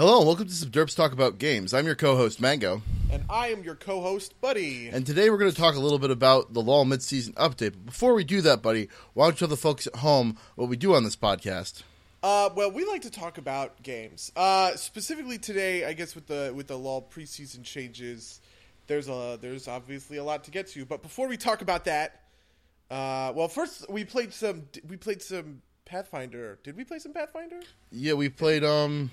Hello 0.00 0.16
and 0.16 0.26
welcome 0.26 0.46
to 0.46 0.54
some 0.54 0.70
Derps 0.70 0.96
Talk 0.96 1.12
About 1.12 1.36
Games. 1.36 1.74
I'm 1.74 1.84
your 1.84 1.94
co-host 1.94 2.40
Mango, 2.40 2.80
And 3.12 3.22
I 3.28 3.48
am 3.48 3.62
your 3.62 3.74
co 3.74 4.00
host, 4.00 4.40
Buddy. 4.40 4.88
and 4.88 5.04
today 5.04 5.28
we're 5.28 5.36
going 5.36 5.50
to 5.50 5.56
talk 5.58 5.74
a 5.74 5.78
little 5.78 5.98
bit 5.98 6.10
about 6.10 6.54
the 6.54 6.62
LoL 6.62 6.86
mid-season 6.86 7.34
update. 7.34 7.72
But 7.72 7.84
before 7.84 8.14
we 8.14 8.24
do 8.24 8.40
that, 8.40 8.62
buddy, 8.62 8.88
why 9.12 9.26
don't 9.26 9.34
you 9.34 9.38
tell 9.40 9.48
the 9.48 9.58
folks 9.58 9.86
at 9.86 9.96
home 9.96 10.38
what 10.54 10.70
we 10.70 10.78
do 10.78 10.94
on 10.94 11.04
this 11.04 11.16
podcast? 11.16 11.82
Uh, 12.22 12.48
well, 12.56 12.70
we 12.70 12.86
like 12.86 13.02
to 13.02 13.10
talk 13.10 13.36
about 13.36 13.82
games. 13.82 14.32
Uh, 14.34 14.74
specifically 14.74 15.36
today, 15.36 15.84
I 15.84 15.92
guess 15.92 16.14
with 16.14 16.28
the 16.28 16.50
with 16.56 16.68
the 16.68 16.78
LoL 16.78 17.06
preseason 17.14 17.62
changes, 17.62 18.40
there's 18.86 19.06
a 19.06 19.38
there's 19.38 19.68
obviously 19.68 20.16
a 20.16 20.24
lot 20.24 20.44
to 20.44 20.50
get 20.50 20.68
to. 20.68 20.86
But 20.86 21.02
before 21.02 21.28
we 21.28 21.36
talk 21.36 21.60
about 21.60 21.84
that, 21.84 22.22
uh, 22.90 23.34
well, 23.36 23.48
first 23.48 23.84
we 23.90 24.06
played 24.06 24.32
some 24.32 24.62
we 24.88 24.96
played 24.96 25.20
some 25.20 25.60
Pathfinder. 25.84 26.58
Did 26.62 26.78
we 26.78 26.84
play 26.84 27.00
some 27.00 27.12
Pathfinder? 27.12 27.60
Yeah, 27.90 28.14
we 28.14 28.30
played. 28.30 28.64
Um, 28.64 29.10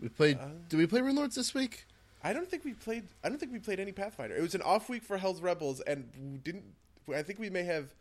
we 0.00 0.08
played. 0.08 0.38
Uh, 0.38 0.48
did 0.68 0.76
we 0.78 0.86
play 0.86 1.00
Rune 1.00 1.16
Lords 1.16 1.34
this 1.36 1.54
week? 1.54 1.86
I 2.22 2.32
don't 2.32 2.48
think 2.48 2.64
we 2.64 2.74
played. 2.74 3.04
I 3.24 3.28
don't 3.28 3.38
think 3.38 3.52
we 3.52 3.58
played 3.58 3.80
any 3.80 3.92
Pathfinder. 3.92 4.36
It 4.36 4.42
was 4.42 4.54
an 4.54 4.62
off 4.62 4.88
week 4.88 5.02
for 5.02 5.16
Hell's 5.18 5.40
Rebels, 5.40 5.80
and 5.80 6.42
didn't. 6.44 6.64
I 7.14 7.22
think 7.22 7.38
we 7.38 7.50
may 7.50 7.64
have 7.64 7.94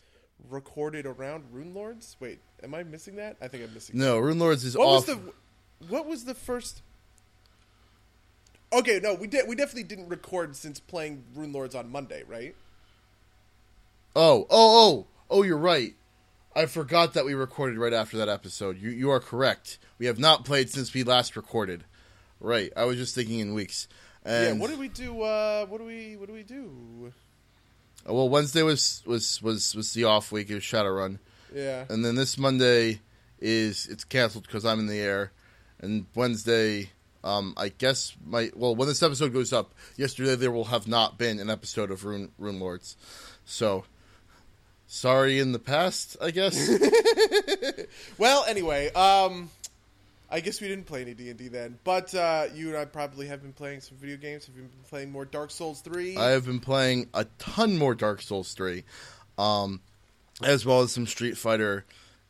recorded 0.50 1.06
around 1.06 1.46
Rune 1.52 1.73
Lords. 1.73 2.16
Wait, 2.20 2.40
am 2.64 2.76
I 2.76 2.84
missing 2.84 3.16
that? 3.16 3.38
I 3.42 3.48
think 3.48 3.64
I'm 3.64 3.73
missing. 3.73 3.98
No, 3.98 4.20
Rune 4.20 4.40
Lords 4.40 4.64
is 4.64 4.78
What 4.78 4.88
off. 4.88 5.08
was 5.08 5.18
the 5.18 5.34
what 5.88 6.06
was 6.06 6.26
the 6.26 6.36
first 6.36 6.82
Okay, 8.72 9.00
no, 9.02 9.16
we 9.16 9.28
did 9.28 9.48
we 9.48 9.56
definitely 9.56 9.84
didn't 9.84 10.09
record 10.09 10.56
since 10.56 10.80
playing 10.80 11.23
Rune 11.34 11.52
Lords 11.52 11.73
on 11.73 11.90
Monday, 11.92 12.23
right? 12.28 12.56
Oh, 14.16 14.45
oh, 14.50 14.50
oh, 14.50 15.08
oh! 15.30 15.44
You're 15.44 15.58
right. 15.58 15.95
I 16.56 16.66
forgot 16.66 17.14
that 17.14 17.26
we 17.26 17.34
recorded 17.34 17.78
right 17.78 17.94
after 17.94 18.18
that 18.18 18.30
episode. 18.30 18.80
You 18.80 18.90
you 18.90 19.09
are 19.09 19.20
correct. 19.20 19.80
We 19.98 20.06
have 20.06 20.20
not 20.20 20.45
played 20.45 20.70
since 20.70 20.94
we 20.94 21.04
last 21.04 21.36
recorded. 21.36 21.84
Right. 22.40 22.72
I 22.76 22.86
was 22.86 22.98
just 22.98 23.16
thinking 23.16 23.40
in 23.40 23.54
weeks. 23.54 23.88
And, 24.24 24.46
yeah, 24.58 24.62
what 24.62 24.70
did 24.70 24.80
we 24.80 24.88
do 24.90 25.22
uh 25.22 25.66
what 25.68 25.78
do 25.80 25.86
we 25.86 26.16
what 26.18 26.28
do 26.28 26.34
we 26.34 26.44
do? 26.44 27.12
Well, 28.06 28.30
Wednesday 28.30 28.64
was 28.64 29.02
was 29.06 29.42
was 29.42 29.76
was 29.76 29.94
the 29.94 30.06
off 30.06 30.31
week. 30.31 30.50
It 30.50 30.56
was 30.56 30.64
Shadowrun, 30.64 31.20
Yeah. 31.54 31.86
and 31.90 32.04
then 32.04 32.16
this 32.16 32.38
Monday 32.38 33.02
is 33.40 33.88
it's 33.88 34.04
canceled 34.04 34.44
because 34.46 34.66
I'm 34.66 34.80
in 34.80 34.88
the 34.88 35.00
air, 35.00 35.31
and 35.80 36.06
Wednesday. 36.16 36.92
Um, 37.22 37.54
I 37.58 37.68
guess 37.70 38.16
my 38.26 38.50
well 38.56 38.74
when 38.76 38.88
this 38.88 39.03
episode 39.03 39.34
goes 39.34 39.52
up, 39.52 39.74
yesterday 39.98 40.36
there 40.36 40.52
will 40.52 40.66
have 40.66 40.88
not 40.88 41.18
been 41.18 41.40
an 41.40 41.50
episode 41.50 41.92
of 41.92 42.06
Rune 42.06 42.31
Rune 42.38 42.62
Lords, 42.62 42.96
so 43.44 43.84
sorry 44.88 45.40
in 45.40 45.52
the 45.52 45.59
past. 45.59 46.16
I 46.22 46.31
guess. 46.31 46.58
Well, 48.18 48.46
anyway, 48.48 48.92
um 48.94 49.50
I 50.31 50.39
guess 50.41 50.61
we 50.61 50.67
didn't 50.67 50.85
play 50.85 51.02
any 51.02 51.13
D&D 51.13 51.47
then. 51.47 51.80
But 51.83 52.13
uh 52.13 52.47
you 52.53 52.69
and 52.69 52.77
I 52.77 52.85
probably 52.85 53.27
have 53.27 53.41
been 53.41 53.53
playing 53.53 53.81
some 53.81 53.97
video 53.97 54.17
games. 54.17 54.45
Have 54.45 54.55
you 54.55 54.63
been 54.63 54.72
playing 54.88 55.11
more 55.11 55.25
Dark 55.25 55.52
Souls 55.52 55.81
3? 55.81 56.17
I 56.17 56.30
have 56.30 56.45
been 56.45 56.59
playing 56.59 57.09
a 57.13 57.25
ton 57.38 57.77
more 57.77 57.95
Dark 57.95 58.22
Souls 58.22 58.53
three, 58.53 58.83
um, 59.38 59.81
as 60.44 60.66
well 60.66 60.81
as 60.81 60.91
some 60.91 61.07
Street 61.07 61.38
Fighter 61.38 61.85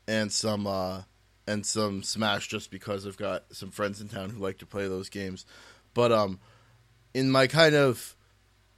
and 0.08 0.31
some 0.31 0.66
uh, 0.66 1.02
and 1.47 1.66
some 1.66 2.03
Smash, 2.03 2.47
just 2.47 2.72
because 2.72 3.05
I've 3.05 3.17
got 3.17 3.44
some 3.52 3.72
friends 3.72 4.02
in 4.02 4.08
town 4.08 4.30
who 4.30 4.39
like 4.39 4.59
to 4.59 4.66
play 4.66 4.88
those 4.88 5.09
games. 5.09 5.45
But 5.94 6.11
um, 6.11 6.39
in 7.14 7.30
my 7.31 7.47
kind 7.47 7.75
of 7.75 8.16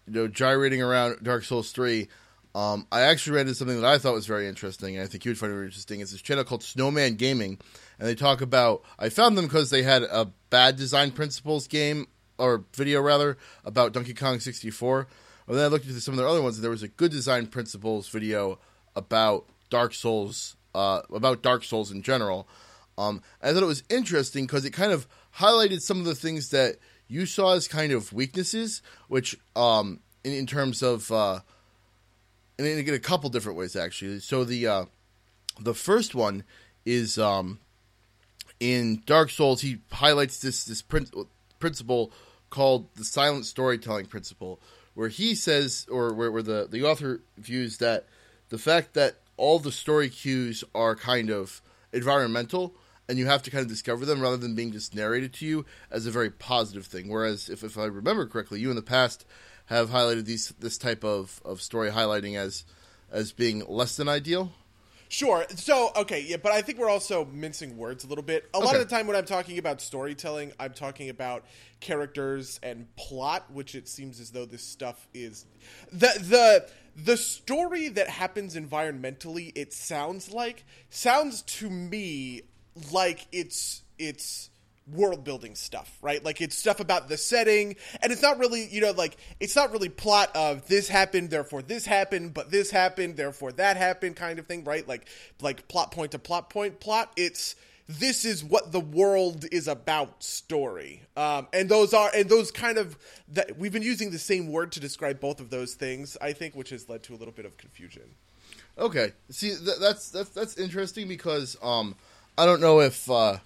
you 0.08 0.14
know 0.14 0.28
gyrating 0.28 0.82
around 0.82 1.24
Dark 1.24 1.44
Souls 1.44 1.72
three. 1.72 2.08
Um, 2.54 2.86
I 2.92 3.04
actually 3.04 3.38
ran 3.38 3.48
into 3.48 3.56
something 3.56 3.80
that 3.80 3.88
I 3.88 3.98
thought 3.98 4.14
was 4.14 4.28
very 4.28 4.46
interesting, 4.46 4.98
and 4.98 5.06
I 5.06 5.08
think 5.08 5.24
you 5.24 5.30
would 5.30 5.38
find 5.38 5.54
it 5.54 5.56
very 5.56 5.68
interesting. 5.68 6.02
It's 6.02 6.12
this 6.12 6.22
channel 6.22 6.44
called 6.44 6.60
Snoman 6.64 7.16
Gaming, 7.16 7.60
and 8.02 8.10
they 8.10 8.16
talk 8.16 8.42
about. 8.42 8.82
I 8.98 9.10
found 9.10 9.38
them 9.38 9.46
because 9.46 9.70
they 9.70 9.84
had 9.84 10.02
a 10.02 10.26
bad 10.50 10.76
design 10.76 11.12
principles 11.12 11.68
game 11.68 12.08
or 12.40 12.66
video 12.74 13.00
rather 13.00 13.38
about 13.64 13.94
Donkey 13.94 14.16
Kong 14.16 14.40
64. 14.40 15.08
And 15.48 15.58
then 15.58 15.66
I 15.66 15.68
looked 15.68 15.86
into 15.86 16.02
some 16.02 16.16
of 16.16 16.18
their 16.18 16.28
other 16.28 16.42
ones, 16.42 16.56
and 16.56 16.64
there 16.64 16.72
was 16.72 16.82
a 16.82 16.88
good 16.88 17.12
design 17.12 17.46
principles 17.46 18.10
video 18.10 18.58
about 18.96 19.46
Dark 19.70 19.94
Souls, 19.94 20.56
uh, 20.74 21.02
about 21.14 21.44
Dark 21.44 21.64
Souls 21.64 21.92
in 21.92 22.02
general. 22.02 22.48
Um, 22.98 23.22
I 23.40 23.54
thought 23.54 23.62
it 23.62 23.68
was 23.68 23.84
interesting 23.88 24.48
because 24.48 24.66
it 24.66 24.72
kind 24.72 24.92
of 24.92 25.08
highlighted 25.38 25.82
some 25.82 26.00
of 26.00 26.06
the 26.06 26.16
things 26.16 26.50
that 26.50 26.78
you 27.08 27.28
saw 27.28 27.54
as 27.54 27.68
kind 27.68 27.92
of 27.92 28.12
weaknesses, 28.12 28.82
which 29.10 29.38
um, 29.56 30.00
in, 30.24 30.34
in 30.34 30.48
terms 30.48 30.82
of 30.82 31.12
uh, 31.12 31.42
and 32.58 32.68
in 32.68 32.94
a 32.96 33.00
couple 33.00 33.30
different 33.30 33.60
ways 33.60 33.76
actually. 33.76 34.20
So 34.22 34.44
the 34.44 34.66
uh, 34.66 34.86
the 35.60 35.76
first 35.76 36.16
one 36.16 36.44
is 36.84 37.20
um, 37.20 37.60
in 38.62 39.02
Dark 39.06 39.30
Souls. 39.32 39.60
He 39.60 39.80
highlights 39.92 40.40
this 40.40 40.64
this 40.64 40.82
prin- 40.82 41.10
principle 41.60 42.14
called 42.50 42.88
the 42.96 43.04
silent 43.04 43.46
storytelling 43.46 44.06
principle, 44.06 44.62
where 44.94 45.10
he 45.10 45.36
says, 45.36 45.88
or 45.92 46.14
where, 46.14 46.32
where 46.32 46.44
the 46.44 46.68
the 46.72 46.84
author 46.84 47.20
views 47.38 47.78
that 47.80 48.06
the 48.48 48.58
fact 48.58 48.94
that 48.94 49.16
all 49.36 49.60
the 49.60 49.72
story 49.72 50.08
cues 50.08 50.64
are 50.76 50.96
kind 50.96 51.30
of 51.30 51.62
environmental 51.92 52.74
and 53.10 53.18
you 53.18 53.26
have 53.26 53.42
to 53.44 53.52
kind 53.52 53.64
of 53.64 53.68
discover 53.68 54.06
them 54.06 54.22
rather 54.22 54.38
than 54.38 54.56
being 54.56 54.72
just 54.72 54.96
narrated 54.96 55.34
to 55.34 55.46
you 55.46 55.66
as 55.90 56.06
a 56.06 56.12
very 56.12 56.30
positive 56.30 56.86
thing. 56.86 57.10
Whereas, 57.10 57.50
if, 57.50 57.64
if 57.64 57.78
I 57.78 57.86
remember 57.86 58.26
correctly, 58.26 58.62
you 58.62 58.70
in 58.70 58.76
the 58.76 58.82
past 58.82 59.26
have 59.66 59.90
highlighted 59.90 60.26
these 60.26 60.54
this 60.60 60.78
type 60.78 61.04
of, 61.04 61.42
of 61.44 61.62
story 61.62 61.90
highlighting 61.90 62.38
as 62.38 62.64
as 63.12 63.32
being 63.32 63.66
less 63.68 63.98
than 63.98 64.08
ideal. 64.08 64.54
Sure. 65.12 65.46
So, 65.56 65.92
okay, 65.98 66.22
yeah, 66.22 66.38
but 66.38 66.54
I 66.54 66.62
think 66.62 66.80
we're 66.80 66.90
also 66.90 67.26
mincing 67.26 67.76
words 67.76 68.06
a 68.06 68.08
little 68.08 68.24
bit. 68.24 68.50
A 68.54 68.60
lot 68.60 68.76
of 68.76 68.80
the 68.80 68.88
time 68.88 69.08
when 69.08 69.18
I'm 69.18 69.26
talking 69.26 69.58
about 69.58 69.82
storytelling, 69.82 70.54
I'm 70.58 70.72
talking 70.72 71.10
about 71.10 71.44
characters 71.82 72.62
and 72.64 72.88
plot, 72.96 73.52
which 73.52 73.76
it 73.76 73.90
seems 73.90 74.22
as 74.22 74.32
though 74.32 74.46
this 74.46 74.64
stuff 74.64 75.10
is 75.14 75.46
the 75.92 76.14
the 76.18 76.70
the 76.96 77.18
story 77.18 77.90
that 77.90 78.08
happens 78.08 78.56
environmentally, 78.56 79.52
it 79.54 79.74
sounds 79.74 80.32
like 80.32 80.64
sounds 80.90 81.42
to 81.42 81.70
me 81.70 82.44
like 82.94 83.28
it's 83.34 83.82
it's 84.00 84.50
world 84.94 85.24
building 85.24 85.56
stuff, 85.56 85.98
right? 86.02 86.24
Like 86.24 86.42
it's 86.42 86.58
stuff 86.58 86.80
about 86.80 87.10
the 87.10 87.18
setting, 87.18 87.76
and 88.02 88.12
it's 88.12 88.22
not 88.22 88.40
really, 88.40 88.68
you 88.68 88.82
know, 88.82 88.92
like 88.92 89.18
it's 89.40 89.56
not 89.56 89.72
really 89.72 89.90
plot 89.90 90.30
of 90.36 90.68
this 90.68 90.88
happened, 90.88 91.30
therefore 91.30 91.62
this 91.62 91.86
happened, 91.86 92.34
but 92.34 92.52
this 92.52 92.72
happened, 92.72 93.18
therefore 93.18 93.52
that 93.54 93.78
happened, 93.78 94.16
kind 94.16 94.40
of 94.40 94.48
thing, 94.48 94.64
right? 94.64 94.88
Like 94.88 95.08
like 95.42 95.68
plot 95.68 95.92
point 95.92 96.12
to 96.12 96.20
plot 96.20 96.50
point 96.50 96.80
plot. 96.80 97.12
It's 97.16 97.56
this 97.88 98.24
is 98.24 98.44
what 98.44 98.72
the 98.72 98.80
world 98.80 99.46
is 99.52 99.68
about 99.68 100.24
story, 100.24 101.04
um, 101.18 101.48
and 101.54 101.68
those 101.70 101.94
are 101.94 102.12
and 102.16 102.30
those 102.30 102.52
kind 102.52 102.78
of 102.78 102.98
that 103.30 103.58
we've 103.58 103.74
been 103.74 103.82
using 103.84 104.12
the 104.12 104.20
same 104.20 104.52
word 104.52 104.72
to 104.74 104.80
describe 104.80 105.20
both 105.20 105.40
of 105.40 105.50
those 105.50 105.74
things, 105.74 106.18
I 106.22 106.34
think, 106.34 106.56
which 106.56 106.70
has 106.70 106.88
led 106.90 107.04
to 107.04 107.14
a 107.14 107.18
little 107.18 107.34
bit 107.34 107.46
of 107.46 107.58
confusion. 107.58 108.04
Okay, 108.78 109.12
see 109.30 109.50
th- 109.50 109.80
that's 109.80 110.10
that's 110.10 110.30
that's 110.30 110.58
interesting 110.58 111.08
because 111.08 111.58
um 111.62 111.96
I 112.38 112.46
don't 112.46 112.62
know 112.62 112.80
if 112.80 113.10
uh, 113.10 113.14
uh, 113.24 113.38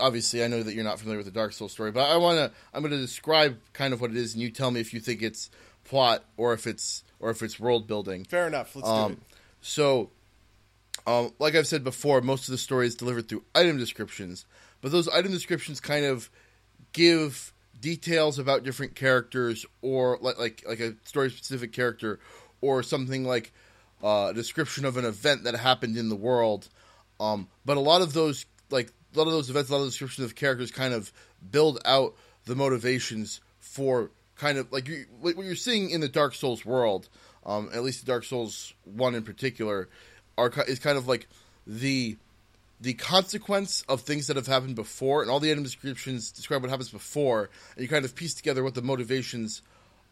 obviously 0.00 0.42
I 0.44 0.48
know 0.48 0.62
that 0.62 0.74
you're 0.74 0.84
not 0.84 0.98
familiar 0.98 1.18
with 1.18 1.26
the 1.26 1.32
Dark 1.32 1.52
Souls 1.52 1.72
story, 1.72 1.92
but 1.92 2.08
I 2.10 2.16
want 2.16 2.38
to 2.38 2.50
I'm 2.74 2.82
going 2.82 2.92
to 2.92 2.98
describe 2.98 3.58
kind 3.72 3.92
of 3.94 4.00
what 4.00 4.10
it 4.10 4.16
is, 4.16 4.34
and 4.34 4.42
you 4.42 4.50
tell 4.50 4.70
me 4.70 4.80
if 4.80 4.92
you 4.92 5.00
think 5.00 5.22
it's 5.22 5.50
plot 5.84 6.24
or 6.36 6.52
if 6.52 6.66
it's 6.66 7.04
or 7.20 7.30
if 7.30 7.42
it's 7.42 7.58
world 7.60 7.86
building. 7.86 8.24
Fair 8.24 8.46
enough. 8.46 8.74
Let's 8.74 8.88
do 8.88 8.94
Um, 8.94 9.12
it. 9.12 9.18
so, 9.60 10.10
um, 11.06 11.32
like 11.38 11.54
I've 11.54 11.66
said 11.66 11.84
before, 11.84 12.20
most 12.20 12.48
of 12.48 12.52
the 12.52 12.58
story 12.58 12.86
is 12.86 12.94
delivered 12.94 13.28
through 13.28 13.44
item 13.54 13.78
descriptions, 13.78 14.44
but 14.80 14.90
those 14.92 15.08
item 15.08 15.30
descriptions 15.32 15.80
kind 15.80 16.04
of 16.04 16.30
give 16.92 17.52
details 17.80 18.38
about 18.38 18.62
different 18.64 18.94
characters, 18.94 19.64
or 19.82 20.18
like 20.20 20.38
like 20.38 20.64
like 20.68 20.80
a 20.80 20.94
story 21.04 21.30
specific 21.30 21.72
character, 21.72 22.18
or 22.60 22.82
something 22.82 23.24
like 23.24 23.52
uh, 24.02 24.28
a 24.30 24.34
description 24.34 24.84
of 24.84 24.96
an 24.96 25.04
event 25.04 25.44
that 25.44 25.54
happened 25.54 25.96
in 25.96 26.08
the 26.08 26.16
world. 26.16 26.68
Um, 27.18 27.48
but 27.64 27.76
a 27.76 27.80
lot 27.80 28.00
of 28.02 28.12
those 28.12 28.46
like 28.70 28.92
a 29.14 29.18
lot 29.18 29.26
of 29.26 29.32
those 29.32 29.50
events, 29.50 29.70
a 29.70 29.74
lot 29.74 29.80
of 29.82 29.88
descriptions 29.88 30.24
of 30.24 30.34
characters 30.34 30.70
kind 30.70 30.94
of 30.94 31.12
build 31.50 31.80
out 31.84 32.14
the 32.44 32.54
motivations 32.54 33.40
for 33.58 34.10
kind 34.36 34.58
of 34.58 34.72
like 34.72 34.88
you, 34.88 35.04
what 35.20 35.36
you're 35.36 35.54
seeing 35.54 35.90
in 35.90 36.00
the 36.00 36.08
Dark 36.08 36.34
Souls 36.34 36.64
world, 36.64 37.08
um, 37.44 37.70
at 37.74 37.82
least 37.82 38.00
the 38.00 38.06
Dark 38.06 38.24
Souls 38.24 38.74
one 38.84 39.14
in 39.14 39.22
particular, 39.22 39.88
are 40.38 40.50
is 40.66 40.78
kind 40.78 40.96
of 40.96 41.06
like 41.06 41.28
the 41.66 42.16
the 42.80 42.94
consequence 42.94 43.84
of 43.88 44.00
things 44.00 44.26
that 44.28 44.36
have 44.36 44.46
happened 44.46 44.74
before, 44.74 45.22
and 45.22 45.30
all 45.30 45.40
the 45.40 45.50
item 45.50 45.62
descriptions 45.62 46.32
describe 46.32 46.62
what 46.62 46.70
happens 46.70 46.90
before, 46.90 47.50
and 47.74 47.82
you 47.82 47.88
kind 47.88 48.04
of 48.04 48.14
piece 48.14 48.34
together 48.34 48.64
what 48.64 48.74
the 48.74 48.82
motivations 48.82 49.60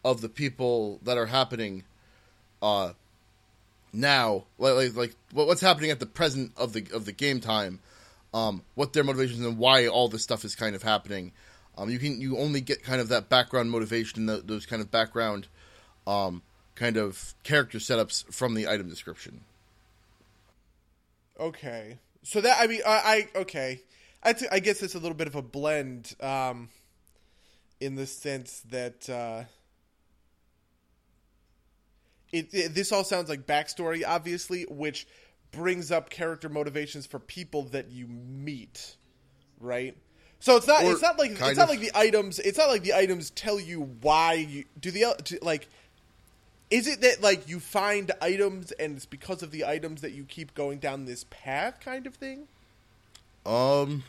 of 0.05 0.21
the 0.21 0.29
people 0.29 0.99
that 1.03 1.17
are 1.17 1.25
happening 1.25 1.83
uh, 2.61 2.93
now, 3.91 4.45
like, 4.57 4.75
like 4.75 4.95
like 4.95 5.15
what's 5.33 5.61
happening 5.61 5.91
at 5.91 5.99
the 5.99 6.05
present 6.05 6.51
of 6.57 6.73
the 6.73 6.85
of 6.93 7.05
the 7.05 7.11
game 7.11 7.39
time, 7.39 7.79
um, 8.33 8.63
what 8.75 8.93
their 8.93 9.03
motivations 9.03 9.45
and 9.45 9.57
why 9.57 9.87
all 9.87 10.07
this 10.07 10.23
stuff 10.23 10.45
is 10.45 10.55
kind 10.55 10.75
of 10.75 10.83
happening. 10.83 11.31
Um, 11.77 11.89
you 11.89 11.99
can 11.99 12.19
you 12.19 12.37
only 12.37 12.61
get 12.61 12.83
kind 12.83 13.01
of 13.01 13.09
that 13.09 13.29
background 13.29 13.71
motivation, 13.71 14.25
tho- 14.25 14.41
those 14.41 14.65
kind 14.65 14.81
of 14.81 14.91
background, 14.91 15.47
um, 16.05 16.41
kind 16.75 16.97
of 16.97 17.33
character 17.43 17.77
setups 17.77 18.31
from 18.33 18.53
the 18.53 18.67
item 18.67 18.89
description. 18.89 19.41
Okay. 21.39 21.97
So 22.23 22.41
that 22.41 22.57
I 22.59 22.67
mean 22.67 22.81
I, 22.85 23.27
I 23.35 23.39
okay. 23.39 23.81
I 24.21 24.59
guess 24.59 24.83
it's 24.83 24.95
a 24.95 24.99
little 24.99 25.15
bit 25.15 25.27
of 25.27 25.35
a 25.35 25.41
blend. 25.41 26.13
Um, 26.19 26.67
in 27.79 27.95
the 27.95 28.05
sense 28.05 28.61
that 28.69 29.09
uh, 29.09 29.43
it, 32.31 32.53
it 32.53 32.75
this 32.75 32.91
all 32.91 33.03
sounds 33.03 33.29
like 33.29 33.45
backstory, 33.45 34.03
obviously, 34.05 34.63
which 34.63 35.07
brings 35.51 35.91
up 35.91 36.09
character 36.09 36.49
motivations 36.49 37.05
for 37.05 37.19
people 37.19 37.63
that 37.63 37.91
you 37.91 38.07
meet, 38.07 38.95
right? 39.59 39.95
So 40.39 40.55
it's 40.55 40.67
not 40.67 40.83
Or 40.83 40.93
it's 40.93 41.01
not 41.01 41.19
like 41.19 41.31
it's 41.31 41.39
not 41.41 41.57
of. 41.57 41.69
like 41.69 41.79
the 41.79 41.91
items 41.93 42.39
it's 42.39 42.57
not 42.57 42.69
like 42.69 42.83
the 42.83 42.93
items 42.93 43.29
tell 43.31 43.59
you 43.59 43.81
why 44.01 44.33
you 44.33 44.63
do 44.79 44.89
the 44.91 45.13
do, 45.23 45.37
like 45.41 45.67
is 46.69 46.87
it 46.87 47.01
that 47.01 47.21
like 47.21 47.47
you 47.49 47.59
find 47.59 48.11
items 48.21 48.71
and 48.73 48.95
it's 48.95 49.05
because 49.05 49.41
of 49.43 49.51
the 49.51 49.65
items 49.65 50.01
that 50.01 50.11
you 50.11 50.23
keep 50.23 50.53
going 50.53 50.79
down 50.79 51.05
this 51.05 51.25
path 51.29 51.79
kind 51.83 52.05
of 52.05 52.15
thing? 52.15 52.47
Um, 53.45 54.03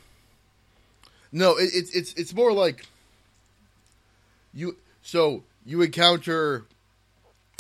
no, 1.32 1.56
it, 1.56 1.70
it's 1.72 1.90
it's 1.96 2.12
it's 2.14 2.34
more 2.34 2.52
like 2.52 2.84
you. 4.52 4.76
So 5.02 5.42
you 5.64 5.80
encounter 5.82 6.66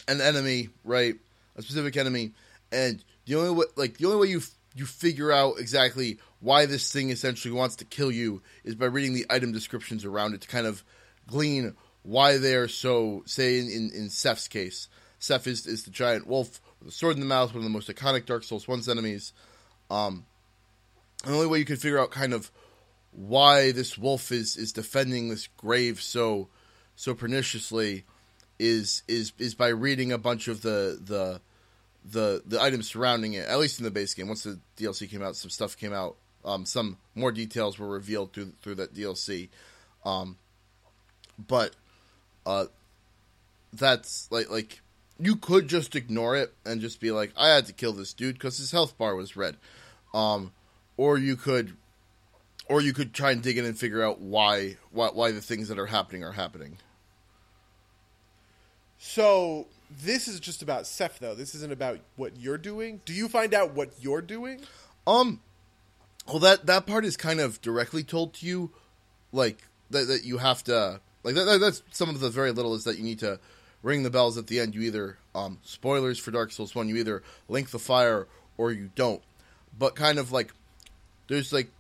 an 0.06 0.20
enemy, 0.20 0.68
right? 0.84 1.14
A 1.56 1.62
specific 1.62 1.96
enemy, 1.96 2.32
and 2.70 3.02
the 3.26 3.34
only 3.36 3.50
way, 3.50 3.66
like 3.76 3.98
the 3.98 4.06
only 4.06 4.18
way 4.18 4.28
you 4.28 4.40
you 4.74 4.86
figure 4.86 5.32
out 5.32 5.58
exactly 5.58 6.18
why 6.40 6.66
this 6.66 6.92
thing 6.92 7.10
essentially 7.10 7.52
wants 7.52 7.76
to 7.76 7.84
kill 7.84 8.10
you 8.10 8.42
is 8.64 8.74
by 8.74 8.86
reading 8.86 9.14
the 9.14 9.26
item 9.28 9.52
descriptions 9.52 10.04
around 10.04 10.34
it 10.34 10.42
to 10.42 10.48
kind 10.48 10.66
of 10.66 10.84
glean 11.26 11.74
why 12.02 12.38
they're 12.38 12.68
so. 12.68 13.22
Say 13.26 13.58
in 13.58 13.68
in, 13.68 13.90
in 13.94 14.34
case, 14.50 14.88
Sif 15.18 15.46
is 15.46 15.66
is 15.66 15.84
the 15.84 15.90
giant 15.90 16.26
wolf 16.26 16.60
with 16.78 16.88
a 16.88 16.92
sword 16.92 17.14
in 17.14 17.20
the 17.20 17.26
mouth, 17.26 17.50
one 17.50 17.58
of 17.58 17.64
the 17.64 17.70
most 17.70 17.88
iconic 17.88 18.26
Dark 18.26 18.44
Souls 18.44 18.66
one's 18.66 18.88
enemies. 18.88 19.32
Um, 19.90 20.24
the 21.24 21.32
only 21.32 21.46
way 21.46 21.58
you 21.58 21.64
can 21.64 21.76
figure 21.76 21.98
out 21.98 22.10
kind 22.10 22.32
of 22.32 22.50
why 23.12 23.72
this 23.72 23.98
wolf 23.98 24.32
is 24.32 24.56
is 24.56 24.72
defending 24.72 25.28
this 25.28 25.48
grave 25.56 26.00
so 26.00 26.48
so 26.96 27.14
perniciously 27.14 28.04
is 28.58 29.02
is 29.08 29.32
is 29.38 29.54
by 29.54 29.68
reading 29.68 30.12
a 30.12 30.18
bunch 30.18 30.48
of 30.48 30.62
the 30.62 30.98
the 31.02 31.40
the 32.04 32.42
the 32.46 32.60
items 32.60 32.88
surrounding 32.88 33.34
it. 33.34 33.46
At 33.48 33.58
least 33.58 33.78
in 33.78 33.84
the 33.84 33.90
base 33.90 34.14
game. 34.14 34.28
Once 34.28 34.44
the 34.44 34.58
DLC 34.76 35.10
came 35.10 35.22
out, 35.22 35.36
some 35.36 35.50
stuff 35.50 35.76
came 35.76 35.92
out. 35.92 36.16
Um, 36.44 36.64
some 36.64 36.96
more 37.14 37.32
details 37.32 37.78
were 37.78 37.88
revealed 37.88 38.32
through 38.32 38.52
through 38.62 38.76
that 38.76 38.94
DLC. 38.94 39.48
Um, 40.04 40.38
but 41.46 41.74
uh, 42.46 42.66
that's 43.72 44.28
like 44.30 44.50
like 44.50 44.80
you 45.18 45.36
could 45.36 45.68
just 45.68 45.94
ignore 45.96 46.36
it 46.36 46.54
and 46.64 46.80
just 46.80 47.00
be 47.00 47.10
like, 47.10 47.32
I 47.36 47.48
had 47.48 47.66
to 47.66 47.72
kill 47.72 47.92
this 47.92 48.14
dude 48.14 48.36
because 48.36 48.56
his 48.58 48.70
health 48.70 48.96
bar 48.96 49.14
was 49.14 49.36
red. 49.36 49.56
Um, 50.14 50.52
or 50.96 51.18
you 51.18 51.36
could 51.36 51.76
or 52.68 52.80
you 52.80 52.92
could 52.92 53.12
try 53.12 53.32
and 53.32 53.42
dig 53.42 53.58
in 53.58 53.64
and 53.64 53.78
figure 53.78 54.02
out 54.02 54.20
why 54.20 54.76
why 54.90 55.08
why 55.08 55.32
the 55.32 55.40
things 55.40 55.68
that 55.68 55.78
are 55.78 55.86
happening 55.86 56.24
are 56.24 56.32
happening. 56.32 56.78
So 58.98 59.66
this 60.02 60.28
is 60.28 60.40
just 60.40 60.62
about 60.62 60.86
Sif 60.86 61.18
though. 61.18 61.34
This 61.34 61.54
isn't 61.54 61.72
about 61.72 61.98
what 62.16 62.36
you're 62.38 62.58
doing. 62.58 63.00
Do 63.04 63.12
you 63.12 63.28
find 63.28 63.54
out 63.54 63.74
what 63.74 63.90
you're 64.00 64.22
doing? 64.22 64.60
Um 65.06 65.40
well 66.26 66.38
that 66.40 66.66
that 66.66 66.86
part 66.86 67.04
is 67.04 67.16
kind 67.16 67.40
of 67.40 67.60
directly 67.60 68.02
told 68.04 68.34
to 68.34 68.46
you 68.46 68.70
like 69.32 69.58
that 69.90 70.06
that 70.08 70.24
you 70.24 70.38
have 70.38 70.62
to 70.64 71.00
like 71.24 71.34
that, 71.34 71.44
that- 71.44 71.60
that's 71.60 71.82
some 71.90 72.08
of 72.08 72.20
the 72.20 72.30
very 72.30 72.52
little 72.52 72.74
is 72.74 72.84
that 72.84 72.98
you 72.98 73.04
need 73.04 73.18
to 73.20 73.38
ring 73.82 74.02
the 74.02 74.10
bells 74.10 74.36
at 74.36 74.46
the 74.46 74.60
end 74.60 74.74
you 74.74 74.82
either 74.82 75.16
um 75.34 75.58
spoilers 75.62 76.18
for 76.18 76.30
Dark 76.30 76.52
Souls 76.52 76.74
1 76.74 76.88
you 76.88 76.96
either 76.96 77.22
link 77.48 77.70
the 77.70 77.78
fire 77.78 78.26
or 78.58 78.70
you 78.72 78.90
don't. 78.94 79.22
But 79.78 79.94
kind 79.96 80.18
of 80.18 80.32
like 80.32 80.52
there's 81.28 81.52
like 81.52 81.70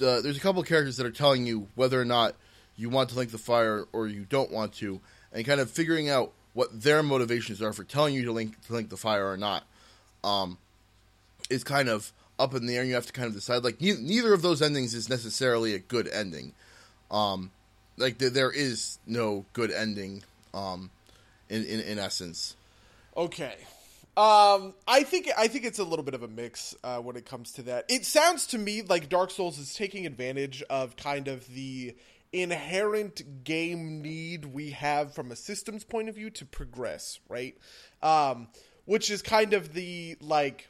uh, 0.00 0.20
there's 0.20 0.36
a 0.36 0.40
couple 0.40 0.62
characters 0.62 0.96
that 0.98 1.06
are 1.06 1.10
telling 1.10 1.44
you 1.44 1.66
whether 1.74 2.00
or 2.00 2.04
not 2.04 2.36
you 2.76 2.88
want 2.88 3.08
to 3.10 3.16
link 3.16 3.32
the 3.32 3.38
fire 3.38 3.84
or 3.92 4.06
you 4.06 4.24
don't 4.28 4.52
want 4.52 4.74
to, 4.74 5.00
and 5.32 5.44
kind 5.44 5.60
of 5.60 5.68
figuring 5.68 6.08
out 6.08 6.30
what 6.54 6.82
their 6.82 7.02
motivations 7.02 7.62
are 7.62 7.72
for 7.72 7.84
telling 7.84 8.14
you 8.14 8.24
to 8.24 8.32
link 8.32 8.60
to 8.66 8.72
link 8.72 8.88
the 8.88 8.96
fire 8.96 9.28
or 9.28 9.36
not, 9.36 9.64
um, 10.24 10.58
is 11.50 11.64
kind 11.64 11.88
of 11.88 12.12
up 12.38 12.54
in 12.54 12.66
the 12.66 12.74
air. 12.74 12.80
and 12.82 12.88
You 12.88 12.94
have 12.94 13.06
to 13.06 13.12
kind 13.12 13.28
of 13.28 13.34
decide. 13.34 13.64
Like 13.64 13.80
ne- 13.80 14.00
neither 14.00 14.32
of 14.32 14.42
those 14.42 14.62
endings 14.62 14.94
is 14.94 15.08
necessarily 15.08 15.74
a 15.74 15.78
good 15.78 16.08
ending. 16.08 16.52
Um, 17.10 17.50
like 17.96 18.18
th- 18.18 18.32
there 18.32 18.50
is 18.50 18.98
no 19.06 19.44
good 19.52 19.70
ending. 19.70 20.22
Um, 20.54 20.90
in 21.48 21.64
in, 21.64 21.80
in 21.80 21.98
essence. 21.98 22.56
Okay. 23.16 23.56
Um, 24.16 24.74
I 24.88 25.04
think 25.04 25.30
I 25.36 25.46
think 25.46 25.64
it's 25.64 25.78
a 25.78 25.84
little 25.84 26.04
bit 26.04 26.14
of 26.14 26.22
a 26.22 26.28
mix 26.28 26.74
uh, 26.82 26.98
when 26.98 27.16
it 27.16 27.24
comes 27.24 27.52
to 27.52 27.62
that. 27.62 27.84
It 27.88 28.04
sounds 28.04 28.48
to 28.48 28.58
me 28.58 28.82
like 28.82 29.08
Dark 29.08 29.30
Souls 29.30 29.58
is 29.58 29.74
taking 29.74 30.06
advantage 30.06 30.62
of 30.64 30.96
kind 30.96 31.28
of 31.28 31.46
the 31.54 31.94
inherent 32.32 33.44
game 33.44 34.02
need 34.02 34.44
we 34.44 34.70
have 34.70 35.14
from 35.14 35.30
a 35.30 35.36
systems 35.36 35.84
point 35.84 36.08
of 36.08 36.14
view 36.14 36.30
to 36.30 36.44
progress, 36.44 37.20
right? 37.28 37.56
Um, 38.02 38.48
which 38.84 39.10
is 39.10 39.22
kind 39.22 39.54
of 39.54 39.72
the 39.72 40.16
like 40.20 40.68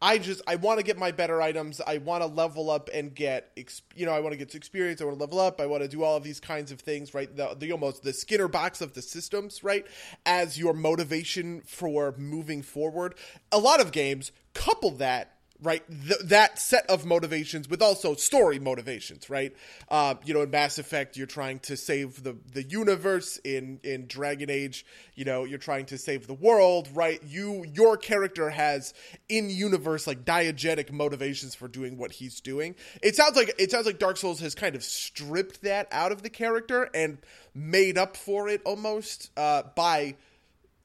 I 0.00 0.18
just 0.18 0.42
I 0.46 0.56
want 0.56 0.78
to 0.78 0.84
get 0.84 0.96
my 0.96 1.10
better 1.10 1.42
items. 1.42 1.80
I 1.84 1.98
want 1.98 2.22
to 2.22 2.26
level 2.26 2.70
up 2.70 2.88
and 2.94 3.14
get 3.14 3.58
you 3.94 4.06
know 4.06 4.12
I 4.12 4.20
want 4.20 4.32
to 4.32 4.36
get 4.38 4.54
experience. 4.54 5.00
I 5.00 5.04
want 5.04 5.18
to 5.18 5.20
level 5.20 5.40
up. 5.40 5.60
I 5.60 5.66
want 5.66 5.82
to 5.82 5.88
do 5.88 6.04
all 6.04 6.16
of 6.16 6.22
these 6.22 6.38
kinds 6.40 6.70
of 6.70 6.80
things. 6.80 7.14
Right, 7.14 7.34
the, 7.34 7.56
the 7.58 7.72
almost 7.72 8.04
the 8.04 8.12
Skinner 8.12 8.48
box 8.48 8.80
of 8.80 8.94
the 8.94 9.02
systems. 9.02 9.64
Right, 9.64 9.86
as 10.24 10.58
your 10.58 10.72
motivation 10.72 11.62
for 11.62 12.14
moving 12.16 12.62
forward. 12.62 13.16
A 13.50 13.58
lot 13.58 13.80
of 13.80 13.90
games 13.90 14.30
couple 14.54 14.90
that 14.92 15.37
right? 15.62 15.82
Th- 15.88 16.20
that 16.24 16.58
set 16.58 16.88
of 16.88 17.04
motivations 17.04 17.68
with 17.68 17.82
also 17.82 18.14
story 18.14 18.58
motivations 18.58 19.28
right? 19.28 19.54
Uh, 19.88 20.14
you 20.24 20.34
know 20.34 20.42
in 20.42 20.50
mass 20.50 20.78
effect 20.78 21.16
you're 21.16 21.26
trying 21.26 21.58
to 21.60 21.76
save 21.76 22.22
the 22.22 22.36
the 22.52 22.62
universe. 22.62 23.38
In 23.44 23.80
in 23.82 24.06
dragon 24.06 24.50
age 24.50 24.84
you 25.14 25.24
know 25.24 25.44
you're 25.44 25.58
trying 25.58 25.86
to 25.86 25.98
save 25.98 26.26
the 26.26 26.34
world 26.34 26.88
right? 26.92 27.20
You 27.24 27.64
your 27.74 27.96
character 27.96 28.50
has 28.50 28.94
in 29.28 29.50
universe 29.50 30.06
like 30.06 30.24
diegetic 30.24 30.92
motivations 30.92 31.54
for 31.54 31.68
doing 31.68 31.96
what 31.96 32.12
he's 32.12 32.40
doing. 32.40 32.74
It 33.02 33.16
sounds 33.16 33.36
like 33.36 33.54
it 33.58 33.70
sounds 33.70 33.86
like 33.86 33.98
dark 33.98 34.16
souls 34.16 34.40
has 34.40 34.54
kind 34.54 34.76
of 34.76 34.82
stripped 34.82 35.62
that 35.62 35.88
out 35.90 36.12
of 36.12 36.22
the 36.22 36.30
character 36.30 36.88
and 36.94 37.18
made 37.54 37.98
up 37.98 38.16
for 38.16 38.48
it 38.48 38.62
almost 38.64 39.30
uh, 39.36 39.62
by 39.74 40.14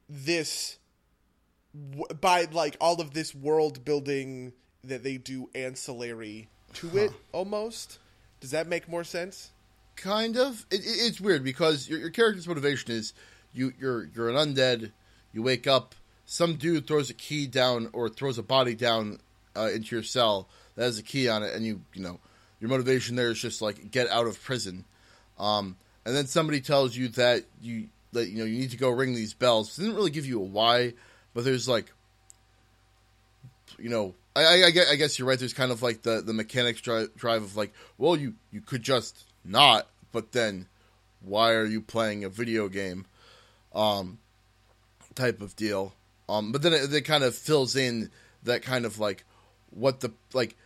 this 0.08 0.78
by 2.20 2.46
like 2.52 2.76
all 2.80 3.00
of 3.00 3.12
this 3.12 3.34
world 3.34 3.84
building 3.84 4.52
that 4.88 5.02
they 5.02 5.16
do 5.16 5.48
ancillary 5.54 6.48
to 6.74 6.96
it 6.96 7.12
almost 7.32 7.98
does 8.40 8.50
that 8.50 8.66
make 8.66 8.88
more 8.88 9.04
sense 9.04 9.50
Kind 9.96 10.36
of. 10.36 10.66
It, 10.70 10.80
it, 10.80 10.86
it's 10.86 11.20
weird 11.20 11.44
because 11.44 11.88
your, 11.88 11.98
your 11.98 12.10
character's 12.10 12.48
motivation 12.48 12.92
is 12.92 13.12
you 13.52 13.72
you're 13.78 14.08
you're 14.14 14.28
an 14.28 14.36
undead. 14.36 14.92
You 15.32 15.42
wake 15.42 15.66
up. 15.66 15.94
Some 16.26 16.56
dude 16.56 16.86
throws 16.86 17.10
a 17.10 17.14
key 17.14 17.46
down 17.46 17.90
or 17.92 18.08
throws 18.08 18.38
a 18.38 18.42
body 18.42 18.74
down 18.74 19.18
uh, 19.56 19.70
into 19.72 19.94
your 19.94 20.02
cell 20.02 20.48
that 20.74 20.84
has 20.84 20.98
a 20.98 21.02
key 21.02 21.28
on 21.28 21.42
it, 21.42 21.54
and 21.54 21.64
you 21.64 21.82
you 21.92 22.02
know 22.02 22.18
your 22.60 22.70
motivation 22.70 23.14
there 23.14 23.30
is 23.30 23.40
just 23.40 23.62
like 23.62 23.90
get 23.90 24.08
out 24.08 24.26
of 24.26 24.42
prison. 24.42 24.84
Um, 25.38 25.76
and 26.04 26.14
then 26.14 26.26
somebody 26.26 26.60
tells 26.60 26.96
you 26.96 27.08
that 27.08 27.44
you 27.60 27.88
that 28.12 28.28
you 28.28 28.38
know 28.38 28.44
you 28.44 28.58
need 28.58 28.70
to 28.70 28.76
go 28.76 28.90
ring 28.90 29.14
these 29.14 29.34
bells. 29.34 29.78
It 29.78 29.82
doesn't 29.82 29.96
really 29.96 30.10
give 30.10 30.26
you 30.26 30.40
a 30.40 30.44
why, 30.44 30.94
but 31.34 31.44
there's 31.44 31.68
like 31.68 31.92
you 33.78 33.90
know, 33.90 34.14
I, 34.36 34.42
I, 34.42 34.72
I 34.90 34.96
guess 34.96 35.18
you're 35.18 35.28
right. 35.28 35.38
There's 35.38 35.54
kind 35.54 35.70
of 35.70 35.82
like 35.82 36.02
the, 36.02 36.20
the 36.20 36.32
mechanics 36.32 36.80
drive, 36.80 37.14
drive 37.16 37.42
of 37.42 37.56
like, 37.56 37.72
well, 37.98 38.16
you, 38.16 38.34
you 38.50 38.60
could 38.60 38.82
just 38.82 39.24
not, 39.44 39.86
but 40.12 40.32
then 40.32 40.66
why 41.20 41.52
are 41.52 41.64
you 41.64 41.80
playing 41.80 42.24
a 42.24 42.28
video 42.28 42.68
game? 42.68 43.06
Um, 43.74 44.18
type 45.14 45.40
of 45.40 45.54
deal. 45.56 45.94
Um, 46.28 46.52
but 46.52 46.62
then 46.62 46.72
it, 46.72 46.92
it 46.92 47.02
kind 47.02 47.24
of 47.24 47.34
fills 47.34 47.76
in 47.76 48.10
that 48.44 48.62
kind 48.62 48.84
of 48.84 48.98
like 48.98 49.24
what 49.70 50.00
the 50.00 50.12
like 50.32 50.56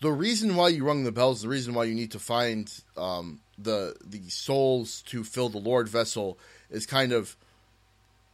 the 0.00 0.12
reason 0.12 0.56
why 0.56 0.68
you 0.68 0.84
rung 0.84 1.04
the 1.04 1.12
bells, 1.12 1.42
the 1.42 1.48
reason 1.48 1.74
why 1.74 1.84
you 1.84 1.94
need 1.94 2.10
to 2.12 2.18
find 2.18 2.70
um, 2.96 3.40
the 3.58 3.96
the 4.04 4.28
souls 4.28 5.02
to 5.06 5.24
fill 5.24 5.48
the 5.48 5.58
Lord 5.58 5.88
vessel 5.88 6.38
is 6.70 6.86
kind 6.86 7.12
of 7.12 7.36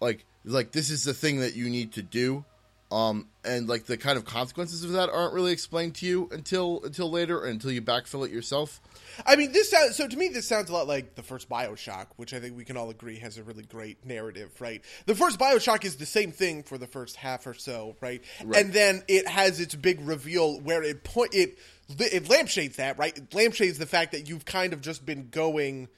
like 0.01 0.25
like 0.45 0.73
this 0.73 0.91
is 0.91 1.05
the 1.05 1.15
thing 1.15 1.41
that 1.41 1.55
you 1.55 1.69
need 1.69 1.93
to 1.93 2.03
do 2.03 2.45
um 2.93 3.29
and 3.45 3.69
like 3.69 3.85
the 3.87 3.97
kind 3.97 4.17
of 4.19 4.25
consequences 4.25 4.83
of 4.85 4.93
that 4.93 5.09
aren't 5.11 5.33
really 5.33 5.53
explained 5.53 5.95
to 5.95 6.07
you 6.07 6.29
until 6.33 6.81
until 6.85 7.11
later 7.11 7.45
until 7.45 7.71
you 7.71 7.81
backfill 7.81 8.27
it 8.27 8.33
yourself. 8.33 8.81
I 9.25 9.37
mean 9.37 9.53
this 9.53 9.71
sounds 9.71 9.97
so 9.97 10.09
to 10.09 10.17
me 10.17 10.29
this 10.29 10.49
sounds 10.49 10.71
a 10.71 10.73
lot 10.73 10.89
like 10.89 11.15
the 11.15 11.23
first 11.23 11.49
bioshock 11.49 12.07
which 12.17 12.35
i 12.35 12.41
think 12.41 12.57
we 12.57 12.65
can 12.65 12.77
all 12.77 12.91
agree 12.91 13.19
has 13.21 13.39
a 13.39 13.43
really 13.45 13.63
great 13.63 14.05
narrative 14.05 14.51
right? 14.61 14.83
The 15.07 15.15
first 15.15 15.39
bioshock 15.39 15.85
is 15.85 15.97
the 15.97 16.07
same 16.07 16.33
thing 16.33 16.63
for 16.65 16.79
the 16.79 16.87
first 16.89 17.17
half 17.17 17.47
or 17.47 17.55
so 17.55 17.97
right, 18.01 18.23
Right. 18.45 18.65
and 18.65 18.73
then 18.73 19.03
it 19.09 19.29
has 19.29 19.61
its 19.61 19.75
big 19.75 20.01
reveal 20.01 20.61
where 20.61 20.83
it 20.83 21.05
point 21.05 21.33
it 21.35 21.59
it 21.99 22.29
lampshades 22.29 22.77
that 22.77 22.99
right? 22.99 23.17
It 23.17 23.33
lampshades 23.35 23.79
the 23.79 23.87
fact 23.87 24.13
that 24.13 24.29
you've 24.29 24.45
kind 24.45 24.73
of 24.73 24.81
just 24.81 25.07
been 25.07 25.29
going 25.31 25.89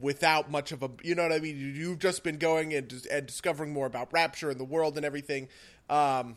without 0.00 0.50
much 0.50 0.70
of 0.72 0.82
a 0.82 0.90
you 1.02 1.14
know 1.14 1.24
what 1.24 1.32
I 1.32 1.40
mean? 1.40 1.56
You've 1.74 1.98
just 1.98 2.22
been 2.22 2.38
going 2.38 2.72
and, 2.72 2.92
and 3.10 3.26
discovering 3.26 3.72
more 3.72 3.86
about 3.86 4.12
rapture 4.12 4.48
and 4.50 4.58
the 4.60 4.64
world 4.64 4.96
and 4.96 5.04
everything 5.04 5.48
um 5.90 6.36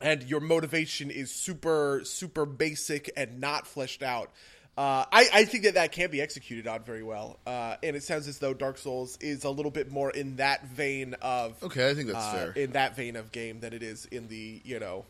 and 0.00 0.22
your 0.24 0.40
motivation 0.40 1.10
is 1.10 1.30
super 1.30 2.00
super 2.04 2.44
basic 2.46 3.10
and 3.16 3.40
not 3.40 3.66
fleshed 3.66 4.02
out 4.02 4.30
Uh, 4.78 5.06
I, 5.10 5.26
I 5.32 5.44
think 5.46 5.64
that 5.64 5.72
that 5.74 5.90
can 5.92 6.10
be 6.10 6.20
executed 6.20 6.66
on 6.66 6.82
very 6.82 7.02
well, 7.02 7.38
uh, 7.46 7.76
and 7.82 7.96
it 7.96 8.02
sounds 8.02 8.28
as 8.28 8.38
though 8.40 8.52
Dark 8.52 8.76
Souls 8.76 9.16
is 9.22 9.44
a 9.44 9.48
little 9.48 9.70
bit 9.70 9.90
more 9.90 10.10
in 10.10 10.36
that 10.36 10.66
vein 10.66 11.14
of 11.22 11.56
Okay, 11.62 11.88
I 11.88 11.94
think 11.94 12.08
that's 12.08 12.26
uh, 12.26 12.32
fair. 12.32 12.50
in 12.62 12.72
that 12.72 12.94
vein 12.94 13.16
of 13.16 13.32
game 13.32 13.60
than 13.60 13.72
it 13.72 13.82
is 13.82 14.04
in 14.10 14.28
the 14.28 14.60
you 14.66 14.78
know 14.78 15.06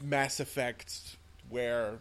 Mass 0.00 0.38
Effect 0.38 1.16
where 1.48 1.98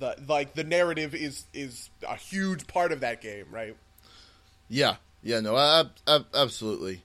the 0.00 0.16
like 0.28 0.52
the 0.52 0.64
narrative 0.64 1.14
is 1.14 1.46
is 1.54 1.88
a 2.06 2.16
huge 2.16 2.66
part 2.66 2.92
of 2.92 3.00
that 3.00 3.22
game, 3.22 3.46
right? 3.50 3.74
Yeah, 4.68 4.96
yeah, 5.22 5.40
no, 5.40 5.56
ab- 5.56 5.92
ab- 6.06 6.26
absolutely. 6.34 7.02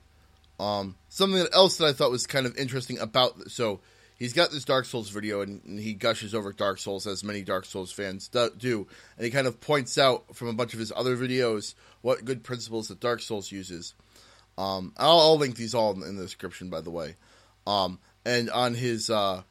Um, 0.60 0.96
something 1.08 1.46
else 1.54 1.78
that 1.78 1.86
I 1.86 1.92
thought 1.94 2.10
was 2.10 2.26
kind 2.26 2.44
of 2.44 2.54
interesting 2.58 2.98
about 2.98 3.50
so 3.50 3.80
he's 4.18 4.34
got 4.34 4.50
this 4.50 4.66
Dark 4.66 4.84
Souls 4.84 5.08
video 5.08 5.40
and, 5.40 5.64
and 5.64 5.80
he 5.80 5.94
gushes 5.94 6.34
over 6.34 6.52
Dark 6.52 6.78
Souls 6.78 7.06
as 7.06 7.24
many 7.24 7.40
Dark 7.40 7.64
Souls 7.64 7.90
fans 7.90 8.28
do, 8.28 8.50
do, 8.58 8.86
and 9.16 9.24
he 9.24 9.30
kind 9.30 9.46
of 9.46 9.58
points 9.62 9.96
out 9.96 10.36
from 10.36 10.48
a 10.48 10.52
bunch 10.52 10.74
of 10.74 10.78
his 10.78 10.92
other 10.94 11.16
videos 11.16 11.74
what 12.02 12.26
good 12.26 12.44
principles 12.44 12.88
that 12.88 13.00
Dark 13.00 13.22
Souls 13.22 13.50
uses. 13.50 13.94
Um, 14.58 14.92
I'll, 14.98 15.20
I'll 15.20 15.38
link 15.38 15.56
these 15.56 15.74
all 15.74 15.92
in, 15.94 16.02
in 16.02 16.16
the 16.16 16.22
description, 16.22 16.68
by 16.68 16.82
the 16.82 16.90
way. 16.90 17.16
Um, 17.66 17.98
and 18.26 18.50
on 18.50 18.74
his 18.74 19.08
uh, 19.08 19.42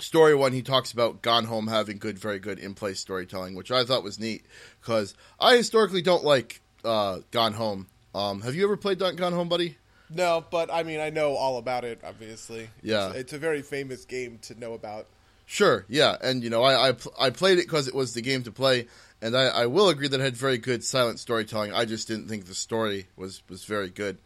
story 0.00 0.34
one, 0.34 0.52
he 0.52 0.60
talks 0.60 0.92
about 0.92 1.22
Gone 1.22 1.46
Home 1.46 1.66
having 1.66 1.96
good, 1.96 2.18
very 2.18 2.40
good 2.40 2.58
in 2.58 2.74
place 2.74 3.00
storytelling, 3.00 3.54
which 3.54 3.70
I 3.70 3.84
thought 3.84 4.02
was 4.02 4.18
neat 4.18 4.44
because 4.82 5.14
I 5.40 5.56
historically 5.56 6.02
don't 6.02 6.24
like 6.24 6.60
uh, 6.84 7.20
Gone 7.30 7.54
Home. 7.54 7.86
Um, 8.14 8.42
have 8.42 8.54
you 8.54 8.64
ever 8.64 8.76
played 8.76 8.98
Gone 8.98 9.32
Home, 9.32 9.48
buddy? 9.48 9.78
No, 10.10 10.44
but 10.50 10.72
I 10.72 10.82
mean 10.82 11.00
I 11.00 11.10
know 11.10 11.34
all 11.34 11.58
about 11.58 11.84
it. 11.84 12.00
Obviously, 12.04 12.68
Yeah. 12.82 13.08
it's, 13.10 13.16
it's 13.18 13.32
a 13.32 13.38
very 13.38 13.62
famous 13.62 14.04
game 14.04 14.38
to 14.42 14.58
know 14.58 14.74
about. 14.74 15.06
Sure, 15.46 15.84
yeah, 15.88 16.16
and 16.20 16.42
you 16.42 16.50
know 16.50 16.62
I 16.62 16.88
I, 16.88 16.92
pl- 16.92 17.14
I 17.18 17.30
played 17.30 17.58
it 17.58 17.66
because 17.66 17.86
it 17.88 17.94
was 17.94 18.14
the 18.14 18.20
game 18.22 18.42
to 18.44 18.52
play, 18.52 18.88
and 19.22 19.36
I, 19.36 19.44
I 19.44 19.66
will 19.66 19.88
agree 19.88 20.08
that 20.08 20.18
it 20.20 20.22
had 20.22 20.36
very 20.36 20.58
good 20.58 20.82
silent 20.84 21.20
storytelling. 21.20 21.72
I 21.72 21.84
just 21.84 22.08
didn't 22.08 22.28
think 22.28 22.46
the 22.46 22.54
story 22.54 23.06
was 23.16 23.42
was 23.48 23.64
very 23.64 23.90
good. 23.90 24.18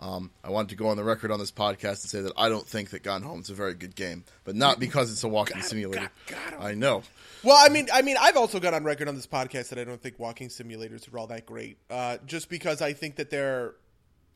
Um, 0.00 0.30
I 0.42 0.50
wanted 0.50 0.70
to 0.70 0.74
go 0.76 0.88
on 0.88 0.96
the 0.96 1.04
record 1.04 1.30
on 1.30 1.38
this 1.38 1.52
podcast 1.52 2.02
and 2.02 2.10
say 2.10 2.20
that 2.22 2.32
I 2.36 2.48
don't 2.48 2.66
think 2.66 2.90
that 2.90 3.02
Gone 3.04 3.22
Home 3.22 3.40
is 3.40 3.50
a 3.50 3.54
very 3.54 3.74
good 3.74 3.94
game, 3.94 4.24
but 4.44 4.56
not 4.56 4.80
because 4.80 5.12
it's 5.12 5.22
a 5.22 5.28
walking 5.28 5.60
simulator. 5.62 6.10
got- 6.26 6.50
got 6.50 6.52
'em. 6.54 6.62
I 6.62 6.74
know. 6.74 7.02
Well, 7.44 7.56
I 7.58 7.68
mean, 7.68 7.88
I 7.92 8.02
mean, 8.02 8.16
I've 8.18 8.36
also 8.36 8.58
got 8.58 8.74
on 8.74 8.82
record 8.84 9.06
on 9.06 9.14
this 9.14 9.26
podcast 9.26 9.68
that 9.68 9.78
I 9.78 9.84
don't 9.84 10.00
think 10.02 10.18
walking 10.18 10.48
simulators 10.48 11.12
are 11.12 11.18
all 11.18 11.26
that 11.28 11.44
great. 11.46 11.76
Uh, 11.90 12.16
just 12.26 12.48
because 12.48 12.80
I 12.82 12.92
think 12.94 13.16
that 13.16 13.30
they're 13.30 13.74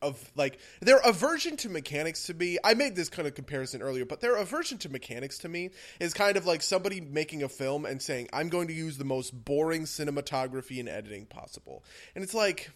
of 0.01 0.31
like 0.35 0.59
their 0.81 0.99
aversion 0.99 1.57
to 1.57 1.69
mechanics 1.69 2.25
to 2.25 2.33
me. 2.33 2.57
I 2.63 2.73
made 2.73 2.95
this 2.95 3.09
kind 3.09 3.27
of 3.27 3.35
comparison 3.35 3.81
earlier, 3.81 4.05
but 4.05 4.21
their 4.21 4.35
aversion 4.35 4.77
to 4.79 4.89
mechanics 4.89 5.37
to 5.39 5.49
me 5.49 5.71
is 5.99 6.13
kind 6.13 6.37
of 6.37 6.45
like 6.45 6.61
somebody 6.61 7.01
making 7.01 7.43
a 7.43 7.49
film 7.49 7.85
and 7.85 8.01
saying, 8.01 8.29
"I'm 8.33 8.49
going 8.49 8.67
to 8.67 8.73
use 8.73 8.97
the 8.97 9.05
most 9.05 9.31
boring 9.45 9.83
cinematography 9.83 10.79
and 10.79 10.89
editing 10.89 11.25
possible," 11.25 11.83
and 12.15 12.23
it's 12.23 12.33
like, 12.33 12.71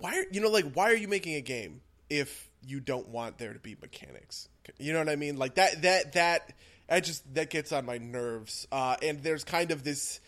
why 0.00 0.16
are 0.16 0.24
you 0.32 0.40
know 0.40 0.48
like 0.48 0.72
why 0.72 0.90
are 0.90 0.96
you 0.96 1.08
making 1.08 1.34
a 1.34 1.40
game 1.40 1.82
if 2.08 2.50
you 2.66 2.80
don't 2.80 3.08
want 3.08 3.38
there 3.38 3.52
to 3.52 3.58
be 3.58 3.76
mechanics? 3.80 4.48
You 4.78 4.92
know 4.92 4.98
what 4.98 5.08
i 5.08 5.16
mean? 5.16 5.36
Like 5.36 5.56
that 5.56 5.82
that 5.82 6.12
that 6.14 6.52
i 6.88 7.00
just 7.00 7.34
that 7.34 7.50
gets 7.50 7.72
on 7.72 7.84
my 7.84 7.98
nerves. 7.98 8.66
Uh 8.72 8.96
and 9.02 9.22
there's 9.22 9.44
kind 9.44 9.70
of 9.70 9.84
this 9.84 10.20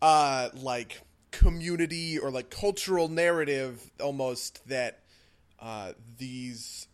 uh 0.00 0.48
like 0.54 1.00
community 1.30 2.18
or 2.18 2.30
like 2.30 2.50
cultural 2.50 3.08
narrative 3.08 3.90
almost 4.00 4.66
that 4.68 5.01
uh 5.62 5.92
these 6.18 6.88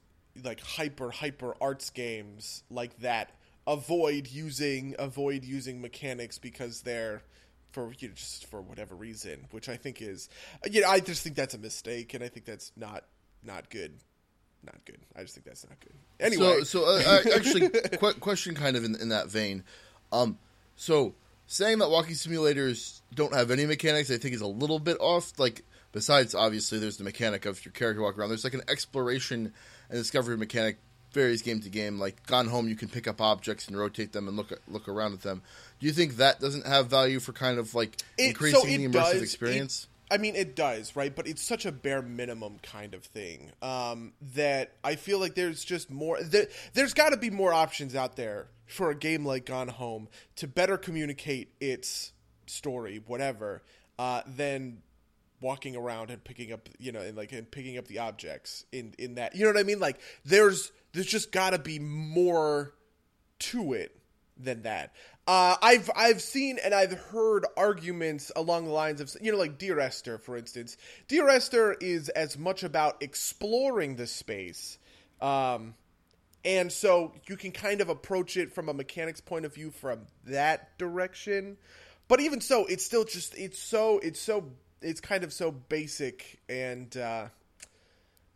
like 0.45 0.61
hyper 0.61 1.11
hyper 1.11 1.55
arts 1.61 1.91
games 1.91 2.63
like 2.71 2.97
that 3.01 3.31
avoid 3.67 4.29
using 4.31 4.95
avoid 4.99 5.45
using 5.45 5.81
mechanics 5.81 6.39
because 6.39 6.83
they're 6.83 7.23
for 7.73 7.93
you 7.99 8.09
know, 8.09 8.15
just 8.15 8.47
for 8.47 8.61
whatever 8.61 8.95
reason, 8.95 9.47
which 9.51 9.69
I 9.69 9.77
think 9.77 10.01
is, 10.01 10.29
you 10.71 10.81
know, 10.81 10.89
I 10.89 11.01
just 11.01 11.23
think 11.23 11.37
that's 11.37 11.55
a 11.55 11.59
mistake, 11.59 12.15
and 12.15 12.25
I 12.25 12.29
think 12.29 12.47
that's 12.47 12.73
not 12.77 13.05
not 13.45 13.71
good, 13.71 13.93
not 14.65 14.77
good. 14.85 14.99
I 15.15 15.23
just 15.23 15.35
think 15.35 15.47
that's 15.47 15.67
not 15.69 15.79
good. 15.81 15.93
Anyway, 16.19 16.61
So, 16.61 16.65
so 16.65 16.85
uh, 16.87 17.03
uh, 17.07 17.37
actually, 17.37 17.69
qu- 17.99 18.15
question 18.15 18.55
kind 18.55 18.77
of 18.77 18.85
in, 18.85 18.97
in 18.97 19.11
that 19.11 19.29
vein. 19.29 19.65
Um, 20.13 20.39
so 20.77 21.15
saying 21.47 21.79
that 21.79 21.91
walking 21.91 22.15
simulators 22.15 23.03
don't 23.15 23.35
have 23.35 23.51
any 23.51 23.67
mechanics, 23.67 24.11
I 24.11 24.17
think 24.17 24.35
is 24.35 24.41
a 24.41 24.47
little 24.47 24.79
bit 24.79 24.97
off. 25.01 25.33
Like, 25.39 25.63
besides 25.93 26.35
obviously, 26.35 26.79
there's 26.79 26.97
the 26.97 27.05
mechanic 27.05 27.47
of 27.47 27.65
your 27.65 27.73
character 27.73 28.03
walk 28.03 28.19
around. 28.19 28.29
There's 28.29 28.45
like 28.45 28.55
an 28.55 28.63
exploration 28.69 29.53
and 29.91 29.99
discovery 29.99 30.37
mechanic 30.37 30.79
varies 31.13 31.43
game 31.43 31.61
to 31.61 31.69
game. 31.71 31.99
Like 31.99 32.27
Gone 32.27 32.49
Home, 32.49 32.69
you 32.69 32.77
can 32.77 32.89
pick 32.89 33.09
up 33.09 33.21
objects 33.21 33.67
and 33.69 33.79
rotate 33.79 34.13
them 34.13 34.29
and 34.29 34.37
look 34.37 34.53
look 34.69 34.89
around 34.89 35.15
at 35.15 35.23
them. 35.23 35.43
Do 35.81 35.87
you 35.87 35.93
think 35.93 36.17
that 36.17 36.41
doesn't 36.41 36.67
have 36.67 36.89
value 36.89 37.21
for 37.21 37.33
kind 37.33 37.59
of 37.59 37.75
like 37.75 37.97
It- 38.19 38.29
increasing 38.31 38.61
so 38.61 38.67
the 38.67 38.87
immersive 38.89 39.13
does. 39.13 39.23
experience? 39.23 39.83
It- 39.85 39.89
I 40.11 40.17
mean, 40.17 40.37
it 40.37 40.57
does, 40.57 40.97
right? 40.97 41.15
But 41.15 41.27
it's 41.27 41.43
such 41.43 41.67
a 41.67 41.73
bare 41.73 42.01
minimum 42.01 42.61
kind 42.63 42.95
of 42.95 43.05
thing 43.05 43.51
um, 43.61 44.15
that 44.35 44.73
I 44.83 44.97
feel 44.97 45.19
like 45.19 45.35
there's 45.35 45.63
just 45.63 45.91
more. 45.91 46.19
There, 46.23 46.47
there's 46.73 46.95
got 46.95 47.11
to 47.11 47.19
be 47.19 47.29
more 47.29 47.53
options 47.53 47.95
out 47.95 48.17
there 48.17 48.47
for 48.65 48.89
a 48.91 48.95
game 48.95 49.27
like 49.27 49.45
Gone 49.45 49.69
Home 49.69 50.09
to 50.37 50.47
better 50.49 50.79
communicate 50.79 51.53
its 51.61 52.13
story, 52.47 53.03
whatever, 53.07 53.61
uh, 53.99 54.23
than 54.27 54.79
walking 55.41 55.77
around 55.77 56.11
and 56.11 56.23
picking 56.23 56.53
up, 56.53 56.69
you 56.79 56.93
know, 56.93 57.01
and 57.01 57.17
like 57.17 57.33
and 57.33 57.51
picking 57.51 57.79
up 57.79 57.87
the 57.87 57.99
objects 57.99 58.65
in 58.73 58.95
in 58.99 59.15
that. 59.15 59.35
You 59.35 59.45
know 59.45 59.53
what 59.53 59.61
I 59.61 59.65
mean? 59.65 59.81
Like 59.81 60.01
there's 60.25 60.73
there's 60.93 61.07
just 61.07 61.33
got 61.33 61.51
to 61.51 61.59
be 61.59 61.79
more 61.79 62.75
to 63.39 63.73
it 63.73 63.97
than 64.37 64.63
that. 64.63 64.93
Uh, 65.27 65.57
I've 65.61 65.91
I've 65.95 66.23
seen 66.23 66.59
and 66.65 66.73
I've 66.73 66.93
heard 66.93 67.45
arguments 67.57 68.33
along 68.35 68.65
the 68.65 68.71
lines 68.71 69.01
of 69.01 69.15
you 69.21 69.33
know 69.33 69.39
like 69.39 69.59
Dear 69.59 69.79
Esther 69.79 70.19
for 70.19 70.37
instance. 70.37 70.77
Dear 71.07 71.29
Esther 71.29 71.75
is 71.75 72.09
as 72.09 72.39
much 72.39 72.63
about 72.63 73.03
exploring 73.03 73.97
the 73.97 74.07
space, 74.07 74.79
um, 75.21 75.75
and 76.45 76.73
so 76.73 77.13
you 77.27 77.37
can 77.37 77.53
kind 77.53 77.83
of 77.83 77.91
approach 77.91 78.39
it 78.39 78.55
from 78.55 78.71
a 78.71 78.73
mechanics 78.73 79.21
point 79.21 79.45
of 79.45 79.55
view 79.55 79.71
from 79.71 80.07
that 80.25 80.79
direction. 80.79 81.59
But 82.09 82.21
even 82.21 82.41
so, 82.41 82.65
it's 82.65 82.85
still 82.87 83.05
just 83.05 83.37
it's 83.37 83.59
so 83.59 83.99
it's 83.99 84.21
so 84.21 84.51
it's 84.83 85.01
kind 85.01 85.25
of 85.25 85.33
so 85.33 85.51
basic 85.51 86.41
and. 86.49 86.97
Uh, 86.97 87.29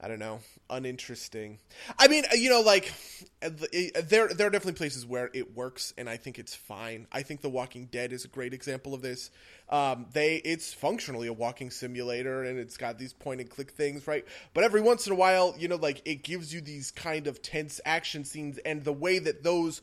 I 0.04 0.08
don't 0.08 0.18
know, 0.18 0.40
uninteresting. 0.68 1.60
I 1.96 2.08
mean, 2.08 2.24
you 2.34 2.50
know, 2.50 2.60
like 2.60 2.92
there 3.40 4.26
there 4.26 4.48
are 4.48 4.50
definitely 4.50 4.72
places 4.72 5.06
where 5.06 5.30
it 5.32 5.54
works, 5.54 5.94
and 5.96 6.10
I 6.10 6.16
think 6.16 6.40
it's 6.40 6.56
fine. 6.56 7.06
I 7.12 7.22
think 7.22 7.40
The 7.40 7.48
Walking 7.48 7.86
Dead 7.86 8.12
is 8.12 8.24
a 8.24 8.28
great 8.28 8.52
example 8.52 8.94
of 8.94 9.02
this. 9.02 9.30
Um, 9.68 10.06
they 10.12 10.36
it's 10.38 10.74
functionally 10.74 11.28
a 11.28 11.32
walking 11.32 11.70
simulator, 11.70 12.42
and 12.42 12.58
it's 12.58 12.76
got 12.76 12.98
these 12.98 13.12
point 13.12 13.42
and 13.42 13.48
click 13.48 13.70
things, 13.70 14.08
right? 14.08 14.26
But 14.54 14.64
every 14.64 14.80
once 14.80 15.06
in 15.06 15.12
a 15.12 15.16
while, 15.16 15.54
you 15.56 15.68
know, 15.68 15.76
like 15.76 16.02
it 16.04 16.24
gives 16.24 16.52
you 16.52 16.60
these 16.60 16.90
kind 16.90 17.28
of 17.28 17.40
tense 17.40 17.80
action 17.84 18.24
scenes, 18.24 18.58
and 18.58 18.82
the 18.82 18.92
way 18.92 19.20
that 19.20 19.44
those 19.44 19.82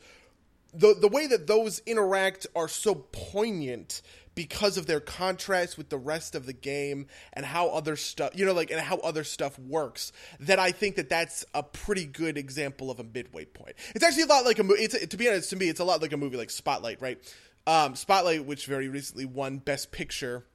the 0.73 0.95
the 0.99 1.07
way 1.07 1.27
that 1.27 1.47
those 1.47 1.79
interact 1.85 2.45
are 2.57 2.67
so 2.67 2.93
poignant 2.93 4.01
because 4.35 4.77
of 4.77 4.85
their 4.85 4.99
contrast 4.99 5.77
with 5.77 5.89
the 5.89 5.97
rest 5.97 6.35
of 6.35 6.45
the 6.45 6.53
game 6.53 7.07
and 7.33 7.45
how 7.45 7.69
other 7.69 7.95
stuff 7.95 8.31
you 8.35 8.45
know 8.45 8.53
like 8.53 8.71
and 8.71 8.79
how 8.79 8.97
other 8.97 9.23
stuff 9.23 9.57
works 9.59 10.11
that 10.39 10.59
I 10.59 10.71
think 10.71 10.95
that 10.95 11.09
that's 11.09 11.45
a 11.53 11.63
pretty 11.63 12.05
good 12.05 12.37
example 12.37 12.91
of 12.91 12.99
a 12.99 13.03
midway 13.03 13.45
point. 13.45 13.75
It's 13.95 14.03
actually 14.03 14.23
a 14.23 14.27
lot 14.27 14.45
like 14.45 14.59
a 14.59 14.63
movie. 14.63 14.87
To 14.87 15.17
be 15.17 15.27
honest 15.27 15.49
to 15.51 15.55
me, 15.55 15.69
it's 15.69 15.79
a 15.79 15.83
lot 15.83 16.01
like 16.01 16.13
a 16.13 16.17
movie 16.17 16.37
like 16.37 16.49
Spotlight, 16.49 17.01
right? 17.01 17.19
Um, 17.67 17.95
Spotlight, 17.95 18.45
which 18.45 18.65
very 18.65 18.87
recently 18.87 19.25
won 19.25 19.57
Best 19.57 19.91
Picture. 19.91 20.45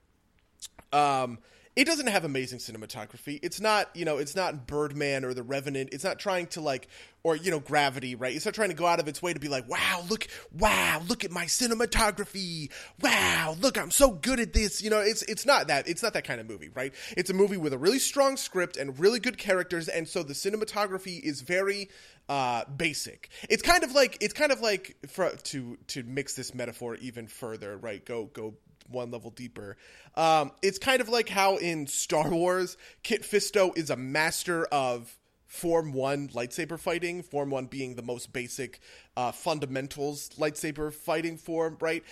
Um, 0.93 1.39
it 1.77 1.87
doesn't 1.87 2.07
have 2.07 2.25
amazing 2.25 2.59
cinematography. 2.59 3.41
It's 3.43 3.61
not, 3.61 3.95
you 3.95 4.05
know, 4.05 4.19
it's 4.19 4.37
not 4.37 4.67
Birdman 4.67 5.25
or 5.25 5.35
The 5.35 5.43
Revenant. 5.43 5.91
It's 5.93 6.05
not 6.05 6.19
trying 6.21 6.47
to 6.49 6.61
like, 6.61 6.89
or 7.25 7.35
you 7.35 7.51
know, 7.51 7.59
Gravity, 7.59 8.15
right? 8.15 8.35
It's 8.35 8.45
not 8.45 8.55
trying 8.55 8.69
to 8.69 8.77
go 8.77 8.87
out 8.87 9.01
of 9.01 9.09
its 9.09 9.21
way 9.21 9.33
to 9.33 9.41
be 9.41 9.49
like, 9.49 9.69
wow, 9.69 10.05
look, 10.09 10.29
wow, 10.53 11.03
look 11.09 11.25
at 11.25 11.33
my 11.33 11.47
cinematography. 11.47 12.71
Wow, 13.01 13.57
look, 13.61 13.77
I'm 13.77 13.91
so 13.91 14.13
good 14.13 14.39
at 14.39 14.53
this. 14.53 14.83
You 14.83 14.91
know, 14.91 15.01
it's 15.01 15.23
it's 15.23 15.45
not 15.45 15.67
that. 15.67 15.89
It's 15.89 16.03
not 16.03 16.13
that 16.13 16.25
kind 16.25 16.41
of 16.41 16.49
movie, 16.49 16.69
right? 16.69 16.95
It's 17.17 17.31
a 17.31 17.35
movie 17.35 17.57
with 17.57 17.73
a 17.73 17.79
really 17.79 17.99
strong 17.99 18.37
script 18.37 18.77
and 18.77 18.99
really 18.99 19.19
good 19.19 19.39
characters, 19.39 19.89
and 19.89 20.07
so 20.07 20.23
the 20.23 20.35
cinematography 20.35 21.21
is 21.21 21.41
very 21.41 21.89
uh, 22.29 22.65
basic. 22.67 23.31
It's 23.51 23.63
kind 23.63 23.85
of 23.85 23.93
like 23.93 24.19
it's 24.21 24.35
kind 24.35 24.53
of 24.53 24.61
like 24.61 24.97
for, 25.09 25.31
to 25.31 25.79
to 25.89 26.03
mix 26.05 26.35
this 26.35 26.55
metaphor 26.55 26.95
even 26.97 27.27
further, 27.27 27.77
right? 27.77 28.05
Go 28.05 28.27
go 28.27 28.55
one 28.89 29.11
level 29.11 29.31
deeper. 29.31 29.77
Um, 30.15 30.53
it's 30.63 30.79
kind 30.79 31.01
of 31.01 31.09
like 31.09 31.29
how 31.29 31.57
in 31.57 31.87
Star 31.87 32.31
Wars, 32.31 32.77
Kit 33.03 33.23
Fisto 33.23 33.77
is 33.77 33.91
a 33.91 33.97
master 33.97 34.65
of 34.67 35.17
Form 35.47 35.93
1 35.93 36.31
lightsaber 36.31 36.79
fighting, 36.79 37.23
Form 37.23 37.51
1 37.51 37.67
being 37.67 37.95
the 37.95 38.03
most 38.03 38.33
basic 38.33 38.81
uh, 39.17 39.33
fundamentals 39.33 40.31
lightsaber 40.39 40.93
fighting 40.93 41.37
form, 41.37 41.77
right? 41.81 42.03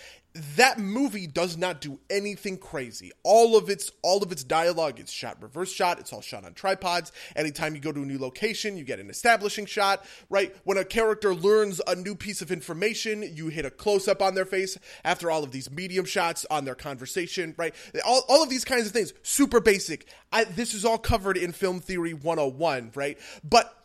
That 0.56 0.78
movie 0.78 1.26
does 1.26 1.58
not 1.58 1.82
do 1.82 1.98
anything 2.08 2.56
crazy. 2.56 3.12
All 3.22 3.54
of 3.54 3.68
its 3.68 3.92
all 4.00 4.22
of 4.22 4.32
its 4.32 4.42
dialogue 4.42 4.98
is 4.98 5.10
shot 5.10 5.42
reverse 5.42 5.70
shot. 5.70 5.98
It's 5.98 6.10
all 6.10 6.22
shot 6.22 6.44
on 6.46 6.54
tripods. 6.54 7.12
Anytime 7.36 7.74
you 7.74 7.82
go 7.82 7.92
to 7.92 8.00
a 8.00 8.06
new 8.06 8.18
location, 8.18 8.78
you 8.78 8.84
get 8.84 8.98
an 8.98 9.10
establishing 9.10 9.66
shot, 9.66 10.06
right? 10.30 10.56
When 10.64 10.78
a 10.78 10.84
character 10.84 11.34
learns 11.34 11.82
a 11.86 11.94
new 11.94 12.14
piece 12.14 12.40
of 12.40 12.50
information, 12.50 13.30
you 13.34 13.48
hit 13.48 13.66
a 13.66 13.70
close 13.70 14.08
up 14.08 14.22
on 14.22 14.34
their 14.34 14.46
face 14.46 14.78
after 15.04 15.30
all 15.30 15.44
of 15.44 15.50
these 15.50 15.70
medium 15.70 16.06
shots 16.06 16.46
on 16.50 16.64
their 16.64 16.76
conversation, 16.76 17.54
right? 17.58 17.74
All, 18.06 18.22
all 18.28 18.42
of 18.42 18.48
these 18.48 18.64
kinds 18.64 18.86
of 18.86 18.92
things, 18.92 19.12
super 19.22 19.60
basic. 19.60 20.06
I, 20.32 20.44
this 20.44 20.72
is 20.72 20.86
all 20.86 20.98
covered 20.98 21.36
in 21.36 21.52
Film 21.52 21.80
Theory 21.80 22.14
101, 22.14 22.92
right? 22.94 23.18
But 23.44 23.76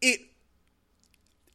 it 0.00 0.20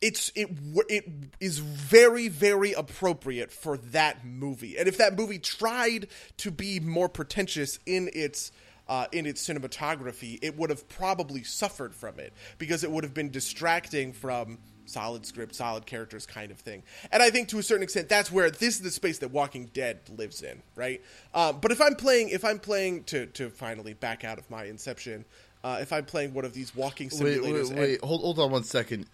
it's 0.04 0.32
it 0.36 0.50
it 0.90 1.06
is 1.40 1.60
very 1.60 2.28
very 2.28 2.74
appropriate 2.74 3.52
for 3.52 3.78
that 3.78 4.26
movie. 4.26 4.78
And 4.78 4.88
if 4.88 4.98
that 4.98 5.18
movie 5.18 5.40
tried 5.40 6.08
to 6.38 6.52
be 6.52 6.82
more 6.82 7.08
pretentious 7.08 7.80
in 7.86 8.10
its 8.14 8.52
uh, 8.90 9.06
in 9.14 9.26
its 9.26 9.48
cinematography, 9.48 10.40
it 10.42 10.58
would 10.58 10.70
have 10.70 10.88
probably 10.90 11.42
suffered 11.44 11.96
from 11.96 12.20
it 12.20 12.34
because 12.58 12.84
it 12.84 12.92
would 12.92 13.06
have 13.06 13.14
been 13.14 13.32
distracting 13.32 14.12
from 14.12 14.58
solid 14.86 15.26
script, 15.26 15.56
solid 15.56 15.86
characters 15.86 16.26
kind 16.26 16.52
of 16.52 16.60
thing. 16.60 16.84
And 17.10 17.24
I 17.24 17.30
think 17.30 17.48
to 17.50 17.60
a 17.60 17.64
certain 17.64 17.84
extent, 17.84 18.10
that's 18.10 18.30
where 18.30 18.52
this 18.52 18.76
is 18.76 18.82
the 18.82 18.92
space 18.92 19.20
that 19.20 19.32
Walking 19.32 19.68
Dead 19.74 20.02
lives 20.18 20.42
in, 20.42 20.62
right? 20.76 21.02
Um, 21.34 21.60
but 21.62 21.72
if 21.72 21.80
I'm 21.80 21.96
playing, 21.96 22.30
if 22.30 22.44
I'm 22.44 22.60
playing 22.60 23.06
to 23.06 23.28
to 23.28 23.50
finally 23.50 23.94
back 23.94 24.26
out 24.26 24.38
of 24.38 24.50
my 24.50 24.66
Inception, 24.66 25.24
uh, 25.64 25.78
if 25.80 25.94
I'm 25.94 26.04
playing 26.04 26.34
one 26.34 26.44
of 26.44 26.54
these 26.54 26.76
walking 26.76 27.08
simulators, 27.10 27.42
wait, 27.42 27.54
wait, 27.54 27.70
wait. 27.78 27.90
and- 28.02 28.02
hold 28.04 28.22
hold 28.22 28.40
on 28.40 28.52
one 28.52 28.66
second. 28.66 29.06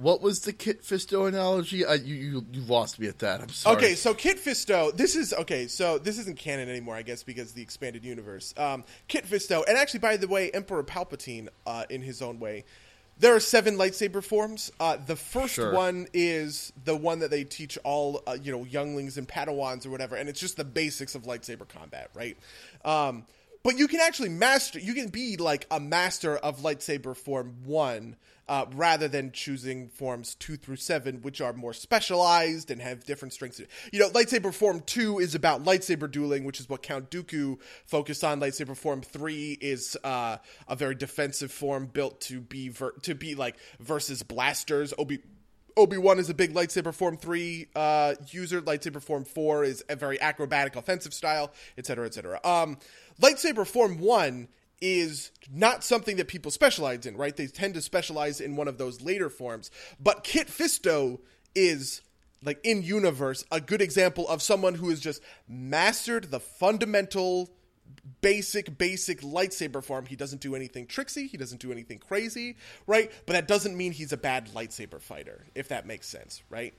What 0.00 0.22
was 0.22 0.40
the 0.40 0.52
Kit 0.52 0.82
Fisto 0.82 1.28
analogy? 1.28 1.84
I, 1.84 1.94
you, 1.94 2.14
you 2.14 2.46
you 2.52 2.62
lost 2.62 2.98
me 2.98 3.06
at 3.06 3.18
that. 3.18 3.42
I'm 3.42 3.50
sorry. 3.50 3.76
Okay, 3.76 3.94
so 3.94 4.14
Kit 4.14 4.38
Fisto, 4.38 4.96
this 4.96 5.14
is 5.14 5.34
okay. 5.34 5.66
So 5.66 5.98
this 5.98 6.18
isn't 6.18 6.38
canon 6.38 6.68
anymore, 6.70 6.94
I 6.96 7.02
guess, 7.02 7.22
because 7.22 7.50
of 7.50 7.54
the 7.54 7.62
expanded 7.62 8.04
universe. 8.04 8.54
Um, 8.56 8.84
Kit 9.08 9.26
Fisto, 9.26 9.62
and 9.68 9.76
actually, 9.76 10.00
by 10.00 10.16
the 10.16 10.26
way, 10.28 10.50
Emperor 10.52 10.82
Palpatine, 10.82 11.48
uh, 11.66 11.84
in 11.90 12.00
his 12.00 12.22
own 12.22 12.40
way, 12.40 12.64
there 13.18 13.34
are 13.34 13.40
seven 13.40 13.76
lightsaber 13.76 14.24
forms. 14.24 14.72
Uh, 14.80 14.96
the 15.06 15.16
first 15.16 15.54
Sure. 15.56 15.74
one 15.74 16.06
is 16.14 16.72
the 16.84 16.96
one 16.96 17.18
that 17.18 17.30
they 17.30 17.44
teach 17.44 17.76
all, 17.84 18.22
uh, 18.26 18.38
you 18.42 18.50
know, 18.50 18.64
younglings 18.64 19.18
and 19.18 19.28
Padawans 19.28 19.84
or 19.84 19.90
whatever, 19.90 20.16
and 20.16 20.30
it's 20.30 20.40
just 20.40 20.56
the 20.56 20.64
basics 20.64 21.14
of 21.14 21.24
lightsaber 21.24 21.68
combat, 21.68 22.08
right? 22.14 22.38
Um, 22.84 23.26
but 23.62 23.76
you 23.76 23.88
can 23.88 24.00
actually 24.00 24.30
master. 24.30 24.78
You 24.78 24.94
can 24.94 25.08
be 25.08 25.36
like 25.36 25.66
a 25.70 25.78
master 25.78 26.36
of 26.38 26.60
lightsaber 26.60 27.14
form 27.14 27.56
one. 27.64 28.16
Uh, 28.50 28.66
rather 28.74 29.06
than 29.06 29.30
choosing 29.30 29.88
forms 29.90 30.34
two 30.34 30.56
through 30.56 30.74
seven, 30.74 31.22
which 31.22 31.40
are 31.40 31.52
more 31.52 31.72
specialized 31.72 32.68
and 32.72 32.82
have 32.82 33.04
different 33.04 33.32
strengths. 33.32 33.60
You 33.92 34.00
know, 34.00 34.10
lightsaber 34.10 34.52
form 34.52 34.82
two 34.84 35.20
is 35.20 35.36
about 35.36 35.62
lightsaber 35.62 36.10
dueling, 36.10 36.42
which 36.42 36.58
is 36.58 36.68
what 36.68 36.82
Count 36.82 37.12
Dooku 37.12 37.60
focused 37.86 38.24
on. 38.24 38.40
Lightsaber 38.40 38.76
form 38.76 39.02
three 39.02 39.56
is 39.60 39.96
uh, 40.02 40.38
a 40.66 40.74
very 40.74 40.96
defensive 40.96 41.52
form 41.52 41.86
built 41.86 42.20
to 42.22 42.40
be 42.40 42.70
ver- 42.70 42.90
to 43.02 43.14
be 43.14 43.36
like 43.36 43.54
versus 43.78 44.24
blasters. 44.24 44.92
Obi 44.98 45.20
Obi 45.76 45.96
Wan 45.96 46.18
is 46.18 46.28
a 46.28 46.34
big 46.34 46.52
lightsaber 46.52 46.92
form 46.92 47.16
three 47.16 47.68
uh, 47.76 48.16
user. 48.32 48.60
Lightsaber 48.60 49.00
form 49.00 49.24
four 49.24 49.62
is 49.62 49.84
a 49.88 49.94
very 49.94 50.20
acrobatic 50.20 50.74
offensive 50.74 51.14
style, 51.14 51.52
etc., 51.78 52.06
etc. 52.06 52.40
Um, 52.42 52.78
lightsaber 53.22 53.64
form 53.64 54.00
one 54.00 54.48
is 54.80 55.30
not 55.52 55.84
something 55.84 56.16
that 56.16 56.28
people 56.28 56.50
specialize 56.50 57.04
in, 57.06 57.16
right? 57.16 57.36
They 57.36 57.46
tend 57.46 57.74
to 57.74 57.82
specialize 57.82 58.40
in 58.40 58.56
one 58.56 58.68
of 58.68 58.78
those 58.78 59.02
later 59.02 59.28
forms. 59.28 59.70
But 59.98 60.24
Kit 60.24 60.48
Fisto 60.48 61.20
is 61.54 62.00
like 62.42 62.60
in 62.64 62.82
universe 62.82 63.44
a 63.50 63.60
good 63.60 63.82
example 63.82 64.26
of 64.28 64.42
someone 64.42 64.74
who 64.74 64.88
has 64.88 65.00
just 65.00 65.22
mastered 65.48 66.30
the 66.30 66.40
fundamental 66.40 67.50
basic 68.22 68.78
basic 68.78 69.20
lightsaber 69.20 69.82
form 69.82 70.06
he 70.06 70.16
doesn't 70.16 70.40
do 70.40 70.54
anything 70.54 70.86
tricksy 70.86 71.26
he 71.26 71.36
doesn't 71.36 71.60
do 71.60 71.72
anything 71.72 71.98
crazy 71.98 72.56
right 72.86 73.10
but 73.26 73.32
that 73.32 73.48
doesn't 73.48 73.76
mean 73.76 73.92
he's 73.92 74.12
a 74.12 74.16
bad 74.16 74.48
lightsaber 74.54 75.00
fighter 75.00 75.44
if 75.54 75.68
that 75.68 75.86
makes 75.86 76.06
sense 76.06 76.42
right 76.48 76.72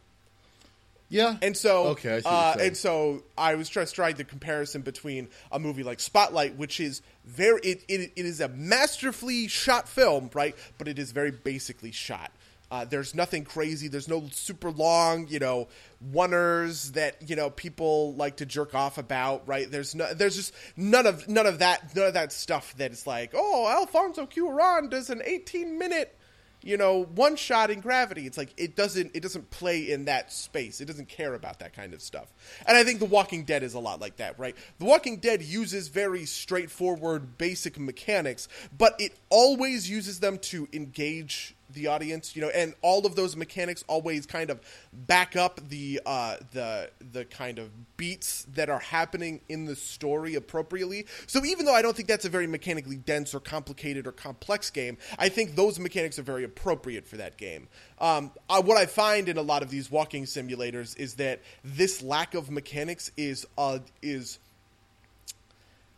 Yeah. 1.11 1.37
and 1.41 1.55
so, 1.55 1.87
Okay, 1.87 2.15
I 2.15 2.19
see 2.19 2.25
what 2.25 2.33
uh, 2.33 2.55
and 2.61 2.77
so, 2.77 3.23
I 3.37 3.55
was 3.55 3.69
just 3.69 3.93
trying 3.95 4.15
the 4.15 4.23
comparison 4.23 4.81
between 4.81 5.27
a 5.51 5.59
movie 5.59 5.83
like 5.83 5.99
Spotlight, 5.99 6.55
which 6.55 6.79
is 6.79 7.01
very, 7.25 7.59
it, 7.61 7.83
it, 7.87 8.13
it 8.15 8.25
is 8.25 8.39
a 8.39 8.47
masterfully 8.47 9.47
shot 9.47 9.89
film, 9.89 10.29
right? 10.33 10.55
But 10.77 10.87
it 10.87 10.97
is 10.97 11.11
very 11.11 11.31
basically 11.31 11.91
shot. 11.91 12.31
Uh, 12.71 12.85
there's 12.85 13.13
nothing 13.13 13.43
crazy. 13.43 13.89
There's 13.89 14.07
no 14.07 14.29
super 14.31 14.71
long, 14.71 15.27
you 15.27 15.39
know, 15.39 15.67
oneers 16.09 16.93
that 16.93 17.29
you 17.29 17.35
know 17.35 17.50
people 17.50 18.13
like 18.13 18.37
to 18.37 18.45
jerk 18.45 18.74
off 18.74 18.97
about, 18.97 19.45
right? 19.45 19.69
There's 19.69 19.93
no, 19.93 20.13
there's 20.13 20.37
just 20.37 20.53
none 20.77 21.05
of 21.05 21.27
none 21.27 21.45
of 21.45 21.59
that, 21.59 21.93
none 21.93 22.07
of 22.07 22.13
that 22.13 22.31
stuff 22.31 22.74
that 22.77 22.93
is 22.93 23.05
like, 23.05 23.31
oh, 23.35 23.67
Alfonso 23.69 24.25
Cuarón 24.25 24.89
does 24.89 25.09
an 25.09 25.21
18 25.25 25.77
minute 25.77 26.17
you 26.63 26.77
know 26.77 27.03
one 27.15 27.35
shot 27.35 27.71
in 27.71 27.79
gravity. 27.79 28.25
It's 28.25 28.37
like 28.37 28.53
it 28.57 28.75
doesn't 28.75 29.11
it 29.15 29.21
doesn't 29.21 29.50
play 29.50 29.91
in 29.91 30.05
that 30.05 30.31
space. 30.31 30.81
It 30.81 30.85
doesn't 30.85 31.09
care 31.09 31.33
about 31.33 31.59
that 31.59 31.74
kind 31.74 31.93
of 31.93 32.01
stuff. 32.01 32.33
And 32.65 32.77
i 32.77 32.83
think 32.83 33.00
the 33.00 33.05
walking 33.05 33.43
dead 33.43 33.63
is 33.63 33.74
a 33.74 33.79
lot 33.79 34.00
like 34.00 34.17
that 34.17 34.37
right? 34.39 34.55
The 34.79 34.85
walking 34.85 35.17
dead 35.17 35.41
uses 35.41 35.87
very 35.87 36.25
straightforward 36.25 37.37
basic 37.37 37.79
mechanics 37.79 38.47
but 38.77 38.95
it 39.00 39.17
always 39.29 39.89
uses 39.89 40.19
them 40.19 40.37
to 40.39 40.67
engage 40.74 41.55
the 41.74 41.88
audience 41.88 42.36
you 42.36 42.42
know 42.42 42.50
and 42.50 42.74
all 42.81 43.05
of 43.05 43.16
those 43.16 43.36
mechanics 43.36 43.84
always 43.88 44.25
kind 44.25 44.50
of 44.50 44.60
back 44.94 45.36
up 45.36 45.60
the 45.70 46.00
uh 46.05 46.36
the 46.51 46.90
the 47.12 47.25
kind 47.25 47.60
of 47.60 47.70
beats 47.98 48.46
that 48.53 48.70
are 48.70 48.79
happening 48.79 49.42
in 49.50 49.66
the 49.66 49.75
story 49.75 50.36
appropriately 50.36 51.05
so 51.27 51.44
even 51.46 51.66
though 51.66 51.74
i 51.74 51.81
don't 51.81 51.96
think 51.96 52.07
that's 52.07 52.25
a 52.25 52.29
very 52.29 52.48
mechanically 52.48 52.98
dense 52.98 53.34
or 53.34 53.40
complicated 53.40 54.07
or 54.07 54.12
complex 54.12 54.70
game 54.70 54.98
i 55.20 55.29
think 55.29 55.55
those 55.55 55.79
mechanics 55.79 56.18
are 56.20 56.24
very 56.24 56.44
appropriate 56.44 57.07
for 57.07 57.18
that 57.18 57.38
game 57.38 57.68
um, 58.00 58.31
I, 58.50 58.60
what 58.60 58.77
i 58.77 58.86
find 58.86 59.29
in 59.29 59.38
a 59.38 59.42
lot 59.42 59.62
of 59.62 59.70
these 59.70 59.92
walking 59.92 60.25
simulators 60.25 60.98
is 60.98 61.16
that 61.16 61.42
this 61.64 62.01
lack 62.01 62.34
of 62.34 62.50
mechanics 62.50 63.12
is 63.18 63.46
uh 63.57 63.79
is 64.01 64.40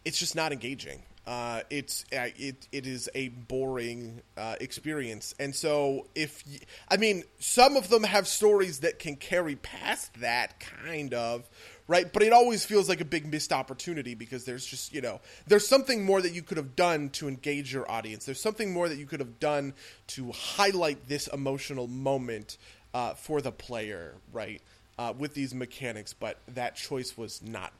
it's 0.06 0.18
just 0.18 0.36
not 0.36 0.52
engaging. 0.52 1.02
Uh, 1.26 1.62
it's 1.70 2.04
uh, 2.12 2.28
it 2.36 2.68
it 2.74 2.86
is 2.86 3.10
a 3.16 3.30
boring 3.30 4.22
uh, 4.38 4.56
experience, 4.60 5.34
and 5.40 5.56
so 5.56 6.06
if 6.16 6.44
y- 6.46 6.60
I 6.90 6.98
mean 6.98 7.24
some 7.40 7.78
of 7.78 7.88
them 7.90 8.04
have 8.04 8.28
stories 8.28 8.80
that 8.80 9.00
can 9.00 9.16
carry 9.16 9.56
past 9.56 10.14
that 10.20 10.60
kind 10.60 11.14
of 11.14 11.50
right, 11.88 12.12
but 12.12 12.24
it 12.24 12.34
always 12.34 12.66
feels 12.66 12.90
like 12.90 13.00
a 13.00 13.06
big 13.06 13.26
missed 13.26 13.54
opportunity 13.54 14.16
because 14.16 14.44
there's 14.44 14.66
just 14.66 14.94
you 14.94 15.00
know 15.00 15.22
there's 15.48 15.66
something 15.66 16.04
more 16.06 16.22
that 16.22 16.34
you 16.34 16.42
could 16.42 16.58
have 16.58 16.76
done 16.76 17.10
to 17.12 17.30
engage 17.30 17.72
your 17.72 17.90
audience. 17.90 18.26
There's 18.26 18.42
something 18.42 18.74
more 18.74 18.90
that 18.90 18.98
you 18.98 19.06
could 19.06 19.22
have 19.22 19.40
done 19.40 19.74
to 20.08 20.30
highlight 20.34 21.08
this 21.08 21.28
emotional 21.28 21.88
moment 21.88 22.58
uh, 22.94 23.14
for 23.14 23.40
the 23.42 23.52
player, 23.52 24.16
right, 24.34 24.62
uh, 25.00 25.14
with 25.18 25.34
these 25.36 25.54
mechanics, 25.56 26.14
but 26.14 26.38
that 26.50 26.76
choice 26.76 27.18
was 27.18 27.42
not, 27.42 27.72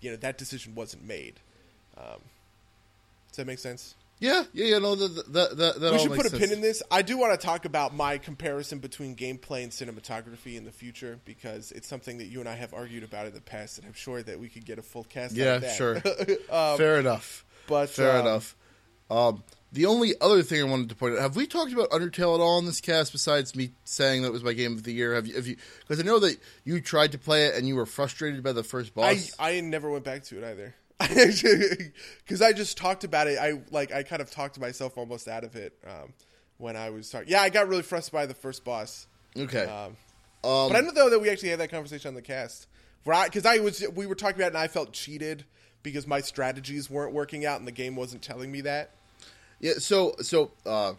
you 0.00 0.10
know, 0.10 0.16
that 0.16 0.36
decision 0.36 0.74
wasn't 0.74 1.04
made. 1.04 1.34
Um, 1.96 2.20
that 3.38 3.46
make 3.46 3.58
sense? 3.58 3.94
yeah, 4.20 4.44
yeah, 4.52 4.66
yeah. 4.66 4.78
No, 4.78 4.94
that 4.94 5.32
that 5.32 5.56
that, 5.56 5.80
that 5.80 5.92
we 5.92 5.98
should 5.98 6.12
put 6.12 6.26
a 6.26 6.30
sense. 6.30 6.42
pin 6.42 6.52
in 6.52 6.60
this. 6.60 6.82
I 6.90 7.02
do 7.02 7.16
want 7.16 7.38
to 7.38 7.44
talk 7.46 7.64
about 7.64 7.94
my 7.94 8.18
comparison 8.18 8.78
between 8.80 9.14
gameplay 9.16 9.62
and 9.62 9.72
cinematography 9.72 10.56
in 10.56 10.64
the 10.64 10.72
future 10.72 11.20
because 11.24 11.72
it's 11.72 11.86
something 11.88 12.18
that 12.18 12.26
you 12.26 12.40
and 12.40 12.48
I 12.48 12.54
have 12.56 12.74
argued 12.74 13.04
about 13.04 13.26
in 13.26 13.34
the 13.34 13.40
past, 13.40 13.78
and 13.78 13.86
I'm 13.86 13.94
sure 13.94 14.22
that 14.22 14.38
we 14.38 14.48
could 14.48 14.64
get 14.64 14.78
a 14.78 14.82
full 14.82 15.04
cast. 15.04 15.32
out 15.32 15.38
Yeah, 15.38 15.54
of 15.54 15.62
that. 15.62 15.76
sure. 15.76 16.00
Fair 16.76 16.98
enough. 16.98 17.44
but, 17.66 17.90
Fair 17.90 18.16
um, 18.16 18.26
enough. 18.26 18.56
Um, 19.10 19.42
the 19.70 19.86
only 19.86 20.14
other 20.20 20.42
thing 20.42 20.60
I 20.60 20.64
wanted 20.64 20.88
to 20.88 20.94
point 20.94 21.14
out: 21.14 21.20
Have 21.20 21.36
we 21.36 21.46
talked 21.46 21.72
about 21.72 21.90
Undertale 21.90 22.34
at 22.34 22.40
all 22.40 22.58
in 22.58 22.64
this 22.66 22.80
cast? 22.80 23.12
Besides 23.12 23.54
me 23.54 23.70
saying 23.84 24.22
that 24.22 24.28
it 24.28 24.32
was 24.32 24.42
my 24.42 24.52
game 24.52 24.72
of 24.72 24.82
the 24.82 24.92
year, 24.92 25.14
have 25.14 25.26
you? 25.26 25.34
Have 25.36 25.46
you? 25.46 25.56
Because 25.80 26.00
I 26.00 26.02
know 26.02 26.18
that 26.20 26.38
you 26.64 26.80
tried 26.80 27.12
to 27.12 27.18
play 27.18 27.44
it 27.44 27.54
and 27.54 27.68
you 27.68 27.76
were 27.76 27.86
frustrated 27.86 28.42
by 28.42 28.52
the 28.52 28.62
first 28.64 28.92
I 28.96 29.14
boss. 29.14 29.32
I 29.38 29.60
never 29.60 29.90
went 29.90 30.04
back 30.04 30.24
to 30.24 30.38
it 30.38 30.44
either. 30.44 30.74
Because 32.24 32.42
I 32.42 32.52
just 32.52 32.76
talked 32.76 33.04
about 33.04 33.28
it. 33.28 33.38
I 33.38 33.60
like 33.70 33.92
I 33.92 34.02
kind 34.02 34.20
of 34.20 34.30
talked 34.30 34.58
myself 34.58 34.98
almost 34.98 35.28
out 35.28 35.44
of 35.44 35.56
it 35.56 35.72
um, 35.86 36.12
when 36.58 36.76
I 36.76 36.90
was 36.90 37.08
talking. 37.10 37.28
Yeah, 37.28 37.40
I 37.40 37.50
got 37.50 37.68
really 37.68 37.82
frustrated 37.82 38.12
by 38.12 38.26
the 38.26 38.34
first 38.34 38.64
boss. 38.64 39.06
okay. 39.36 39.64
Um, 39.64 39.96
Um, 40.44 40.68
but 40.70 40.76
I 40.76 40.80
don't 40.82 40.94
know 40.94 41.10
that 41.10 41.18
we 41.18 41.30
actually 41.30 41.48
had 41.48 41.60
that 41.60 41.70
conversation 41.70 42.08
on 42.08 42.14
the 42.14 42.22
cast. 42.22 42.66
Because 43.04 43.46
I, 43.46 43.58
was, 43.58 43.82
we 43.94 44.06
were 44.06 44.14
talking 44.14 44.36
about 44.36 44.48
it 44.48 44.54
and 44.54 44.58
I 44.58 44.68
felt 44.68 44.92
cheated 44.92 45.44
because 45.82 46.06
my 46.06 46.20
strategies 46.20 46.90
weren't 46.90 47.14
working 47.14 47.46
out 47.46 47.58
and 47.58 47.66
the 47.66 47.72
game 47.72 47.96
wasn't 47.96 48.22
telling 48.22 48.52
me 48.52 48.60
that. 48.62 48.90
Yeah, 49.60 49.74
so 49.78 50.14
so 50.20 50.52
uh, 50.66 50.92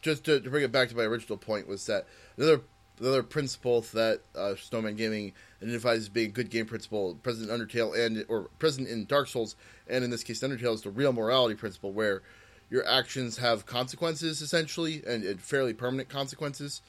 just 0.00 0.24
to, 0.24 0.40
to 0.40 0.50
bring 0.50 0.64
it 0.64 0.72
back 0.72 0.88
to 0.90 0.96
my 0.96 1.02
original 1.02 1.36
point 1.36 1.66
was 1.66 1.86
that 1.86 2.06
another 2.36 2.62
another 3.00 3.22
principle 3.22 3.82
that 3.92 4.20
uh, 4.34 4.54
Snoman 4.56 4.96
Gaming 4.96 5.32
identifies 5.62 5.98
as 5.98 6.08
being 6.08 6.28
a 6.28 6.32
good 6.32 6.50
game 6.50 6.66
principle, 6.66 7.14
present 7.22 7.50
in 7.50 7.56
Undertale 7.58 7.98
and 7.98 8.24
or 8.28 8.48
present 8.58 8.88
in 8.88 9.04
Dark 9.06 9.28
Souls, 9.28 9.56
and 9.88 10.04
in 10.04 10.10
this 10.10 10.22
case 10.22 10.40
Undertale 10.40 10.74
is 10.74 10.82
the 10.82 10.90
real 10.90 11.12
morality 11.12 11.54
principle, 11.54 11.92
where 11.92 12.22
your 12.70 12.86
actions 12.86 13.38
have 13.38 13.66
consequences 13.66 14.42
essentially 14.42 15.02
and, 15.06 15.24
and 15.24 15.40
fairly 15.40 15.72
permanent 15.72 16.08
consequences. 16.08 16.82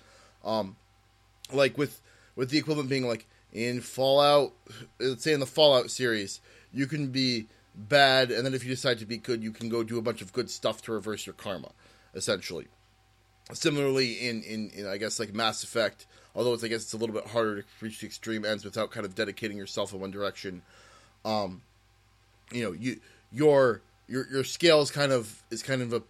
Um, 0.44 0.76
like 1.52 1.78
with 1.78 2.02
with 2.36 2.50
the 2.50 2.58
equivalent 2.58 2.90
being 2.90 3.08
like 3.08 3.28
in 3.52 3.82
Fallout, 3.82 4.54
let's 5.00 5.24
say 5.24 5.34
in 5.34 5.40
the 5.40 5.46
Fallout 5.46 5.90
series, 5.90 6.42
you 6.72 6.86
can 6.86 7.08
be 7.08 7.48
bad, 7.76 8.32
and 8.32 8.46
then 8.46 8.54
if 8.54 8.64
you 8.64 8.70
decide 8.70 9.00
to 9.00 9.06
be 9.06 9.18
good, 9.18 9.42
you 9.42 9.52
can 9.52 9.70
go 9.70 9.84
do 9.84 9.98
a 9.98 10.02
bunch 10.02 10.22
of 10.22 10.34
good 10.34 10.50
stuff 10.50 10.82
to 10.84 10.92
reverse 10.92 11.26
your 11.26 11.34
karma, 11.34 11.72
essentially. 12.14 12.68
Similarly, 13.52 14.14
in, 14.14 14.44
in, 14.44 14.70
in 14.72 14.88
I 14.88 14.98
guess 14.98 15.20
like 15.20 15.34
Mass 15.34 15.64
Effect, 15.64 16.06
although 16.36 16.54
it's 16.54 16.64
I 16.64 16.68
guess 16.68 16.84
it's 16.84 16.94
a 16.94 16.98
little 16.98 17.16
bit 17.16 17.28
harder 17.28 17.62
to 17.62 17.68
reach 17.82 18.00
the 18.00 18.06
extreme 18.06 18.46
ends 18.46 18.64
without 18.64 18.92
kind 18.92 19.06
of 19.06 19.16
dedicating 19.16 19.58
yourself 19.58 19.94
in 19.94 20.00
one 20.00 20.12
direction. 20.12 20.62
Um, 21.26 21.62
you 22.52 22.64
know, 22.64 22.72
you 22.72 23.00
your 23.32 23.82
your 24.08 24.28
your 24.32 24.44
scale 24.44 24.82
is 24.82 24.92
kind 24.92 25.12
of 25.12 25.44
is 25.52 25.64
kind 25.64 25.82
of 25.82 25.94
a 25.94 26.02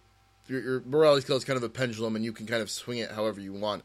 your, 0.48 0.60
your 0.60 0.82
morality 0.82 1.22
scale 1.22 1.36
is 1.36 1.44
kind 1.44 1.56
of 1.56 1.62
a 1.62 1.68
pendulum, 1.68 2.16
and 2.16 2.24
you 2.24 2.32
can 2.32 2.46
kind 2.46 2.62
of 2.62 2.70
swing 2.70 2.98
it 2.98 3.10
however 3.12 3.40
you 3.40 3.52
want. 3.52 3.84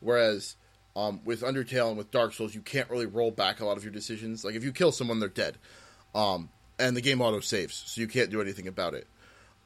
Whereas 0.00 0.56
um, 0.94 1.20
with 1.24 1.42
Undertale 1.42 1.88
and 1.88 1.98
with 1.98 2.10
Dark 2.10 2.32
Souls, 2.32 2.54
you 2.54 2.60
can't 2.60 2.88
really 2.90 3.06
roll 3.06 3.30
back 3.30 3.60
a 3.60 3.66
lot 3.66 3.76
of 3.76 3.84
your 3.84 3.92
decisions. 3.92 4.44
Like 4.44 4.54
if 4.54 4.64
you 4.64 4.72
kill 4.72 4.92
someone, 4.92 5.20
they're 5.20 5.28
dead, 5.28 5.58
um, 6.14 6.48
and 6.78 6.96
the 6.96 7.00
game 7.00 7.20
auto 7.20 7.40
saves, 7.40 7.82
so 7.86 8.00
you 8.00 8.06
can't 8.06 8.30
do 8.30 8.40
anything 8.40 8.68
about 8.68 8.94
it. 8.94 9.06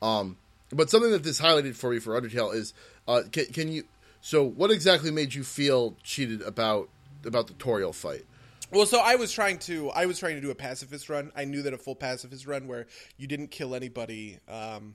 Um, 0.01 0.39
but 0.71 0.89
something 0.89 1.11
that 1.11 1.23
this 1.23 1.41
highlighted 1.41 1.75
for 1.75 1.91
me 1.91 1.99
for 1.99 2.21
Undertale 2.21 2.55
is, 2.55 2.75
uh, 3.07 3.23
can, 3.31 3.47
can 3.47 3.73
you? 3.73 3.85
So, 4.21 4.45
what 4.45 4.71
exactly 4.71 5.11
made 5.11 5.35
you 5.35 5.45
feel 5.45 5.97
cheated 6.03 6.43
about 6.43 6.89
about 7.25 7.47
the 7.47 7.55
Toriel 7.55 7.95
fight? 7.95 8.25
Well, 8.73 8.87
so 8.87 9.01
I 9.01 9.17
was 9.17 9.33
trying 9.33 9.59
to 9.61 9.91
I 9.91 10.07
was 10.07 10.19
trying 10.19 10.37
to 10.37 10.41
do 10.41 10.51
a 10.51 10.55
pacifist 10.55 11.09
run. 11.09 11.33
I 11.35 11.45
knew 11.45 11.63
that 11.63 11.73
a 11.73 11.79
full 11.79 11.97
pacifist 11.97 12.47
run 12.47 12.69
where 12.69 12.87
you 13.17 13.27
didn't 13.27 13.49
kill 13.49 13.75
anybody 13.75 14.39
um, 14.49 14.95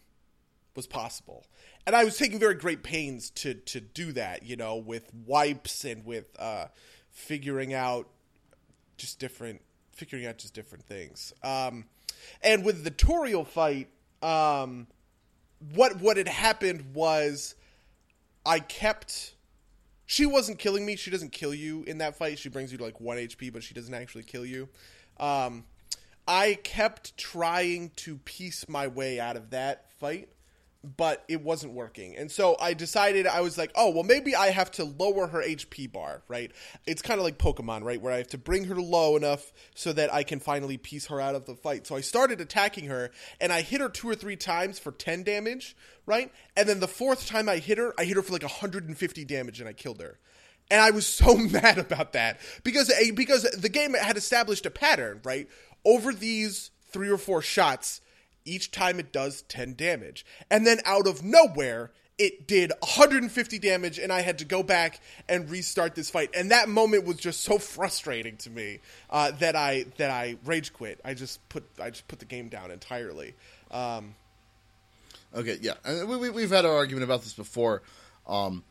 was 0.76 0.88
possible, 0.88 1.46
and 1.86 1.96
I 1.96 2.04
was 2.04 2.18
taking 2.18 2.40
very 2.40 2.56
great 2.56 2.84
pains 2.84 3.30
to 3.32 3.56
to 3.56 3.82
do 3.82 4.12
that. 4.14 4.44
You 4.44 4.56
know, 4.56 4.76
with 4.76 5.12
wipes 5.26 5.84
and 5.84 6.06
with 6.06 6.28
uh, 6.40 6.68
figuring 7.12 7.74
out 7.74 8.08
just 8.98 9.20
different 9.20 9.62
figuring 9.92 10.26
out 10.26 10.38
just 10.38 10.54
different 10.54 10.86
things. 10.86 11.34
Um, 11.44 11.86
and 12.42 12.64
with 12.64 12.84
the 12.84 12.92
Toriel 12.92 13.46
fight, 13.46 13.90
um, 14.22 14.88
what 15.74 16.00
what 16.00 16.16
had 16.16 16.28
happened 16.28 16.94
was 16.94 17.56
I 18.46 18.60
kept 18.60 19.36
she 20.06 20.26
wasn't 20.26 20.60
killing 20.60 20.86
me. 20.86 20.96
She 20.96 21.10
doesn't 21.10 21.32
kill 21.32 21.54
you 21.54 21.84
in 21.84 21.98
that 21.98 22.16
fight. 22.16 22.38
She 22.38 22.50
brings 22.50 22.72
you 22.72 22.78
to 22.78 22.84
like 22.84 23.02
one 23.02 23.18
HP, 23.18 23.52
but 23.52 23.64
she 23.64 23.74
doesn't 23.74 23.94
actually 23.94 24.24
kill 24.24 24.46
you. 24.46 24.70
Um, 25.20 25.66
I 26.28 26.60
kept 26.64 27.18
trying 27.18 27.92
to 27.98 28.18
piece 28.20 28.68
my 28.70 28.88
way 28.88 29.20
out 29.20 29.36
of 29.36 29.52
that 29.52 29.92
fight, 30.00 30.30
but 30.98 31.24
it 31.28 31.42
wasn't 31.42 31.74
working. 31.74 32.16
And 32.16 32.32
so 32.32 32.56
I 32.60 32.74
decided 32.74 33.26
I 33.28 33.42
was 33.42 33.58
like, 33.58 33.72
oh, 33.76 33.90
well, 33.90 34.04
maybe 34.04 34.36
I 34.36 34.48
have 34.48 34.72
to 34.72 34.84
lower 34.84 35.28
her 35.28 35.42
HP 35.42 35.92
bar, 35.92 36.22
right? 36.28 36.52
It's 36.86 37.02
kind 37.02 37.20
of 37.20 37.24
like 37.24 37.38
Pokemon, 37.38 37.84
right? 37.84 38.02
Where 38.02 38.14
I 38.14 38.18
have 38.18 38.28
to 38.30 38.38
bring 38.38 38.66
her 38.66 38.76
low 38.76 39.16
enough 39.16 39.52
so 39.74 39.94
that 39.94 40.14
I 40.14 40.24
can 40.24 40.40
finally 40.40 40.78
piece 40.78 41.08
her 41.08 41.20
out 41.20 41.36
of 41.36 41.46
the 41.46 41.56
fight. 41.56 41.88
So 41.88 41.96
I 41.96 42.02
started 42.02 42.42
attacking 42.42 42.86
her, 42.86 43.12
and 43.42 43.52
I 43.52 43.62
hit 43.62 43.82
her 43.82 43.90
two 43.90 44.10
or 44.10 44.16
three 44.16 44.36
times 44.36 44.78
for 44.78 44.92
10 44.92 45.24
damage, 45.24 45.76
right? 46.06 46.32
And 46.56 46.70
then 46.70 46.80
the 46.80 46.88
fourth 46.88 47.26
time 47.26 47.50
I 47.50 47.58
hit 47.58 47.78
her, 47.78 47.94
I 47.98 48.06
hit 48.06 48.16
her 48.16 48.22
for 48.22 48.34
like 48.34 48.44
150 48.44 49.26
damage, 49.26 49.60
and 49.60 49.68
I 49.68 49.74
killed 49.74 50.02
her. 50.02 50.20
And 50.70 50.82
I 50.82 50.92
was 50.92 51.06
so 51.08 51.36
mad 51.36 51.78
about 51.78 52.14
that 52.14 52.40
because 52.64 52.92
because 53.16 53.44
the 53.44 53.70
game 53.70 53.94
had 53.94 54.18
established 54.18 54.66
a 54.66 54.72
pattern, 54.72 55.22
right? 55.24 55.48
Over 55.84 56.14
these 56.14 56.72
three 56.92 57.10
or 57.10 57.18
four 57.18 57.42
shots, 57.42 58.02
each 58.46 58.72
time 58.72 59.00
it 59.00 59.12
does 59.12 59.42
10 59.44 59.74
damage. 59.74 60.26
And 60.50 60.66
then 60.66 60.80
out 60.86 61.08
of 61.08 61.24
nowhere, 61.24 61.92
it 62.18 62.48
did 62.48 62.72
150 62.80 63.60
damage 63.60 64.00
and 64.00 64.14
I 64.14 64.22
had 64.22 64.38
to 64.38 64.46
go 64.46 64.64
back 64.64 65.02
and 65.28 65.50
restart 65.50 65.96
this 65.96 66.10
fight. 66.10 66.30
And 66.34 66.52
that 66.52 66.70
moment 66.70 67.06
was 67.06 67.18
just 67.18 67.42
so 67.42 67.58
frustrating 67.58 68.38
to 68.38 68.50
me 68.50 68.80
uh, 69.10 69.32
that 69.40 69.56
I 69.56 69.86
that 69.98 70.12
I 70.12 70.38
rage 70.46 70.72
quit. 70.72 71.02
I 71.04 71.14
just 71.14 71.48
put 71.50 71.66
I 71.82 71.90
just 71.90 72.08
put 72.08 72.20
the 72.20 72.26
game 72.26 72.48
down 72.48 72.72
entirely. 72.72 73.34
Um, 73.72 74.16
Okay, 75.36 75.58
yeah, 75.62 75.74
and 75.84 76.08
we, 76.08 76.16
we, 76.16 76.30
we've 76.30 76.50
had 76.50 76.64
our 76.64 76.74
argument 76.74 77.04
about 77.04 77.24
this 77.24 77.34
before. 77.34 77.82
Um, 78.26 78.64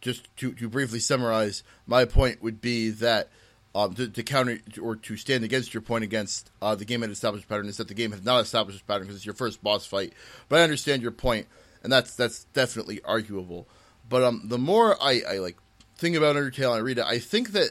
just 0.00 0.34
to, 0.38 0.52
to 0.52 0.68
briefly 0.68 0.98
summarize, 0.98 1.62
my 1.86 2.06
point 2.06 2.42
would 2.42 2.60
be 2.60 2.90
that 2.90 3.28
um, 3.74 3.94
to, 3.94 4.08
to 4.08 4.22
counter 4.22 4.58
or 4.80 4.96
to 4.96 5.16
stand 5.16 5.44
against 5.44 5.72
your 5.72 5.80
point 5.80 6.04
against 6.04 6.50
uh, 6.60 6.74
the 6.74 6.84
game 6.84 7.02
had 7.02 7.10
established 7.10 7.48
pattern 7.48 7.66
is 7.66 7.76
that 7.76 7.88
the 7.88 7.94
game 7.94 8.10
has 8.12 8.24
not 8.24 8.40
established 8.40 8.86
pattern 8.86 9.02
because 9.02 9.16
it's 9.16 9.26
your 9.26 9.34
first 9.34 9.62
boss 9.62 9.86
fight. 9.86 10.12
But 10.48 10.60
I 10.60 10.62
understand 10.62 11.02
your 11.02 11.12
point, 11.12 11.46
and 11.82 11.92
that's 11.92 12.14
that's 12.14 12.44
definitely 12.44 13.00
arguable. 13.04 13.68
But 14.08 14.24
um, 14.24 14.42
the 14.44 14.58
more 14.58 15.00
I, 15.00 15.22
I 15.28 15.38
like 15.38 15.56
think 15.96 16.16
about 16.16 16.36
Undertale 16.36 16.70
and 16.70 16.76
I 16.76 16.78
read 16.78 16.98
it, 16.98 17.04
I 17.04 17.18
think 17.18 17.52
that 17.52 17.70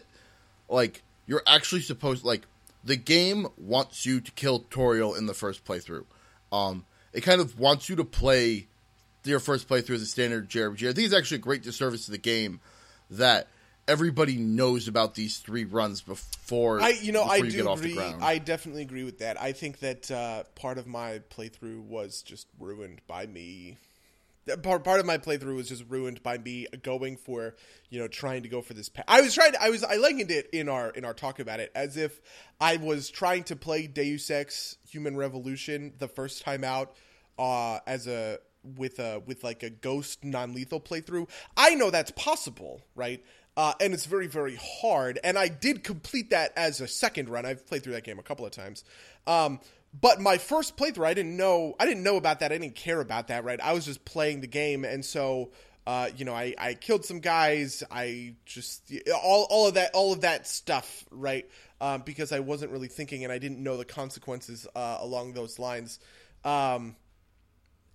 like 0.69 1.03
you're 1.27 1.43
actually 1.45 1.81
supposed 1.81 2.23
like 2.23 2.47
the 2.83 2.95
game 2.95 3.47
wants 3.57 4.05
you 4.05 4.21
to 4.21 4.31
kill 4.31 4.61
Toriel 4.61 5.17
in 5.17 5.25
the 5.25 5.33
first 5.33 5.65
playthrough. 5.65 6.05
Um, 6.51 6.85
it 7.11 7.21
kind 7.21 7.41
of 7.41 7.59
wants 7.59 7.89
you 7.89 7.95
to 7.97 8.05
play 8.05 8.67
your 9.25 9.39
first 9.39 9.67
playthrough 9.67 9.95
as 9.95 10.01
a 10.01 10.05
standard 10.05 10.49
JRPG. 10.49 10.89
I 10.89 10.93
think 10.93 11.05
it's 11.05 11.13
actually 11.13 11.37
a 11.37 11.41
great 11.41 11.61
disservice 11.61 12.05
to 12.05 12.11
the 12.11 12.17
game 12.17 12.61
that 13.09 13.47
everybody 13.89 14.37
knows 14.37 14.87
about 14.87 15.15
these 15.15 15.39
three 15.39 15.65
runs 15.65 16.01
before 16.01 16.79
I 16.79 16.89
you 16.89 17.11
know 17.11 17.23
I 17.23 17.37
you 17.37 17.49
do 17.49 17.57
get 17.57 17.67
off 17.67 17.79
agree. 17.79 17.89
the 17.91 17.95
ground. 17.95 18.23
I 18.23 18.37
definitely 18.37 18.83
agree 18.83 19.03
with 19.03 19.19
that. 19.19 19.41
I 19.41 19.51
think 19.51 19.79
that 19.79 20.09
uh, 20.11 20.43
part 20.55 20.77
of 20.77 20.87
my 20.87 21.19
playthrough 21.35 21.83
was 21.83 22.21
just 22.21 22.47
ruined 22.59 23.01
by 23.07 23.25
me. 23.25 23.77
Part 24.63 24.83
part 24.83 24.99
of 24.99 25.05
my 25.05 25.17
playthrough 25.17 25.55
was 25.55 25.69
just 25.69 25.83
ruined 25.89 26.23
by 26.23 26.37
me 26.37 26.67
going 26.81 27.17
for 27.17 27.55
you 27.89 27.99
know 27.99 28.07
trying 28.07 28.43
to 28.43 28.49
go 28.49 28.61
for 28.61 28.73
this. 28.73 28.89
Pa- 28.89 29.03
I 29.07 29.21
was 29.21 29.33
trying. 29.33 29.51
To, 29.53 29.61
I 29.61 29.69
was 29.69 29.83
I 29.83 29.95
likened 29.95 30.31
it 30.31 30.49
in 30.53 30.69
our 30.69 30.89
in 30.91 31.03
our 31.03 31.13
talk 31.13 31.39
about 31.39 31.59
it 31.59 31.71
as 31.75 31.97
if 31.97 32.19
I 32.61 32.77
was 32.77 33.09
trying 33.09 33.43
to 33.45 33.55
play 33.55 33.87
Deus 33.87 34.29
Ex 34.31 34.77
Human 34.89 35.17
Revolution 35.17 35.93
the 35.99 36.07
first 36.07 36.43
time 36.43 36.63
out 36.63 36.95
uh, 37.37 37.79
as 37.85 38.07
a 38.07 38.39
with 38.63 38.99
a 38.99 39.21
with 39.25 39.43
like 39.43 39.63
a 39.63 39.69
ghost 39.69 40.23
non 40.23 40.53
lethal 40.53 40.79
playthrough. 40.79 41.29
I 41.55 41.75
know 41.75 41.89
that's 41.89 42.11
possible, 42.11 42.81
right? 42.95 43.23
Uh, 43.59 43.73
and 43.81 43.93
it's 43.93 44.05
very 44.05 44.27
very 44.27 44.57
hard. 44.81 45.19
And 45.21 45.37
I 45.37 45.49
did 45.49 45.83
complete 45.83 46.29
that 46.29 46.53
as 46.55 46.79
a 46.79 46.87
second 46.87 47.27
run. 47.27 47.45
I've 47.45 47.67
played 47.67 47.83
through 47.83 47.91
that 47.91 48.05
game 48.05 48.17
a 48.17 48.23
couple 48.23 48.45
of 48.45 48.53
times. 48.53 48.85
Um, 49.27 49.59
but 49.99 50.21
my 50.21 50.37
first 50.37 50.77
playthrough, 50.77 51.05
I 51.05 51.13
didn't 51.13 51.35
know 51.35 51.75
I 51.77 51.85
didn't 51.85 52.03
know 52.03 52.15
about 52.15 52.39
that. 52.39 52.53
I 52.53 52.57
didn't 52.57 52.77
care 52.77 53.01
about 53.01 53.27
that, 53.27 53.43
right? 53.43 53.59
I 53.61 53.73
was 53.73 53.83
just 53.83 54.05
playing 54.05 54.39
the 54.39 54.47
game, 54.47 54.85
and 54.85 55.03
so. 55.03 55.51
Uh, 55.87 56.07
you 56.15 56.23
know, 56.23 56.35
I, 56.35 56.53
I 56.59 56.75
killed 56.75 57.03
some 57.03 57.19
guys. 57.19 57.83
I 57.89 58.35
just 58.45 58.93
all 59.11 59.47
all 59.49 59.67
of 59.67 59.73
that 59.73 59.91
all 59.95 60.13
of 60.13 60.21
that 60.21 60.45
stuff, 60.45 61.03
right? 61.09 61.49
Um, 61.81 62.03
because 62.05 62.31
I 62.31 62.41
wasn't 62.41 62.71
really 62.71 62.89
thinking, 62.89 63.23
and 63.23 63.33
I 63.33 63.39
didn't 63.39 63.63
know 63.63 63.75
the 63.75 63.85
consequences 63.85 64.67
uh, 64.75 64.97
along 64.99 65.33
those 65.33 65.57
lines. 65.57 65.99
Um, 66.45 66.95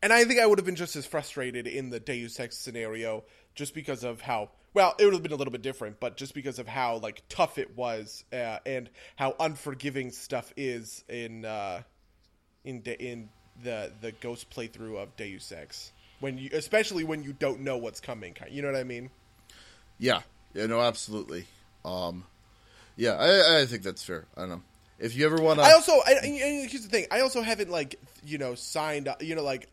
and 0.02 0.12
I 0.12 0.24
think 0.24 0.40
I 0.40 0.46
would 0.46 0.58
have 0.58 0.66
been 0.66 0.74
just 0.74 0.96
as 0.96 1.06
frustrated 1.06 1.68
in 1.68 1.90
the 1.90 2.00
Deus 2.00 2.40
Ex 2.40 2.58
scenario, 2.58 3.22
just 3.54 3.74
because 3.74 4.02
of 4.02 4.20
how 4.20 4.50
well 4.74 4.94
it 4.98 5.04
would 5.04 5.14
have 5.14 5.22
been 5.22 5.32
a 5.32 5.36
little 5.36 5.52
bit 5.52 5.62
different, 5.62 6.00
but 6.00 6.16
just 6.16 6.34
because 6.34 6.58
of 6.58 6.66
how 6.66 6.98
like 6.98 7.22
tough 7.28 7.58
it 7.58 7.76
was 7.76 8.24
uh, 8.32 8.58
and 8.66 8.90
how 9.16 9.34
unforgiving 9.40 10.10
stuff 10.10 10.52
is 10.56 11.04
in 11.08 11.44
uh, 11.44 11.82
in 12.64 12.80
de- 12.82 13.02
in 13.02 13.28
the 13.62 13.92
the 14.00 14.12
Ghost 14.12 14.50
playthrough 14.50 15.02
of 15.02 15.16
Deus 15.16 15.52
Ex 15.52 15.92
when 16.20 16.38
you 16.38 16.50
especially 16.52 17.04
when 17.04 17.22
you 17.22 17.32
don't 17.32 17.60
know 17.60 17.76
what's 17.76 18.00
coming. 18.00 18.36
You 18.50 18.62
know 18.62 18.72
what 18.72 18.78
I 18.78 18.84
mean? 18.84 19.10
Yeah, 19.98 20.22
yeah, 20.52 20.66
no, 20.66 20.80
absolutely. 20.80 21.46
Um, 21.84 22.24
yeah, 22.96 23.12
I, 23.12 23.60
I 23.60 23.66
think 23.66 23.82
that's 23.82 24.02
fair. 24.02 24.24
I 24.36 24.40
don't 24.40 24.50
know 24.50 24.62
if 24.98 25.16
you 25.16 25.26
ever 25.26 25.36
want 25.36 25.58
to. 25.58 25.64
I 25.64 25.72
also, 25.72 25.92
I, 25.92 26.14
and 26.22 26.70
here's 26.70 26.82
the 26.82 26.88
thing: 26.88 27.06
I 27.10 27.20
also 27.20 27.42
haven't 27.42 27.70
like 27.70 27.96
you 28.24 28.38
know 28.38 28.54
signed, 28.54 29.08
up, 29.08 29.22
you 29.22 29.34
know, 29.34 29.42
like 29.42 29.68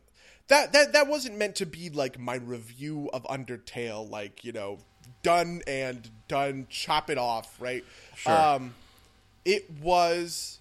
that 0.47 0.73
that 0.73 0.93
that 0.93 1.07
wasn't 1.07 1.37
meant 1.37 1.55
to 1.55 1.65
be 1.65 1.89
like 1.89 2.19
my 2.19 2.35
review 2.35 3.09
of 3.13 3.23
Undertale, 3.23 4.09
like 4.09 4.43
you 4.43 4.51
know, 4.51 4.79
done 5.23 5.61
and 5.67 6.09
done, 6.27 6.67
chop 6.69 7.09
it 7.09 7.17
off, 7.17 7.59
right? 7.59 7.83
Sure. 8.15 8.33
Um, 8.33 8.73
it 9.45 9.69
was 9.81 10.59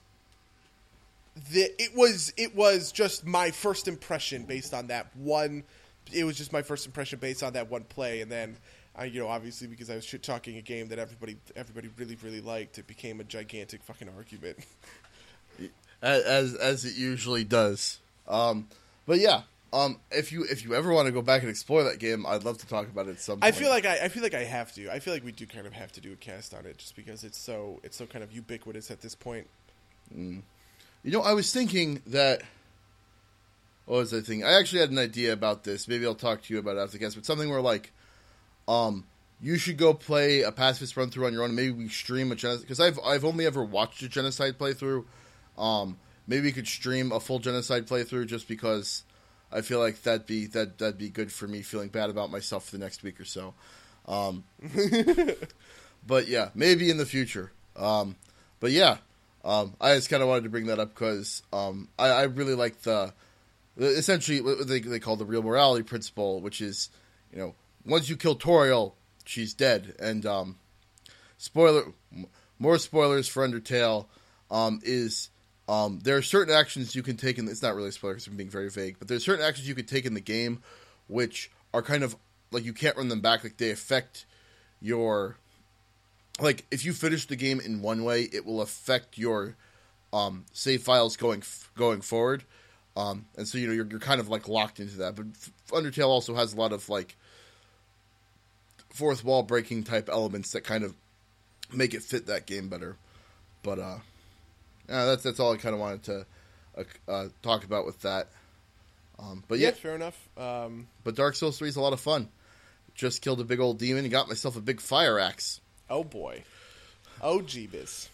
the 1.53 1.71
it 1.81 1.95
was 1.95 2.33
it 2.37 2.55
was 2.55 2.93
just 2.93 3.27
my 3.27 3.51
first 3.51 3.89
impression 3.89 4.45
based 4.45 4.75
on 4.75 4.89
that 4.89 5.15
one. 5.17 5.65
It 6.13 6.25
was 6.25 6.37
just 6.37 6.53
my 6.53 6.63
first 6.63 6.87
impression 6.87 7.19
based 7.19 7.43
on 7.43 7.53
that 7.55 7.71
one 7.71 7.85
play, 7.85 8.21
and 8.21 8.31
then. 8.31 8.57
I, 8.97 9.05
you 9.05 9.21
know, 9.21 9.29
obviously, 9.29 9.69
because 9.69 9.89
I 9.89 9.95
was 9.95 10.05
shit 10.05 10.21
talking 10.25 10.59
a 10.59 10.63
game 10.63 10.89
that 10.89 10.99
everybody, 10.99 11.37
everybody 11.55 11.89
really, 11.97 12.19
really 12.25 12.41
liked, 12.41 12.77
it 12.77 12.89
became 12.89 13.21
a 13.21 13.25
gigantic 13.25 13.85
fucking 13.85 14.09
argument. 14.15 14.59
as 16.03 16.23
as, 16.23 16.55
as 16.55 16.85
it 16.85 16.97
usually 16.97 17.45
does. 17.45 18.01
Um, 18.29 18.69
but 19.07 19.21
yeah, 19.21 19.43
um, 19.73 20.01
if 20.11 20.33
you 20.33 20.45
if 20.45 20.65
you 20.65 20.75
ever 20.75 20.93
want 20.93 21.07
to 21.07 21.13
go 21.13 21.23
back 21.23 21.43
and 21.43 21.51
explore 21.51 21.85
that 21.85 21.99
game, 21.99 22.27
I'd 22.27 22.45
love 22.45 22.59
to 22.59 22.67
talk 22.67 22.89
about 22.89 23.07
it 23.07 23.13
at 23.13 23.21
some. 23.21 23.39
I 23.41 23.53
feel 23.53 23.71
like 23.71 23.87
I, 23.87 24.05
I 24.05 24.09
feel 24.09 24.23
like 24.23 24.35
I 24.35 24.45
have 24.45 24.73
to. 24.75 24.91
I 24.91 24.99
feel 24.99 25.15
like 25.15 25.25
we 25.25 25.33
do 25.33 25.47
kind 25.47 25.67
of 25.67 25.73
have 25.73 25.93
to 25.93 26.01
do 26.01 26.13
a 26.13 26.17
cast 26.17 26.55
on 26.55 26.67
it, 26.67 26.79
just 26.79 26.97
because 26.97 27.23
it's 27.23 27.39
so 27.39 27.81
it's 27.85 27.97
so 27.97 28.07
kind 28.07 28.25
of 28.25 28.33
ubiquitous 28.33 28.91
at 28.91 29.01
this 29.01 29.15
point. 29.15 29.47
You 30.13 30.43
know, 31.05 31.23
I 31.23 31.35
was 31.35 31.53
thinking 31.53 32.03
that. 32.09 32.43
What 33.87 33.99
was 33.99 34.15
I 34.15 34.21
thinking? 34.21 34.45
I 34.45 34.53
actually 34.59 34.81
had 34.81 34.91
an 34.91 34.99
idea 34.99 35.33
about 35.33 35.65
this. 35.65 35.89
Maybe 35.89 36.07
I'll 36.07 36.15
talk 36.15 36.43
to 36.43 36.55
you 36.55 36.61
about 36.61 36.77
it 36.77 36.81
after 36.81 36.93
the 36.93 36.99
guest. 36.99 37.17
But 37.17 37.27
something 37.27 37.51
where 37.51 37.61
like, 37.61 37.93
um, 38.69 39.05
you 39.41 39.57
should 39.57 39.79
go 39.79 39.95
play 39.95 40.43
a 40.43 40.53
pacifist 40.53 40.97
run 40.97 41.11
through 41.11 41.27
on 41.27 41.33
your 41.33 41.43
own. 41.43 41.55
Maybe 41.55 41.73
we 41.73 41.89
stream 41.89 42.31
a 42.31 42.37
genocide 42.37 42.63
because 42.63 42.81
I've 42.81 42.99
I've 43.05 43.25
only 43.25 43.47
ever 43.47 43.65
watched 43.65 44.03
a 44.03 44.09
genocide 44.09 44.59
playthrough. 44.59 45.05
Um, 45.57 45.97
maybe 46.27 46.43
we 46.43 46.53
could 46.53 46.69
stream 46.69 47.13
a 47.13 47.21
full 47.21 47.39
genocide 47.39 47.87
playthrough 47.87 48.27
just 48.27 48.47
because 48.49 49.05
I 49.53 49.63
feel 49.63 49.79
like 49.79 50.03
that'd 50.03 50.27
be 50.27 50.47
that 50.49 50.79
that'd 50.79 50.99
be 50.99 51.09
good 51.09 51.33
for 51.33 51.49
me 51.49 51.63
feeling 51.63 51.89
bad 51.89 52.11
about 52.11 52.31
myself 52.31 52.67
for 52.67 52.73
the 52.73 52.79
next 52.79 53.03
week 53.03 53.21
or 53.21 53.25
so. 53.25 53.55
Um, 54.07 54.45
but 56.07 56.29
yeah, 56.29 56.51
maybe 56.55 56.91
in 56.91 56.97
the 56.97 57.07
future. 57.07 57.53
Um, 57.77 58.17
but 58.61 58.71
yeah, 58.71 58.99
um, 59.45 59.75
I 59.81 59.95
just 59.95 60.11
kind 60.11 60.23
of 60.23 60.29
wanted 60.29 60.45
to 60.45 60.51
bring 60.51 60.67
that 60.67 60.79
up 60.79 60.91
because 60.91 61.43
um, 61.53 61.89
I, 61.99 62.09
I 62.09 62.23
really 62.25 62.55
like 62.55 62.83
the 62.83 63.13
essentially 63.79 64.41
what 64.41 64.67
they, 64.67 64.81
they 64.81 64.99
call 64.99 65.17
the 65.17 65.25
real 65.25 65.43
morality 65.43 65.83
principle, 65.83 66.41
which 66.41 66.61
is 66.61 66.91
you 67.33 67.39
know 67.39 67.55
once 67.85 68.09
you 68.09 68.17
kill 68.17 68.37
Toriel, 68.37 68.93
she's 69.25 69.55
dead. 69.55 69.95
And 69.99 70.27
um, 70.27 70.57
spoiler, 71.39 71.93
more 72.59 72.79
spoilers 72.79 73.29
for 73.29 73.47
Undertale 73.47 74.07
um, 74.51 74.81
is 74.83 75.31
um, 75.71 76.01
there 76.03 76.17
are 76.17 76.23
certain 76.23 76.53
actions 76.53 76.97
you 76.97 77.03
can 77.03 77.17
take 77.17 77.39
in. 77.39 77.47
It's 77.47 77.63
not 77.63 77.77
really 77.77 77.93
spoilers. 77.93 78.27
I'm 78.27 78.37
being 78.37 78.51
very 78.51 78.69
vague, 78.69 78.97
but 78.99 79.07
there's 79.07 79.25
certain 79.25 79.45
actions 79.45 79.69
you 79.69 79.75
can 79.77 79.87
take 79.87 80.05
in 80.05 80.15
the 80.15 80.21
game 80.21 80.63
which 81.07 81.51
are 81.73 81.83
kind 81.83 82.03
of 82.03 82.17
like 82.51 82.65
you 82.65 82.73
can't 82.73 82.97
run 82.97 83.09
them 83.09 83.21
back. 83.21 83.45
Like 83.45 83.57
they 83.57 83.71
affect 83.71 84.27
your 84.81 85.37
like 86.41 86.65
if 86.73 86.85
you 86.85 86.93
finish 86.93 87.27
the 87.27 87.37
game 87.37 87.61
in 87.61 87.83
one 87.83 88.03
way, 88.03 88.23
it 88.33 88.45
will 88.45 88.63
affect 88.63 89.17
your 89.17 89.57
um, 90.13 90.45
save 90.53 90.83
files 90.83 91.17
going 91.17 91.43
going 91.77 92.01
forward. 92.01 92.45
Um, 92.97 93.27
and 93.37 93.47
so 93.47 93.57
you 93.57 93.69
know 93.69 93.73
you're, 93.73 93.87
you're 93.87 94.01
kind 94.01 94.21
of 94.21 94.29
like 94.29 94.49
locked 94.49 94.81
into 94.81 94.97
that. 94.99 95.15
But 95.15 95.27
Undertale 95.69 96.09
also 96.09 96.35
has 96.35 96.53
a 96.53 96.57
lot 96.57 96.73
of 96.73 96.89
like 96.89 97.17
fourth 98.89 99.25
wall 99.25 99.45
breaking 99.45 99.85
type 99.85 100.09
elements 100.09 100.51
that 100.53 100.63
kind 100.65 100.83
of 100.83 100.95
make 101.73 101.95
it 101.95 102.03
fit 102.03 102.27
that 102.27 102.47
game 102.47 102.69
better. 102.69 102.97
But 103.63 103.79
uh, 103.79 103.99
yeah, 104.91 105.05
that's 105.07 105.23
that's 105.23 105.41
all 105.41 105.53
I 105.53 105.57
kind 105.57 105.75
of 105.75 105.81
wanted 105.81 106.03
to 106.05 106.27
uh, 106.77 107.11
uh, 107.11 107.29
talk 107.43 107.65
about 107.65 107.87
with 107.87 108.03
that. 108.03 108.29
Um, 109.19 109.45
but 109.49 109.59
yeah, 109.59 109.69
yeah, 109.69 109.75
fair 109.75 109.95
enough. 109.95 110.29
Um, 110.37 110.89
but 111.05 111.15
Dark 111.15 111.37
Souls 111.37 111.59
three 111.59 111.69
is 111.69 111.77
a 111.77 111.81
lot 111.81 111.93
of 111.93 112.01
fun. 112.01 112.29
Just 112.95 113.23
killed 113.23 113.41
a 113.41 113.45
big 113.45 113.61
old 113.61 113.79
demon 113.79 114.05
and 114.05 114.11
got 114.11 114.29
myself 114.29 114.57
a 114.57 114.61
big 114.61 114.81
fire 114.81 115.19
axe. 115.19 115.61
Oh 115.89 116.05
boy, 116.05 116.43
oh 117.23 117.39
jeebus. 117.39 118.09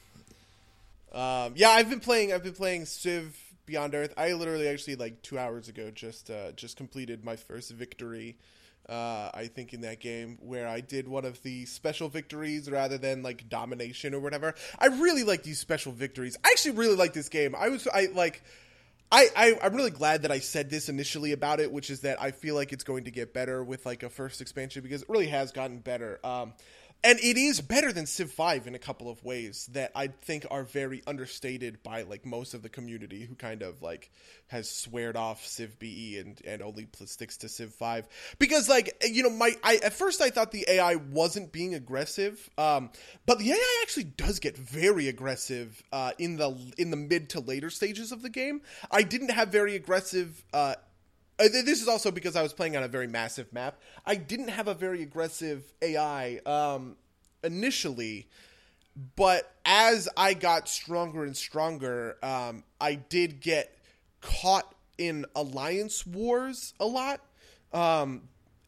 Um, 1.13 1.55
yeah, 1.57 1.71
I've 1.71 1.89
been 1.89 2.01
playing. 2.01 2.33
I've 2.33 2.43
been 2.43 2.53
playing 2.53 2.85
Civ 2.85 3.37
Beyond 3.65 3.95
Earth. 3.95 4.13
I 4.17 4.33
literally 4.35 4.69
actually 4.69 4.97
like 4.97 5.23
two 5.23 5.39
hours 5.39 5.69
ago 5.69 5.91
just 5.91 6.31
uh, 6.31 6.53
just 6.53 6.77
completed 6.77 7.25
my 7.25 7.37
first 7.37 7.71
victory 7.73 8.37
uh, 8.89 9.31
I 9.35 9.49
think 9.53 9.75
in 9.75 9.81
that 9.83 10.01
game 10.01 10.39
where 10.41 10.69
I 10.69 10.81
did 10.81 11.09
one 11.09 11.25
of 11.25 11.43
the 11.43 11.67
special 11.67 12.09
victories 12.09 12.71
rather 12.71 12.99
than 12.99 13.23
like 13.23 13.49
domination 13.49 14.15
or 14.15 14.21
whatever. 14.21 14.55
I 14.79 14.87
really 14.87 15.25
like 15.25 15.43
these 15.43 15.59
special 15.59 15.93
victories. 15.93 16.37
I 16.45 16.49
actually 16.51 16.77
really 16.77 16.97
like 16.97 17.13
this 17.13 17.29
game. 17.29 17.55
I 17.57 17.69
was 17.69 17.87
I 17.93 18.09
like 18.15 18.43
I, 19.11 19.29
I 19.37 19.59
I'm 19.63 19.75
really 19.75 19.91
glad 19.91 20.23
that 20.23 20.31
I 20.33 20.41
said 20.41 20.71
this 20.71 20.89
initially 20.89 21.33
about 21.33 21.61
it, 21.61 21.71
which 21.71 21.91
is 21.91 22.01
that 22.01 22.21
I 22.21 22.31
feel 22.31 22.55
like 22.55 22.73
it's 22.73 22.85
going 22.85 23.05
to 23.05 23.11
get 23.11 23.33
better 23.33 23.63
with 23.63 23.87
like 23.87 24.03
a 24.03 24.09
first 24.09 24.41
expansion 24.41 24.83
because 24.83 25.03
it 25.03 25.09
really 25.09 25.29
has 25.29 25.53
gotten 25.53 25.79
better. 25.79 26.19
Um, 26.25 26.53
and 27.05 27.19
it 27.21 27.37
is 27.37 27.61
better 27.61 27.93
than 27.93 28.07
Civ 28.07 28.33
5 28.33 28.67
in 28.67 28.75
a 28.75 28.79
couple 28.79 29.09
of 29.09 29.23
ways 29.25 29.69
that 29.73 29.93
I 29.95 30.09
think 30.09 30.47
are 30.51 30.65
very 30.65 31.03
understated 31.07 31.83
by 31.83 32.03
like 32.03 32.27
most 32.27 32.55
of 32.55 32.63
the 32.63 32.69
community 32.69 33.25
who 33.25 33.35
kind 33.35 33.63
of 33.63 33.83
like 33.83 34.11
has 34.49 34.69
sweared 34.69 35.17
off 35.17 35.45
Civ 35.45 35.79
BE 35.79 36.19
and 36.19 36.41
and 36.45 36.63
only 36.63 36.89
sticks 37.05 37.37
to 37.39 37.49
Civ 37.49 37.73
5 37.75 38.09
because 38.39 38.69
like 38.69 38.93
you 39.09 39.23
know 39.23 39.31
my 39.31 39.53
I 39.63 39.77
at 39.77 39.93
first 39.93 40.21
I 40.21 40.31
thought 40.31 40.51
the 40.53 40.67
AI 40.69 40.97
wasn't 40.97 41.53
being 41.53 41.75
aggressive 41.75 42.51
um 42.59 42.91
but 43.25 43.39
the 43.39 43.53
AI 43.53 43.81
actually 43.83 44.05
does 44.05 44.41
get 44.41 44.57
very 44.57 45.09
aggressive 45.09 45.83
uh 45.93 46.13
in 46.19 46.37
the 46.37 46.57
in 46.79 46.91
the 46.91 46.97
mid 46.97 47.31
to 47.31 47.41
later 47.41 47.71
stages 47.71 48.13
of 48.13 48.23
the 48.23 48.31
game. 48.31 48.63
I 48.91 49.03
didn't 49.03 49.31
have 49.31 49.49
very 49.49 49.77
aggressive 49.77 50.45
uh 50.53 50.75
this 51.39 51.83
is 51.83 51.89
also 51.89 52.11
because 52.11 52.37
I 52.37 52.43
was 52.43 52.53
playing 52.53 52.77
on 52.77 52.83
a 52.83 52.89
very 52.89 53.07
massive 53.07 53.53
map. 53.53 53.79
I 54.05 54.15
didn't 54.15 54.49
have 54.49 54.69
a 54.69 54.75
very 54.75 55.03
aggressive 55.03 55.65
AI 55.83 56.41
um, 56.47 56.97
initially, 57.45 58.29
but 59.17 59.53
as 59.65 60.09
I 60.17 60.35
got 60.35 60.69
stronger 60.69 61.25
and 61.25 61.37
stronger, 61.37 62.17
um, 62.23 62.65
I 62.81 62.95
did 62.95 63.41
get 63.41 63.77
caught 64.21 64.75
in 64.97 65.27
alliance 65.35 66.07
wars 66.07 66.73
a 66.81 66.87
lot. 66.87 67.21
Um, 67.73 68.23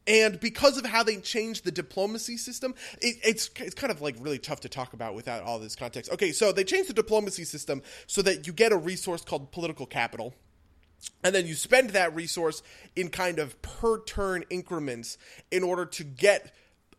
and 0.07 0.41
because 0.41 0.79
of 0.79 0.87
how 0.87 1.03
they 1.03 1.17
changed 1.17 1.65
the 1.65 1.71
diplomacy 1.71 2.39
system, 2.39 2.75
it, 3.01 3.17
it's 3.23 3.51
it's 3.57 3.75
kind 3.75 3.91
of 3.91 4.01
like 4.01 4.17
really 4.21 4.39
tough 4.39 4.61
to 4.61 4.69
talk 4.69 4.95
about 4.95 5.15
without 5.15 5.43
all 5.43 5.59
this 5.59 5.77
context. 5.77 6.11
Okay, 6.13 6.33
so 6.33 6.51
they 6.51 6.65
changed 6.65 6.89
the 6.89 6.95
diplomacy 6.95 7.45
system 7.45 7.83
so 8.07 8.23
that 8.23 8.47
you 8.47 8.53
get 8.55 8.73
a 8.73 8.77
resource 8.77 9.23
called 9.23 9.53
political 9.53 9.85
capital 9.85 10.35
and 11.23 11.35
then 11.35 11.47
you 11.47 11.55
spend 11.55 11.91
that 11.91 12.15
resource 12.15 12.63
in 12.97 13.09
kind 13.09 13.39
of 13.39 13.61
per 13.63 14.03
turn 14.05 14.45
increments 14.51 15.19
in 15.51 15.63
order 15.63 15.87
to 15.87 16.05
get 16.05 16.55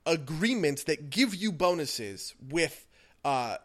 agreements 0.05 0.85
that 0.85 1.09
give 1.09 1.35
you 1.35 1.51
bonuses 1.51 2.33
with 2.49 2.87
uh, 3.23 3.57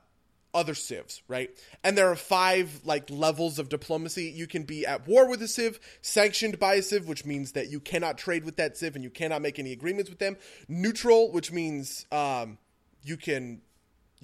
other 0.55 0.75
civs, 0.75 1.23
right? 1.29 1.51
And 1.83 1.99
there 1.99 2.11
are 2.11 2.17
five 2.17 2.81
like 2.85 3.11
levels 3.11 3.59
of 3.59 3.69
diplomacy. 3.69 4.33
You 4.35 4.47
can 4.47 4.63
be 4.63 4.87
at 4.87 5.07
war 5.07 5.29
with 5.29 5.43
a 5.43 5.49
civ, 5.49 5.81
sanctioned 6.01 6.59
by 6.59 6.75
a 6.75 6.83
civ, 6.83 7.09
which 7.09 7.25
means 7.25 7.53
that 7.53 7.71
you 7.71 7.81
cannot 7.81 8.19
trade 8.19 8.45
with 8.45 8.57
that 8.57 8.77
civ 8.77 8.95
and 8.95 9.03
you 9.03 9.11
cannot 9.11 9.43
make 9.43 9.59
any 9.59 9.73
agreements 9.73 10.11
with 10.11 10.21
them. 10.21 10.37
Neutral, 10.69 11.33
which 11.33 11.51
means 11.51 12.07
um, 12.13 12.59
you 13.03 13.17
can 13.17 13.61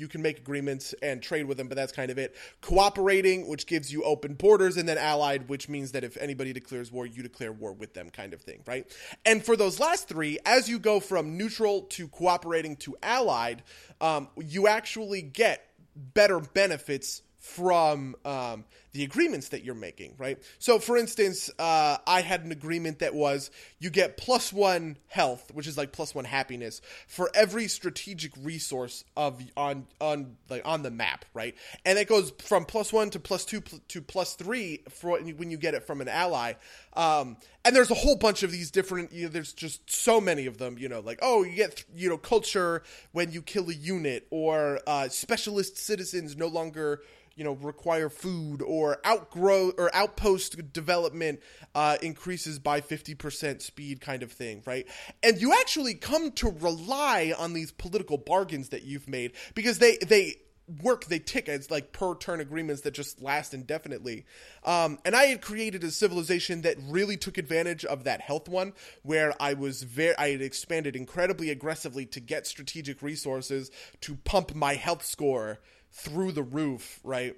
you 0.00 0.08
can 0.08 0.22
make 0.22 0.38
agreements 0.38 0.94
and 1.02 1.22
trade 1.22 1.44
with 1.44 1.58
them, 1.58 1.68
but 1.68 1.76
that's 1.76 1.92
kind 1.92 2.10
of 2.10 2.18
it. 2.18 2.34
Cooperating, 2.62 3.46
which 3.46 3.66
gives 3.66 3.92
you 3.92 4.02
open 4.02 4.34
borders, 4.34 4.78
and 4.78 4.88
then 4.88 4.96
allied, 4.96 5.48
which 5.48 5.68
means 5.68 5.92
that 5.92 6.02
if 6.02 6.16
anybody 6.16 6.52
declares 6.52 6.90
war, 6.90 7.06
you 7.06 7.22
declare 7.22 7.52
war 7.52 7.72
with 7.72 7.92
them, 7.92 8.08
kind 8.08 8.32
of 8.32 8.40
thing, 8.40 8.62
right? 8.66 8.86
And 9.26 9.44
for 9.44 9.56
those 9.56 9.78
last 9.78 10.08
three, 10.08 10.38
as 10.46 10.68
you 10.68 10.78
go 10.78 11.00
from 11.00 11.36
neutral 11.36 11.82
to 11.82 12.08
cooperating 12.08 12.76
to 12.76 12.96
allied, 13.02 13.62
um, 14.00 14.28
you 14.38 14.66
actually 14.66 15.20
get 15.20 15.66
better 15.94 16.40
benefits 16.40 17.22
from 17.38 18.16
um, 18.24 18.64
the 18.92 19.04
agreements 19.04 19.50
that 19.50 19.64
you're 19.64 19.74
making, 19.74 20.14
right? 20.18 20.38
So, 20.58 20.78
for 20.78 20.96
instance, 20.96 21.50
uh, 21.58 21.98
I 22.06 22.22
had 22.22 22.44
an 22.44 22.52
agreement 22.52 23.00
that 23.00 23.14
was 23.14 23.50
you 23.78 23.90
get 23.90 24.16
plus 24.16 24.52
one 24.52 24.96
health, 25.06 25.50
which 25.54 25.66
is 25.66 25.78
like 25.78 25.92
plus 25.92 26.14
one 26.14 26.24
happiness 26.24 26.80
for 27.06 27.30
every 27.34 27.68
strategic 27.68 28.32
resource 28.42 29.04
of 29.16 29.40
on 29.56 29.86
on 30.00 30.36
like 30.48 30.62
on 30.64 30.82
the 30.82 30.90
map, 30.90 31.24
right? 31.34 31.54
And 31.84 31.98
it 31.98 32.08
goes 32.08 32.32
from 32.42 32.64
plus 32.64 32.92
one 32.92 33.10
to 33.10 33.20
plus 33.20 33.44
two 33.44 33.62
to 33.88 34.02
plus 34.02 34.34
three 34.34 34.82
for 34.88 35.18
when 35.20 35.50
you 35.50 35.56
get 35.56 35.74
it 35.74 35.84
from 35.84 36.00
an 36.00 36.08
ally. 36.08 36.54
Um, 36.94 37.36
and 37.64 37.76
there's 37.76 37.90
a 37.90 37.94
whole 37.94 38.16
bunch 38.16 38.42
of 38.42 38.50
these 38.50 38.70
different. 38.70 39.12
You 39.12 39.24
know, 39.24 39.28
there's 39.28 39.52
just 39.52 39.88
so 39.90 40.20
many 40.20 40.46
of 40.46 40.58
them. 40.58 40.78
You 40.78 40.88
know, 40.88 41.00
like 41.00 41.20
oh, 41.22 41.44
you 41.44 41.54
get 41.54 41.84
you 41.94 42.08
know 42.08 42.18
culture 42.18 42.82
when 43.12 43.30
you 43.32 43.42
kill 43.42 43.68
a 43.70 43.74
unit, 43.74 44.26
or 44.30 44.80
uh, 44.86 45.08
specialist 45.08 45.76
citizens 45.76 46.36
no 46.36 46.48
longer 46.48 47.02
you 47.36 47.44
know 47.44 47.52
require 47.52 48.08
food 48.08 48.62
or 48.62 48.79
outgrow 49.06 49.70
or 49.78 49.94
outpost 49.94 50.72
development 50.72 51.40
uh, 51.74 51.96
increases 52.02 52.58
by 52.58 52.80
50% 52.80 53.62
speed 53.62 54.00
kind 54.00 54.22
of 54.22 54.32
thing 54.32 54.62
right 54.66 54.86
and 55.22 55.40
you 55.40 55.52
actually 55.52 55.94
come 55.94 56.32
to 56.32 56.50
rely 56.60 57.32
on 57.38 57.52
these 57.52 57.72
political 57.72 58.18
bargains 58.18 58.70
that 58.70 58.82
you've 58.82 59.08
made 59.08 59.32
because 59.54 59.78
they 59.78 59.98
they 59.98 60.34
work 60.82 61.06
they 61.06 61.18
tick 61.18 61.48
as 61.48 61.68
like 61.68 61.92
per 61.92 62.14
turn 62.14 62.38
agreements 62.40 62.82
that 62.82 62.94
just 62.94 63.20
last 63.20 63.52
indefinitely 63.52 64.24
um, 64.64 64.98
and 65.04 65.16
i 65.16 65.24
had 65.24 65.40
created 65.40 65.82
a 65.82 65.90
civilization 65.90 66.62
that 66.62 66.76
really 66.82 67.16
took 67.16 67.38
advantage 67.38 67.84
of 67.84 68.04
that 68.04 68.20
health 68.20 68.48
one 68.48 68.72
where 69.02 69.34
i 69.42 69.52
was 69.52 69.82
very 69.82 70.16
i 70.16 70.28
had 70.30 70.40
expanded 70.40 70.94
incredibly 70.94 71.50
aggressively 71.50 72.06
to 72.06 72.20
get 72.20 72.46
strategic 72.46 73.02
resources 73.02 73.68
to 74.00 74.14
pump 74.16 74.54
my 74.54 74.74
health 74.74 75.04
score 75.04 75.58
through 75.92 76.32
the 76.32 76.42
roof, 76.42 77.00
right? 77.04 77.36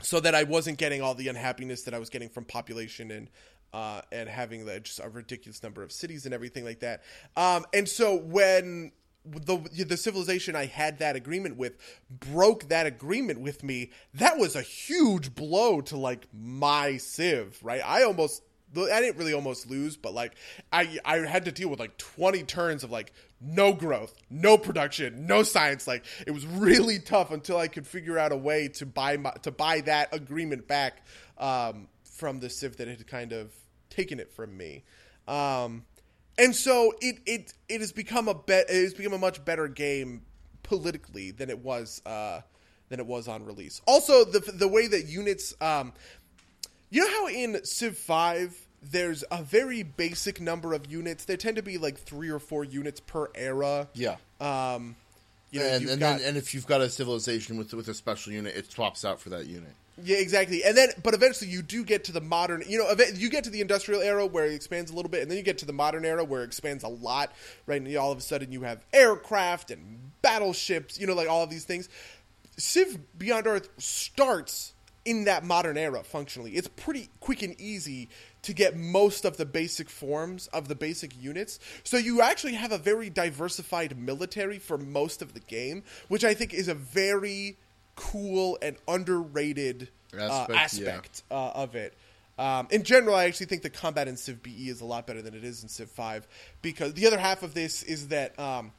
So 0.00 0.20
that 0.20 0.34
I 0.34 0.44
wasn't 0.44 0.78
getting 0.78 1.02
all 1.02 1.14
the 1.14 1.28
unhappiness 1.28 1.82
that 1.82 1.94
I 1.94 1.98
was 1.98 2.08
getting 2.08 2.28
from 2.28 2.44
population 2.44 3.10
and 3.10 3.30
uh, 3.72 4.02
and 4.10 4.28
having 4.28 4.66
the, 4.66 4.80
just 4.80 5.00
a 5.00 5.08
ridiculous 5.08 5.62
number 5.62 5.82
of 5.82 5.90
cities 5.92 6.24
and 6.26 6.34
everything 6.34 6.64
like 6.64 6.80
that. 6.80 7.02
Um, 7.36 7.64
and 7.72 7.88
so 7.88 8.16
when 8.16 8.92
the 9.24 9.56
the 9.84 9.96
civilization 9.96 10.56
I 10.56 10.66
had 10.66 10.98
that 10.98 11.16
agreement 11.16 11.56
with 11.56 11.74
broke 12.10 12.68
that 12.68 12.86
agreement 12.86 13.40
with 13.40 13.62
me, 13.62 13.90
that 14.14 14.38
was 14.38 14.56
a 14.56 14.62
huge 14.62 15.34
blow 15.34 15.80
to 15.82 15.96
like 15.96 16.26
my 16.32 16.96
civ, 16.96 17.58
right? 17.62 17.80
I 17.84 18.02
almost 18.02 18.42
I 18.76 19.00
didn't 19.00 19.16
really 19.16 19.34
almost 19.34 19.70
lose, 19.70 19.96
but 19.96 20.12
like 20.12 20.34
I 20.72 20.98
I 21.04 21.18
had 21.18 21.44
to 21.44 21.52
deal 21.52 21.68
with 21.68 21.78
like 21.78 21.96
20 21.98 22.42
turns 22.44 22.84
of 22.84 22.90
like 22.90 23.12
no 23.42 23.72
growth, 23.72 24.14
no 24.30 24.56
production, 24.56 25.26
no 25.26 25.42
science. 25.42 25.86
Like 25.86 26.04
it 26.26 26.30
was 26.30 26.46
really 26.46 26.98
tough 26.98 27.30
until 27.30 27.58
I 27.58 27.68
could 27.68 27.86
figure 27.86 28.18
out 28.18 28.32
a 28.32 28.36
way 28.36 28.68
to 28.68 28.86
buy 28.86 29.16
my, 29.16 29.32
to 29.42 29.50
buy 29.50 29.80
that 29.82 30.14
agreement 30.14 30.68
back 30.68 31.04
um, 31.38 31.88
from 32.04 32.40
the 32.40 32.48
Civ 32.48 32.76
that 32.76 32.88
had 32.88 33.06
kind 33.06 33.32
of 33.32 33.52
taken 33.90 34.20
it 34.20 34.32
from 34.32 34.56
me. 34.56 34.84
Um, 35.26 35.84
and 36.38 36.54
so 36.54 36.94
it 37.00 37.18
it 37.26 37.52
it 37.68 37.80
has 37.80 37.92
become 37.92 38.28
a 38.28 38.34
bet. 38.34 38.70
It 38.70 38.82
has 38.82 38.94
become 38.94 39.12
a 39.12 39.18
much 39.18 39.44
better 39.44 39.68
game 39.68 40.22
politically 40.62 41.30
than 41.30 41.50
it 41.50 41.58
was 41.58 42.00
uh, 42.06 42.40
than 42.88 43.00
it 43.00 43.06
was 43.06 43.28
on 43.28 43.44
release. 43.44 43.80
Also, 43.86 44.24
the 44.24 44.40
the 44.40 44.68
way 44.68 44.86
that 44.86 45.06
units, 45.06 45.54
um, 45.60 45.92
you 46.90 47.04
know 47.04 47.10
how 47.10 47.28
in 47.28 47.64
Civ 47.64 47.98
Five 47.98 48.56
there's 48.82 49.24
a 49.30 49.42
very 49.42 49.82
basic 49.82 50.40
number 50.40 50.74
of 50.74 50.90
units. 50.90 51.24
There 51.24 51.36
tend 51.36 51.56
to 51.56 51.62
be 51.62 51.78
like 51.78 51.98
three 51.98 52.30
or 52.30 52.38
four 52.38 52.64
units 52.64 53.00
per 53.00 53.28
era. 53.34 53.88
Yeah. 53.94 54.16
Um, 54.40 54.96
you 55.50 55.60
know, 55.60 55.66
and 55.66 55.88
and, 55.88 56.00
got- 56.00 56.18
then, 56.18 56.28
and 56.28 56.36
if 56.36 56.54
you've 56.54 56.66
got 56.66 56.80
a 56.80 56.88
civilization 56.88 57.56
with 57.58 57.72
with 57.74 57.88
a 57.88 57.94
special 57.94 58.32
unit, 58.32 58.56
it 58.56 58.70
swaps 58.70 59.04
out 59.04 59.20
for 59.20 59.30
that 59.30 59.46
unit. 59.46 59.70
Yeah, 60.02 60.16
exactly. 60.16 60.64
And 60.64 60.74
then, 60.74 60.88
but 61.02 61.12
eventually, 61.12 61.50
you 61.50 61.60
do 61.60 61.84
get 61.84 62.04
to 62.04 62.12
the 62.12 62.20
modern. 62.22 62.64
You 62.66 62.78
know, 62.78 63.04
you 63.14 63.28
get 63.28 63.44
to 63.44 63.50
the 63.50 63.60
industrial 63.60 64.00
era 64.00 64.24
where 64.24 64.46
it 64.46 64.54
expands 64.54 64.90
a 64.90 64.94
little 64.96 65.10
bit, 65.10 65.20
and 65.20 65.30
then 65.30 65.36
you 65.36 65.44
get 65.44 65.58
to 65.58 65.66
the 65.66 65.72
modern 65.74 66.06
era 66.06 66.24
where 66.24 66.40
it 66.42 66.46
expands 66.46 66.82
a 66.82 66.88
lot. 66.88 67.30
Right, 67.66 67.80
and 67.80 67.90
you- 67.90 68.00
all 68.00 68.10
of 68.10 68.16
a 68.18 68.22
sudden, 68.22 68.50
you 68.50 68.62
have 68.62 68.84
aircraft 68.94 69.70
and 69.70 70.10
battleships. 70.22 70.98
You 70.98 71.06
know, 71.06 71.14
like 71.14 71.28
all 71.28 71.42
of 71.44 71.50
these 71.50 71.64
things. 71.64 71.88
Civ 72.56 72.98
Beyond 73.18 73.46
Earth 73.46 73.68
starts 73.78 74.72
in 75.04 75.24
that 75.24 75.44
modern 75.44 75.76
era. 75.76 76.02
Functionally, 76.02 76.52
it's 76.52 76.68
pretty 76.68 77.08
quick 77.20 77.42
and 77.42 77.60
easy 77.60 78.08
to 78.42 78.52
get 78.52 78.76
most 78.76 79.24
of 79.24 79.36
the 79.36 79.46
basic 79.46 79.88
forms 79.88 80.48
of 80.48 80.68
the 80.68 80.74
basic 80.74 81.20
units. 81.20 81.58
So 81.84 81.96
you 81.96 82.20
actually 82.20 82.54
have 82.54 82.72
a 82.72 82.78
very 82.78 83.08
diversified 83.08 83.96
military 83.96 84.58
for 84.58 84.76
most 84.76 85.22
of 85.22 85.34
the 85.34 85.40
game, 85.40 85.84
which 86.08 86.24
I 86.24 86.34
think 86.34 86.52
is 86.52 86.68
a 86.68 86.74
very 86.74 87.56
cool 87.94 88.58
and 88.60 88.76
underrated 88.88 89.88
uh, 90.14 90.22
Aspect, 90.22 90.58
aspect 90.58 91.22
uh, 91.30 91.50
of 91.50 91.74
it. 91.74 91.94
Um, 92.38 92.66
in 92.70 92.82
general, 92.82 93.14
I 93.14 93.24
actually 93.24 93.46
think 93.46 93.62
the 93.62 93.70
combat 93.70 94.08
in 94.08 94.16
Civ 94.16 94.42
BE 94.42 94.68
is 94.68 94.80
a 94.80 94.84
lot 94.84 95.06
better 95.06 95.22
than 95.22 95.34
it 95.34 95.44
is 95.44 95.62
in 95.62 95.68
Civ 95.68 95.90
5 95.90 96.26
because 96.60 96.94
the 96.94 97.06
other 97.06 97.18
half 97.18 97.42
of 97.42 97.54
this 97.54 97.82
is 97.82 98.08
that 98.08 98.38
um, 98.38 98.72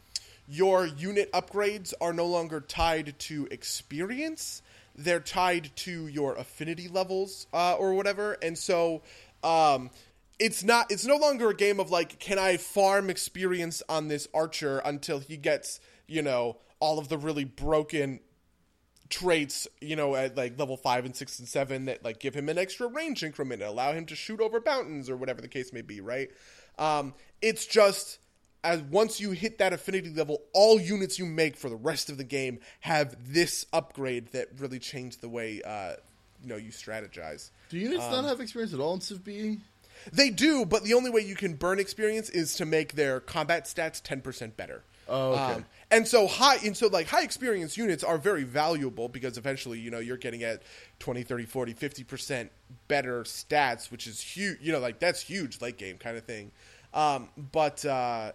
your 0.47 0.85
unit 0.85 1.31
upgrades 1.31 1.93
are 2.01 2.13
no 2.13 2.25
longer 2.25 2.59
tied 2.59 3.17
to 3.19 3.47
experience; 3.51 4.61
they're 4.95 5.19
tied 5.19 5.71
to 5.77 6.07
your 6.07 6.35
affinity 6.35 6.87
levels 6.87 7.47
uh, 7.53 7.75
or 7.75 7.93
whatever, 7.93 8.33
and 8.41 8.57
so 8.57 9.01
um, 9.43 9.91
it's 10.39 10.63
not. 10.63 10.91
It's 10.91 11.05
no 11.05 11.17
longer 11.17 11.49
a 11.49 11.55
game 11.55 11.79
of 11.79 11.91
like, 11.91 12.19
can 12.19 12.39
I 12.39 12.57
farm 12.57 13.09
experience 13.09 13.83
on 13.87 14.07
this 14.07 14.27
archer 14.33 14.79
until 14.79 15.19
he 15.19 15.37
gets 15.37 15.79
you 16.07 16.21
know 16.21 16.57
all 16.79 16.99
of 16.99 17.07
the 17.07 17.17
really 17.17 17.45
broken 17.45 18.19
traits, 19.09 19.67
you 19.79 19.95
know, 19.95 20.15
at 20.15 20.35
like 20.35 20.57
level 20.57 20.75
five 20.75 21.05
and 21.05 21.15
six 21.15 21.39
and 21.39 21.47
seven 21.47 21.85
that 21.85 22.03
like 22.03 22.19
give 22.19 22.33
him 22.33 22.49
an 22.49 22.57
extra 22.57 22.87
range 22.87 23.23
increment 23.23 23.61
and 23.61 23.69
allow 23.69 23.93
him 23.93 24.05
to 24.07 24.15
shoot 24.15 24.41
over 24.41 24.61
mountains 24.65 25.09
or 25.09 25.15
whatever 25.15 25.39
the 25.39 25.47
case 25.47 25.71
may 25.71 25.81
be, 25.81 26.01
right? 26.01 26.29
Um, 26.79 27.13
it's 27.41 27.65
just 27.65 28.19
as 28.63 28.81
once 28.81 29.19
you 29.19 29.31
hit 29.31 29.59
that 29.59 29.71
affinity 29.71 30.09
level, 30.09 30.41
all 30.53 30.79
units 30.79 31.19
you 31.19 31.25
make 31.25 31.57
for 31.57 31.69
the 31.69 31.75
rest 31.75 32.09
of 32.09 32.17
the 32.17 32.23
game 32.23 32.59
have 32.79 33.15
this 33.33 33.65
upgrade 33.71 34.27
that 34.31 34.47
really 34.57 34.79
changed 34.79 35.21
the 35.21 35.29
way 35.29 35.61
uh, 35.63 35.93
you 36.41 36.49
know 36.49 36.55
you 36.55 36.71
strategize. 36.71 37.51
Do 37.73 37.79
units 37.79 38.03
Um, 38.03 38.11
not 38.11 38.25
have 38.25 38.39
experience 38.39 38.71
at 38.71 38.79
all 38.79 38.93
in 38.93 39.01
Civ 39.01 39.23
BE? 39.23 39.57
They 40.11 40.29
do, 40.29 40.63
but 40.63 40.83
the 40.83 40.93
only 40.93 41.09
way 41.09 41.21
you 41.21 41.33
can 41.35 41.55
burn 41.55 41.79
experience 41.79 42.29
is 42.29 42.53
to 42.55 42.65
make 42.65 42.93
their 42.93 43.19
combat 43.19 43.65
stats 43.65 43.99
ten 44.01 44.21
percent 44.21 44.55
better. 44.55 44.83
Oh, 45.09 45.31
okay. 45.33 45.63
and 45.91 46.07
so 46.07 46.27
high, 46.27 46.57
and 46.57 46.77
so 46.77 46.87
like 46.87 47.07
high 47.07 47.23
experience 47.23 47.75
units 47.75 48.03
are 48.03 48.17
very 48.19 48.43
valuable 48.43 49.09
because 49.09 49.37
eventually, 49.39 49.79
you 49.79 49.89
know, 49.91 49.99
you're 49.99 50.17
getting 50.17 50.43
at 50.43 50.61
20, 50.99 51.23
30, 51.23 51.45
40, 51.45 51.73
50 51.73 52.03
percent 52.03 52.51
better 52.87 53.23
stats, 53.23 53.89
which 53.91 54.05
is 54.05 54.21
huge. 54.21 54.59
You 54.61 54.71
know, 54.71 54.79
like 54.79 54.99
that's 54.99 55.21
huge 55.21 55.59
late 55.59 55.77
game 55.77 55.97
kind 55.97 56.15
of 56.15 56.23
thing. 56.25 56.51
Um, 56.93 57.29
but 57.51 57.83
uh, 57.85 58.33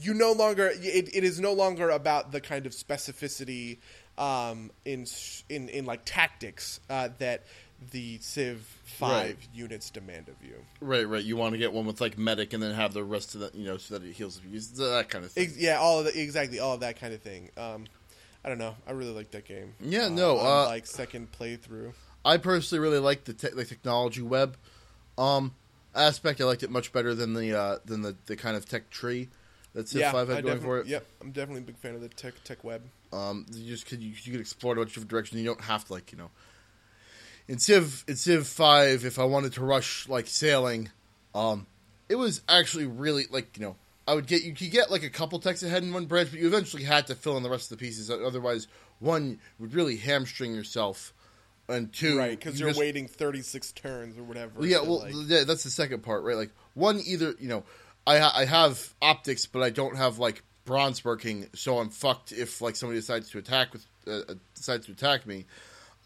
you 0.00 0.14
no 0.14 0.32
longer 0.32 0.66
it, 0.74 1.14
it 1.14 1.24
is 1.24 1.38
no 1.40 1.52
longer 1.52 1.90
about 1.90 2.32
the 2.32 2.40
kind 2.40 2.66
of 2.66 2.72
specificity 2.72 3.78
um, 4.18 4.70
in 4.84 5.06
in 5.48 5.68
in 5.68 5.86
like 5.86 6.02
tactics 6.04 6.80
uh, 6.90 7.08
that 7.18 7.44
the 7.92 8.18
Civ 8.20 8.58
Five 8.84 9.10
Right. 9.10 9.36
units 9.54 9.88
demand 9.90 10.28
of 10.28 10.34
you. 10.46 10.54
Right, 10.80 11.08
right. 11.08 11.24
You 11.24 11.36
want 11.36 11.52
to 11.52 11.58
get 11.58 11.72
one 11.72 11.86
with 11.86 12.00
like 12.00 12.18
medic, 12.18 12.52
and 12.52 12.62
then 12.62 12.74
have 12.74 12.92
the 12.92 13.04
rest 13.04 13.34
of 13.34 13.40
the 13.40 13.50
you 13.58 13.64
know 13.64 13.78
so 13.78 13.98
that 13.98 14.06
it 14.06 14.12
heals 14.12 14.38
abuse, 14.38 14.68
that 14.72 15.08
kind 15.08 15.24
of 15.24 15.32
thing. 15.32 15.52
Yeah, 15.56 15.78
all 15.78 16.00
of 16.00 16.04
the, 16.06 16.20
exactly 16.20 16.58
all 16.58 16.74
of 16.74 16.80
that 16.80 17.00
kind 17.00 17.14
of 17.14 17.22
thing. 17.22 17.50
Um, 17.56 17.86
I 18.44 18.48
don't 18.48 18.58
know. 18.58 18.74
I 18.86 18.92
really 18.92 19.12
like 19.12 19.30
that 19.32 19.44
game. 19.46 19.74
Yeah, 19.80 20.06
Uh, 20.06 20.08
no, 20.10 20.38
uh, 20.38 20.66
like 20.66 20.86
second 20.86 21.28
playthrough. 21.32 21.92
I 22.24 22.36
personally 22.36 22.80
really 22.80 22.98
like 22.98 23.24
the, 23.24 23.32
te- 23.32 23.48
the 23.54 23.64
technology 23.64 24.20
web 24.22 24.56
um, 25.16 25.54
aspect. 25.94 26.40
I 26.40 26.44
liked 26.44 26.62
it 26.62 26.70
much 26.70 26.92
better 26.92 27.14
than 27.14 27.32
the 27.34 27.58
uh, 27.58 27.78
than 27.84 28.02
the, 28.02 28.16
the 28.26 28.36
kind 28.36 28.56
of 28.56 28.66
tech 28.66 28.90
tree 28.90 29.28
that 29.72 29.88
Civ 29.88 30.00
yeah, 30.02 30.12
Five 30.12 30.28
had 30.28 30.38
I 30.38 30.40
going 30.42 30.60
for 30.60 30.78
it. 30.80 30.86
Yep, 30.86 31.06
I'm 31.22 31.32
definitely 31.32 31.62
a 31.62 31.66
big 31.66 31.78
fan 31.78 31.94
of 31.94 32.02
the 32.02 32.08
tech 32.08 32.34
tech 32.44 32.62
web. 32.62 32.82
Um, 33.12 33.46
you 33.52 33.66
just 33.68 33.86
could 33.86 34.02
you, 34.02 34.12
you 34.22 34.32
could 34.32 34.40
explore 34.40 34.74
a 34.74 34.76
bunch 34.76 34.88
of 34.90 34.94
different 34.94 35.10
directions. 35.10 35.40
You 35.40 35.46
don't 35.48 35.60
have 35.62 35.84
to 35.86 35.92
like 35.92 36.12
you 36.12 36.18
know. 36.18 36.30
In 37.48 37.58
Civ 37.58 38.04
in 38.06 38.16
Civ 38.16 38.46
Five, 38.46 39.04
if 39.04 39.18
I 39.18 39.24
wanted 39.24 39.52
to 39.54 39.64
rush 39.64 40.08
like 40.08 40.26
sailing, 40.28 40.90
um, 41.34 41.66
it 42.08 42.14
was 42.14 42.42
actually 42.48 42.86
really 42.86 43.26
like 43.30 43.56
you 43.58 43.64
know 43.66 43.76
I 44.06 44.14
would 44.14 44.26
get 44.26 44.44
you 44.44 44.54
could 44.54 44.70
get 44.70 44.90
like 44.90 45.02
a 45.02 45.10
couple 45.10 45.38
texts 45.40 45.64
ahead 45.64 45.82
in 45.82 45.92
one 45.92 46.06
branch, 46.06 46.30
but 46.30 46.38
you 46.40 46.46
eventually 46.46 46.84
had 46.84 47.08
to 47.08 47.14
fill 47.16 47.36
in 47.36 47.42
the 47.42 47.50
rest 47.50 47.72
of 47.72 47.78
the 47.78 47.84
pieces. 47.84 48.10
Otherwise, 48.10 48.68
one 49.00 49.40
would 49.58 49.74
really 49.74 49.96
hamstring 49.96 50.54
yourself, 50.54 51.12
and 51.68 51.92
two, 51.92 52.18
Right, 52.18 52.38
because 52.38 52.60
you 52.60 52.66
you're 52.66 52.70
just- 52.70 52.78
waiting 52.80 53.08
36 53.08 53.72
turns 53.72 54.16
or 54.16 54.22
whatever. 54.22 54.64
yeah, 54.64 54.80
well, 54.82 55.00
like- 55.00 55.14
yeah, 55.26 55.42
that's 55.44 55.64
the 55.64 55.70
second 55.70 56.02
part, 56.04 56.22
right? 56.22 56.36
Like 56.36 56.50
one, 56.74 57.00
either 57.04 57.34
you 57.40 57.48
know, 57.48 57.64
I 58.06 58.18
ha- 58.18 58.32
I 58.34 58.44
have 58.44 58.94
optics, 59.02 59.46
but 59.46 59.62
I 59.64 59.70
don't 59.70 59.96
have 59.96 60.18
like 60.20 60.42
bronze 60.70 61.04
working, 61.04 61.48
so 61.52 61.80
I'm 61.80 61.90
fucked 61.90 62.30
if 62.30 62.60
like 62.60 62.76
somebody 62.76 63.00
decides 63.00 63.28
to 63.30 63.38
attack 63.38 63.72
with 63.72 63.84
uh, 64.06 64.20
uh, 64.28 64.34
decides 64.54 64.86
to 64.86 64.92
attack 64.92 65.26
me. 65.26 65.46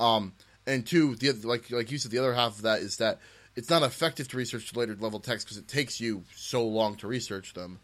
Um, 0.00 0.32
and 0.66 0.86
two, 0.86 1.16
the 1.16 1.28
oth- 1.28 1.44
like 1.44 1.70
like 1.70 1.90
you 1.92 1.98
said, 1.98 2.10
the 2.10 2.18
other 2.18 2.32
half 2.32 2.56
of 2.56 2.62
that 2.62 2.78
is 2.80 2.96
that 2.96 3.20
it's 3.56 3.68
not 3.68 3.82
effective 3.82 4.26
to 4.28 4.38
research 4.38 4.74
later 4.74 4.96
level 4.98 5.20
text 5.20 5.46
because 5.46 5.58
it 5.58 5.68
takes 5.68 6.00
you 6.00 6.24
so 6.34 6.66
long 6.66 6.96
to 6.96 7.06
research 7.06 7.52
them. 7.52 7.78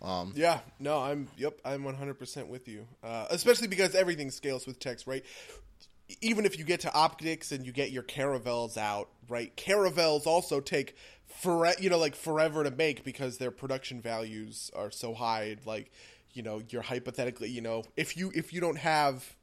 Um, 0.00 0.32
Yeah, 0.36 0.60
no, 0.78 1.00
I'm 1.00 1.26
yep, 1.36 1.58
I'm 1.64 1.82
100% 1.82 2.46
with 2.46 2.68
you. 2.68 2.86
Uh, 3.02 3.26
especially 3.30 3.66
because 3.66 3.96
everything 3.96 4.30
scales 4.30 4.68
with 4.68 4.78
text, 4.78 5.08
right? 5.08 5.24
Even 6.20 6.44
if 6.44 6.58
you 6.58 6.64
get 6.64 6.80
to 6.80 6.92
optics 6.92 7.52
and 7.52 7.64
you 7.64 7.72
get 7.72 7.90
your 7.90 8.02
caravels 8.02 8.76
out, 8.76 9.08
right? 9.28 9.54
Caravels 9.56 10.26
also 10.26 10.60
take 10.60 10.96
for 11.26 11.66
you 11.78 11.88
know 11.88 11.98
like 11.98 12.14
forever 12.14 12.62
to 12.64 12.70
make 12.70 13.04
because 13.04 13.38
their 13.38 13.50
production 13.50 14.00
values 14.00 14.70
are 14.74 14.90
so 14.90 15.14
high. 15.14 15.56
Like, 15.64 15.90
you 16.34 16.42
know, 16.42 16.62
you're 16.68 16.82
hypothetically, 16.82 17.48
you 17.50 17.60
know, 17.60 17.84
if 17.96 18.16
you 18.16 18.30
if 18.34 18.52
you 18.52 18.60
don't 18.60 18.78
have 18.78 19.36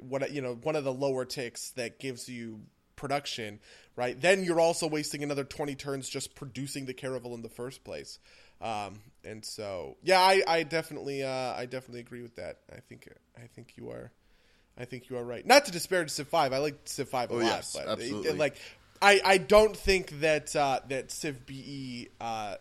what 0.00 0.30
you 0.32 0.40
know 0.40 0.54
one 0.54 0.76
of 0.76 0.84
the 0.84 0.92
lower 0.92 1.24
ticks 1.24 1.70
that 1.72 1.98
gives 1.98 2.28
you 2.28 2.60
production, 2.96 3.60
right? 3.94 4.20
Then 4.20 4.42
you're 4.42 4.60
also 4.60 4.88
wasting 4.88 5.22
another 5.22 5.44
20 5.44 5.74
turns 5.74 6.08
just 6.08 6.34
producing 6.34 6.86
the 6.86 6.94
caravel 6.94 7.34
in 7.34 7.42
the 7.42 7.48
first 7.48 7.84
place. 7.84 8.18
Um, 8.60 9.00
and 9.22 9.44
so, 9.44 9.96
yeah, 10.02 10.18
I, 10.18 10.42
I 10.46 10.62
definitely, 10.62 11.22
uh, 11.22 11.54
I 11.54 11.66
definitely 11.66 12.00
agree 12.00 12.22
with 12.22 12.36
that. 12.36 12.60
I 12.74 12.80
think, 12.80 13.08
I 13.36 13.46
think 13.46 13.74
you 13.76 13.90
are, 13.90 14.10
I 14.78 14.84
think 14.84 15.08
you 15.08 15.16
are 15.16 15.24
right. 15.24 15.44
Not 15.46 15.64
to 15.66 15.72
disparage 15.72 16.10
Civ 16.10 16.28
Five, 16.28 16.52
I 16.52 16.58
like 16.58 16.78
Civ 16.84 17.08
Five 17.08 17.30
a 17.30 17.34
Oh, 17.34 17.36
lot, 17.38 17.44
yes, 17.44 17.72
but 17.74 17.82
it- 17.84 17.88
absolutely. 17.88 18.32
like, 18.32 18.56
I, 19.00 19.20
I 19.24 19.38
don't 19.38 19.76
think 19.76 20.20
that 20.20 20.54
uh, 20.56 20.80
that 20.88 21.10
Civ 21.10 21.46
BE 21.46 22.08
uh, 22.20 22.56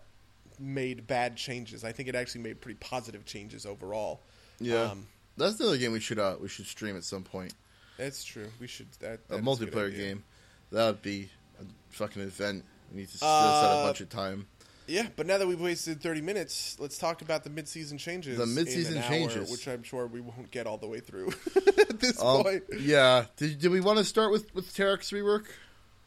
made 0.59 1.07
bad 1.07 1.35
changes. 1.35 1.83
I 1.83 1.91
think 1.91 2.07
it 2.09 2.15
actually 2.15 2.41
made 2.41 2.61
pretty 2.61 2.77
positive 2.79 3.25
changes 3.25 3.65
overall. 3.65 4.21
Yeah, 4.59 4.83
um, 4.91 5.07
that's 5.37 5.55
the 5.57 5.65
other 5.67 5.77
game 5.77 5.91
we 5.91 5.99
should 5.99 6.19
uh 6.19 6.35
we 6.39 6.47
should 6.47 6.65
stream 6.65 6.95
at 6.95 7.03
some 7.03 7.23
point. 7.23 7.53
that's 7.97 8.23
true. 8.23 8.47
We 8.59 8.67
should 8.67 8.87
that, 8.99 9.19
A 9.29 9.33
that 9.35 9.43
good 9.43 9.43
multiplayer 9.43 9.87
idea. 9.87 10.07
game. 10.07 10.23
That 10.71 10.87
would 10.87 11.01
be 11.01 11.29
a 11.59 11.65
fucking 11.89 12.21
event. 12.21 12.63
We 12.91 13.01
need 13.01 13.09
to 13.09 13.17
set 13.17 13.27
Uh, 13.27 13.81
a 13.81 13.87
bunch 13.87 13.99
of 14.01 14.09
time. 14.09 14.47
Yeah, 14.87 15.07
but 15.15 15.25
now 15.25 15.37
that 15.37 15.47
we've 15.47 15.59
wasted 15.59 16.01
30 16.01 16.21
minutes, 16.21 16.77
let's 16.79 16.97
talk 16.97 17.21
about 17.21 17.43
the 17.43 17.49
mid-season 17.49 17.97
changes. 17.97 18.37
The 18.37 18.45
mid-season 18.45 18.97
hour, 18.99 19.09
changes. 19.09 19.51
which 19.51 19.67
I'm 19.67 19.81
sure 19.83 20.05
we 20.07 20.21
won't 20.21 20.51
get 20.51 20.67
all 20.67 20.77
the 20.77 20.87
way 20.87 20.99
through 20.99 21.29
at 21.55 21.99
this 21.99 22.21
Um, 22.21 22.43
point. 22.43 22.63
yeah. 22.79 23.25
Did, 23.37 23.59
did 23.59 23.71
we 23.71 23.81
want 23.81 23.97
to 23.99 24.05
start 24.05 24.31
with 24.31 24.53
with 24.53 24.73
Taric's 24.75 25.11
rework? 25.11 25.45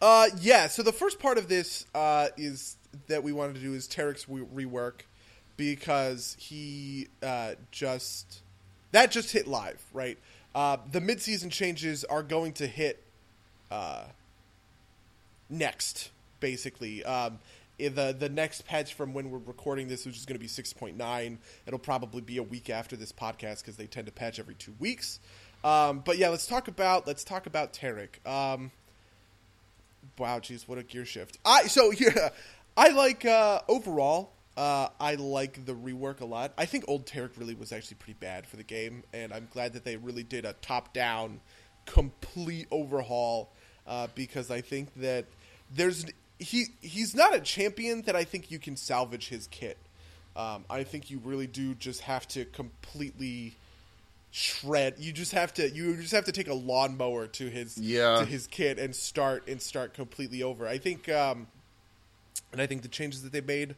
Uh, 0.00 0.28
yeah. 0.40 0.68
So 0.68 0.82
the 0.84 0.92
first 0.92 1.18
part 1.18 1.38
of 1.38 1.48
this 1.48 1.86
uh, 1.94 2.28
is 2.36 2.76
that 3.08 3.22
we 3.24 3.32
wanted 3.32 3.56
to 3.56 3.60
do 3.60 3.74
is 3.74 3.88
Taric's 3.88 4.28
re- 4.28 4.64
rework 4.64 5.00
because 5.56 6.36
he 6.38 7.09
uh, 7.22 7.55
just 7.72 8.42
that 8.92 9.11
just 9.11 9.32
hit 9.32 9.48
live, 9.48 9.84
right? 9.92 10.18
Uh, 10.55 10.76
the 10.90 11.00
mid-season 11.00 11.50
changes 11.50 12.05
are 12.05 12.22
going 12.22 12.53
to 12.55 12.66
hit 12.66 13.03
uh, 13.70 14.05
next, 15.50 16.11
basically. 16.40 17.05
Um, 17.05 17.38
the 17.79 18.14
the 18.18 18.29
next 18.29 18.66
patch 18.66 18.95
from 18.95 19.14
when 19.14 19.31
we're 19.31 19.39
recording 19.39 19.89
this, 19.89 20.05
which 20.05 20.16
is 20.16 20.26
going 20.26 20.35
to 20.35 20.41
be 20.41 20.49
six 20.49 20.72
point 20.72 20.97
nine, 20.97 21.39
it'll 21.66 21.79
probably 21.79 22.20
be 22.20 22.39
a 22.39 22.43
week 22.43 22.70
after 22.70 22.97
this 22.97 23.12
podcast 23.12 23.61
because 23.61 23.76
they 23.76 23.87
tend 23.87 24.07
to 24.07 24.12
patch 24.12 24.39
every 24.39 24.55
two 24.55 24.74
weeks. 24.81 25.20
Um, 25.62 26.03
but 26.05 26.18
yeah, 26.18 26.29
let's 26.29 26.47
talk 26.47 26.68
about 26.68 27.07
let's 27.07 27.22
talk 27.22 27.47
about 27.47 27.72
Taric. 27.72 28.26
Um, 28.26 28.72
wow, 30.18 30.41
geez, 30.41 30.66
what 30.66 30.79
a 30.79 30.83
gear 30.83 31.05
shift! 31.05 31.39
I 31.45 31.68
so 31.68 31.91
yeah, 31.97 32.31
I 32.76 32.89
like 32.89 33.24
uh, 33.24 33.61
overall. 33.68 34.33
Uh, 34.57 34.89
I 34.99 35.14
like 35.14 35.64
the 35.66 35.74
rework 35.74 36.20
a 36.20 36.24
lot. 36.24 36.53
I 36.59 36.66
think 36.66 36.85
Old 36.89 37.07
Taric 37.07 37.31
really 37.39 37.55
was 37.55 37.70
actually 37.70 37.99
pretty 37.99 38.18
bad 38.18 38.45
for 38.45 38.57
the 38.57 38.64
game, 38.64 39.05
and 39.12 39.33
I'm 39.33 39.47
glad 39.53 39.74
that 39.74 39.85
they 39.85 39.97
really 39.97 40.24
did 40.24 40.45
a 40.45 40.55
top-down, 40.55 41.41
complete 41.87 42.66
overhaul. 42.72 43.53
Uh, 43.87 44.09
because 44.16 44.51
I 44.51 44.61
think 44.61 44.93
that 44.97 45.26
there's 45.72 46.05
he 46.39 46.66
he's 46.80 47.14
not 47.14 47.34
a 47.34 47.41
champion 47.41 48.03
that 48.03 48.14
I 48.16 48.24
think 48.24 48.51
you 48.51 48.59
can 48.59 48.76
salvage 48.76 49.28
his 49.28 49.47
kit. 49.49 49.76
Um, 50.36 50.64
I 50.70 50.84
think 50.84 51.11
you 51.11 51.20
really 51.24 51.47
do 51.49 51.74
just 51.74 52.03
have 52.03 52.26
to 52.28 52.45
completely 52.45 53.55
shred. 54.30 54.95
You 54.99 55.12
just 55.12 55.32
have 55.32 55.53
to 55.55 55.68
you 55.70 55.97
just 55.97 56.12
have 56.12 56.26
to 56.26 56.32
take 56.32 56.49
a 56.49 56.55
lawnmower 56.55 57.26
to 57.28 57.49
his 57.49 57.76
Yeah. 57.78 58.18
to 58.20 58.24
his 58.24 58.47
kit 58.47 58.78
and 58.78 58.95
start 58.95 59.49
and 59.49 59.61
start 59.61 59.95
completely 59.95 60.43
over. 60.43 60.66
I 60.68 60.78
think 60.78 61.09
um, 61.09 61.47
and 62.53 62.61
I 62.61 62.66
think 62.66 62.82
the 62.82 62.89
changes 62.89 63.22
that 63.22 63.32
they 63.32 63.41
made 63.41 63.74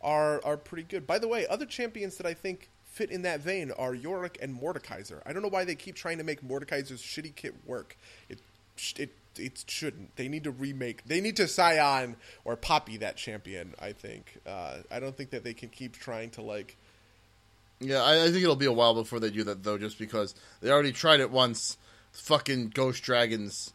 are 0.00 0.40
are 0.44 0.56
pretty 0.56 0.84
good. 0.84 1.06
By 1.06 1.18
the 1.18 1.28
way, 1.28 1.46
other 1.48 1.66
champions 1.66 2.16
that 2.18 2.26
I 2.26 2.34
think 2.34 2.68
fit 2.84 3.10
in 3.10 3.22
that 3.22 3.40
vein 3.40 3.72
are 3.72 3.92
Yorick 3.92 4.38
and 4.40 4.56
Mordekaiser. 4.60 5.20
I 5.26 5.32
don't 5.32 5.42
know 5.42 5.48
why 5.48 5.64
they 5.64 5.74
keep 5.74 5.96
trying 5.96 6.18
to 6.18 6.24
make 6.24 6.42
Mordekaiser's 6.42 7.02
shitty 7.02 7.34
kit 7.34 7.54
work. 7.66 7.96
It 8.28 8.38
it 8.96 9.10
it 9.38 9.64
shouldn't. 9.68 10.16
They 10.16 10.28
need 10.28 10.44
to 10.44 10.50
remake. 10.50 11.04
They 11.06 11.20
need 11.20 11.36
to 11.36 11.46
Sion 11.46 12.16
or 12.44 12.56
Poppy 12.56 12.96
that 12.98 13.16
champion. 13.16 13.74
I 13.80 13.92
think. 13.92 14.38
Uh, 14.46 14.78
I 14.90 15.00
don't 15.00 15.16
think 15.16 15.30
that 15.30 15.44
they 15.44 15.54
can 15.54 15.68
keep 15.68 15.96
trying 15.96 16.30
to 16.30 16.42
like. 16.42 16.76
Yeah, 17.80 18.02
I, 18.02 18.22
I 18.24 18.30
think 18.30 18.42
it'll 18.42 18.56
be 18.56 18.66
a 18.66 18.72
while 18.72 18.94
before 18.94 19.20
they 19.20 19.30
do 19.30 19.44
that 19.44 19.62
though, 19.62 19.78
just 19.78 19.98
because 19.98 20.34
they 20.60 20.70
already 20.70 20.92
tried 20.92 21.20
it 21.20 21.30
once. 21.30 21.76
Fucking 22.12 22.68
Ghost 22.68 23.02
Dragons. 23.02 23.72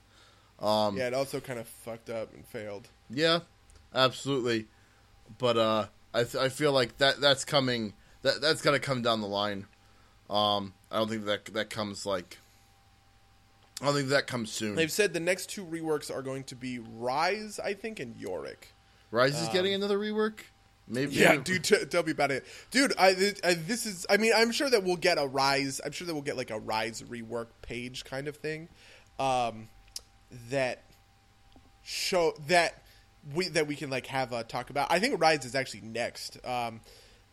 Um, 0.59 0.97
Yeah, 0.97 1.07
it 1.07 1.13
also 1.13 1.39
kind 1.39 1.59
of 1.59 1.67
fucked 1.67 2.09
up 2.09 2.33
and 2.33 2.45
failed. 2.45 2.87
Yeah, 3.09 3.39
absolutely. 3.93 4.67
But 5.37 5.57
uh, 5.57 5.85
I 6.13 6.23
th- 6.23 6.35
I 6.35 6.49
feel 6.49 6.71
like 6.71 6.97
that 6.97 7.21
that's 7.21 7.45
coming. 7.45 7.93
That 8.21 8.41
that's 8.41 8.61
gonna 8.61 8.79
come 8.79 9.01
down 9.01 9.21
the 9.21 9.27
line. 9.27 9.65
Um, 10.29 10.73
I 10.91 10.97
don't 10.97 11.09
think 11.09 11.25
that 11.25 11.45
that 11.53 11.69
comes 11.69 12.05
like. 12.05 12.37
I 13.81 13.91
think 13.93 14.09
that 14.09 14.27
comes 14.27 14.51
soon. 14.51 14.75
They've 14.75 14.91
said 14.91 15.13
the 15.13 15.19
next 15.19 15.49
two 15.49 15.65
reworks 15.65 16.13
are 16.13 16.21
going 16.21 16.43
to 16.45 16.55
be 16.55 16.79
Ryze, 16.79 17.59
I 17.59 17.73
think, 17.73 17.99
and 17.99 18.15
Yorick. 18.17 18.73
Ryze 19.11 19.41
is 19.41 19.49
getting 19.49 19.73
another 19.73 19.97
rework. 19.97 20.39
Maybe. 20.87 21.15
Yeah, 21.15 21.35
dude, 21.43 21.63
t- 21.63 21.85
tell 21.85 22.03
me 22.03 22.11
about 22.11 22.31
it, 22.31 22.45
dude. 22.71 22.93
I, 22.97 23.09
I 23.43 23.53
this 23.53 23.85
is. 23.85 24.05
I 24.09 24.17
mean, 24.17 24.33
I'm 24.35 24.51
sure 24.51 24.69
that 24.69 24.83
we'll 24.83 24.97
get 24.97 25.17
a 25.17 25.27
Ryze. 25.27 25.79
I'm 25.85 25.91
sure 25.91 26.07
that 26.07 26.13
we'll 26.13 26.23
get 26.23 26.35
like 26.35 26.51
a 26.51 26.59
Ryze 26.59 27.03
rework 27.05 27.47
page 27.61 28.03
kind 28.05 28.27
of 28.27 28.37
thing, 28.37 28.69
um, 29.19 29.69
that 30.49 30.83
show 31.83 32.33
that 32.47 32.83
we 33.33 33.47
that 33.49 33.67
we 33.67 33.75
can 33.75 33.89
like 33.89 34.07
have 34.07 34.33
a 34.33 34.43
talk 34.43 34.71
about. 34.71 34.91
I 34.91 34.99
think 34.99 35.19
Ryze 35.19 35.45
is 35.45 35.55
actually 35.55 35.81
next. 35.81 36.43
Um, 36.45 36.81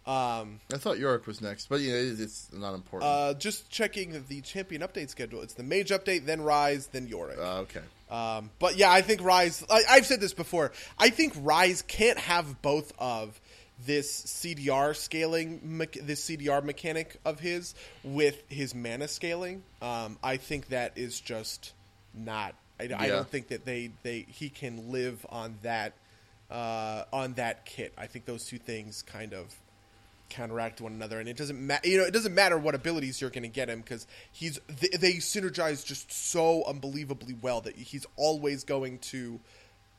um, 0.06 0.60
I 0.72 0.76
thought 0.78 0.98
Yorick 0.98 1.26
was 1.26 1.40
next, 1.40 1.68
but 1.68 1.80
yeah, 1.80 1.94
it, 1.94 2.20
it's 2.20 2.48
not 2.52 2.74
important. 2.74 3.10
uh, 3.10 3.34
just 3.34 3.68
checking 3.70 4.24
the 4.28 4.40
champion 4.40 4.82
update 4.82 5.10
schedule. 5.10 5.42
It's 5.42 5.54
the 5.54 5.64
mage 5.64 5.90
update, 5.90 6.26
then 6.26 6.40
Ryze, 6.40 6.90
then 6.92 7.08
Yorick. 7.08 7.38
Uh, 7.38 7.58
okay. 7.62 7.80
Um, 8.08 8.50
but 8.60 8.76
yeah, 8.76 8.90
I 8.92 9.02
think 9.02 9.20
Ryze. 9.20 9.64
I, 9.68 9.82
I've 9.90 10.06
said 10.06 10.20
this 10.20 10.32
before. 10.32 10.70
I 10.96 11.10
think 11.10 11.34
Ryze 11.34 11.84
can't 11.86 12.18
have 12.18 12.62
both 12.62 12.92
of 13.00 13.40
this 13.84 14.22
CDR 14.22 14.94
scaling, 14.94 15.78
this 16.02 16.24
CDR 16.24 16.62
mechanic 16.62 17.18
of 17.24 17.40
his 17.40 17.74
with 18.04 18.40
his 18.48 18.74
mana 18.74 19.08
scaling. 19.08 19.64
Um, 19.82 20.18
I 20.22 20.36
think 20.36 20.68
that 20.68 20.92
is 20.96 21.18
just 21.20 21.72
not. 22.14 22.54
I, 22.78 22.84
I 22.96 23.08
don't 23.08 23.28
think 23.28 23.48
that 23.48 23.64
they, 23.64 23.90
they 24.02 24.26
he 24.28 24.50
can 24.50 24.92
live 24.92 25.26
on 25.30 25.58
that 25.62 25.94
uh, 26.50 27.04
on 27.12 27.34
that 27.34 27.64
kit. 27.66 27.92
I 27.98 28.06
think 28.06 28.24
those 28.24 28.46
two 28.46 28.58
things 28.58 29.02
kind 29.02 29.34
of 29.34 29.52
counteract 30.28 30.80
one 30.80 30.92
another, 30.92 31.20
and 31.20 31.28
it 31.28 31.36
doesn't 31.36 31.58
matter. 31.64 31.88
You 31.88 31.98
know, 31.98 32.04
it 32.04 32.12
doesn't 32.12 32.34
matter 32.34 32.58
what 32.58 32.74
abilities 32.74 33.20
you're 33.20 33.30
going 33.30 33.42
to 33.42 33.48
get 33.48 33.68
him 33.68 33.80
because 33.80 34.06
he's 34.32 34.58
they, 34.68 34.96
they 34.98 35.12
synergize 35.14 35.84
just 35.84 36.12
so 36.12 36.64
unbelievably 36.64 37.36
well 37.40 37.60
that 37.62 37.76
he's 37.76 38.06
always 38.16 38.64
going 38.64 38.98
to 38.98 39.40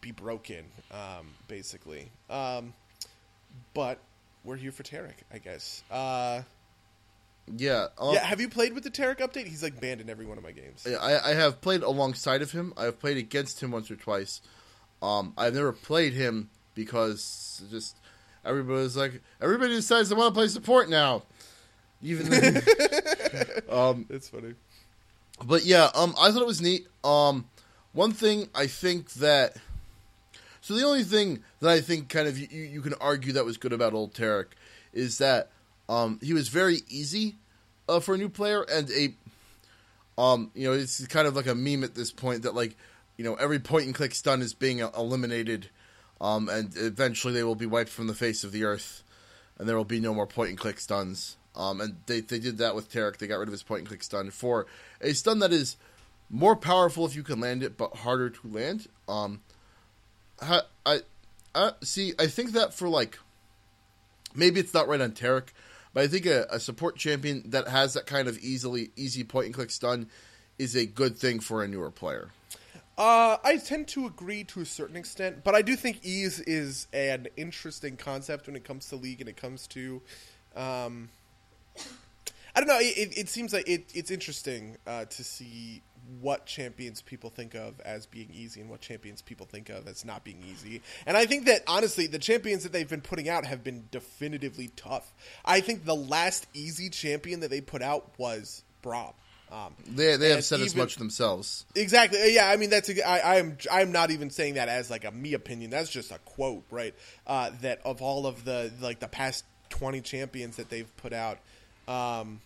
be 0.01 0.11
broken, 0.11 0.65
um, 0.91 1.29
basically. 1.47 2.11
Um, 2.29 2.73
but 3.73 3.99
we're 4.43 4.55
here 4.55 4.71
for 4.71 4.83
Taric, 4.83 5.15
I 5.33 5.39
guess. 5.39 5.83
Uh, 5.89 6.41
Yeah. 7.55 7.87
Um, 7.97 8.13
yeah, 8.13 8.23
have 8.25 8.41
you 8.41 8.49
played 8.49 8.73
with 8.73 8.83
the 8.83 8.91
Taric 8.91 9.19
update? 9.19 9.47
He's 9.47 9.63
like 9.63 9.79
banned 9.79 10.01
in 10.01 10.09
every 10.09 10.25
one 10.25 10.37
of 10.37 10.43
my 10.43 10.51
games. 10.51 10.85
I, 10.85 11.31
I 11.31 11.33
have 11.33 11.61
played 11.61 11.81
alongside 11.81 12.41
of 12.41 12.51
him. 12.51 12.73
I 12.77 12.85
have 12.85 12.99
played 12.99 13.17
against 13.17 13.61
him 13.61 13.71
once 13.71 13.89
or 13.89 13.95
twice. 13.95 14.41
Um, 15.01 15.33
I've 15.37 15.53
never 15.53 15.73
played 15.73 16.13
him 16.13 16.49
because 16.75 17.63
just 17.71 17.97
everybody's 18.47 18.95
like 18.97 19.21
everybody 19.41 19.75
decides 19.75 20.09
they 20.09 20.15
want 20.15 20.33
to 20.33 20.39
play 20.39 20.47
support 20.47 20.89
now. 20.89 21.23
Even 22.01 22.29
then, 22.29 22.57
um, 23.69 24.05
It's 24.09 24.29
funny. 24.29 24.53
but 25.45 25.65
yeah, 25.65 25.89
um, 25.95 26.13
I 26.19 26.31
thought 26.31 26.41
it 26.41 26.47
was 26.47 26.61
neat. 26.61 26.87
Um, 27.03 27.45
one 27.93 28.11
thing 28.11 28.49
I 28.53 28.67
think 28.67 29.11
that 29.13 29.57
so 30.61 30.75
the 30.75 30.83
only 30.85 31.03
thing 31.03 31.43
that 31.59 31.69
I 31.71 31.81
think 31.81 32.09
kind 32.09 32.27
of 32.27 32.37
you, 32.37 32.47
you 32.51 32.81
can 32.81 32.93
argue 33.01 33.33
that 33.33 33.45
was 33.45 33.57
good 33.57 33.73
about 33.73 33.93
old 33.93 34.13
Taric 34.13 34.47
is 34.93 35.17
that 35.17 35.49
um, 35.89 36.19
he 36.21 36.33
was 36.33 36.49
very 36.49 36.81
easy 36.87 37.35
uh, 37.89 37.99
for 37.99 38.13
a 38.15 38.17
new 38.17 38.29
player 38.29 38.63
and 38.71 38.89
a 38.91 39.13
um, 40.21 40.51
you 40.53 40.67
know 40.67 40.73
it's 40.73 41.05
kind 41.07 41.27
of 41.27 41.35
like 41.35 41.47
a 41.47 41.55
meme 41.55 41.83
at 41.83 41.95
this 41.95 42.11
point 42.11 42.43
that 42.43 42.53
like 42.53 42.75
you 43.17 43.23
know 43.23 43.35
every 43.35 43.59
point 43.59 43.85
and 43.85 43.95
click 43.95 44.13
stun 44.13 44.41
is 44.41 44.53
being 44.53 44.79
eliminated 44.79 45.69
um, 46.19 46.49
and 46.49 46.75
eventually 46.75 47.33
they 47.33 47.43
will 47.43 47.55
be 47.55 47.65
wiped 47.65 47.89
from 47.89 48.07
the 48.07 48.13
face 48.13 48.43
of 48.43 48.51
the 48.51 48.63
earth 48.63 49.03
and 49.57 49.67
there 49.67 49.75
will 49.75 49.85
be 49.85 49.99
no 49.99 50.13
more 50.13 50.27
point 50.27 50.49
and 50.49 50.57
click 50.57 50.79
stuns. 50.79 51.37
Um, 51.55 51.81
and 51.81 51.95
they, 52.05 52.19
they 52.19 52.39
did 52.39 52.59
that 52.59 52.75
with 52.75 52.91
Taric. 52.91 53.17
They 53.17 53.27
got 53.27 53.39
rid 53.39 53.49
of 53.49 53.51
his 53.51 53.63
point 53.63 53.79
and 53.79 53.87
click 53.87 54.03
stun 54.03 54.29
for 54.29 54.67
a 55.01 55.13
stun 55.13 55.39
that 55.39 55.51
is 55.51 55.75
more 56.29 56.55
powerful 56.55 57.05
if 57.05 57.15
you 57.15 57.23
can 57.23 57.39
land 57.39 57.63
it, 57.63 57.77
but 57.77 57.97
harder 57.97 58.29
to 58.29 58.47
land. 58.47 58.87
Um, 59.07 59.41
I, 60.39 60.61
I, 60.85 60.99
I 61.55 61.71
see. 61.81 62.13
I 62.19 62.27
think 62.27 62.51
that 62.51 62.73
for 62.73 62.87
like, 62.87 63.17
maybe 64.35 64.59
it's 64.59 64.73
not 64.73 64.87
right 64.87 65.01
on 65.01 65.11
Taric, 65.11 65.47
but 65.93 66.03
I 66.03 66.07
think 66.07 66.27
a, 66.27 66.45
a 66.51 66.59
support 66.59 66.97
champion 66.97 67.49
that 67.49 67.67
has 67.67 67.95
that 67.95 68.05
kind 68.05 68.27
of 68.27 68.37
easily 68.39 68.91
easy 68.95 69.23
point 69.23 69.47
and 69.47 69.55
click 69.55 69.71
stun 69.71 70.09
is 70.59 70.75
a 70.75 70.85
good 70.85 71.17
thing 71.17 71.39
for 71.39 71.63
a 71.63 71.67
newer 71.67 71.89
player. 71.89 72.29
Uh, 72.97 73.37
I 73.43 73.57
tend 73.57 73.87
to 73.89 74.07
agree 74.07 74.43
to 74.45 74.61
a 74.61 74.65
certain 74.65 74.95
extent, 74.95 75.43
but 75.43 75.53
I 75.53 75.61
do 75.61 75.75
think 75.75 75.99
ease 76.03 76.39
is 76.39 76.87
an 76.93 77.27
interesting 77.37 77.95
concept 77.95 78.47
when 78.47 78.55
it 78.55 78.63
comes 78.63 78.89
to 78.89 78.95
league 78.95 79.21
and 79.21 79.29
it 79.29 79.37
comes 79.37 79.67
to, 79.67 80.01
um, 80.55 81.09
I 82.55 82.59
don't 82.59 82.67
know. 82.67 82.79
It, 82.79 83.15
it 83.15 83.29
seems 83.29 83.53
like 83.53 83.69
it, 83.69 83.85
it's 83.93 84.09
interesting 84.09 84.77
uh, 84.87 85.05
to 85.05 85.23
see 85.23 85.83
what 86.21 86.47
champions 86.47 87.01
people 87.01 87.29
think 87.29 87.53
of 87.53 87.79
as 87.81 88.07
being 88.07 88.29
easy 88.33 88.61
and 88.61 88.69
what 88.69 88.81
champions 88.81 89.21
people 89.21 89.45
think 89.45 89.69
of 89.69 89.87
as 89.87 90.03
not 90.03 90.23
being 90.23 90.41
easy. 90.49 90.81
And 91.05 91.15
I 91.15 91.27
think 91.27 91.45
that 91.45 91.61
honestly, 91.67 92.07
the 92.07 92.17
champions 92.17 92.63
that 92.63 92.71
they've 92.71 92.89
been 92.89 93.01
putting 93.01 93.29
out 93.29 93.45
have 93.45 93.63
been 93.63 93.87
definitively 93.91 94.71
tough. 94.75 95.13
I 95.45 95.59
think 95.59 95.85
the 95.85 95.95
last 95.95 96.47
easy 96.55 96.89
champion 96.89 97.41
that 97.41 97.51
they 97.51 97.61
put 97.61 97.83
out 97.83 98.09
was 98.17 98.63
Braum. 98.81 99.13
Um, 99.51 99.73
They 99.87 100.17
they 100.17 100.31
have 100.31 100.43
said 100.43 100.59
as 100.59 100.75
much 100.75 100.97
themselves. 100.97 101.65
Exactly. 101.73 102.33
Yeah. 102.33 102.49
I 102.49 102.57
mean, 102.57 102.69
that's. 102.69 102.89
a- 102.89 103.07
I, 103.07 103.37
I'm. 103.37 103.57
I'm 103.71 103.91
not 103.93 104.11
even 104.11 104.29
saying 104.29 104.55
that 104.55 104.67
as 104.67 104.89
like 104.89 105.05
a 105.05 105.11
me 105.11 105.33
opinion. 105.33 105.69
That's 105.71 105.89
just 105.89 106.11
a 106.11 106.17
quote, 106.19 106.63
right? 106.69 106.93
Uh, 107.25 107.51
that 107.61 107.79
of 107.85 108.01
all 108.01 108.27
of 108.27 108.43
the 108.43 108.71
like 108.81 108.99
the 108.99 109.07
past 109.07 109.45
twenty 109.69 110.01
champions 110.01 110.57
that 110.57 110.69
they've 110.69 110.97
put 110.97 111.13
out, 111.13 111.37
um, 111.87 112.41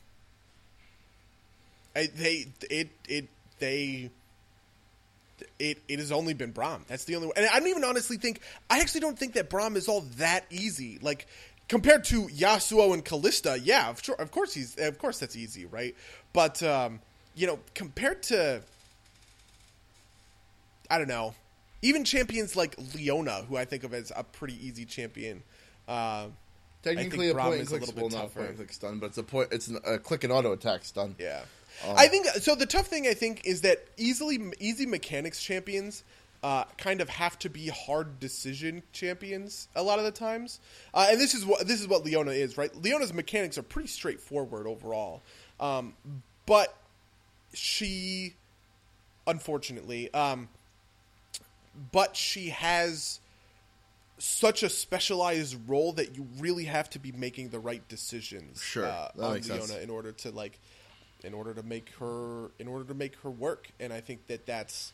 I, 1.96 2.08
they 2.16 2.46
it 2.70 2.90
it 3.10 3.28
they. 3.60 4.12
It, 5.58 5.80
it 5.88 5.98
has 5.98 6.12
only 6.12 6.36
been 6.36 6.54
Braum. 6.54 6.86
That's 6.88 7.06
the 7.06 7.16
only 7.16 7.28
one. 7.30 7.34
And 7.36 7.48
I 7.52 7.58
don't 7.58 7.68
even 7.68 7.84
honestly 7.84 8.18
think 8.18 8.42
I 8.70 8.80
actually 8.80 9.02
don't 9.02 9.18
think 9.18 9.34
that 9.34 9.50
Braum 9.50 9.76
is 9.76 9.88
all 9.88 10.02
that 10.18 10.46
easy. 10.52 11.00
Like 11.02 11.26
compared 11.72 12.04
to 12.04 12.24
Yasuo 12.28 12.94
and 12.94 13.04
Kalista, 13.06 13.58
yeah, 13.64 13.90
of 13.90 14.04
sure, 14.04 14.16
of 14.16 14.30
course 14.30 14.54
he's 14.54 14.78
of 14.78 14.98
course 15.00 15.20
that's 15.20 15.38
easy, 15.38 15.66
right? 15.66 15.96
But 16.34 16.62
um, 16.62 17.00
you 17.34 17.48
know, 17.48 17.60
compared 17.74 18.24
to 18.24 18.62
I 20.90 20.98
don't 20.98 21.08
know, 21.08 21.34
even 21.82 22.04
champions 22.04 22.58
like 22.58 22.76
Leona, 22.94 23.44
who 23.48 23.56
I 23.56 23.64
think 23.64 23.86
of 23.86 23.94
as 23.94 24.12
a 24.14 24.24
pretty 24.26 24.56
easy 24.68 24.84
champion. 24.84 25.44
Uh, 25.88 26.28
Technically, 26.84 27.30
a 27.30 27.36
point 27.36 27.54
and 27.54 27.62
is 27.62 27.68
a 27.72 27.78
click 27.80 27.82
little 27.82 27.96
bit 27.96 28.02
well, 28.02 28.10
not 28.10 28.18
a 28.18 28.22
tougher. 28.24 28.34
point 28.40 28.48
and 28.50 28.58
click 28.58 28.74
stun, 28.74 29.00
but 29.00 29.06
it's 29.06 29.18
a 29.18 29.24
point. 29.24 29.48
It's 29.52 29.72
a 29.86 29.98
click 29.98 30.26
and 30.26 30.34
auto 30.34 30.52
attack 30.52 30.84
stun. 30.84 31.16
Yeah, 31.18 31.42
Um, 31.88 31.96
I 31.98 32.08
think 32.08 32.26
so. 32.28 32.54
The 32.56 32.66
tough 32.66 32.88
thing 32.88 33.08
I 33.08 33.14
think 33.14 33.46
is 33.46 33.62
that 33.62 33.88
easily 33.96 34.40
easy 34.60 34.86
mechanics 34.86 35.42
champions 35.42 36.04
uh, 36.44 36.64
kind 36.78 37.02
of 37.02 37.10
have 37.10 37.38
to 37.40 37.50
be 37.50 37.68
hard 37.68 38.20
decision 38.20 38.84
champions 38.94 39.68
a 39.76 39.84
lot 39.84 40.00
of 40.00 40.06
the 40.06 40.12
times, 40.12 40.60
uh, 40.94 41.08
and 41.10 41.20
this 41.20 41.34
is 41.34 41.46
what 41.46 41.68
this 41.68 41.82
is 41.82 41.88
what 41.88 42.04
Leona 42.04 42.32
is, 42.32 42.58
right? 42.58 42.76
Leona's 42.76 43.14
mechanics 43.14 43.58
are 43.58 43.64
pretty 43.64 43.88
straightforward 43.88 44.68
overall, 44.68 45.22
um, 45.60 45.94
but 46.46 46.76
she, 47.54 48.34
unfortunately, 49.28 50.14
um, 50.14 50.50
but 51.92 52.16
she 52.16 52.50
has 52.50 53.20
such 54.18 54.62
a 54.62 54.70
specialized 54.70 55.58
role 55.68 55.94
that 55.94 56.16
you 56.16 56.28
really 56.38 56.66
have 56.66 56.88
to 56.92 57.00
be 57.00 57.12
making 57.12 57.50
the 57.50 57.60
right 57.60 57.88
decisions. 57.88 58.62
Sure, 58.62 58.86
uh, 58.86 59.10
on 59.20 59.34
Leona 59.34 59.44
sense. 59.44 59.76
in 59.78 59.90
order 59.90 60.12
to 60.12 60.30
like, 60.32 60.60
in 61.24 61.34
order 61.34 61.54
to 61.56 61.64
make 61.64 61.90
her, 62.00 62.52
in 62.60 62.68
order 62.68 62.86
to 62.86 62.94
make 62.94 63.16
her 63.18 63.32
work. 63.32 63.70
And 63.80 63.92
I 63.92 64.00
think 64.00 64.28
that 64.28 64.46
that's, 64.46 64.94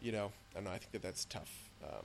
you 0.00 0.12
know, 0.12 0.32
I 0.52 0.54
don't 0.56 0.64
know. 0.64 0.70
I 0.70 0.78
think 0.78 0.92
that 0.92 1.02
that's 1.02 1.24
tough. 1.26 1.50
Um, 1.82 2.04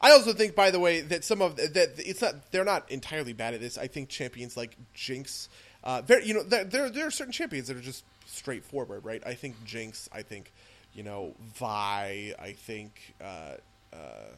I 0.00 0.12
also 0.12 0.32
think, 0.32 0.54
by 0.54 0.70
the 0.70 0.78
way, 0.78 1.00
that 1.00 1.24
some 1.24 1.42
of 1.42 1.56
that 1.56 1.94
it's 1.98 2.22
not 2.22 2.50
they're 2.52 2.64
not 2.64 2.90
entirely 2.90 3.32
bad 3.32 3.54
at 3.54 3.60
this. 3.60 3.78
I 3.78 3.86
think 3.86 4.08
champions 4.08 4.56
like 4.56 4.76
Jinx, 4.94 5.48
uh, 5.84 6.00
there 6.02 6.20
you 6.20 6.34
know 6.34 6.42
there 6.42 6.90
there 6.90 7.06
are 7.06 7.10
certain 7.10 7.32
champions 7.32 7.68
that 7.68 7.76
are 7.76 7.80
just 7.80 8.04
straightforward, 8.26 9.04
right? 9.04 9.22
I 9.26 9.34
think 9.34 9.56
Jinx. 9.64 10.08
I 10.12 10.22
think 10.22 10.52
you 10.94 11.02
know 11.02 11.34
Vi. 11.56 12.34
I 12.38 12.52
think. 12.52 13.14
Uh, 13.20 13.54
uh, 13.92 14.32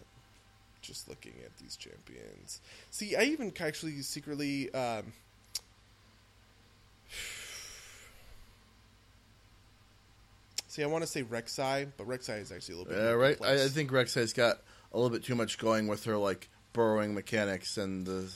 just 0.82 1.08
looking 1.08 1.32
at 1.42 1.56
these 1.56 1.76
champions. 1.76 2.60
See, 2.90 3.16
I 3.16 3.22
even 3.22 3.52
actually 3.58 4.02
secretly. 4.02 4.72
Um, 4.74 5.12
see, 10.74 10.82
I 10.82 10.86
want 10.86 11.02
to 11.04 11.06
say 11.06 11.22
Rek'Sai, 11.22 11.86
but 11.96 12.06
Rek'Sai 12.08 12.40
is 12.40 12.50
actually 12.52 12.74
a 12.74 12.78
little 12.78 12.92
bit. 12.92 13.02
Yeah, 13.02 13.10
right. 13.10 13.38
I. 13.42 13.64
I 13.64 13.68
think 13.68 13.92
Rex 13.92 14.14
has 14.14 14.32
got 14.32 14.58
a 14.92 14.96
little 14.96 15.10
bit 15.10 15.24
too 15.24 15.34
much 15.34 15.58
going 15.58 15.86
with 15.86 16.04
her 16.04 16.16
like 16.16 16.48
burrowing 16.72 17.14
mechanics 17.14 17.78
and 17.78 18.04
the. 18.06 18.30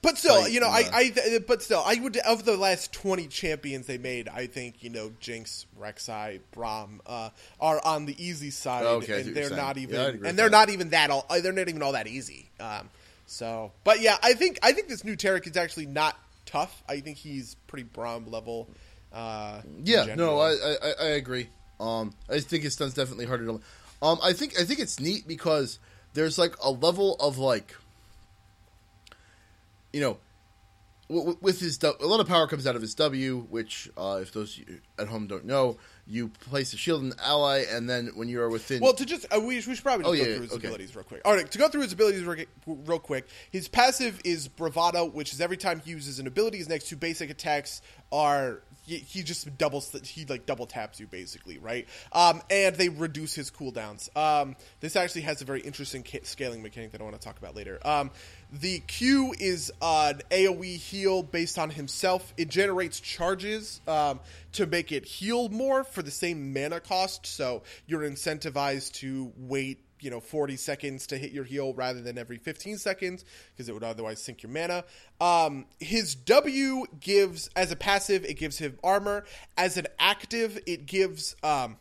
But 0.00 0.18
still, 0.18 0.48
you 0.48 0.58
know, 0.58 0.66
I, 0.66 0.80
uh, 0.82 0.90
I, 0.92 1.08
th- 1.10 1.46
but 1.46 1.62
still, 1.62 1.80
I 1.86 1.94
would 1.94 2.16
of 2.16 2.44
the 2.44 2.56
last 2.56 2.92
twenty 2.92 3.28
champions 3.28 3.86
they 3.86 3.98
made, 3.98 4.28
I 4.28 4.48
think 4.48 4.82
you 4.82 4.90
know 4.90 5.12
Jinx, 5.20 5.66
Rek'Sai, 5.80 6.40
Braum 6.52 6.98
uh, 7.06 7.30
are 7.60 7.80
on 7.84 8.06
the 8.06 8.20
easy 8.20 8.50
side, 8.50 8.84
Okay, 8.84 9.20
and 9.20 9.32
they're 9.36 9.50
not 9.50 9.78
even, 9.78 9.94
Yeah, 9.94 10.02
I'd 10.02 10.08
agree 10.08 10.18
with 10.20 10.28
and 10.30 10.38
they're 10.38 10.48
that. 10.48 10.66
not 10.66 10.70
even 10.70 10.90
that 10.90 11.10
all, 11.10 11.24
uh, 11.30 11.40
they're 11.40 11.52
not 11.52 11.68
even 11.68 11.82
all 11.82 11.92
that 11.92 12.08
easy. 12.08 12.48
Um, 12.58 12.90
so, 13.26 13.70
but 13.84 14.00
yeah, 14.00 14.16
I 14.24 14.32
think 14.32 14.58
I 14.64 14.72
think 14.72 14.88
this 14.88 15.04
new 15.04 15.14
Taric 15.16 15.46
is 15.48 15.56
actually 15.56 15.86
not 15.86 16.18
tough. 16.46 16.82
I 16.88 16.98
think 16.98 17.16
he's 17.18 17.54
pretty 17.68 17.88
Braum 17.94 18.28
level. 18.28 18.68
Uh, 19.12 19.60
Yeah, 19.84 20.14
no, 20.14 20.38
I, 20.38 20.52
I 20.52 20.92
I 21.00 21.06
agree. 21.10 21.48
Um, 21.78 22.14
I 22.30 22.40
think 22.40 22.62
his 22.62 22.74
stun's 22.74 22.94
definitely 22.94 23.26
harder 23.26 23.44
to. 23.46 23.60
Um, 24.00 24.18
I 24.22 24.32
think 24.32 24.58
I 24.58 24.64
think 24.64 24.80
it's 24.80 24.98
neat 24.98 25.26
because 25.28 25.78
there's 26.14 26.38
like 26.38 26.54
a 26.62 26.70
level 26.70 27.16
of 27.20 27.38
like, 27.38 27.74
you 29.92 30.00
know, 30.00 30.18
with 31.08 31.60
his 31.60 31.78
a 31.82 32.06
lot 32.06 32.20
of 32.20 32.26
power 32.28 32.46
comes 32.46 32.66
out 32.66 32.76
of 32.76 32.82
his 32.82 32.94
W, 32.94 33.46
which 33.50 33.90
uh, 33.96 34.18
if 34.22 34.32
those 34.32 34.60
at 34.98 35.08
home 35.08 35.26
don't 35.26 35.44
know, 35.44 35.76
you 36.06 36.28
place 36.28 36.72
a 36.72 36.76
shield 36.76 37.00
on 37.02 37.10
the 37.10 37.24
ally, 37.24 37.64
and 37.70 37.88
then 37.88 38.08
when 38.14 38.28
you 38.28 38.40
are 38.40 38.48
within. 38.50 38.80
Well, 38.80 38.92
to 38.94 39.06
just 39.06 39.24
uh, 39.34 39.38
we, 39.40 39.54
we 39.56 39.60
should 39.60 39.82
probably 39.84 40.04
Oh, 40.04 40.08
go 40.08 40.14
yeah, 40.14 40.34
through 40.34 40.42
his 40.42 40.52
okay. 40.52 40.66
abilities 40.66 40.96
real 40.96 41.04
quick. 41.04 41.22
All 41.24 41.34
right, 41.34 41.48
to 41.50 41.58
go 41.58 41.68
through 41.68 41.82
his 41.82 41.92
abilities 41.92 42.24
real, 42.24 42.44
real 42.66 42.98
quick. 42.98 43.28
His 43.50 43.68
passive 43.68 44.20
is 44.24 44.48
bravado, 44.48 45.04
which 45.06 45.32
is 45.32 45.40
every 45.40 45.56
time 45.56 45.80
he 45.80 45.92
uses 45.92 46.18
an 46.18 46.26
ability, 46.26 46.58
his 46.58 46.68
next 46.68 46.88
two 46.88 46.96
basic 46.96 47.30
attacks 47.30 47.82
are 48.10 48.62
he, 48.84 48.96
he 48.98 49.22
just 49.22 49.56
doubles 49.58 49.92
he 50.04 50.24
like 50.24 50.44
double 50.44 50.66
taps 50.66 50.98
you 50.98 51.06
basically, 51.06 51.58
right? 51.58 51.86
Um, 52.12 52.42
and 52.50 52.74
they 52.74 52.88
reduce 52.88 53.34
his 53.34 53.50
cooldowns. 53.50 54.14
Um, 54.16 54.56
this 54.80 54.96
actually 54.96 55.22
has 55.22 55.40
a 55.40 55.44
very 55.44 55.60
interesting 55.60 56.02
ca- 56.02 56.24
scaling 56.24 56.62
mechanic 56.62 56.90
that 56.92 57.00
I 57.00 57.04
want 57.04 57.14
to 57.14 57.24
talk 57.24 57.38
about 57.38 57.54
later. 57.54 57.78
Um, 57.86 58.10
the 58.52 58.80
Q 58.80 59.34
is 59.38 59.72
an 59.80 60.20
AOE 60.30 60.76
heal 60.76 61.22
based 61.22 61.58
on 61.58 61.70
himself. 61.70 62.34
It 62.36 62.50
generates 62.50 63.00
charges 63.00 63.80
um, 63.88 64.20
to 64.52 64.66
make 64.66 64.92
it 64.92 65.06
heal 65.06 65.48
more 65.48 65.84
for 65.84 66.02
the 66.02 66.10
same 66.10 66.52
mana 66.52 66.80
cost. 66.80 67.26
So 67.26 67.62
you're 67.86 68.02
incentivized 68.02 68.92
to 68.94 69.32
wait, 69.38 69.78
you 70.00 70.10
know, 70.10 70.20
40 70.20 70.56
seconds 70.56 71.06
to 71.08 71.18
hit 71.18 71.32
your 71.32 71.44
heal 71.44 71.72
rather 71.72 72.02
than 72.02 72.18
every 72.18 72.36
15 72.36 72.76
seconds 72.76 73.24
because 73.52 73.70
it 73.70 73.72
would 73.72 73.84
otherwise 73.84 74.22
sink 74.22 74.42
your 74.42 74.52
mana. 74.52 74.84
Um, 75.18 75.64
his 75.80 76.14
W 76.14 76.84
gives, 77.00 77.48
as 77.56 77.72
a 77.72 77.76
passive, 77.76 78.24
it 78.26 78.34
gives 78.34 78.58
him 78.58 78.78
armor. 78.84 79.24
As 79.56 79.78
an 79.78 79.86
active, 79.98 80.58
it 80.66 80.84
gives. 80.84 81.36
Um, 81.42 81.78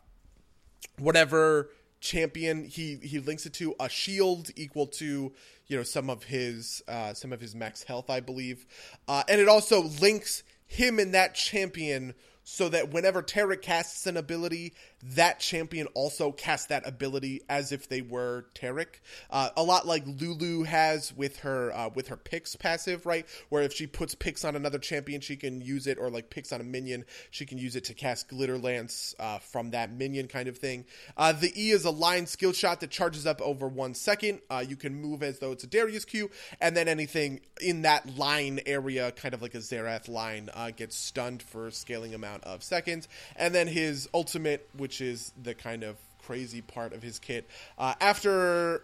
whatever 0.97 1.69
champion 1.99 2.65
he 2.65 2.95
he 2.95 3.19
links 3.19 3.45
it 3.45 3.53
to 3.53 3.75
a 3.79 3.87
shield 3.87 4.49
equal 4.55 4.87
to 4.87 5.31
you 5.71 5.77
know 5.77 5.83
some 5.83 6.09
of 6.09 6.25
his 6.25 6.83
uh 6.89 7.13
some 7.13 7.31
of 7.31 7.39
his 7.39 7.55
max 7.55 7.81
health 7.83 8.09
i 8.09 8.19
believe. 8.19 8.65
Uh 9.07 9.23
and 9.29 9.39
it 9.39 9.47
also 9.47 9.83
links 9.83 10.43
him 10.67 10.99
and 10.99 11.13
that 11.13 11.33
champion 11.33 12.13
so 12.51 12.67
that 12.67 12.91
whenever 12.91 13.23
Taric 13.23 13.61
casts 13.61 14.05
an 14.07 14.17
ability, 14.17 14.73
that 15.01 15.39
champion 15.39 15.87
also 15.93 16.33
casts 16.33 16.67
that 16.67 16.85
ability 16.85 17.41
as 17.47 17.71
if 17.71 17.87
they 17.87 18.01
were 18.01 18.45
Taric. 18.53 18.99
Uh, 19.29 19.49
a 19.55 19.63
lot 19.63 19.87
like 19.87 20.03
Lulu 20.05 20.63
has 20.63 21.15
with 21.15 21.37
her 21.39 21.71
uh, 21.73 21.89
with 21.95 22.09
her 22.09 22.17
Pix 22.17 22.57
passive, 22.57 23.05
right? 23.05 23.25
Where 23.47 23.63
if 23.63 23.71
she 23.71 23.87
puts 23.87 24.15
Pix 24.15 24.43
on 24.43 24.57
another 24.57 24.79
champion, 24.79 25.21
she 25.21 25.37
can 25.37 25.61
use 25.61 25.87
it, 25.87 25.97
or 25.97 26.09
like 26.09 26.29
Pix 26.29 26.51
on 26.51 26.59
a 26.59 26.65
minion, 26.65 27.05
she 27.29 27.45
can 27.45 27.57
use 27.57 27.77
it 27.77 27.85
to 27.85 27.93
cast 27.93 28.27
Glitter 28.27 28.57
Lance 28.57 29.15
uh, 29.17 29.39
from 29.39 29.71
that 29.71 29.93
minion 29.93 30.27
kind 30.27 30.49
of 30.49 30.57
thing. 30.57 30.83
Uh, 31.15 31.31
the 31.31 31.53
E 31.55 31.71
is 31.71 31.85
a 31.85 31.91
line 31.91 32.27
skill 32.27 32.51
shot 32.51 32.81
that 32.81 32.89
charges 32.89 33.25
up 33.25 33.41
over 33.41 33.69
one 33.69 33.93
second. 33.93 34.41
Uh, 34.49 34.63
you 34.67 34.75
can 34.75 34.93
move 34.93 35.23
as 35.23 35.39
though 35.39 35.53
it's 35.53 35.63
a 35.63 35.67
Darius 35.67 36.03
Q, 36.03 36.29
and 36.59 36.75
then 36.75 36.89
anything 36.89 37.39
in 37.61 37.83
that 37.83 38.17
line 38.17 38.59
area, 38.65 39.13
kind 39.13 39.33
of 39.33 39.41
like 39.41 39.55
a 39.55 39.59
Xerath 39.59 40.09
line, 40.09 40.49
uh, 40.53 40.71
gets 40.71 40.97
stunned 40.97 41.41
for 41.41 41.71
scaling 41.71 42.13
amount 42.13 42.40
of 42.43 42.63
seconds. 42.63 43.07
And 43.35 43.53
then 43.53 43.67
his 43.67 44.09
ultimate, 44.13 44.67
which 44.77 45.01
is 45.01 45.33
the 45.41 45.53
kind 45.53 45.83
of 45.83 45.97
crazy 46.25 46.61
part 46.61 46.93
of 46.93 47.01
his 47.01 47.19
kit, 47.19 47.47
uh, 47.77 47.93
after 47.99 48.83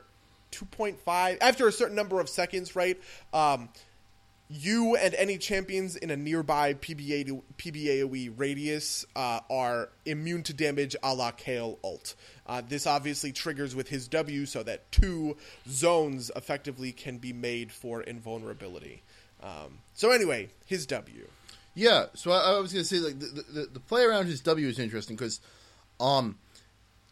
2.5, 0.51 1.37
after 1.41 1.67
a 1.67 1.71
certain 1.71 1.95
number 1.95 2.19
of 2.19 2.29
seconds, 2.29 2.75
right? 2.75 2.99
Um, 3.33 3.69
you 4.49 4.95
and 4.95 5.13
any 5.15 5.37
champions 5.37 5.95
in 5.95 6.09
a 6.09 6.15
nearby 6.15 6.73
PBA 6.73 7.41
PBAOE 7.57 8.33
radius 8.37 9.05
uh, 9.15 9.41
are 9.49 9.89
immune 10.05 10.43
to 10.43 10.53
damage 10.53 10.95
a 11.03 11.13
la 11.13 11.31
Kayle 11.31 11.77
ult. 11.83 12.15
Uh, 12.45 12.61
this 12.67 12.87
obviously 12.87 13.33
triggers 13.33 13.75
with 13.75 13.89
his 13.89 14.07
W 14.07 14.45
so 14.45 14.63
that 14.63 14.89
two 14.91 15.35
zones 15.69 16.31
effectively 16.35 16.93
can 16.93 17.17
be 17.17 17.33
made 17.33 17.71
for 17.71 18.01
invulnerability. 18.01 19.03
Um, 19.43 19.79
so 19.93 20.11
anyway, 20.11 20.49
his 20.65 20.85
W. 20.87 21.27
Yeah, 21.77 22.07
so 22.15 22.31
I, 22.31 22.55
I 22.55 22.59
was 22.59 22.73
gonna 22.73 22.83
say 22.83 22.97
like 22.97 23.19
the, 23.19 23.43
the 23.53 23.69
the 23.73 23.79
play 23.79 24.03
around 24.03 24.25
his 24.25 24.41
W 24.41 24.67
is 24.67 24.79
interesting 24.79 25.15
because, 25.15 25.39
um, 25.99 26.39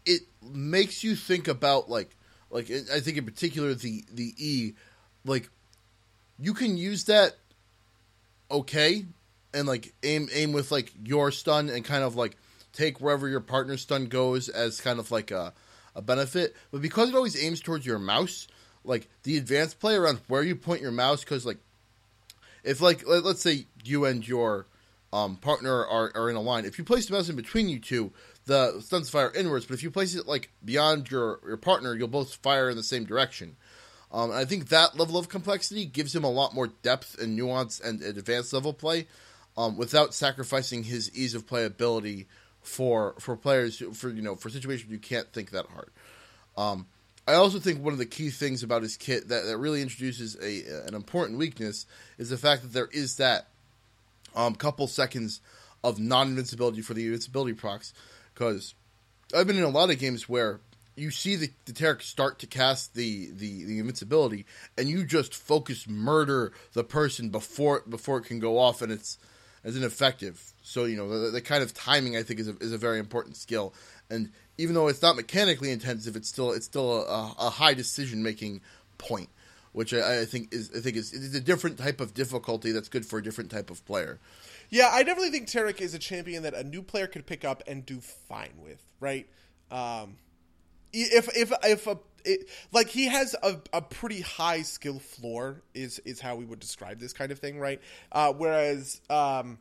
it 0.04 0.22
makes 0.42 1.04
you 1.04 1.14
think 1.14 1.46
about 1.46 1.88
like 1.88 2.16
like 2.50 2.68
I 2.92 2.98
think 2.98 3.16
in 3.16 3.24
particular 3.24 3.74
the 3.74 4.02
the 4.12 4.34
E, 4.36 4.72
like 5.24 5.50
you 6.40 6.52
can 6.52 6.76
use 6.76 7.04
that 7.04 7.36
okay, 8.50 9.04
and 9.54 9.68
like 9.68 9.94
aim 10.02 10.28
aim 10.34 10.52
with 10.52 10.72
like 10.72 10.92
your 11.00 11.30
stun 11.30 11.68
and 11.68 11.84
kind 11.84 12.02
of 12.02 12.16
like 12.16 12.36
take 12.72 13.00
wherever 13.00 13.28
your 13.28 13.38
partner's 13.38 13.82
stun 13.82 14.06
goes 14.06 14.48
as 14.48 14.80
kind 14.80 14.98
of 14.98 15.12
like 15.12 15.30
a 15.30 15.54
a 15.94 16.02
benefit, 16.02 16.56
but 16.72 16.82
because 16.82 17.10
it 17.10 17.14
always 17.14 17.40
aims 17.40 17.60
towards 17.60 17.86
your 17.86 18.00
mouse, 18.00 18.48
like 18.82 19.08
the 19.22 19.36
advanced 19.36 19.78
play 19.78 19.94
around 19.94 20.18
where 20.26 20.42
you 20.42 20.56
point 20.56 20.82
your 20.82 20.90
mouse, 20.90 21.20
because 21.20 21.46
like 21.46 21.58
if 22.66 22.80
like 22.80 23.06
let, 23.06 23.24
us 23.24 23.40
say 23.40 23.66
you 23.84 24.04
and 24.04 24.26
your 24.26 24.66
um, 25.12 25.36
partner 25.36 25.86
are, 25.86 26.10
are 26.14 26.28
in 26.28 26.36
a 26.36 26.40
line, 26.40 26.64
if 26.64 26.78
you 26.78 26.84
place 26.84 27.06
the 27.06 27.14
mouse 27.14 27.28
in 27.28 27.36
between 27.36 27.68
you 27.68 27.78
two, 27.78 28.12
the 28.44 28.80
stuns 28.80 29.08
fire 29.08 29.32
inwards. 29.34 29.64
But 29.64 29.74
if 29.74 29.82
you 29.82 29.90
place 29.90 30.14
it 30.14 30.26
like 30.26 30.50
beyond 30.64 31.10
your 31.10 31.40
your 31.46 31.56
partner, 31.56 31.94
you'll 31.94 32.08
both 32.08 32.34
fire 32.34 32.68
in 32.68 32.76
the 32.76 32.82
same 32.82 33.04
direction. 33.04 33.56
Um, 34.12 34.30
I 34.30 34.44
think 34.44 34.68
that 34.68 34.98
level 34.98 35.16
of 35.16 35.28
complexity 35.28 35.84
gives 35.84 36.14
him 36.14 36.24
a 36.24 36.30
lot 36.30 36.54
more 36.54 36.68
depth 36.68 37.18
and 37.20 37.36
nuance 37.36 37.80
and, 37.80 38.00
and 38.02 38.16
advanced 38.16 38.52
level 38.52 38.72
play, 38.72 39.06
um, 39.56 39.76
without 39.76 40.14
sacrificing 40.14 40.84
his 40.84 41.10
ease 41.16 41.34
of 41.34 41.46
playability 41.46 42.26
for 42.60 43.14
for 43.20 43.36
players 43.36 43.80
for 43.94 44.10
you 44.10 44.22
know 44.22 44.34
for 44.34 44.50
situations 44.50 44.90
you 44.90 44.98
can't 44.98 45.32
think 45.32 45.50
that 45.50 45.66
hard. 45.66 45.90
Um, 46.56 46.86
I 47.26 47.34
also 47.34 47.58
think 47.58 47.82
one 47.82 47.92
of 47.92 47.98
the 47.98 48.06
key 48.06 48.30
things 48.30 48.62
about 48.62 48.82
his 48.82 48.96
kit 48.96 49.28
that, 49.28 49.44
that 49.44 49.56
really 49.58 49.82
introduces 49.82 50.36
a 50.36 50.86
an 50.86 50.94
important 50.94 51.38
weakness 51.38 51.86
is 52.18 52.30
the 52.30 52.38
fact 52.38 52.62
that 52.62 52.72
there 52.72 52.88
is 52.92 53.16
that 53.16 53.48
um, 54.36 54.54
couple 54.54 54.86
seconds 54.86 55.40
of 55.82 55.98
non 55.98 56.28
invincibility 56.28 56.82
for 56.82 56.94
the 56.94 57.04
invincibility 57.04 57.52
procs. 57.52 57.92
Because 58.34 58.74
I've 59.34 59.46
been 59.46 59.56
in 59.56 59.64
a 59.64 59.68
lot 59.68 59.90
of 59.90 59.98
games 59.98 60.28
where 60.28 60.60
you 60.94 61.10
see 61.10 61.36
the, 61.36 61.50
the 61.66 61.72
Taric 61.72 62.02
start 62.02 62.38
to 62.40 62.46
cast 62.46 62.94
the, 62.94 63.30
the, 63.32 63.64
the 63.64 63.78
invincibility, 63.78 64.46
and 64.78 64.88
you 64.88 65.04
just 65.04 65.34
focus 65.34 65.88
murder 65.88 66.52
the 66.72 66.84
person 66.84 67.30
before 67.30 67.82
before 67.88 68.18
it 68.18 68.24
can 68.24 68.38
go 68.38 68.58
off, 68.58 68.82
and 68.82 68.92
it's 68.92 69.18
as 69.64 69.76
ineffective. 69.76 70.52
So 70.62 70.84
you 70.84 70.96
know 70.96 71.08
the, 71.08 71.30
the 71.30 71.40
kind 71.40 71.62
of 71.62 71.74
timing 71.74 72.16
I 72.16 72.22
think 72.22 72.40
is 72.40 72.48
a, 72.48 72.56
is 72.58 72.72
a 72.72 72.78
very 72.78 72.98
important 72.98 73.36
skill, 73.36 73.74
and 74.10 74.30
even 74.58 74.74
though 74.74 74.88
it's 74.88 75.02
not 75.02 75.16
mechanically 75.16 75.70
intensive, 75.70 76.16
it's 76.16 76.28
still 76.28 76.52
it's 76.52 76.66
still 76.66 77.02
a, 77.06 77.34
a 77.38 77.50
high 77.50 77.74
decision 77.74 78.22
making 78.22 78.60
point, 78.98 79.28
which 79.72 79.92
I, 79.92 80.20
I 80.20 80.24
think 80.24 80.52
is 80.52 80.70
I 80.76 80.80
think 80.80 80.96
is 80.96 81.12
it's 81.12 81.34
a 81.34 81.40
different 81.40 81.78
type 81.78 82.00
of 82.00 82.14
difficulty 82.14 82.72
that's 82.72 82.88
good 82.88 83.06
for 83.06 83.18
a 83.18 83.22
different 83.22 83.50
type 83.50 83.70
of 83.70 83.84
player. 83.84 84.18
Yeah, 84.70 84.88
I 84.92 85.02
definitely 85.02 85.30
think 85.30 85.48
Taric 85.48 85.80
is 85.80 85.94
a 85.94 85.98
champion 85.98 86.42
that 86.42 86.54
a 86.54 86.64
new 86.64 86.82
player 86.82 87.06
could 87.06 87.26
pick 87.26 87.44
up 87.44 87.62
and 87.66 87.86
do 87.86 88.00
fine 88.00 88.54
with, 88.58 88.82
right? 89.00 89.28
Um, 89.70 90.16
if 90.92 91.28
if 91.36 91.52
if 91.64 91.86
a 91.86 91.98
it 92.24 92.48
like 92.72 92.88
he 92.88 93.06
has 93.06 93.34
a, 93.42 93.56
a 93.72 93.80
pretty 93.80 94.20
high 94.20 94.62
skill 94.62 94.98
floor 94.98 95.62
is 95.74 95.98
is 96.00 96.20
how 96.20 96.36
we 96.36 96.44
would 96.44 96.60
describe 96.60 96.98
this 96.98 97.12
kind 97.12 97.32
of 97.32 97.38
thing, 97.38 97.58
right? 97.58 97.80
Uh, 98.12 98.32
whereas 98.32 99.00
um, 99.08 99.58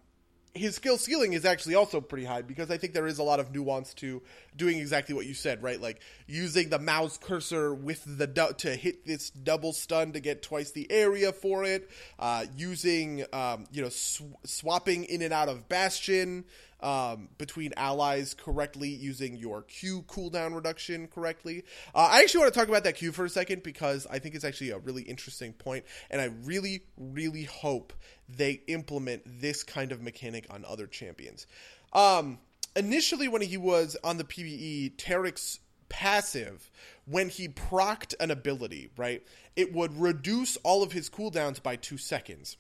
his 0.56 0.76
skill 0.76 0.98
ceiling 0.98 1.34
is 1.34 1.44
actually 1.44 1.76
also 1.76 2.00
pretty 2.00 2.26
high 2.26 2.42
because 2.42 2.72
I 2.72 2.78
think 2.78 2.94
there 2.94 3.08
is 3.08 3.20
a 3.20 3.24
lot 3.24 3.42
of 3.42 3.54
nuance 3.54 3.94
to 3.96 4.22
doing 4.56 4.78
exactly 4.80 5.14
what 5.14 5.26
you 5.26 5.34
said, 5.34 5.62
right? 5.62 5.80
Like 5.80 6.00
using 6.28 6.70
the 6.70 6.80
mouse 6.80 7.18
cursor 7.18 7.74
with 7.74 8.18
the 8.18 8.26
du- 8.26 8.54
to 8.60 8.76
hit 8.76 9.06
this 9.06 9.30
double 9.30 9.74
stun 9.74 10.14
to 10.14 10.22
get 10.22 10.42
twice 10.42 10.72
the 10.72 10.90
area 10.90 11.34
for 11.34 11.66
it, 11.66 11.90
uh, 12.20 12.46
using 12.56 13.26
um, 13.34 13.66
you 13.72 13.82
know 13.82 13.90
sw- 13.90 14.24
swapping 14.46 15.04
in 15.04 15.22
and 15.22 15.34
out 15.34 15.50
of 15.50 15.68
Bastion 15.68 16.46
um, 16.86 17.30
between 17.40 17.74
allies 17.76 18.36
correctly, 18.36 18.90
using 18.90 19.36
your 19.36 19.64
Q 19.64 20.04
cooldown 20.04 20.54
reduction 20.54 21.08
correctly. 21.08 21.64
Uh, 21.96 22.10
I 22.12 22.22
actually 22.22 22.42
want 22.42 22.54
to 22.54 22.60
talk 22.60 22.70
about 22.70 22.84
that 22.84 22.96
Q 22.96 23.12
for 23.12 23.26
a 23.26 23.30
second 23.30 23.64
because 23.64 24.06
I 24.06 24.20
think 24.20 24.36
it's 24.36 24.46
actually 24.46 24.70
a 24.70 24.78
really 24.78 25.02
interesting 25.02 25.54
point, 25.54 25.84
and 26.12 26.22
I 26.22 26.26
really, 26.44 26.84
really 26.96 27.44
hope 27.44 27.92
they 28.30 28.62
implement 28.68 29.24
this 29.26 29.64
kind 29.64 29.92
of 29.92 30.02
mechanic 30.02 30.46
on 30.52 30.64
other 30.64 30.86
champions. 30.86 31.48
Um, 31.92 32.38
initially, 32.76 33.28
when 33.28 33.42
he 33.42 33.58
was 33.58 33.98
on 34.04 34.18
the 34.18 34.24
PVE, 34.24 34.96
Taric's 34.98 35.62
passive, 35.90 36.70
when 37.06 37.30
he 37.30 37.48
procced 37.48 38.14
an 38.20 38.30
ability, 38.30 38.92
right, 38.96 39.24
it 39.56 39.74
would 39.74 40.00
reduce 40.00 40.56
all 40.58 40.84
of 40.84 40.92
his 40.92 41.10
cooldowns 41.10 41.62
by 41.64 41.78
two 41.78 41.98
seconds, 41.98 42.58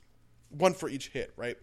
one 0.50 0.74
for 0.74 0.90
each 0.90 1.10
hit, 1.10 1.32
right? 1.38 1.58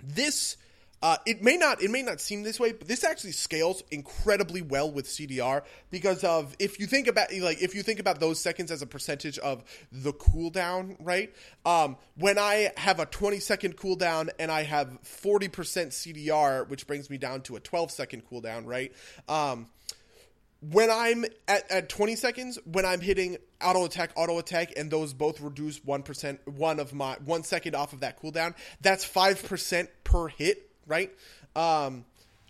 This 0.00 0.56
uh, 1.02 1.16
it 1.24 1.42
may 1.42 1.56
not 1.56 1.82
it 1.82 1.90
may 1.90 2.02
not 2.02 2.20
seem 2.20 2.42
this 2.42 2.60
way, 2.60 2.72
but 2.72 2.86
this 2.86 3.04
actually 3.04 3.32
scales 3.32 3.82
incredibly 3.90 4.60
well 4.60 4.90
with 4.90 5.06
CDR 5.06 5.62
because 5.90 6.24
of 6.24 6.54
if 6.58 6.78
you 6.78 6.86
think 6.86 7.06
about 7.06 7.32
like 7.34 7.62
if 7.62 7.74
you 7.74 7.82
think 7.82 8.00
about 8.00 8.20
those 8.20 8.38
seconds 8.38 8.70
as 8.70 8.82
a 8.82 8.86
percentage 8.86 9.38
of 9.38 9.64
the 9.90 10.12
cooldown, 10.12 10.96
right? 11.00 11.34
Um, 11.64 11.96
when 12.16 12.38
I 12.38 12.72
have 12.76 13.00
a 13.00 13.06
20 13.06 13.40
second 13.40 13.78
cooldown 13.78 14.28
and 14.38 14.50
I 14.50 14.62
have 14.62 14.98
40% 15.02 15.48
CDR, 15.50 16.68
which 16.68 16.86
brings 16.86 17.08
me 17.08 17.16
down 17.16 17.40
to 17.42 17.56
a 17.56 17.60
12 17.60 17.90
second 17.90 18.28
cooldown, 18.30 18.66
right? 18.66 18.92
Um, 19.26 19.68
when 20.60 20.90
I'm 20.90 21.24
at, 21.48 21.70
at 21.70 21.88
20 21.88 22.16
seconds, 22.16 22.58
when 22.66 22.84
I'm 22.84 23.00
hitting 23.00 23.38
auto 23.62 23.86
attack, 23.86 24.10
auto 24.16 24.38
attack, 24.38 24.74
and 24.76 24.90
those 24.90 25.14
both 25.14 25.40
reduce 25.40 25.80
1%, 25.80 26.38
one 26.46 26.78
of 26.78 26.92
my, 26.92 27.16
one 27.24 27.42
second 27.42 27.74
off 27.74 27.94
of 27.94 28.00
that 28.00 28.20
cooldown, 28.20 28.54
that's 28.82 29.08
5% 29.08 29.88
per 30.04 30.28
hit 30.28 30.69
right? 30.90 31.10
Um, 31.56 32.04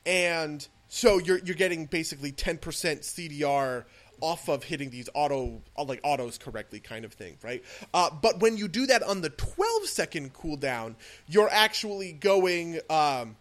and 0.04 0.66
so 0.88 1.18
you're 1.18 1.38
you're 1.38 1.54
getting 1.54 1.86
basically 1.86 2.32
10% 2.32 2.58
CDR 2.58 3.84
off 4.20 4.48
of 4.48 4.64
hitting 4.64 4.90
these 4.90 5.08
auto 5.14 5.62
like 5.78 6.00
autos 6.02 6.36
correctly 6.36 6.78
kind 6.78 7.06
of 7.06 7.12
thing 7.14 7.38
right 7.42 7.64
uh, 7.94 8.10
but 8.20 8.40
when 8.40 8.58
you 8.58 8.68
do 8.68 8.84
that 8.84 9.02
on 9.02 9.22
the 9.22 9.30
12 9.30 9.86
second 9.86 10.34
cooldown 10.34 10.94
you're 11.26 11.48
actually 11.48 12.12
going 12.12 12.78
um, 12.90 13.34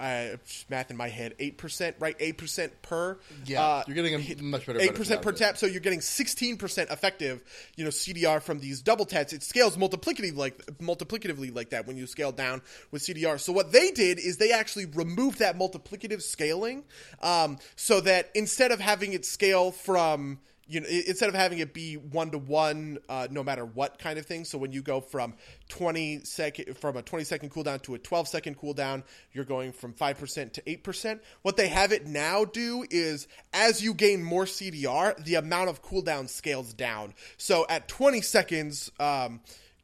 uh, 0.00 0.36
math 0.70 0.90
in 0.90 0.96
my 0.96 1.08
head, 1.08 1.34
eight 1.38 1.58
percent, 1.58 1.96
right? 1.98 2.16
Eight 2.20 2.38
percent 2.38 2.82
per. 2.82 3.18
Yeah, 3.44 3.62
uh, 3.62 3.82
you're 3.86 3.96
getting 3.96 4.14
a 4.14 4.42
much 4.42 4.66
better. 4.66 4.80
Eight 4.80 4.94
percent 4.94 5.22
per 5.22 5.32
tap, 5.32 5.56
so 5.56 5.66
you're 5.66 5.80
getting 5.80 6.00
sixteen 6.00 6.56
percent 6.56 6.90
effective. 6.90 7.42
You 7.76 7.84
know, 7.84 7.90
CDR 7.90 8.40
from 8.40 8.60
these 8.60 8.80
double 8.80 9.04
taps. 9.04 9.32
It 9.32 9.42
scales 9.42 9.76
multiplicatively 9.76 10.32
like 10.32 10.80
multiplicatively 10.80 11.50
like 11.50 11.70
that 11.70 11.86
when 11.86 11.96
you 11.96 12.06
scale 12.06 12.32
down 12.32 12.62
with 12.90 13.02
CDR. 13.02 13.40
So 13.40 13.52
what 13.52 13.72
they 13.72 13.90
did 13.90 14.18
is 14.18 14.36
they 14.36 14.52
actually 14.52 14.86
removed 14.86 15.40
that 15.40 15.58
multiplicative 15.58 16.22
scaling, 16.22 16.84
um, 17.22 17.58
so 17.76 18.00
that 18.00 18.30
instead 18.34 18.70
of 18.70 18.80
having 18.80 19.12
it 19.12 19.24
scale 19.24 19.72
from 19.72 20.38
you 20.68 20.80
know, 20.80 20.86
instead 20.86 21.28
of 21.28 21.34
having 21.34 21.58
it 21.58 21.72
be 21.72 21.94
one 21.94 22.30
to 22.30 22.38
one, 22.38 22.98
no 23.30 23.42
matter 23.42 23.64
what 23.64 23.98
kind 23.98 24.18
of 24.18 24.26
thing. 24.26 24.44
So 24.44 24.58
when 24.58 24.72
you 24.72 24.82
go 24.82 25.00
from 25.00 25.34
twenty 25.68 26.20
second 26.24 26.76
from 26.76 26.96
a 26.96 27.02
twenty 27.02 27.24
second 27.24 27.50
cooldown 27.50 27.82
to 27.82 27.94
a 27.94 27.98
twelve 27.98 28.28
second 28.28 28.58
cooldown, 28.58 29.02
you're 29.32 29.44
going 29.44 29.72
from 29.72 29.94
five 29.94 30.18
percent 30.18 30.54
to 30.54 30.70
eight 30.70 30.84
percent. 30.84 31.22
What 31.42 31.56
they 31.56 31.68
have 31.68 31.92
it 31.92 32.06
now 32.06 32.44
do 32.44 32.84
is, 32.90 33.26
as 33.52 33.82
you 33.82 33.94
gain 33.94 34.22
more 34.22 34.44
CDR, 34.44 35.16
the 35.24 35.36
amount 35.36 35.70
of 35.70 35.82
cooldown 35.82 36.28
scales 36.28 36.72
down. 36.74 37.14
So 37.36 37.66
at 37.68 37.88
twenty 37.88 38.20
seconds. 38.20 38.92
Um, 39.00 39.40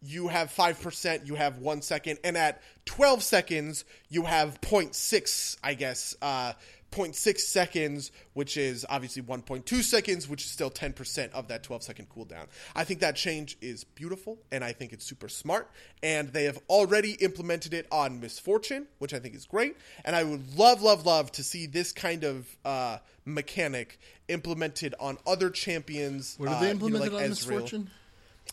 you 0.06 0.28
have 0.28 0.54
5%, 0.54 1.26
you 1.26 1.34
have 1.34 1.58
1 1.58 1.82
second, 1.82 2.18
and 2.22 2.36
at 2.36 2.60
12 2.84 3.22
seconds, 3.22 3.84
you 4.10 4.24
have 4.24 4.60
0.6, 4.60 5.56
I 5.62 5.74
guess, 5.74 6.14
uh, 6.20 6.52
0.6 6.94 7.38
seconds, 7.38 8.12
which 8.34 8.56
is 8.56 8.86
obviously 8.88 9.22
1.2 9.22 9.82
seconds, 9.82 10.28
which 10.28 10.44
is 10.44 10.50
still 10.50 10.70
10% 10.70 11.32
of 11.32 11.48
that 11.48 11.62
12 11.62 11.82
second 11.82 12.08
cooldown. 12.08 12.46
I 12.74 12.84
think 12.84 13.00
that 13.00 13.16
change 13.16 13.56
is 13.60 13.84
beautiful 13.84 14.38
and 14.52 14.62
I 14.62 14.72
think 14.72 14.92
it's 14.92 15.04
super 15.04 15.28
smart. 15.28 15.70
And 16.02 16.32
they 16.32 16.44
have 16.44 16.60
already 16.68 17.12
implemented 17.12 17.74
it 17.74 17.86
on 17.90 18.20
Miss 18.20 18.38
Fortune, 18.38 18.86
which 18.98 19.12
I 19.12 19.18
think 19.18 19.34
is 19.34 19.46
great. 19.46 19.76
And 20.04 20.14
I 20.14 20.22
would 20.22 20.56
love, 20.56 20.82
love, 20.82 21.06
love 21.06 21.32
to 21.32 21.42
see 21.42 21.66
this 21.66 21.92
kind 21.92 22.24
of 22.24 22.46
uh, 22.64 22.98
mechanic 23.24 23.98
implemented 24.28 24.94
on 25.00 25.18
other 25.26 25.50
champions. 25.50 26.36
Where 26.38 26.50
did 26.50 26.60
they 26.60 26.70
implement 26.70 27.02
uh, 27.02 27.04
you 27.04 27.10
know, 27.10 27.16
like 27.16 27.24
on 27.24 27.30
Miss 27.30 27.44
Fortune? 27.44 27.90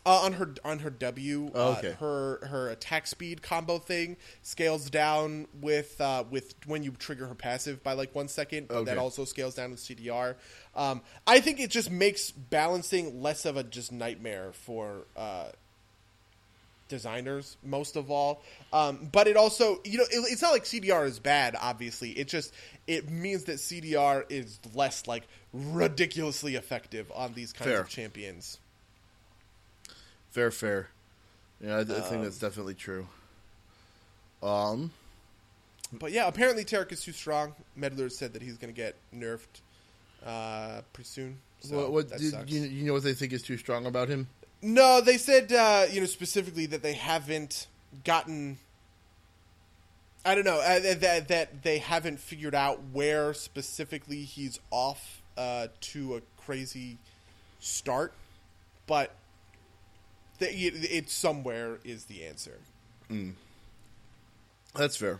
Uh, 0.04 0.22
on 0.24 0.34
her 0.34 0.56
on 0.66 0.80
her 0.80 0.89
W, 0.89 1.52
oh, 1.54 1.74
okay. 1.74 1.89
uh, 1.89 1.95
her 1.97 2.47
her 2.47 2.70
attack 2.70 3.06
speed 3.06 3.43
combo 3.43 3.78
thing 3.78 4.18
scales 4.41 4.89
down 4.89 5.47
with 5.62 6.02
uh, 6.02 6.24
with 6.28 6.56
when 6.66 6.82
you 6.82 6.89
trigger 6.91 7.28
her 7.28 7.36
passive 7.36 7.84
by 7.84 7.93
like 7.93 8.16
one 8.16 8.28
second. 8.28 8.68
But 8.68 8.78
okay. 8.78 8.86
that 8.86 8.97
also 8.97 9.26
scales 9.26 9.54
down 9.54 9.70
with 9.70 9.80
CDR. 9.80 10.36
Um, 10.76 11.02
I 11.28 11.39
think 11.39 11.60
it 11.60 11.70
just 11.70 11.91
makes 11.91 12.32
balancing 12.32 13.22
less 13.22 13.45
of 13.45 13.58
a 13.58 13.64
just 13.64 13.91
nightmare 13.91 14.54
for 14.54 15.04
uh, 15.16 15.49
designers 16.91 17.58
most 17.64 17.95
of 17.95 18.10
all. 18.10 18.43
Um, 18.74 19.08
but 19.12 19.28
it 19.28 19.38
also 19.38 19.82
you 19.84 19.99
know 19.99 20.06
it, 20.06 20.26
it's 20.32 20.41
not 20.41 20.52
like 20.52 20.64
CDR 20.64 21.06
is 21.06 21.20
bad. 21.20 21.56
Obviously, 21.60 22.10
it 22.12 22.28
just 22.28 22.54
it 22.88 23.10
means 23.10 23.43
that 23.43 23.58
CDR 23.58 24.24
is 24.30 24.60
less 24.74 25.06
like 25.06 25.28
ridiculously 25.54 26.56
effective 26.56 27.12
on 27.14 27.34
these 27.34 27.54
kinds 27.54 27.70
Fair. 27.70 27.82
of 27.82 27.89
champions. 27.89 28.60
Fair, 30.32 30.51
fair. 30.51 30.88
Yeah, 31.63 31.75
I, 31.75 31.79
I 31.82 31.84
think 31.84 32.13
um, 32.13 32.23
that's 32.23 32.39
definitely 32.39 32.73
true. 32.73 33.07
Um, 34.41 34.91
but 35.93 36.11
yeah, 36.11 36.27
apparently 36.27 36.65
Taric 36.65 36.91
is 36.91 37.03
too 37.03 37.11
strong. 37.11 37.53
Meddler 37.75 38.09
said 38.09 38.34
that 38.34 38.41
he's 38.41 38.57
going 38.57 38.73
to 38.73 38.77
get 38.77 38.95
nerfed 39.13 39.61
uh, 40.25 40.82
pretty 40.93 41.07
soon. 41.07 41.38
So 41.59 41.77
what, 41.77 41.91
what 41.91 42.17
did, 42.17 42.49
you, 42.49 42.61
you, 42.61 42.86
know 42.86 42.93
what 42.93 43.03
they 43.03 43.13
think 43.13 43.34
is 43.34 43.43
too 43.43 43.57
strong 43.57 43.86
about 43.86 44.07
him? 44.07 44.27
No, 44.63 45.01
they 45.01 45.17
said 45.17 45.51
uh, 45.51 45.86
you 45.91 45.99
know 45.99 46.07
specifically 46.07 46.65
that 46.67 46.82
they 46.82 46.93
haven't 46.93 47.67
gotten. 48.03 48.57
I 50.25 50.34
don't 50.34 50.45
know 50.45 50.59
uh, 50.59 50.79
that 50.79 51.27
that 51.27 51.63
they 51.63 51.79
haven't 51.79 52.19
figured 52.19 52.55
out 52.55 52.79
where 52.93 53.34
specifically 53.34 54.23
he's 54.23 54.59
off 54.71 55.21
uh, 55.38 55.67
to 55.82 56.15
a 56.15 56.21
crazy 56.41 56.97
start, 57.59 58.13
but 58.88 59.13
it's 60.50 61.14
somewhere 61.14 61.80
is 61.84 62.06
the 62.06 62.26
answer. 62.26 62.58
Mm. 63.10 63.34
That's 64.76 64.98
fair. 64.98 65.20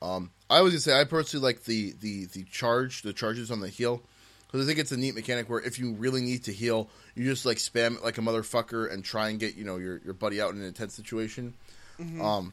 Um, 0.00 0.30
I 0.50 0.60
was 0.62 0.72
gonna 0.72 0.80
say 0.80 1.00
I 1.00 1.04
personally 1.04 1.44
like 1.44 1.64
the 1.64 1.94
the 2.00 2.26
the 2.26 2.44
charge, 2.44 3.02
the 3.02 3.12
charges 3.12 3.50
on 3.50 3.60
the 3.60 3.68
heal, 3.68 4.02
because 4.46 4.64
I 4.64 4.68
think 4.68 4.78
it's 4.78 4.92
a 4.92 4.96
neat 4.96 5.14
mechanic 5.14 5.48
where 5.48 5.60
if 5.60 5.78
you 5.78 5.92
really 5.92 6.20
need 6.20 6.44
to 6.44 6.52
heal, 6.52 6.88
you 7.14 7.24
just 7.24 7.46
like 7.46 7.58
spam 7.58 7.96
it 7.96 8.04
like 8.04 8.18
a 8.18 8.20
motherfucker 8.20 8.92
and 8.92 9.04
try 9.04 9.28
and 9.28 9.38
get 9.38 9.54
you 9.56 9.64
know 9.64 9.76
your 9.76 10.00
your 10.04 10.14
buddy 10.14 10.40
out 10.40 10.52
in 10.52 10.60
an 10.60 10.66
intense 10.66 10.94
situation. 10.94 11.54
Mm-hmm. 12.00 12.20
Um, 12.20 12.52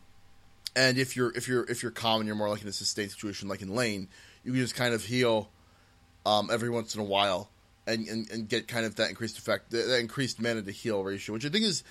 and 0.76 0.98
if 0.98 1.16
you're 1.16 1.36
if 1.36 1.48
you're 1.48 1.64
if 1.70 1.82
you're 1.82 1.92
calm 1.92 2.22
and 2.22 2.28
you're 2.28 2.36
more 2.36 2.50
like 2.50 2.62
in 2.62 2.68
a 2.68 2.74
sustained 2.74 3.12
situation 3.12 3.50
like 3.50 3.62
in 3.62 3.74
lane, 3.74 4.08
you 4.44 4.52
can 4.52 4.62
just 4.62 4.76
kind 4.76 4.94
of 4.94 5.04
heal 5.04 5.50
um, 6.26 6.50
every 6.52 6.70
once 6.70 6.94
in 6.94 7.02
a 7.02 7.06
while 7.06 7.50
and, 7.88 8.08
and, 8.08 8.30
and 8.30 8.50
get 8.50 8.68
kind 8.68 8.86
of 8.86 8.96
that 8.96 9.10
increased 9.10 9.38
effect, 9.38 9.72
that 9.72 10.00
increased 10.00 10.42
mana 10.42 10.62
to 10.62 10.72
heal 10.72 11.04
ratio, 11.04 11.34
which 11.34 11.46
I 11.46 11.50
think 11.50 11.66
is 11.66 11.84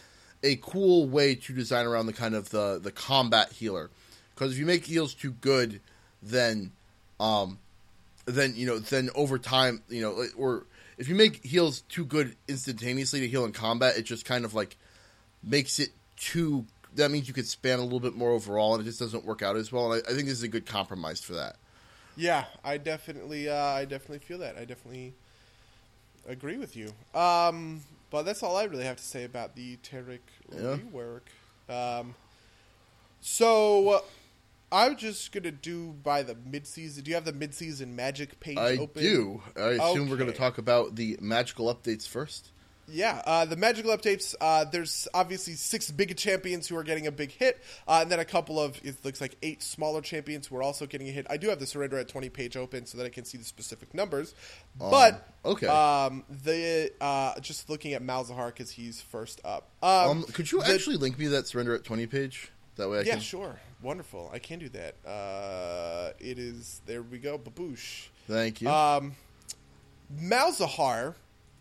a 0.42 0.56
cool 0.56 1.08
way 1.08 1.34
to 1.34 1.52
design 1.52 1.86
around 1.86 2.06
the 2.06 2.12
kind 2.12 2.34
of 2.34 2.50
the 2.50 2.78
the 2.82 2.92
combat 2.92 3.52
healer. 3.52 3.90
Because 4.34 4.52
if 4.52 4.58
you 4.58 4.66
make 4.66 4.84
heals 4.84 5.14
too 5.14 5.32
good, 5.32 5.80
then 6.22 6.72
um, 7.18 7.58
then 8.24 8.54
you 8.56 8.66
know 8.66 8.78
then 8.78 9.10
over 9.14 9.38
time 9.38 9.82
you 9.88 10.00
know 10.00 10.24
or 10.36 10.64
if 10.96 11.08
you 11.08 11.14
make 11.14 11.44
heals 11.44 11.82
too 11.82 12.04
good 12.04 12.36
instantaneously 12.48 13.20
to 13.20 13.28
heal 13.28 13.44
in 13.44 13.52
combat, 13.52 13.96
it 13.96 14.02
just 14.02 14.24
kind 14.24 14.44
of 14.44 14.54
like 14.54 14.76
makes 15.42 15.78
it 15.78 15.90
too. 16.16 16.66
That 16.94 17.10
means 17.10 17.28
you 17.28 17.34
could 17.34 17.46
span 17.46 17.78
a 17.78 17.82
little 17.82 18.00
bit 18.00 18.14
more 18.14 18.30
overall, 18.30 18.74
and 18.74 18.82
it 18.82 18.84
just 18.84 18.98
doesn't 18.98 19.24
work 19.24 19.42
out 19.42 19.56
as 19.56 19.70
well. 19.70 19.92
And 19.92 20.02
I, 20.06 20.10
I 20.10 20.14
think 20.14 20.26
this 20.26 20.38
is 20.38 20.42
a 20.42 20.48
good 20.48 20.66
compromise 20.66 21.20
for 21.20 21.34
that. 21.34 21.56
Yeah, 22.16 22.46
I 22.64 22.78
definitely, 22.78 23.48
uh, 23.48 23.54
I 23.54 23.84
definitely 23.84 24.18
feel 24.18 24.38
that. 24.38 24.56
I 24.56 24.64
definitely 24.64 25.14
agree 26.28 26.56
with 26.56 26.76
you. 26.76 26.92
Um, 27.14 27.80
but 28.10 28.22
that's 28.22 28.42
all 28.42 28.56
I 28.56 28.64
really 28.64 28.84
have 28.84 28.96
to 28.96 29.02
say 29.02 29.24
about 29.24 29.54
the 29.56 29.76
Taric 29.78 30.20
yeah. 30.52 30.76
rework. 30.76 31.22
Um, 31.68 32.14
so 33.20 34.02
I'm 34.70 34.96
just 34.96 35.32
gonna 35.32 35.50
do 35.50 35.94
by 36.02 36.22
the 36.22 36.34
mid-season. 36.34 37.04
Do 37.04 37.10
you 37.10 37.14
have 37.14 37.24
the 37.24 37.32
mid-season 37.32 37.96
Magic 37.96 38.38
page 38.40 38.58
I 38.58 38.76
open? 38.76 39.02
do. 39.02 39.42
I 39.56 39.70
assume 39.70 40.08
we're 40.08 40.16
going 40.16 40.30
to 40.30 40.36
talk 40.36 40.58
about 40.58 40.96
the 40.96 41.18
magical 41.20 41.74
updates 41.74 42.06
first. 42.06 42.50
Yeah, 42.90 43.20
uh, 43.26 43.44
the 43.44 43.56
magical 43.56 43.94
updates. 43.96 44.34
Uh, 44.40 44.64
there's 44.64 45.06
obviously 45.12 45.52
six 45.54 45.90
big 45.90 46.16
champions 46.16 46.66
who 46.68 46.76
are 46.76 46.82
getting 46.82 47.06
a 47.06 47.12
big 47.12 47.30
hit, 47.32 47.62
uh, 47.86 47.98
and 48.02 48.10
then 48.10 48.18
a 48.18 48.24
couple 48.24 48.58
of 48.58 48.80
it 48.82 49.04
looks 49.04 49.20
like 49.20 49.36
eight 49.42 49.62
smaller 49.62 50.00
champions 50.00 50.46
who 50.46 50.56
are 50.56 50.62
also 50.62 50.86
getting 50.86 51.06
a 51.08 51.10
hit. 51.10 51.26
I 51.28 51.36
do 51.36 51.48
have 51.50 51.58
the 51.60 51.66
surrender 51.66 51.98
at 51.98 52.08
20 52.08 52.30
page 52.30 52.56
open 52.56 52.86
so 52.86 52.96
that 52.98 53.04
I 53.04 53.10
can 53.10 53.24
see 53.26 53.36
the 53.36 53.44
specific 53.44 53.92
numbers. 53.92 54.34
but 54.78 55.28
okay. 55.44 55.66
um, 55.66 56.24
the 56.44 56.90
uh, 57.00 57.38
just 57.40 57.68
looking 57.68 57.92
at 57.92 58.02
Malzahar 58.02 58.46
because 58.46 58.70
he's 58.70 59.00
first 59.02 59.40
up. 59.44 59.68
Um, 59.82 59.90
Um, 60.10 60.22
could 60.24 60.50
you 60.50 60.60
the- 60.62 60.72
actually 60.72 60.96
link 60.96 61.18
me 61.18 61.26
that 61.26 61.46
surrender 61.46 61.74
at 61.74 61.84
twenty 61.84 62.06
page? 62.06 62.50
That 62.76 62.88
way 62.88 62.98
I 62.98 63.02
Yeah, 63.02 63.12
can. 63.14 63.20
sure. 63.20 63.60
Wonderful. 63.82 64.30
I 64.32 64.38
can 64.38 64.60
do 64.60 64.68
that. 64.70 64.94
Uh, 65.06 66.12
it 66.20 66.38
is 66.38 66.80
there. 66.86 67.02
We 67.02 67.18
go. 67.18 67.36
Baboosh. 67.38 68.06
Thank 68.28 68.62
you. 68.62 68.68
Um, 68.70 69.14
Malzahar, 70.16 71.14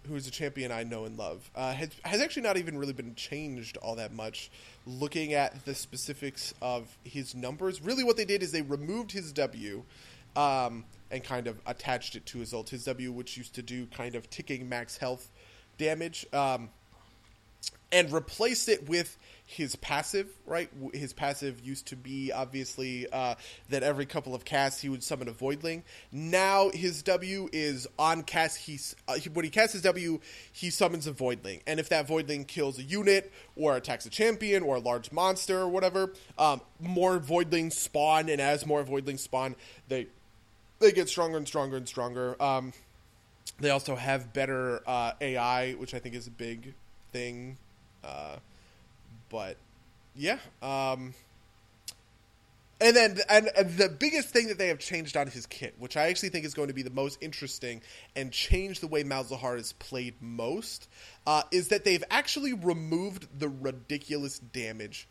who 0.07 0.15
is 0.15 0.27
a 0.27 0.31
champion 0.31 0.71
I 0.71 0.83
know 0.83 1.05
and 1.05 1.17
love, 1.17 1.49
uh, 1.55 1.73
has, 1.73 1.89
has 2.03 2.21
actually 2.21 2.43
not 2.43 2.57
even 2.57 2.77
really 2.77 2.93
been 2.93 3.15
changed 3.15 3.77
all 3.77 3.95
that 3.95 4.13
much. 4.13 4.49
Looking 4.85 5.33
at 5.33 5.65
the 5.65 5.75
specifics 5.75 6.53
of 6.61 6.97
his 7.03 7.35
numbers, 7.35 7.81
really 7.81 8.03
what 8.03 8.17
they 8.17 8.25
did 8.25 8.41
is 8.41 8.51
they 8.51 8.61
removed 8.61 9.11
his 9.11 9.31
W 9.33 9.83
um, 10.35 10.85
and 11.11 11.23
kind 11.23 11.47
of 11.47 11.59
attached 11.65 12.15
it 12.15 12.25
to 12.27 12.39
his 12.39 12.53
ult. 12.53 12.69
His 12.69 12.85
W, 12.85 13.11
which 13.11 13.37
used 13.37 13.55
to 13.55 13.61
do 13.61 13.85
kind 13.87 14.15
of 14.15 14.29
ticking 14.29 14.69
max 14.69 14.97
health 14.97 15.29
damage, 15.77 16.25
um, 16.33 16.69
and 17.91 18.11
replaced 18.11 18.69
it 18.69 18.87
with 18.87 19.17
his 19.49 19.77
passive, 19.77 20.27
right? 20.45 20.69
His 20.93 21.13
passive 21.13 21.65
used 21.65 21.87
to 21.87 21.95
be 21.95 22.33
obviously 22.33 23.07
uh, 23.09 23.35
that 23.69 23.81
every 23.81 24.05
couple 24.05 24.35
of 24.35 24.43
casts 24.43 24.81
he 24.81 24.89
would 24.89 25.01
summon 25.01 25.29
a 25.29 25.31
Voidling. 25.31 25.83
Now 26.11 26.69
his 26.69 27.01
W 27.03 27.47
is 27.53 27.87
on 27.97 28.23
cast. 28.23 28.57
He's 28.57 28.93
uh, 29.07 29.13
he, 29.13 29.29
when 29.29 29.45
he 29.45 29.49
casts 29.49 29.71
his 29.71 29.81
W, 29.83 30.19
he 30.51 30.69
summons 30.69 31.07
a 31.07 31.13
Voidling, 31.13 31.61
and 31.65 31.79
if 31.79 31.87
that 31.89 32.09
Voidling 32.09 32.45
kills 32.45 32.77
a 32.77 32.83
unit 32.83 33.31
or 33.55 33.77
attacks 33.77 34.05
a 34.05 34.09
champion 34.09 34.63
or 34.63 34.75
a 34.75 34.79
large 34.79 35.13
monster 35.13 35.59
or 35.59 35.69
whatever, 35.69 36.11
um, 36.37 36.59
more 36.81 37.17
Voidlings 37.17 37.71
spawn, 37.71 38.27
and 38.27 38.41
as 38.41 38.65
more 38.65 38.83
Voidlings 38.83 39.19
spawn, 39.19 39.55
they 39.87 40.07
they 40.79 40.91
get 40.91 41.07
stronger 41.07 41.37
and 41.37 41.47
stronger 41.47 41.77
and 41.77 41.87
stronger. 41.87 42.35
Um, 42.43 42.73
they 43.61 43.69
also 43.69 43.95
have 43.95 44.33
better 44.33 44.81
uh, 44.85 45.13
AI, 45.21 45.71
which 45.73 45.93
I 45.93 45.99
think 45.99 46.15
is 46.15 46.27
a 46.27 46.31
big 46.31 46.73
thing. 47.13 47.57
But 49.30 49.57
yeah, 50.15 50.39
um, 50.61 51.13
and 52.80 52.95
then 52.95 53.17
and, 53.30 53.49
and 53.57 53.69
the 53.78 53.89
biggest 53.89 54.30
thing 54.30 54.47
that 54.47 54.57
they 54.57 54.67
have 54.67 54.80
changed 54.80 55.17
on 55.17 55.28
his 55.28 55.45
kit, 55.45 55.75
which 55.80 55.97
I 55.97 56.07
actually 56.07 56.30
think 56.30 56.45
is 56.45 56.53
going 56.53 56.67
to 56.67 56.73
be 56.73 56.84
the 56.84 56.89
most 56.89 57.17
interesting 57.21 57.82
and 58.15 58.32
change 58.32 58.80
the 58.80 58.88
way 58.88 59.03
Malzahar 59.03 59.57
is 59.57 59.73
played 59.73 60.13
most, 60.21 60.88
uh, 61.25 61.43
is 61.51 61.69
that 61.69 61.84
they've 61.86 62.03
actually 62.09 62.53
removed 62.53 63.28
the 63.39 63.49
ridiculous 63.49 64.39
damage 64.39 65.07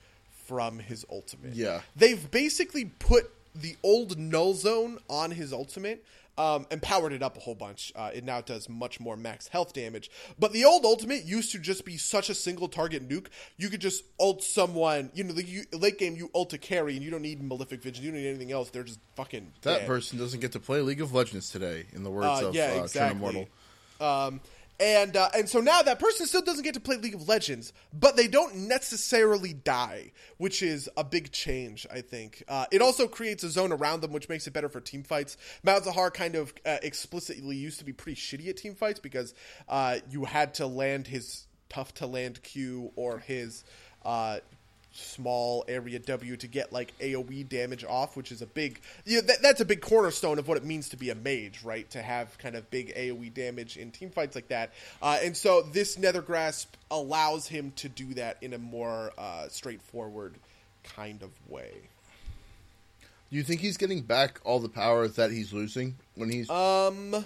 from 0.46 0.78
his 0.78 1.04
ultimate. 1.10 1.54
Yeah. 1.54 1.80
they've 1.96 2.30
basically 2.30 2.84
put 2.84 3.32
the 3.54 3.76
old 3.82 4.18
null 4.18 4.54
zone 4.54 4.98
on 5.08 5.30
his 5.32 5.52
ultimate 5.52 6.04
um, 6.38 6.66
and 6.70 6.82
powered 6.82 7.12
it 7.12 7.22
up 7.22 7.36
a 7.36 7.40
whole 7.40 7.54
bunch. 7.54 7.92
Uh, 7.96 8.10
it 8.14 8.24
now 8.24 8.40
does 8.40 8.68
much 8.68 9.00
more 9.00 9.16
max 9.16 9.48
health 9.48 9.72
damage. 9.72 10.10
But 10.38 10.52
the 10.52 10.64
old 10.64 10.84
ultimate 10.84 11.24
used 11.24 11.52
to 11.52 11.58
just 11.58 11.84
be 11.84 11.96
such 11.96 12.28
a 12.28 12.34
single 12.34 12.68
target 12.68 13.08
nuke. 13.08 13.28
You 13.56 13.68
could 13.68 13.80
just 13.80 14.04
ult 14.20 14.42
someone. 14.42 15.10
You 15.14 15.24
know, 15.24 15.32
the 15.32 15.44
you, 15.44 15.64
late 15.72 15.98
game 15.98 16.16
you 16.16 16.30
ult 16.34 16.52
a 16.52 16.58
carry 16.58 16.94
and 16.94 17.04
you 17.04 17.10
don't 17.10 17.22
need 17.22 17.42
malefic 17.42 17.82
vision. 17.82 18.04
You 18.04 18.10
don't 18.12 18.20
need 18.20 18.28
anything 18.28 18.52
else. 18.52 18.70
They're 18.70 18.84
just 18.84 19.00
fucking 19.14 19.52
that 19.62 19.78
dead. 19.80 19.86
person 19.86 20.18
doesn't 20.18 20.40
get 20.40 20.52
to 20.52 20.60
play 20.60 20.80
League 20.80 21.00
of 21.00 21.14
Legends 21.14 21.50
today, 21.50 21.86
in 21.92 22.02
the 22.04 22.10
words 22.10 22.42
Uh, 22.42 22.48
of 22.48 22.54
yeah, 22.54 22.76
uh, 22.78 22.82
exactly. 22.84 23.16
Immortal. 23.18 23.48
Um, 23.98 24.40
and 24.78 25.16
uh, 25.16 25.30
and 25.34 25.48
so 25.48 25.60
now 25.60 25.82
that 25.82 25.98
person 25.98 26.26
still 26.26 26.42
doesn't 26.42 26.62
get 26.62 26.74
to 26.74 26.80
play 26.80 26.96
League 26.96 27.14
of 27.14 27.28
Legends, 27.28 27.72
but 27.92 28.16
they 28.16 28.28
don't 28.28 28.54
necessarily 28.68 29.52
die, 29.52 30.12
which 30.36 30.62
is 30.62 30.88
a 30.96 31.04
big 31.04 31.32
change, 31.32 31.86
I 31.90 32.00
think. 32.02 32.42
Uh, 32.48 32.66
it 32.70 32.82
also 32.82 33.08
creates 33.08 33.42
a 33.44 33.50
zone 33.50 33.72
around 33.72 34.02
them, 34.02 34.12
which 34.12 34.28
makes 34.28 34.46
it 34.46 34.52
better 34.52 34.68
for 34.68 34.80
team 34.80 35.02
fights. 35.02 35.36
Malzahar 35.64 36.12
kind 36.12 36.34
of 36.34 36.52
uh, 36.64 36.78
explicitly 36.82 37.56
used 37.56 37.78
to 37.78 37.84
be 37.84 37.92
pretty 37.92 38.20
shitty 38.20 38.48
at 38.48 38.56
team 38.56 38.74
fights 38.74 39.00
because 39.00 39.34
uh, 39.68 39.98
you 40.10 40.24
had 40.24 40.54
to 40.54 40.66
land 40.66 41.06
his 41.06 41.46
tough 41.68 41.94
to 41.94 42.06
land 42.06 42.42
Q 42.42 42.92
or 42.96 43.18
his 43.18 43.64
uh, 44.04 44.38
small 44.96 45.64
area 45.68 45.98
W 45.98 46.36
to 46.36 46.46
get 46.46 46.72
like 46.72 46.96
AoE 46.98 47.48
damage 47.48 47.84
off, 47.84 48.16
which 48.16 48.32
is 48.32 48.42
a 48.42 48.46
big 48.46 48.80
you 49.04 49.16
know, 49.16 49.26
that, 49.26 49.42
that's 49.42 49.60
a 49.60 49.64
big 49.64 49.80
cornerstone 49.80 50.38
of 50.38 50.48
what 50.48 50.56
it 50.56 50.64
means 50.64 50.88
to 50.90 50.96
be 50.96 51.10
a 51.10 51.14
mage, 51.14 51.62
right? 51.64 51.88
To 51.90 52.02
have 52.02 52.36
kind 52.38 52.56
of 52.56 52.70
big 52.70 52.94
AoE 52.94 53.32
damage 53.34 53.76
in 53.76 53.90
team 53.90 54.10
fights 54.10 54.34
like 54.34 54.48
that. 54.48 54.72
Uh, 55.00 55.18
and 55.22 55.36
so 55.36 55.62
this 55.62 55.98
Nether 55.98 56.22
Grasp 56.22 56.74
allows 56.90 57.46
him 57.46 57.72
to 57.76 57.88
do 57.88 58.14
that 58.14 58.38
in 58.40 58.52
a 58.52 58.58
more 58.58 59.12
uh, 59.18 59.48
straightforward 59.48 60.34
kind 60.82 61.22
of 61.22 61.30
way. 61.48 61.72
Do 63.30 63.36
you 63.36 63.42
think 63.42 63.60
he's 63.60 63.76
getting 63.76 64.02
back 64.02 64.40
all 64.44 64.60
the 64.60 64.68
power 64.68 65.08
that 65.08 65.32
he's 65.32 65.52
losing 65.52 65.96
when 66.14 66.30
he's? 66.30 66.48
Um, 66.48 67.24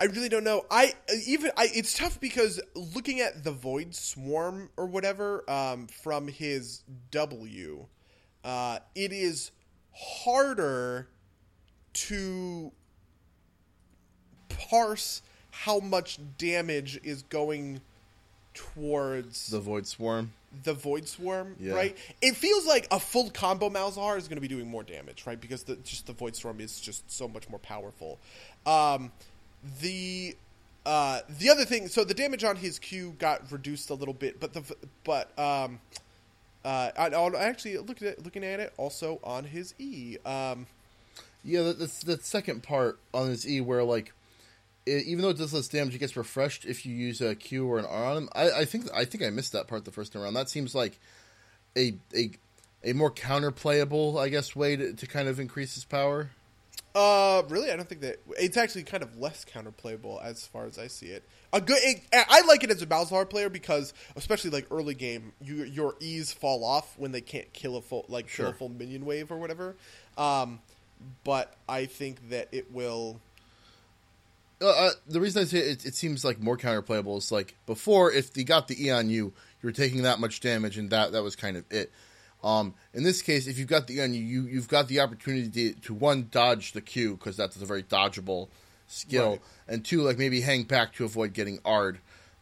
I 0.00 0.04
really 0.04 0.30
don't 0.30 0.44
know. 0.44 0.64
I 0.70 0.94
even 1.26 1.50
I 1.56 1.68
it's 1.74 1.96
tough 1.96 2.18
because 2.20 2.58
looking 2.74 3.20
at 3.20 3.44
the 3.44 3.52
Void 3.52 3.94
Swarm 3.94 4.70
or 4.78 4.86
whatever 4.86 5.48
um, 5.50 5.88
from 5.88 6.26
his 6.28 6.82
W, 7.10 7.84
uh, 8.42 8.78
it 8.94 9.12
is 9.12 9.50
harder 9.92 11.08
to 11.92 12.72
parse 14.48 15.22
how 15.50 15.80
much 15.80 16.18
damage 16.38 16.98
is 17.04 17.22
going 17.24 17.80
towards 18.54 19.48
the 19.48 19.60
Void 19.60 19.86
Swarm. 19.86 20.32
the 20.64 20.74
Void 20.74 21.08
Swarm, 21.08 21.56
Yeah. 21.60 21.74
right? 21.74 21.96
It 22.22 22.36
feels 22.36 22.66
like 22.66 22.88
a 22.90 22.98
full 23.00 23.30
combo 23.30 23.68
Malzahar 23.68 24.16
is 24.16 24.28
going 24.28 24.36
to 24.36 24.40
be 24.40 24.48
doing 24.48 24.68
more 24.68 24.82
damage, 24.82 25.24
right? 25.26 25.40
Because 25.40 25.64
the, 25.64 25.76
just 25.76 26.06
the 26.06 26.12
Void 26.12 26.36
swarm 26.36 26.60
is 26.60 26.80
just 26.80 27.10
so 27.10 27.28
much 27.28 27.48
more 27.48 27.58
powerful. 27.60 28.18
Um, 28.66 29.12
the 29.80 30.36
uh, 30.86 31.20
the 31.38 31.50
other 31.50 31.64
thing, 31.64 31.88
so 31.88 32.04
the 32.04 32.14
damage 32.14 32.44
on 32.44 32.56
his 32.56 32.78
Q 32.78 33.14
got 33.18 33.52
reduced 33.52 33.90
a 33.90 33.94
little 33.94 34.14
bit, 34.14 34.40
but 34.40 34.54
the 34.54 34.62
but 35.04 35.38
um, 35.38 35.80
uh, 36.64 36.90
I, 36.96 37.08
actually 37.38 37.78
looking 37.78 38.08
at 38.08 38.24
looking 38.24 38.44
at 38.44 38.60
it 38.60 38.72
also 38.76 39.20
on 39.22 39.44
his 39.44 39.74
E. 39.78 40.16
Um, 40.24 40.66
Yeah, 41.44 41.62
that, 41.62 41.78
that's 41.78 42.02
that 42.04 42.24
second 42.24 42.62
part 42.62 42.98
on 43.14 43.28
his 43.28 43.48
E 43.48 43.60
where 43.60 43.84
like, 43.84 44.12
it, 44.86 45.06
even 45.06 45.22
though 45.22 45.30
it 45.30 45.38
does 45.38 45.54
less 45.54 45.68
damage, 45.68 45.94
it 45.94 45.98
gets 45.98 46.16
refreshed 46.16 46.64
if 46.64 46.84
you 46.84 46.94
use 46.94 47.20
a 47.20 47.34
Q 47.34 47.66
or 47.66 47.78
an 47.78 47.86
R 47.86 48.04
on 48.04 48.16
him. 48.16 48.28
I, 48.34 48.50
I 48.50 48.64
think 48.64 48.86
I 48.94 49.04
think 49.04 49.22
I 49.22 49.30
missed 49.30 49.52
that 49.52 49.66
part 49.68 49.84
the 49.84 49.90
first 49.90 50.12
time 50.12 50.22
around. 50.22 50.34
That 50.34 50.48
seems 50.48 50.74
like 50.74 50.98
a 51.76 51.94
a 52.14 52.30
a 52.82 52.92
more 52.94 53.10
counterplayable, 53.10 54.18
I 54.18 54.30
guess, 54.30 54.56
way 54.56 54.76
to, 54.76 54.92
to 54.94 55.06
kind 55.06 55.28
of 55.28 55.38
increase 55.38 55.74
his 55.74 55.84
power. 55.84 56.30
Uh, 56.92 57.42
really, 57.48 57.70
I 57.70 57.76
don't 57.76 57.88
think 57.88 58.00
that 58.00 58.16
it's 58.38 58.56
actually 58.56 58.82
kind 58.82 59.02
of 59.02 59.16
less 59.16 59.44
counterplayable 59.44 60.22
as 60.24 60.46
far 60.46 60.66
as 60.66 60.76
I 60.76 60.88
see 60.88 61.06
it. 61.06 61.22
A 61.52 61.60
good, 61.60 61.78
it, 61.82 62.00
I 62.12 62.42
like 62.42 62.64
it 62.64 62.70
as 62.70 62.82
a 62.82 62.86
Malzahar 62.86 63.28
player 63.30 63.48
because, 63.48 63.94
especially 64.16 64.50
like 64.50 64.66
early 64.72 64.94
game, 64.94 65.32
you, 65.40 65.62
your 65.64 65.94
E's 66.00 66.32
fall 66.32 66.64
off 66.64 66.98
when 66.98 67.12
they 67.12 67.20
can't 67.20 67.52
kill 67.52 67.76
a 67.76 67.82
full 67.82 68.06
like 68.08 68.28
kill 68.28 68.48
a 68.48 68.52
full 68.52 68.68
minion 68.68 69.04
wave 69.04 69.30
or 69.30 69.36
whatever. 69.36 69.76
Um, 70.18 70.60
but 71.22 71.54
I 71.68 71.86
think 71.86 72.30
that 72.30 72.48
it 72.50 72.72
will. 72.72 73.20
Uh, 74.60 74.68
uh, 74.68 74.90
the 75.08 75.20
reason 75.20 75.42
I 75.42 75.44
say 75.46 75.58
it, 75.58 75.86
it 75.86 75.94
seems 75.94 76.24
like 76.24 76.40
more 76.40 76.56
counterplayable 76.56 77.18
is 77.18 77.30
like 77.30 77.56
before, 77.66 78.12
if 78.12 78.36
you 78.36 78.44
got 78.44 78.66
the 78.68 78.84
E 78.84 78.90
on 78.90 79.08
you, 79.08 79.32
you 79.62 79.66
were 79.66 79.72
taking 79.72 80.02
that 80.02 80.18
much 80.18 80.40
damage, 80.40 80.76
and 80.76 80.90
that 80.90 81.12
that 81.12 81.22
was 81.22 81.36
kind 81.36 81.56
of 81.56 81.64
it. 81.70 81.92
Um, 82.42 82.74
in 82.94 83.02
this 83.02 83.22
case, 83.22 83.46
if 83.46 83.58
you've 83.58 83.68
got 83.68 83.86
the 83.86 83.94
you, 83.94 84.04
you 84.04 84.42
you've 84.44 84.68
got 84.68 84.88
the 84.88 85.00
opportunity 85.00 85.72
to, 85.72 85.80
to 85.80 85.94
one 85.94 86.28
dodge 86.30 86.72
the 86.72 86.80
Q 86.80 87.16
because 87.16 87.36
that's 87.36 87.56
a 87.56 87.66
very 87.66 87.82
dodgeable 87.82 88.48
skill, 88.86 89.30
Right. 89.32 89.40
and 89.68 89.84
two 89.84 90.02
like 90.02 90.18
maybe 90.18 90.40
hang 90.40 90.64
back 90.64 90.94
to 90.94 91.04
avoid 91.04 91.32
getting 91.32 91.58
Ard, 91.64 91.98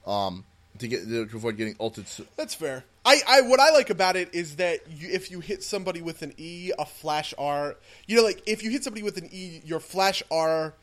um, 0.07 0.45
to 0.79 0.89
get 0.89 1.09
to 1.09 1.23
avoid 1.23 1.57
getting 1.57 1.77
ulted. 1.81 2.07
That's 2.37 2.55
fair. 2.55 2.85
I, 3.05 3.21
I 3.27 3.41
what 3.43 3.59
I 3.59 3.71
like 3.71 3.91
about 3.91 4.17
it 4.17 4.35
is 4.35 4.57
that 4.57 4.81
you, 4.91 5.09
if 5.11 5.31
you 5.31 5.41
hit 5.41 5.63
somebody 5.63 6.03
with 6.03 6.23
an 6.23 6.33
E, 6.37 6.73
a 6.79 6.85
flash 6.85 7.33
R, 7.39 7.77
you 8.07 8.17
know, 8.17 8.23
like 8.23 8.43
if 8.47 8.63
you 8.63 8.71
hit 8.71 8.85
somebody 8.85 9.03
with 9.03 9.17
an 9.17 9.29
E, 9.33 9.63
your 9.65 9.81
flash 9.81 10.23
R 10.31 10.75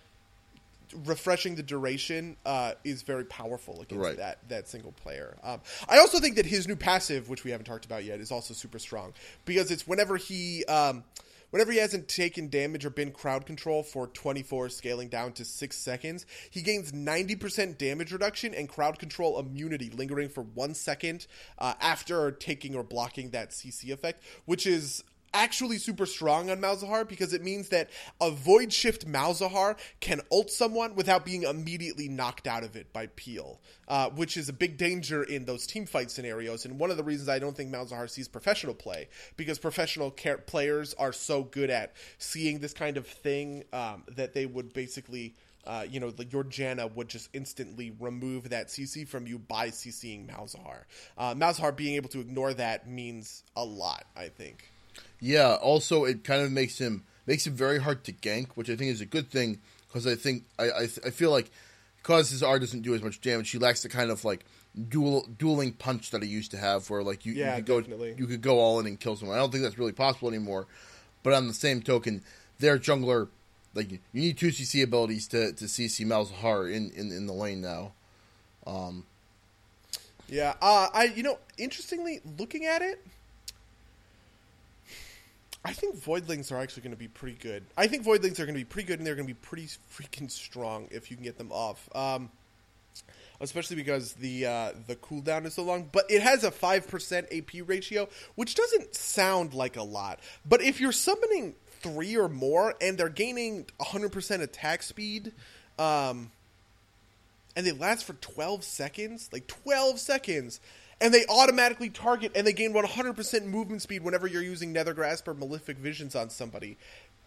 refreshing 1.05 1.55
the 1.55 1.63
duration 1.63 2.38
uh, 2.45 2.73
is 2.83 3.01
very 3.01 3.25
powerful 3.25 3.81
against 3.81 4.03
Right. 4.03 4.17
that 4.17 4.39
that 4.49 4.67
single 4.67 4.91
player. 4.91 5.38
Um, 5.43 5.61
I 5.88 5.97
also 5.99 6.19
think 6.19 6.36
that 6.36 6.45
his 6.45 6.67
new 6.67 6.75
passive, 6.75 7.29
which 7.29 7.43
we 7.43 7.51
haven't 7.51 7.65
talked 7.65 7.86
about 7.86 8.03
yet, 8.03 8.19
is 8.19 8.31
also 8.31 8.53
super 8.53 8.79
strong 8.79 9.13
because 9.45 9.71
it's 9.71 9.88
whenever 9.88 10.17
he. 10.17 10.63
Um, 10.65 11.03
Whenever 11.51 11.71
he 11.71 11.77
hasn't 11.77 12.09
taken 12.09 12.49
damage 12.49 12.83
or 12.83 12.89
been 12.89 13.11
crowd 13.11 13.45
control 13.45 13.81
for 13.81 14.07
24, 14.07 14.67
scaling 14.67 15.07
down 15.07 15.31
to 15.33 15.45
6 15.45 15.77
seconds, 15.77 16.25
he 16.49 16.61
gains 16.61 16.91
90% 16.91 17.77
damage 17.77 18.11
reduction 18.11 18.53
and 18.53 18.67
crowd 18.67 18.99
control 18.99 19.39
immunity 19.39 19.89
lingering 19.89 20.27
for 20.27 20.41
1 20.41 20.73
second 20.73 21.27
uh, 21.59 21.75
after 21.79 22.29
taking 22.31 22.75
or 22.75 22.83
blocking 22.83 23.29
that 23.29 23.51
CC 23.51 23.91
effect, 23.93 24.21
which 24.45 24.67
is 24.67 25.03
actually 25.36 25.77
super 25.77 26.05
strong 26.05 26.49
on 26.49 26.59
Malzahar 26.59 27.07
because 27.07 27.33
it 27.33 27.43
means 27.43 27.69
that 27.69 27.89
a 28.21 28.31
Void 28.31 28.71
Shift 28.71 29.05
Malzahar 29.05 29.77
can 29.99 30.21
ult 30.31 30.49
someone 30.49 30.95
without 30.95 31.25
being 31.25 31.43
immediately 31.43 32.07
knocked 32.07 32.47
out 32.47 32.63
of 32.63 32.75
it 32.75 32.91
by 32.93 33.07
Peel, 33.15 33.59
uh, 33.88 34.09
which 34.11 34.38
is 34.38 34.49
a 34.49 34.53
big 34.53 34.77
danger 34.77 35.23
in 35.23 35.45
those 35.45 35.67
team 35.67 35.86
fight 35.86 36.09
scenarios. 36.09 36.65
And 36.65 36.79
one 36.79 36.89
of 36.89 36.97
the 36.97 37.03
reasons 37.03 37.29
I 37.29 37.39
don't 37.39 37.55
think 37.55 37.71
Malzahar 37.71 38.09
sees 38.09 38.27
professional 38.27 38.73
play 38.73 39.09
because 39.36 39.59
professional 39.59 40.09
players 40.09 40.93
are 40.95 41.13
so 41.13 41.43
good 41.43 41.69
at 41.69 41.93
seeing 42.17 42.59
this 42.59 42.73
kind 42.73 42.97
of 42.97 43.05
thing 43.05 43.65
um, 43.73 44.03
that 44.15 44.33
they 44.33 44.45
would 44.45 44.73
basically. 44.73 45.36
Uh, 45.67 45.83
you 45.89 45.99
know, 45.99 46.11
the, 46.11 46.23
your 46.25 46.43
Janna 46.43 46.93
would 46.93 47.07
just 47.07 47.27
instantly 47.33 47.91
remove 47.99 48.51
that 48.51 48.67
CC 48.67 49.07
from 49.07 49.25
you 49.25 49.39
by 49.39 49.69
CCing 49.69 50.29
Malzahar. 50.29 50.83
Uh, 51.17 51.33
Malzahar 51.33 51.75
being 51.75 51.95
able 51.95 52.09
to 52.09 52.19
ignore 52.19 52.53
that 52.53 52.88
means 52.88 53.41
a 53.55 53.65
lot, 53.65 54.05
I 54.15 54.27
think. 54.27 54.71
Yeah. 55.19 55.55
Also, 55.55 56.05
it 56.05 56.23
kind 56.23 56.41
of 56.41 56.51
makes 56.51 56.77
him 56.77 57.03
makes 57.25 57.45
him 57.47 57.53
very 57.53 57.79
hard 57.79 58.03
to 58.05 58.13
gank, 58.13 58.49
which 58.55 58.69
I 58.69 58.75
think 58.75 58.91
is 58.91 59.01
a 59.01 59.05
good 59.05 59.29
thing 59.31 59.59
because 59.87 60.05
I 60.07 60.15
think 60.15 60.43
I 60.59 60.65
I, 60.69 60.81
I 61.05 61.09
feel 61.11 61.31
like 61.31 61.49
because 62.01 62.29
his 62.29 62.43
R 62.43 62.59
doesn't 62.59 62.81
do 62.81 62.93
as 62.95 63.01
much 63.01 63.21
damage, 63.21 63.49
he 63.49 63.57
lacks 63.57 63.81
the 63.83 63.89
kind 63.89 64.11
of 64.11 64.23
like 64.25 64.45
dual 64.89 65.27
dueling 65.37 65.71
punch 65.73 66.11
that 66.11 66.21
he 66.21 66.29
used 66.29 66.51
to 66.51 66.57
have, 66.57 66.89
where 66.89 67.01
like 67.01 67.25
you, 67.25 67.33
Yeah, 67.33 67.51
you 67.51 67.55
could 67.63 67.65
go 67.65 67.79
definitely. 67.81 68.15
you 68.17 68.27
could 68.27 68.41
go 68.41 68.59
all 68.59 68.79
in 68.79 68.85
and 68.85 68.99
kill 68.99 69.15
someone. 69.15 69.37
I 69.37 69.39
don't 69.41 69.51
think 69.51 69.63
that's 69.63 69.79
really 69.79 69.91
possible 69.93 70.27
anymore. 70.29 70.67
But 71.23 71.33
on 71.33 71.47
the 71.47 71.53
same 71.53 71.81
token, 71.81 72.21
their 72.59 72.77
jungler 72.77 73.29
like 73.73 73.91
you 73.91 73.99
need 74.13 74.37
two 74.37 74.49
CC 74.49 74.83
abilities 74.83 75.27
to 75.29 75.51
to 75.53 75.65
CC 75.65 76.05
Malzahar 76.05 76.71
in, 76.71 76.91
in 76.91 77.11
in 77.11 77.25
the 77.25 77.33
lane 77.33 77.61
now. 77.61 77.93
Um, 78.67 79.05
Yeah, 80.27 80.53
uh, 80.61 80.89
I 80.93 81.05
you 81.15 81.23
know, 81.23 81.39
interestingly, 81.57 82.19
looking 82.37 82.65
at 82.65 82.81
it, 82.81 83.05
I 85.66 85.74
think 85.74 85.95
Voidlings 85.95 86.51
are 86.51 86.57
actually 86.57 86.84
going 86.84 86.93
to 86.93 86.97
be 86.97 87.07
pretty 87.07 87.38
good. 87.41 87.63
I 87.76 87.88
think 87.88 88.05
Voidlings 88.05 88.39
are 88.39 88.45
going 88.45 88.53
to 88.53 88.61
be 88.61 88.66
pretty 88.66 88.88
good, 88.88 88.99
and 88.99 89.07
they're 89.07 89.16
going 89.16 89.28
to 89.28 89.34
be 89.34 89.39
pretty 89.39 89.68
freaking 89.91 90.30
strong 90.30 90.88
if 90.91 91.09
you 91.09 91.18
can 91.18 91.24
get 91.24 91.39
them 91.39 91.51
off. 91.51 91.89
Um, 91.95 92.30
especially 93.41 93.76
because 93.76 94.13
the 94.13 94.45
uh, 94.45 94.72
the 94.88 94.95
cooldown 94.95 95.45
is 95.45 95.55
so 95.55 95.63
long. 95.63 95.89
But 95.91 96.09
it 96.09 96.22
has 96.22 96.43
a 96.43 96.51
five 96.51 96.88
percent 96.88 97.28
AP 97.32 97.68
ratio, 97.68 98.07
which 98.36 98.55
doesn't 98.55 98.95
sound 98.95 99.53
like 99.53 99.76
a 99.76 99.84
lot. 99.84 100.20
But 100.47 100.61
if 100.61 100.80
you're 100.80 100.91
summoning 100.91 101.55
three 101.82 102.16
or 102.16 102.30
more, 102.30 102.76
and 102.80 102.97
they're 102.97 103.09
gaining 103.09 103.66
100 103.78 104.11
percent 104.11 104.43
attack 104.43 104.84
speed, 104.84 105.34
um, 105.80 106.32
and 107.55 107.66
they 107.66 107.72
last 107.72 108.05
for 108.05 108.13
12 108.13 108.63
seconds, 108.63 109.30
like 109.32 109.47
12 109.47 109.99
seconds, 109.99 110.59
and 111.01 111.13
they 111.13 111.25
automatically 111.27 111.89
target 111.89 112.31
and 112.35 112.45
they 112.47 112.53
gain 112.53 112.73
100% 112.73 113.45
movement 113.45 113.81
speed 113.81 114.03
whenever 114.03 114.27
you're 114.27 114.43
using 114.43 114.73
Nether 114.73 114.93
Grasp 114.93 115.27
or 115.27 115.33
Malefic 115.33 115.77
Visions 115.77 116.15
on 116.15 116.29
somebody. 116.29 116.77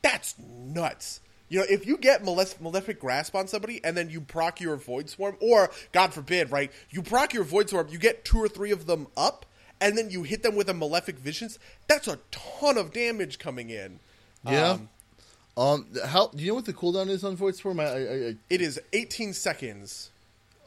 That's 0.03 0.35
nuts. 0.39 1.21
You 1.49 1.61
know, 1.61 1.67
if 1.69 1.87
you 1.87 1.97
get 1.97 2.23
Malef- 2.23 2.61
Malefic 2.61 3.01
Grasp 3.01 3.35
on 3.35 3.49
somebody 3.49 3.83
and 3.83 3.97
then 3.97 4.11
you 4.11 4.21
proc 4.21 4.61
your 4.61 4.77
Void 4.77 5.09
Swarm, 5.09 5.37
or 5.41 5.71
God 5.93 6.13
forbid, 6.13 6.51
right, 6.53 6.71
you 6.91 7.03
proc 7.03 7.33
your 7.33 7.45
Void 7.45 7.71
Swarm, 7.71 7.89
you 7.91 7.99
get 7.99 8.25
two 8.25 8.39
or 8.39 8.49
three 8.49 8.71
of 8.71 8.87
them 8.87 9.07
up, 9.17 9.47
and 9.81 9.97
then 9.97 10.11
you 10.11 10.25
hit 10.25 10.43
them 10.43 10.57
with 10.57 10.69
a 10.69 10.75
Malefic 10.75 11.19
Visions, 11.19 11.59
that's 11.87 12.09
a 12.09 12.19
ton 12.31 12.77
of 12.77 12.93
damage 12.93 13.39
coming 13.39 13.71
in. 13.71 14.01
Yeah. 14.45 14.71
Um, 14.73 14.89
Um, 15.57 15.87
how 16.07 16.29
do 16.29 16.43
you 16.43 16.49
know 16.51 16.55
what 16.55 16.67
the 16.67 16.73
cooldown 16.73 17.09
is 17.09 17.25
on 17.25 17.35
Void 17.35 17.57
Swarm? 17.57 17.81
I, 17.81 17.85
I, 17.85 17.97
I 17.97 18.37
It 18.49 18.61
is 18.61 18.81
18 18.93 19.33
seconds. 19.33 20.11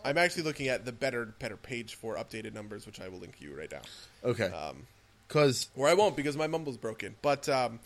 I'm 0.03 0.17
actually 0.17 0.43
looking 0.43 0.67
at 0.67 0.85
the 0.85 0.91
better 0.91 1.25
better 1.39 1.57
page 1.57 1.95
for 1.95 2.15
updated 2.15 2.53
numbers, 2.53 2.85
which 2.85 2.99
I 2.99 3.07
will 3.09 3.19
link 3.19 3.35
you 3.39 3.55
right 3.57 3.71
now. 3.71 3.81
okay, 4.23 4.45
Um, 4.45 4.87
because 5.27 5.69
or 5.75 5.87
I 5.87 5.93
won't 5.93 6.15
because 6.15 6.35
my 6.35 6.47
mumble's 6.47 6.77
broken. 6.77 7.15
But 7.21 7.47
um, 7.49 7.79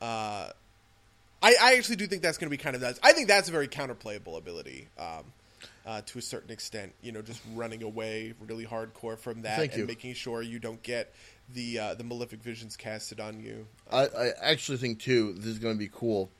uh, 0.00 0.50
I, 1.42 1.54
I 1.60 1.74
actually 1.76 1.96
do 1.96 2.06
think 2.06 2.22
that's 2.22 2.38
going 2.38 2.46
to 2.50 2.56
be 2.56 2.60
kind 2.60 2.74
of 2.74 2.82
nuts. 2.82 2.98
I 3.02 3.12
think 3.12 3.28
that's 3.28 3.48
a 3.48 3.52
very 3.52 3.68
counterplayable 3.68 4.36
ability 4.36 4.88
um, 4.98 5.24
uh, 5.86 6.00
to 6.06 6.18
a 6.18 6.22
certain 6.22 6.50
extent. 6.50 6.92
You 7.02 7.12
know, 7.12 7.22
just 7.22 7.40
running 7.54 7.82
away 7.82 8.34
really 8.46 8.66
hardcore 8.66 9.16
from 9.16 9.42
that 9.42 9.56
Thank 9.58 9.72
and 9.72 9.82
you. 9.82 9.86
making 9.86 10.14
sure 10.14 10.42
you 10.42 10.58
don't 10.58 10.82
get 10.82 11.14
the 11.54 11.78
uh, 11.78 11.94
the 11.94 12.04
malefic 12.04 12.42
visions 12.42 12.76
casted 12.76 13.20
on 13.20 13.40
you. 13.40 13.66
I, 13.90 14.06
I 14.06 14.32
actually 14.42 14.78
think 14.78 15.00
too 15.00 15.34
this 15.34 15.46
is 15.46 15.58
going 15.58 15.74
to 15.74 15.78
be 15.78 15.90
cool 15.92 16.30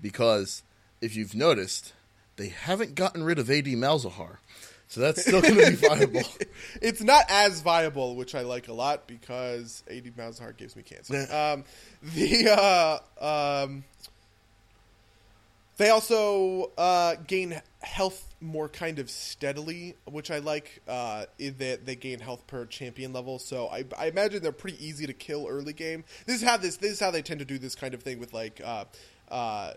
because 0.00 0.62
if 1.00 1.16
you've 1.16 1.34
noticed, 1.34 1.94
they 2.36 2.48
haven't 2.48 2.94
gotten 2.94 3.24
rid 3.24 3.38
of 3.38 3.50
AD 3.50 3.64
Malzahar, 3.64 4.36
so 4.92 5.00
that's 5.00 5.22
still 5.22 5.40
going 5.40 5.56
to 5.56 5.70
be 5.70 5.76
viable. 5.76 6.20
it's 6.82 7.02
not 7.02 7.24
as 7.30 7.62
viable, 7.62 8.14
which 8.14 8.34
I 8.34 8.42
like 8.42 8.68
a 8.68 8.74
lot 8.74 9.06
because 9.06 9.82
AD 9.90 10.04
Malzahar 10.18 10.54
gives 10.54 10.76
me 10.76 10.82
cancer. 10.82 11.14
um, 11.32 11.64
the 12.02 13.00
uh, 13.18 13.64
um, 13.64 13.84
they 15.78 15.88
also 15.88 16.72
uh, 16.76 17.14
gain 17.26 17.62
health 17.80 18.34
more 18.42 18.68
kind 18.68 18.98
of 18.98 19.08
steadily, 19.08 19.96
which 20.04 20.30
I 20.30 20.40
like. 20.40 20.82
Uh, 20.86 21.24
in 21.38 21.56
that 21.56 21.86
they 21.86 21.96
gain 21.96 22.18
health 22.18 22.46
per 22.46 22.66
champion 22.66 23.14
level, 23.14 23.38
so 23.38 23.68
I, 23.68 23.86
I 23.98 24.08
imagine 24.08 24.42
they're 24.42 24.52
pretty 24.52 24.86
easy 24.86 25.06
to 25.06 25.14
kill 25.14 25.46
early 25.48 25.72
game. 25.72 26.04
This 26.26 26.42
is 26.42 26.46
how 26.46 26.58
this 26.58 26.76
this 26.76 26.92
is 26.92 27.00
how 27.00 27.10
they 27.10 27.22
tend 27.22 27.40
to 27.40 27.46
do 27.46 27.56
this 27.56 27.74
kind 27.74 27.94
of 27.94 28.02
thing 28.02 28.18
with 28.18 28.34
like. 28.34 28.60
Uh, 28.62 28.84
uh, 29.30 29.72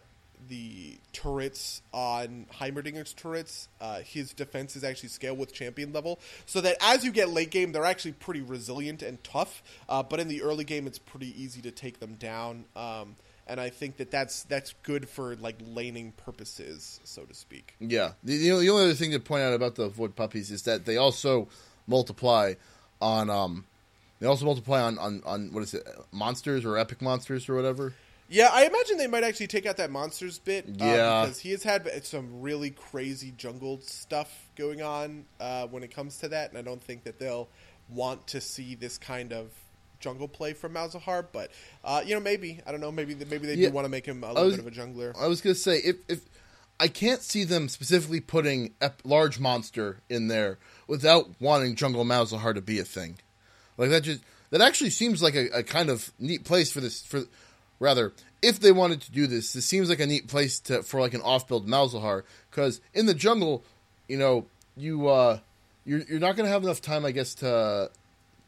the 0.47 0.97
turrets 1.13 1.81
on 1.93 2.45
Heimerdinger's 2.53 3.13
turrets, 3.13 3.67
uh, 3.81 3.99
his 3.99 4.33
defense 4.33 4.75
is 4.75 4.83
actually 4.83 5.09
scale 5.09 5.35
with 5.35 5.53
champion 5.53 5.93
level, 5.93 6.19
so 6.45 6.61
that 6.61 6.77
as 6.81 7.03
you 7.03 7.11
get 7.11 7.29
late 7.29 7.51
game, 7.51 7.71
they're 7.71 7.85
actually 7.85 8.13
pretty 8.13 8.41
resilient 8.41 9.01
and 9.01 9.23
tough. 9.23 9.63
Uh, 9.87 10.03
but 10.03 10.19
in 10.19 10.27
the 10.27 10.41
early 10.41 10.63
game, 10.63 10.87
it's 10.87 10.99
pretty 10.99 11.41
easy 11.41 11.61
to 11.61 11.71
take 11.71 11.99
them 11.99 12.15
down. 12.15 12.65
Um, 12.75 13.15
and 13.47 13.59
I 13.59 13.69
think 13.69 13.97
that 13.97 14.11
that's 14.11 14.43
that's 14.43 14.73
good 14.83 15.07
for 15.07 15.35
like 15.35 15.57
laning 15.65 16.13
purposes, 16.13 16.99
so 17.03 17.23
to 17.23 17.33
speak. 17.33 17.75
yeah, 17.79 18.13
the, 18.23 18.37
the 18.37 18.51
only 18.51 18.69
other 18.69 18.93
thing 18.93 19.11
to 19.11 19.19
point 19.19 19.43
out 19.43 19.53
about 19.53 19.75
the 19.75 19.87
Void 19.87 20.15
puppies 20.15 20.51
is 20.51 20.63
that 20.63 20.85
they 20.85 20.97
also 20.97 21.47
multiply 21.87 22.53
on 23.01 23.29
um, 23.29 23.65
they 24.19 24.27
also 24.27 24.45
multiply 24.45 24.81
on 24.81 24.97
on, 24.97 25.21
on 25.25 25.53
what 25.53 25.63
is 25.63 25.73
it, 25.73 25.87
monsters 26.11 26.65
or 26.65 26.77
epic 26.77 27.01
monsters 27.01 27.47
or 27.47 27.55
whatever. 27.55 27.93
Yeah, 28.27 28.49
I 28.51 28.65
imagine 28.65 28.97
they 28.97 29.07
might 29.07 29.23
actually 29.23 29.47
take 29.47 29.65
out 29.65 29.77
that 29.77 29.91
monsters 29.91 30.39
bit. 30.39 30.65
uh, 30.67 30.71
Yeah. 30.85 31.25
because 31.25 31.39
he 31.39 31.51
has 31.51 31.63
had 31.63 31.87
some 32.05 32.41
really 32.41 32.71
crazy 32.71 33.31
jungle 33.37 33.79
stuff 33.81 34.47
going 34.55 34.81
on 34.81 35.25
uh, 35.39 35.67
when 35.67 35.83
it 35.83 35.93
comes 35.93 36.17
to 36.19 36.29
that, 36.29 36.49
and 36.49 36.57
I 36.57 36.61
don't 36.63 36.81
think 36.83 37.03
that 37.03 37.19
they'll 37.19 37.47
want 37.89 38.25
to 38.27 38.41
see 38.41 38.73
this 38.75 38.97
kind 38.97 39.31
of 39.31 39.51
jungle 39.99 40.27
play 40.27 40.53
from 40.53 40.73
Malzahar. 40.73 41.25
But 41.31 41.51
uh, 41.83 42.01
you 42.05 42.15
know, 42.15 42.19
maybe 42.19 42.61
I 42.65 42.71
don't 42.71 42.81
know. 42.81 42.91
Maybe 42.91 43.13
maybe 43.13 43.45
they 43.45 43.53
Yeah. 43.55 43.67
do 43.69 43.73
want 43.75 43.85
to 43.85 43.89
make 43.89 44.05
him 44.07 44.23
a 44.23 44.29
little 44.29 44.45
was- 44.45 44.55
bit 44.57 44.65
of 44.65 44.73
a 44.73 44.75
jungler. 44.75 45.15
I 45.19 45.27
was 45.27 45.41
gonna 45.41 45.53
say 45.55 45.77
if 45.77 45.97
if 46.07 46.21
I 46.79 46.87
can't 46.87 47.21
see 47.21 47.43
them 47.43 47.69
specifically 47.69 48.19
putting 48.21 48.73
ep- 48.81 49.01
large 49.05 49.39
monster 49.39 50.01
in 50.09 50.27
there 50.29 50.57
without 50.87 51.29
wanting 51.39 51.75
Jungle 51.75 52.03
Malzahar 52.03 52.53
to 52.55 52.61
be 52.61 52.79
a 52.79 52.83
thing, 52.83 53.17
like 53.77 53.91
that 53.91 54.01
just 54.01 54.21
that 54.49 54.61
actually 54.61 54.89
seems 54.89 55.21
like 55.21 55.35
a, 55.35 55.47
a 55.59 55.63
kind 55.63 55.89
of 55.89 56.11
neat 56.19 56.43
place 56.43 56.71
for 56.71 56.81
this 56.81 57.01
for 57.03 57.21
rather 57.79 58.13
if 58.41 58.59
they 58.59 58.71
wanted 58.71 59.01
to 59.01 59.11
do 59.11 59.27
this, 59.27 59.53
this 59.53 59.65
seems 59.65 59.89
like 59.89 59.99
a 59.99 60.05
neat 60.05 60.27
place 60.27 60.59
to 60.61 60.83
for 60.83 60.99
like 60.99 61.13
an 61.13 61.21
off 61.21 61.47
build 61.47 61.67
Malzahar 61.67 62.23
because 62.49 62.81
in 62.93 63.05
the 63.05 63.13
jungle, 63.13 63.63
you 64.07 64.17
know 64.17 64.45
you 64.77 65.07
uh 65.07 65.39
you're 65.85 66.01
you're 66.01 66.19
not 66.19 66.35
gonna 66.35 66.49
have 66.49 66.63
enough 66.63 66.81
time 66.81 67.05
I 67.05 67.11
guess 67.11 67.33
to 67.35 67.89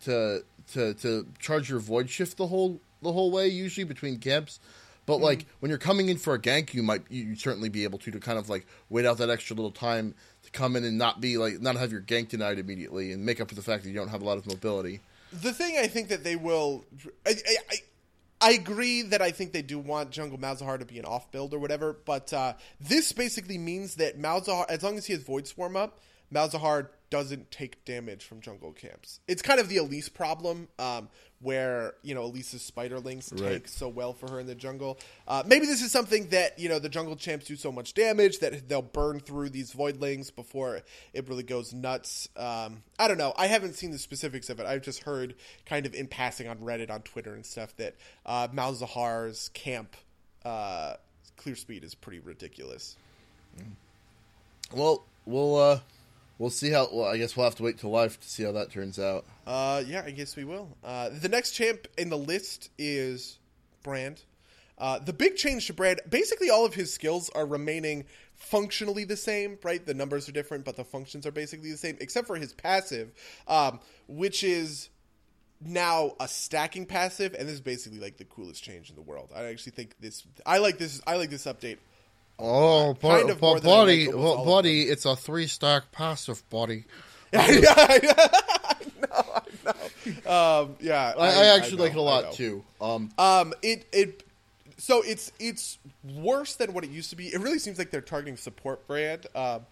to 0.01 0.43
to 0.73 0.93
to 0.95 1.28
charge 1.39 1.69
your 1.69 1.80
void 1.80 2.09
shift 2.09 2.38
the 2.38 2.47
whole 2.47 2.80
the 3.01 3.11
whole 3.11 3.32
way 3.32 3.47
usually 3.47 3.84
between 3.84 4.19
camps. 4.19 4.59
But 5.05 5.17
like 5.17 5.45
when 5.61 5.69
you're 5.69 5.80
coming 5.80 6.09
in 6.09 6.17
for 6.17 6.34
a 6.34 6.39
gank, 6.39 6.73
you 6.73 6.84
might 6.84 7.03
you 7.09 7.36
certainly 7.36 7.69
be 7.69 7.86
able 7.86 7.97
to 7.99 8.11
to 8.11 8.19
kind 8.19 8.38
of 8.38 8.49
like 8.49 8.67
wait 8.89 9.05
out 9.05 9.17
that 9.17 9.30
extra 9.30 9.55
little 9.55 9.71
time 9.71 10.13
to 10.43 10.51
come 10.51 10.75
in 10.75 10.84
and 10.84 10.97
not 10.97 11.21
be 11.21 11.38
like 11.38 11.61
not 11.61 11.75
have 11.78 11.91
your 11.91 12.01
gank 12.01 12.30
denied 12.30 12.59
immediately 12.59 13.13
and 13.13 13.25
make 13.25 13.39
up 13.39 13.49
for 13.49 13.55
the 13.55 13.61
fact 13.61 13.84
that 13.84 13.89
you 13.89 13.95
don't 13.95 14.09
have 14.09 14.21
a 14.21 14.25
lot 14.25 14.38
of 14.38 14.45
mobility. 14.45 14.99
The 15.32 15.53
thing 15.53 15.78
I 15.78 15.88
think 15.88 16.07
that 16.09 16.23
they 16.23 16.38
will, 16.38 16.86
I, 17.25 17.32
I, 17.32 17.55
I, 17.69 17.75
I 18.39 18.51
agree 18.51 19.01
that 19.03 19.21
I 19.21 19.31
think 19.31 19.51
they 19.51 19.61
do 19.61 19.79
want 19.79 20.11
Jungle 20.11 20.38
Malzahar 20.38 20.77
to 20.79 20.85
be 20.85 20.99
an 20.99 21.05
off 21.05 21.31
build 21.31 21.53
or 21.53 21.59
whatever, 21.59 21.97
but 22.05 22.31
uh, 22.33 22.53
this 22.79 23.11
basically 23.11 23.57
means 23.57 23.95
that 23.95 24.19
Malzahar, 24.19 24.65
as 24.69 24.83
long 24.83 24.97
as 24.97 25.07
he 25.07 25.13
has 25.13 25.23
Void 25.23 25.47
Swarm 25.47 25.75
up, 25.75 25.99
Malzahar 26.33 26.89
doesn't 27.09 27.49
take 27.51 27.83
damage 27.85 28.25
from 28.25 28.41
jungle 28.41 28.73
camps. 28.73 29.21
It's 29.27 29.41
kind 29.41 29.59
of 29.59 29.69
the 29.69 29.77
Elise 29.77 30.09
problem, 30.09 30.67
um, 30.77 31.09
where 31.39 31.93
you 32.01 32.15
know 32.15 32.23
Elise's 32.23 32.69
Spiderlings 32.69 33.31
Right. 33.39 33.51
tank 33.51 33.67
so 33.67 33.88
well 33.89 34.13
for 34.13 34.29
her 34.31 34.39
in 34.39 34.47
the 34.47 34.55
jungle. 34.55 34.97
Uh, 35.27 35.43
maybe 35.45 35.65
this 35.67 35.81
is 35.83 35.91
something 35.91 36.29
that 36.29 36.57
you 36.57 36.67
know 36.69 36.79
the 36.79 36.89
jungle 36.89 37.15
champs 37.15 37.45
do 37.45 37.55
so 37.55 37.71
much 37.71 37.93
damage 37.93 38.39
that 38.39 38.67
they'll 38.67 38.81
burn 38.81 39.19
through 39.19 39.49
these 39.49 39.71
voidlings 39.71 40.33
before 40.35 40.81
it 41.13 41.27
really 41.29 41.43
goes 41.43 41.73
nuts. 41.73 42.27
Um, 42.35 42.81
I 42.97 43.07
don't 43.07 43.17
know. 43.19 43.33
I 43.38 43.47
haven't 43.47 43.73
seen 43.73 43.91
the 43.91 43.99
specifics 43.99 44.49
of 44.49 44.59
it. 44.59 44.65
I've 44.65 44.81
just 44.81 45.03
heard 45.03 45.35
kind 45.65 45.85
of 45.85 45.93
in 45.93 46.07
passing 46.07 46.47
on 46.47 46.57
Reddit, 46.57 46.89
on 46.89 47.01
Twitter, 47.01 47.35
and 47.35 47.45
stuff 47.45 47.75
that 47.77 47.95
uh, 48.25 48.47
Malzahar's 48.47 49.49
camp 49.49 49.95
uh, 50.43 50.95
clear 51.35 51.55
speed 51.55 51.83
is 51.83 51.93
pretty 51.93 52.19
ridiculous. 52.19 52.95
Well, 54.73 55.05
we'll 55.25 55.55
uh 55.55 55.79
we'll 56.39 56.49
see 56.49 56.69
how. 56.69 56.89
Well, 56.91 57.07
I 57.07 57.17
guess 57.17 57.35
we'll 57.35 57.45
have 57.45 57.55
to 57.55 57.63
wait 57.63 57.77
till 57.79 57.89
live 57.89 58.19
to 58.19 58.29
see 58.29 58.43
how 58.43 58.51
that 58.53 58.71
turns 58.71 58.99
out. 58.99 59.25
Uh, 59.45 59.83
yeah, 59.85 60.03
I 60.05 60.11
guess 60.11 60.35
we 60.35 60.43
will. 60.43 60.77
Uh, 60.83 61.09
the 61.09 61.29
next 61.29 61.51
champ 61.51 61.88
in 61.97 62.09
the 62.09 62.17
list 62.17 62.69
is 62.77 63.39
brand. 63.83 64.21
Uh, 64.77 64.99
the 64.99 65.13
big 65.13 65.35
change 65.35 65.65
to 65.67 65.73
Brand, 65.73 65.99
basically 66.07 66.51
all 66.51 66.63
of 66.63 66.75
his 66.75 66.93
skills 66.93 67.31
are 67.31 67.47
remaining 67.47 68.05
functionally 68.35 69.05
the 69.05 69.17
same, 69.17 69.57
right? 69.63 69.83
The 69.83 69.95
numbers 69.95 70.29
are 70.29 70.31
different, 70.31 70.65
but 70.65 70.75
the 70.75 70.83
functions 70.83 71.25
are 71.25 71.31
basically 71.31 71.71
the 71.71 71.77
same, 71.77 71.97
except 71.99 72.27
for 72.27 72.35
his 72.35 72.53
passive, 72.53 73.11
um, 73.47 73.79
which 74.07 74.43
is 74.43 74.89
now 75.59 76.11
a 76.19 76.27
stacking 76.27 76.85
passive, 76.85 77.33
and 77.33 77.47
this 77.47 77.55
is 77.55 77.61
basically 77.61 77.99
like 77.99 78.17
the 78.17 78.25
coolest 78.25 78.63
change 78.63 78.91
in 78.91 78.95
the 78.95 79.01
world. 79.01 79.31
I 79.35 79.45
actually 79.45 79.71
think 79.71 79.95
this. 79.99 80.23
I 80.45 80.59
like 80.59 80.77
this. 80.77 81.01
I 81.07 81.15
like 81.17 81.31
this 81.31 81.45
update. 81.45 81.77
Oh, 82.39 82.95
Kind 83.01 83.27
but, 83.27 83.29
of 83.31 83.41
more 83.41 83.55
but 83.55 83.63
than 83.63 83.71
I 83.71 83.75
like 83.75 83.85
buddy, 83.85 84.07
almost 84.07 84.17
well, 84.23 84.33
all 84.33 84.41
of 84.41 84.45
buddy, 84.47 84.81
it's 84.83 85.05
a 85.05 85.15
three 85.15 85.47
stack 85.47 85.91
passive, 85.91 86.47
buddy. 86.49 86.85
I 87.33 87.59
know, 87.59 87.73
I 87.77 89.41
know. 90.25 90.31
Um, 90.31 90.75
yeah, 90.79 91.13
I, 91.17 91.27
I 91.27 91.45
actually 91.57 91.77
know, 91.77 91.83
like 91.83 91.91
it 91.93 91.97
a 91.97 92.01
lot 92.01 92.31
too. 92.33 92.63
Um, 92.79 93.09
Um, 93.17 93.53
it 93.61 93.85
it 93.91 94.23
so 94.77 95.01
it's 95.05 95.31
it's 95.39 95.77
worse 96.15 96.55
than 96.55 96.73
what 96.73 96.83
it 96.83 96.89
used 96.89 97.09
to 97.09 97.15
be. 97.15 97.27
It 97.27 97.41
really 97.41 97.59
seems 97.59 97.77
like 97.77 97.91
they're 97.91 98.01
targeting 98.01 98.38
support 98.38 98.88
brand, 98.88 99.27
um, 99.35 99.65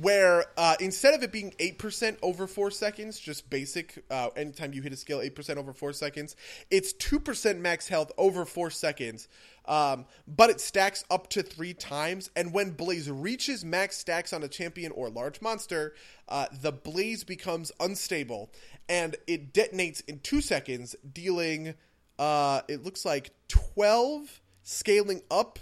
where 0.00 0.46
uh, 0.56 0.76
instead 0.80 1.12
of 1.14 1.22
it 1.22 1.32
being 1.32 1.52
eight 1.58 1.78
percent 1.78 2.18
over 2.22 2.46
four 2.46 2.70
seconds, 2.70 3.18
just 3.18 3.50
basic. 3.50 4.02
Uh, 4.10 4.28
anytime 4.36 4.72
you 4.72 4.80
hit 4.80 4.92
a 4.92 4.96
skill, 4.96 5.20
eight 5.20 5.34
percent 5.34 5.58
over 5.58 5.72
four 5.72 5.92
seconds, 5.92 6.36
it's 6.70 6.92
two 6.94 7.20
percent 7.20 7.60
max 7.60 7.88
health 7.88 8.10
over 8.16 8.44
four 8.44 8.70
seconds. 8.70 9.28
Um, 9.66 10.06
but 10.26 10.50
it 10.50 10.60
stacks 10.60 11.04
up 11.10 11.28
to 11.30 11.42
three 11.42 11.72
times, 11.72 12.30
and 12.34 12.52
when 12.52 12.70
Blaze 12.70 13.10
reaches 13.10 13.64
max 13.64 13.96
stacks 13.96 14.32
on 14.32 14.42
a 14.42 14.48
champion 14.48 14.90
or 14.92 15.08
large 15.08 15.40
monster, 15.40 15.94
uh, 16.28 16.46
the 16.60 16.72
Blaze 16.72 17.22
becomes 17.22 17.70
unstable, 17.78 18.50
and 18.88 19.14
it 19.26 19.52
detonates 19.52 20.02
in 20.08 20.18
two 20.18 20.40
seconds, 20.40 20.96
dealing 21.12 21.74
uh, 22.18 22.62
it 22.68 22.84
looks 22.84 23.04
like 23.04 23.30
12 23.48 24.40
scaling 24.62 25.22
up. 25.30 25.58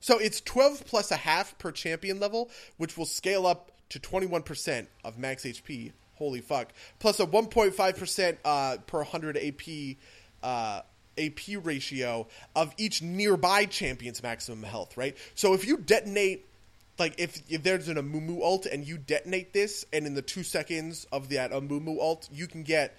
So 0.00 0.18
it's 0.18 0.40
12 0.42 0.84
plus 0.86 1.10
a 1.10 1.16
half 1.16 1.58
per 1.58 1.72
champion 1.72 2.20
level, 2.20 2.50
which 2.76 2.96
will 2.96 3.06
scale 3.06 3.46
up 3.46 3.72
to 3.88 3.98
21% 3.98 4.86
of 5.04 5.18
max 5.18 5.44
HP. 5.44 5.92
Holy 6.14 6.40
fuck. 6.40 6.72
Plus 6.98 7.20
a 7.20 7.26
1.5% 7.26 8.36
uh, 8.44 8.76
per 8.86 8.98
100 8.98 9.36
AP 9.38 9.96
uh, 10.42 10.82
AP 11.18 11.64
ratio 11.64 12.26
of 12.54 12.72
each 12.76 13.02
nearby 13.02 13.64
champion's 13.66 14.22
maximum 14.22 14.62
health, 14.62 14.96
right? 14.96 15.16
So 15.34 15.54
if 15.54 15.66
you 15.66 15.76
detonate 15.76 16.46
like 16.98 17.14
if 17.18 17.42
if 17.48 17.62
there's 17.62 17.88
an 17.88 17.96
Amumu 17.96 18.42
ult 18.42 18.66
and 18.66 18.86
you 18.86 18.98
detonate 18.98 19.52
this, 19.52 19.84
and 19.92 20.06
in 20.06 20.14
the 20.14 20.22
two 20.22 20.42
seconds 20.42 21.06
of 21.12 21.28
that 21.30 21.52
Amumu 21.52 21.98
ult, 22.00 22.28
you 22.32 22.46
can 22.46 22.62
get 22.62 22.96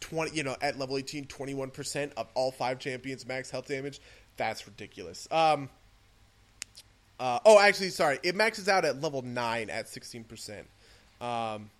twenty, 0.00 0.36
you 0.36 0.42
know, 0.42 0.56
at 0.60 0.78
level 0.78 0.96
18, 0.96 1.26
21 1.26 1.70
percent 1.70 2.12
of 2.16 2.28
all 2.34 2.50
five 2.50 2.78
champions 2.78 3.26
max 3.26 3.50
health 3.50 3.68
damage. 3.68 4.00
That's 4.36 4.66
ridiculous. 4.66 5.28
Um. 5.30 5.68
Uh, 7.18 7.38
oh, 7.44 7.60
actually, 7.60 7.90
sorry, 7.90 8.18
it 8.22 8.34
maxes 8.34 8.66
out 8.66 8.86
at 8.86 9.02
level 9.02 9.20
nine 9.20 9.68
at 9.68 9.88
sixteen 9.88 10.24
percent. 10.24 10.66
Um, 11.20 11.70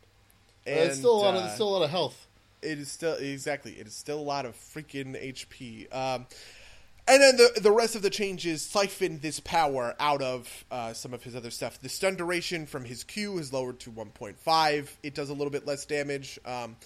and 0.67 0.91
it's 0.91 0.99
still 0.99 1.15
a 1.15 1.23
lot 1.23 1.35
of 1.35 1.43
uh, 1.43 1.47
it's 1.47 1.55
still 1.55 1.69
a 1.69 1.75
lot 1.79 1.83
of 1.83 1.91
health. 1.91 2.27
It 2.63 2.79
is 2.79 2.91
still 2.91 3.15
exactly. 3.15 3.73
It 3.73 3.87
is 3.87 3.95
still 3.95 4.19
a 4.19 4.23
lot 4.23 4.47
of 4.47 4.55
freaking 4.55 5.21
HP. 5.21 5.95
Um, 5.95 6.27
and 7.09 7.23
then 7.23 7.37
the 7.37 7.61
the 7.61 7.73
rest 7.73 7.97
of 7.97 8.03
the 8.03 8.11
changes 8.11 8.63
siphon 8.63 9.19
this 9.21 9.41
power 9.41 9.95
out 9.99 10.23
of 10.23 10.65
uh, 10.71 10.93
some 10.93 11.13
of 11.13 11.23
his 11.23 11.35
other 11.35 11.51
stuff. 11.51 11.81
The 11.81 11.89
stun 11.89 12.17
duration 12.17 12.67
from 12.67 12.85
his 12.85 13.05
Q 13.05 13.39
is 13.39 13.53
lowered 13.53 13.81
to 13.81 13.91
1.5. 13.91 14.89
It 15.03 15.15
does 15.15 15.29
a 15.29 15.33
little 15.33 15.51
bit 15.51 15.67
less 15.67 15.85
damage. 15.85 16.39
Um, 16.45 16.77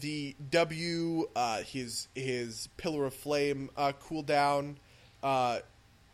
the 0.00 0.34
W, 0.50 1.28
uh, 1.34 1.62
his 1.62 2.08
his 2.14 2.68
Pillar 2.76 3.06
of 3.06 3.14
Flame 3.14 3.70
uh, 3.76 3.92
cooldown, 4.00 4.76
uh, 5.22 5.58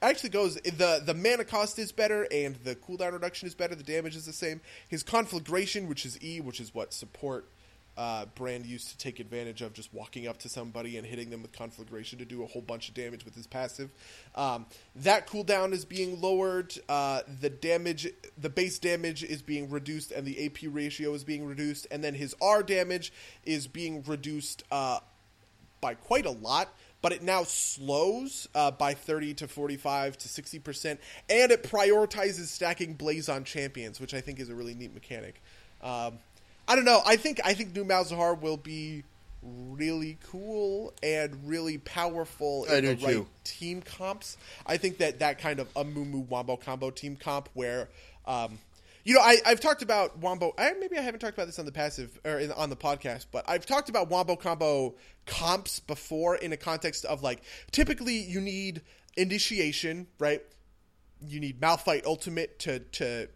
actually 0.03 0.31
goes 0.31 0.55
the 0.55 1.03
the 1.05 1.15
mana 1.15 1.45
cost 1.45 1.79
is 1.79 1.93
better 1.93 2.27
and 2.31 2.57
the 2.65 2.75
cooldown 2.75 3.13
reduction 3.13 3.47
is 3.47 3.55
better. 3.55 3.75
The 3.75 3.83
damage 3.83 4.17
is 4.17 4.27
the 4.27 4.33
same. 4.33 4.61
His 4.89 5.03
conflagration, 5.03 5.89
which 5.89 6.07
is 6.07 6.23
E, 6.23 6.41
which 6.41 6.61
is 6.61 6.75
what 6.75 6.93
support 6.93 7.47
uh, 7.97 8.27
Brand 8.35 8.67
used 8.67 8.89
to 8.91 8.99
take 8.99 9.21
advantage 9.21 9.63
of 9.63 9.73
just 9.73 9.93
walking 9.93 10.27
up 10.27 10.39
to 10.39 10.49
somebody 10.49 10.97
and 10.97 11.07
hitting 11.07 11.31
them 11.31 11.43
with 11.43 11.53
conflagration 11.53 12.19
to 12.19 12.25
do 12.25 12.43
a 12.43 12.47
whole 12.47 12.63
bunch 12.63 12.89
of 12.89 12.95
damage 12.95 13.25
with 13.25 13.35
his 13.35 13.47
passive. 13.47 13.91
Um, 14.35 14.67
that 14.97 15.27
cooldown 15.27 15.73
is 15.73 15.85
being 15.85 16.21
lowered. 16.21 16.75
Uh, 16.89 17.21
the 17.41 17.51
damage, 17.51 18.09
the 18.39 18.49
base 18.49 18.79
damage 18.79 19.23
is 19.23 19.43
being 19.43 19.69
reduced, 19.69 20.13
and 20.13 20.27
the 20.27 20.47
AP 20.47 20.59
ratio 20.65 21.13
is 21.15 21.25
being 21.25 21.45
reduced. 21.45 21.87
And 21.91 22.03
then 22.03 22.15
his 22.15 22.35
R 22.41 22.63
damage 22.63 23.13
is 23.45 23.67
being 23.67 24.03
reduced 24.05 24.63
uh, 24.71 25.01
by 25.81 25.95
quite 25.95 26.27
a 26.27 26.31
lot, 26.31 26.75
but 27.03 27.13
it 27.13 27.23
now 27.23 27.45
slows 27.45 28.49
uh, 28.55 28.71
by 28.71 28.95
30 28.95 29.35
to 29.35 29.49
45 29.49 30.19
to 30.19 30.29
60%, 30.29 30.99
and 31.29 31.53
it 31.53 31.63
prioritizes 31.63 32.47
stacking 32.47 32.95
Blaze 32.95 33.29
on 33.29 33.45
champions, 33.45 34.01
which 34.01 34.15
I 34.15 34.21
think 34.21 34.39
is 34.39 34.49
a 34.49 34.55
really 34.55 34.75
neat 34.75 34.95
mechanic. 34.95 35.43
Um, 35.83 36.19
I 36.71 36.77
don't 36.77 36.85
know. 36.85 37.03
I 37.05 37.17
think 37.17 37.41
I 37.45 37.53
think 37.53 37.75
New 37.75 37.85
Malzahar 37.85 38.41
will 38.41 38.57
be 38.57 39.03
really 39.43 40.19
cool 40.31 40.95
and 41.03 41.49
really 41.49 41.79
powerful 41.79 42.65
in 42.67 42.85
the 42.85 42.95
right 42.95 43.27
team 43.43 43.83
comps. 43.83 44.37
I 44.67 44.77
think 44.77 44.99
that 44.99 45.19
that 45.19 45.41
kind 45.41 45.59
of 45.59 45.73
Amumu 45.75 46.29
Wombo 46.29 46.57
combo 46.57 46.91
team 46.91 47.17
comp 47.17 47.49
where, 47.55 47.89
um, 48.25 48.61
you 49.03 49.15
know, 49.15 49.21
I, 49.21 49.39
I've 49.45 49.59
talked 49.59 49.83
about 49.83 50.19
Wombo. 50.19 50.55
I, 50.57 50.75
maybe 50.79 50.97
I 50.97 51.01
haven't 51.03 51.19
talked 51.19 51.35
about 51.35 51.47
this 51.47 51.59
on 51.59 51.65
the 51.65 51.73
passive 51.73 52.21
or 52.25 52.39
in, 52.39 52.53
on 52.53 52.71
the 52.71 52.77
podcast, 52.77 53.27
but 53.33 53.45
I've 53.49 53.67
talked 53.67 53.89
about 53.89 54.09
Wombo 54.09 54.37
combo 54.37 54.95
comps 55.27 55.81
before 55.81 56.37
in 56.37 56.53
a 56.53 56.57
context 56.57 57.05
of 57.05 57.21
like 57.21 57.43
typically 57.73 58.15
you 58.15 58.41
need 58.41 58.83
initiation, 59.17 60.07
right? 60.21 60.41
You 61.27 61.41
need 61.41 61.61
Malphite 61.61 62.05
Ultimate 62.07 62.61
to 62.61 62.79
to 62.79 63.29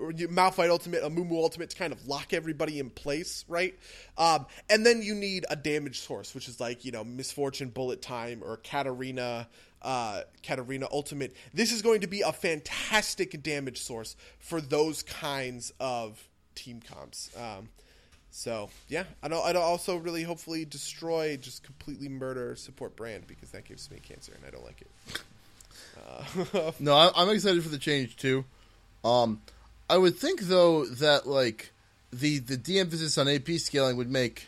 Malphite 0.00 0.68
Ultimate, 0.70 1.02
Amumu 1.02 1.32
Ultimate 1.32 1.70
to 1.70 1.76
kind 1.76 1.92
of 1.92 2.06
lock 2.06 2.32
everybody 2.32 2.78
in 2.78 2.90
place, 2.90 3.44
right? 3.48 3.74
Um, 4.18 4.46
and 4.68 4.84
then 4.84 5.02
you 5.02 5.14
need 5.14 5.46
a 5.48 5.56
damage 5.56 6.00
source, 6.00 6.34
which 6.34 6.48
is 6.48 6.60
like 6.60 6.84
you 6.84 6.92
know 6.92 7.04
Miss 7.04 7.32
Fortune 7.32 7.70
Bullet 7.70 8.02
Time 8.02 8.42
or 8.44 8.58
Katarina, 8.58 9.48
uh, 9.82 10.22
Katarina 10.42 10.86
Ultimate. 10.92 11.34
This 11.54 11.72
is 11.72 11.82
going 11.82 12.02
to 12.02 12.06
be 12.06 12.20
a 12.20 12.32
fantastic 12.32 13.42
damage 13.42 13.80
source 13.80 14.16
for 14.38 14.60
those 14.60 15.02
kinds 15.02 15.72
of 15.80 16.22
team 16.54 16.80
comps. 16.80 17.30
Um, 17.36 17.68
so 18.30 18.68
yeah, 18.88 19.04
I 19.22 19.28
don't. 19.28 19.44
I 19.46 19.52
don't 19.54 19.62
also 19.62 19.96
really 19.96 20.22
hopefully 20.22 20.66
destroy, 20.66 21.38
just 21.38 21.62
completely 21.62 22.10
murder 22.10 22.54
support 22.56 22.94
Brand 22.96 23.26
because 23.26 23.50
that 23.52 23.64
gives 23.64 23.90
me 23.90 23.98
cancer 24.06 24.32
and 24.34 24.44
I 24.46 24.50
don't 24.50 24.64
like 24.64 24.82
it. 24.82 24.90
Uh, 26.54 26.72
No, 26.80 26.94
I, 26.94 27.10
I'm 27.16 27.30
excited 27.30 27.62
for 27.62 27.70
the 27.70 27.78
change 27.78 28.16
too. 28.16 28.44
Um, 29.04 29.40
I 29.88 29.96
would 29.98 30.16
think 30.16 30.42
though 30.42 30.84
that 30.86 31.26
like 31.26 31.72
the 32.12 32.38
the 32.38 32.56
de-emphasis 32.56 33.18
on 33.18 33.28
AP 33.28 33.48
scaling 33.58 33.96
would 33.96 34.10
make. 34.10 34.46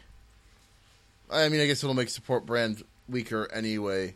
I 1.30 1.49
mean, 1.49 1.61
I 1.61 1.66
guess 1.66 1.82
it'll 1.84 1.95
make 1.95 2.09
support 2.09 2.47
Brand 2.47 2.82
weaker 3.09 3.49
anyway. 3.53 4.14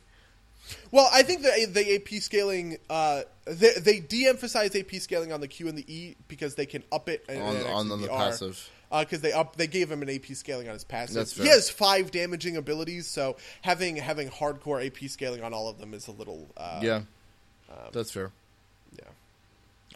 Well, 0.91 1.09
I 1.13 1.23
think 1.23 1.43
the 1.43 1.67
the 1.71 1.95
AP 1.97 2.23
scaling 2.23 2.79
uh, 2.89 3.23
they, 3.45 3.73
they 3.75 4.01
de-emphasize 4.01 4.75
AP 4.75 4.93
scaling 4.97 5.33
on 5.33 5.41
the 5.41 5.49
Q 5.49 5.69
and 5.69 5.77
the 5.77 5.85
E 5.93 6.17
because 6.29 6.55
they 6.55 6.67
can 6.67 6.83
up 6.91 7.09
it 7.09 7.25
and, 7.29 7.43
On- 7.43 7.57
and 7.57 7.67
on 7.67 7.87
actually 7.87 8.07
the 8.07 8.13
R. 8.13 8.19
passive. 8.19 8.71
because 8.91 9.21
they 9.21 9.33
up 9.33 9.57
they 9.57 9.67
gave 9.67 9.91
him 9.91 10.03
an 10.03 10.09
AP 10.11 10.27
scaling 10.35 10.69
on 10.69 10.75
his 10.75 10.85
passive. 10.85 11.31
He 11.33 11.49
has 11.49 11.69
five 11.69 12.11
damaging 12.11 12.57
abilities, 12.57 13.07
so 13.07 13.37
having 13.61 13.97
having 13.97 14.31
hardcore 14.31 14.85
AP 14.85 15.09
scaling 15.11 15.43
on 15.43 15.53
all 15.53 15.69
of 15.69 15.79
them 15.79 15.95
is 15.95 16.09
a 16.09 16.13
little 16.13 16.49
uh, 16.57 16.81
yeah, 16.83 17.03
that's 17.93 18.11
fair. 18.13 18.31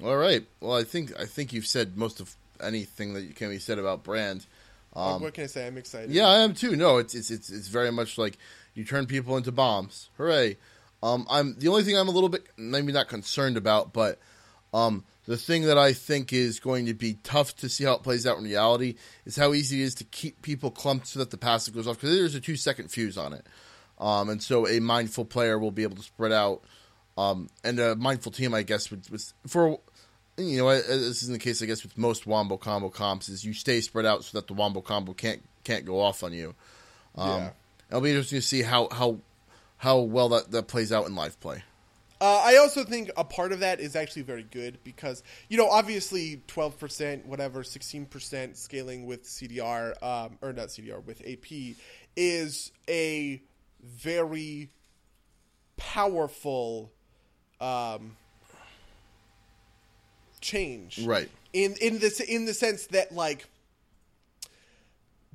All 0.03 0.17
right. 0.17 0.47
Well, 0.61 0.77
I 0.77 0.85
think 0.85 1.19
I 1.19 1.25
think 1.25 1.53
you've 1.53 1.67
said 1.67 1.97
most 1.97 2.21
of 2.21 2.35
anything 2.63 3.15
that 3.15 3.37
can 3.37 3.51
be 3.51 3.59
said 3.59 3.79
about 3.79 4.05
Brand. 4.05 4.47
Um, 4.95 5.23
what 5.23 5.35
can 5.35 5.45
I 5.45 5.49
say? 5.49 5.67
I'm 5.67 5.77
excited. 5.77 6.11
Yeah, 6.11 6.27
I 6.27 6.39
am 6.39 6.55
too. 6.55 6.77
No, 6.77 6.99
it's 6.99 7.15
it's 7.15 7.31
it's 7.31 7.51
it's 7.51 7.69
very 7.69 7.93
much 7.93 8.19
like 8.19 8.39
you 8.75 8.85
turn 8.85 9.07
people 9.07 9.37
into 9.37 9.53
bombs. 9.53 10.09
Hooray! 10.17 10.57
Um, 11.03 11.27
I'm 11.31 11.59
the 11.59 11.69
only 11.69 11.83
thing 11.83 11.97
I'm 11.97 12.09
a 12.09 12.13
little 12.13 12.29
bit 12.29 12.47
maybe 12.57 12.93
not 12.93 13.09
concerned 13.09 13.57
about, 13.57 13.93
but 13.93 14.19
um, 14.73 15.05
the 15.27 15.37
thing 15.37 15.63
that 15.63 15.77
I 15.77 15.93
think 15.93 16.33
is 16.33 16.61
going 16.61 16.87
to 16.87 16.95
be 16.95 17.19
tough 17.23 17.55
to 17.57 17.69
see 17.69 17.85
how 17.85 17.95
it 17.95 18.03
plays 18.03 18.27
out 18.27 18.39
in 18.39 18.45
reality 18.45 18.95
is 19.25 19.37
how 19.37 19.53
easy 19.53 19.83
it 19.83 19.85
is 19.85 19.95
to 19.97 20.05
keep 20.05 20.41
people 20.43 20.71
clumped 20.71 21.09
so 21.09 21.19
that 21.19 21.31
the 21.31 21.37
passive 21.37 21.75
goes 21.75 21.87
off 21.87 21.97
because 21.97 22.17
there's 22.17 22.35
a 22.35 22.41
two 22.41 22.57
second 22.57 22.91
fuse 22.91 23.19
on 23.19 23.35
it, 23.35 23.47
um, 23.99 24.31
and 24.31 24.43
so 24.43 24.67
a 24.67 24.81
mindful 24.81 25.27
player 25.27 25.59
will 25.59 25.71
be 25.71 25.83
able 25.83 25.97
to 25.97 26.03
spread 26.03 26.33
out, 26.33 26.63
um, 27.17 27.49
and 27.65 27.79
a 27.79 27.97
mindful 27.97 28.33
team, 28.33 28.55
I 28.55 28.63
guess, 28.63 28.91
would, 28.91 29.09
was 29.11 29.35
for 29.47 29.79
you 30.39 30.59
know, 30.59 30.69
as 30.69 30.87
this 30.87 31.23
isn't 31.23 31.33
the 31.33 31.39
case, 31.39 31.63
I 31.63 31.67
guess, 31.67 31.83
with 31.83 31.97
most 31.97 32.27
wombo 32.27 32.59
combo 32.59 32.91
comps, 32.91 33.29
is 33.29 33.45
you 33.45 33.55
stay 33.55 33.81
spread 33.81 34.05
out 34.05 34.25
so 34.25 34.39
that 34.39 34.47
the 34.47 34.53
wombo 34.53 34.81
combo 34.81 35.15
can't 35.15 35.43
can't 35.65 35.85
go 35.85 36.01
off 36.01 36.23
on 36.23 36.33
you. 36.33 36.55
Um, 37.17 37.29
Yeah. 37.29 37.51
It'll 37.89 38.01
be 38.01 38.11
interesting 38.11 38.41
to 38.41 38.47
see 38.47 38.63
how 38.63 38.89
how 38.91 39.19
how 39.79 40.01
well 40.01 40.29
that, 40.31 40.51
that 40.51 40.67
plays 40.67 40.93
out 40.93 41.07
in 41.07 41.15
live 41.15 41.39
play. 41.41 41.63
Uh, 42.19 42.41
I 42.43 42.57
also 42.57 42.83
think 42.83 43.11
a 43.17 43.25
part 43.25 43.53
of 43.53 43.61
that 43.61 43.79
is 43.79 43.95
actually 43.95 44.23
very 44.23 44.43
good 44.43 44.79
because 44.85 45.23
you 45.49 45.57
know 45.57 45.69
obviously 45.69 46.43
twelve 46.47 46.79
percent, 46.79 47.27
whatever, 47.27 47.63
sixteen 47.63 48.07
percent 48.07 48.57
scaling 48.57 49.07
with 49.07 49.25
CDR 49.25 50.03
um, 50.03 50.39
or 50.43 50.53
not 50.53 50.69
CDR 50.69 51.05
with 51.05 51.23
AP 51.27 51.77
is 52.17 52.73
a 52.89 53.41
very 53.83 54.71
powerful 55.77 56.91
um, 57.61 58.17
change, 60.41 60.99
Right. 61.05 61.29
In 61.53 61.75
in 61.81 61.99
this 61.99 62.21
in 62.21 62.45
the 62.45 62.55
sense 62.55 62.87
that 62.89 63.13
like 63.15 63.47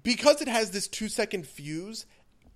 because 0.04 0.42
it 0.42 0.48
has 0.48 0.72
this 0.72 0.88
two 0.88 1.10
second 1.10 1.48
fuse, 1.48 2.06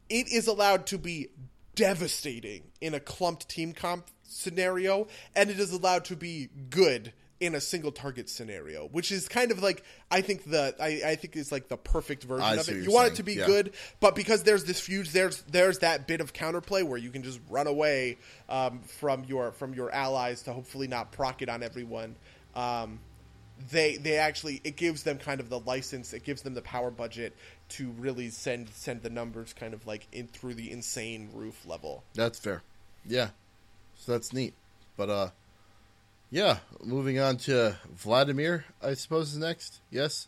it 0.10 0.32
is 0.32 0.48
allowed 0.48 0.88
to 0.88 0.98
be 0.98 1.30
devastating 1.74 2.64
in 2.82 2.94
a 2.94 3.00
clumped 3.00 3.50
team 3.50 3.74
comp 3.74 4.08
scenario, 4.24 5.08
and 5.36 5.50
it 5.50 5.60
is 5.60 5.72
allowed 5.72 6.06
to 6.06 6.16
be 6.16 6.50
good 6.70 7.14
in 7.46 7.56
a 7.56 7.62
single 7.62 7.92
target 7.92 8.30
scenario, 8.30 8.88
which 8.88 9.12
is 9.12 9.28
kind 9.28 9.52
of 9.52 9.62
like 9.62 9.84
I 10.12 10.22
think 10.22 10.50
the 10.50 10.76
I, 10.80 11.12
I 11.12 11.16
think 11.16 11.36
is 11.36 11.52
like 11.52 11.68
the 11.68 11.78
perfect 11.78 12.24
version 12.24 12.46
I 12.46 12.56
of 12.56 12.68
it. 12.68 12.84
You 12.84 12.92
want 12.92 13.14
it 13.14 13.16
to 13.16 13.24
be 13.24 13.36
yeah. 13.36 13.46
good, 13.46 13.74
but 14.00 14.16
because 14.16 14.44
there's 14.44 14.66
this 14.66 14.80
fuse, 14.80 15.14
there's 15.14 15.42
there's 15.44 15.80
that 15.80 16.08
bit 16.08 16.22
of 16.22 16.34
counterplay 16.34 16.84
where 16.84 16.98
you 16.98 17.10
can 17.10 17.24
just 17.24 17.40
run 17.50 17.68
away 17.68 18.18
um, 18.50 18.82
from 18.82 19.24
your 19.26 19.52
from 19.52 19.74
your 19.74 19.92
allies 19.92 20.44
to 20.44 20.54
hopefully 20.54 20.88
not 20.88 21.12
proc 21.12 21.42
it 21.42 21.50
on 21.50 21.64
everyone. 21.64 22.16
Um, 22.56 23.00
they 23.72 23.98
they 23.98 24.18
actually 24.18 24.62
it 24.64 24.76
gives 24.76 25.04
them 25.04 25.18
kind 25.18 25.40
of 25.40 25.50
the 25.50 25.60
license, 25.60 26.14
it 26.14 26.24
gives 26.24 26.42
them 26.42 26.54
the 26.54 26.62
power 26.62 26.92
budget 26.92 27.36
to 27.70 27.90
really 27.92 28.30
send 28.30 28.70
send 28.70 29.02
the 29.02 29.10
numbers 29.10 29.54
kind 29.54 29.74
of 29.74 29.86
like 29.88 30.08
in 30.12 30.28
through 30.28 30.56
the 30.56 30.72
insane 30.72 31.30
roof 31.34 31.66
level. 31.66 32.04
That's 32.14 32.40
fair. 32.40 32.64
Yeah. 33.06 33.30
So 33.98 34.12
that's 34.12 34.34
neat. 34.34 34.54
But 34.98 35.10
uh 35.10 35.30
yeah, 36.36 36.58
moving 36.84 37.18
on 37.18 37.38
to 37.38 37.78
Vladimir, 37.90 38.66
I 38.84 38.96
suppose 38.96 39.32
is 39.32 39.38
next. 39.38 39.80
Yes. 39.90 40.28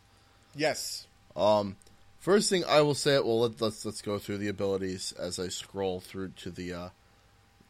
Yes. 0.55 1.05
Um 1.36 1.76
first 2.18 2.49
thing 2.49 2.64
I 2.64 2.80
will 2.80 2.95
say 2.95 3.20
well 3.20 3.41
let, 3.41 3.60
let's 3.60 3.84
let's 3.84 4.01
go 4.01 4.18
through 4.18 4.38
the 4.38 4.47
abilities 4.47 5.12
as 5.20 5.38
I 5.38 5.49
scroll 5.49 5.99
through 5.99 6.30
to 6.43 6.49
the 6.49 6.72
uh 6.72 6.89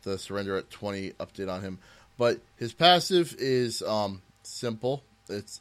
the 0.04 0.20
surrender 0.20 0.56
at 0.56 0.70
20 0.70 1.14
update 1.14 1.52
on 1.52 1.62
him. 1.62 1.80
But 2.20 2.40
his 2.58 2.74
passive 2.74 3.36
is 3.40 3.82
um 3.82 4.22
simple. 4.44 5.02
It's 5.28 5.60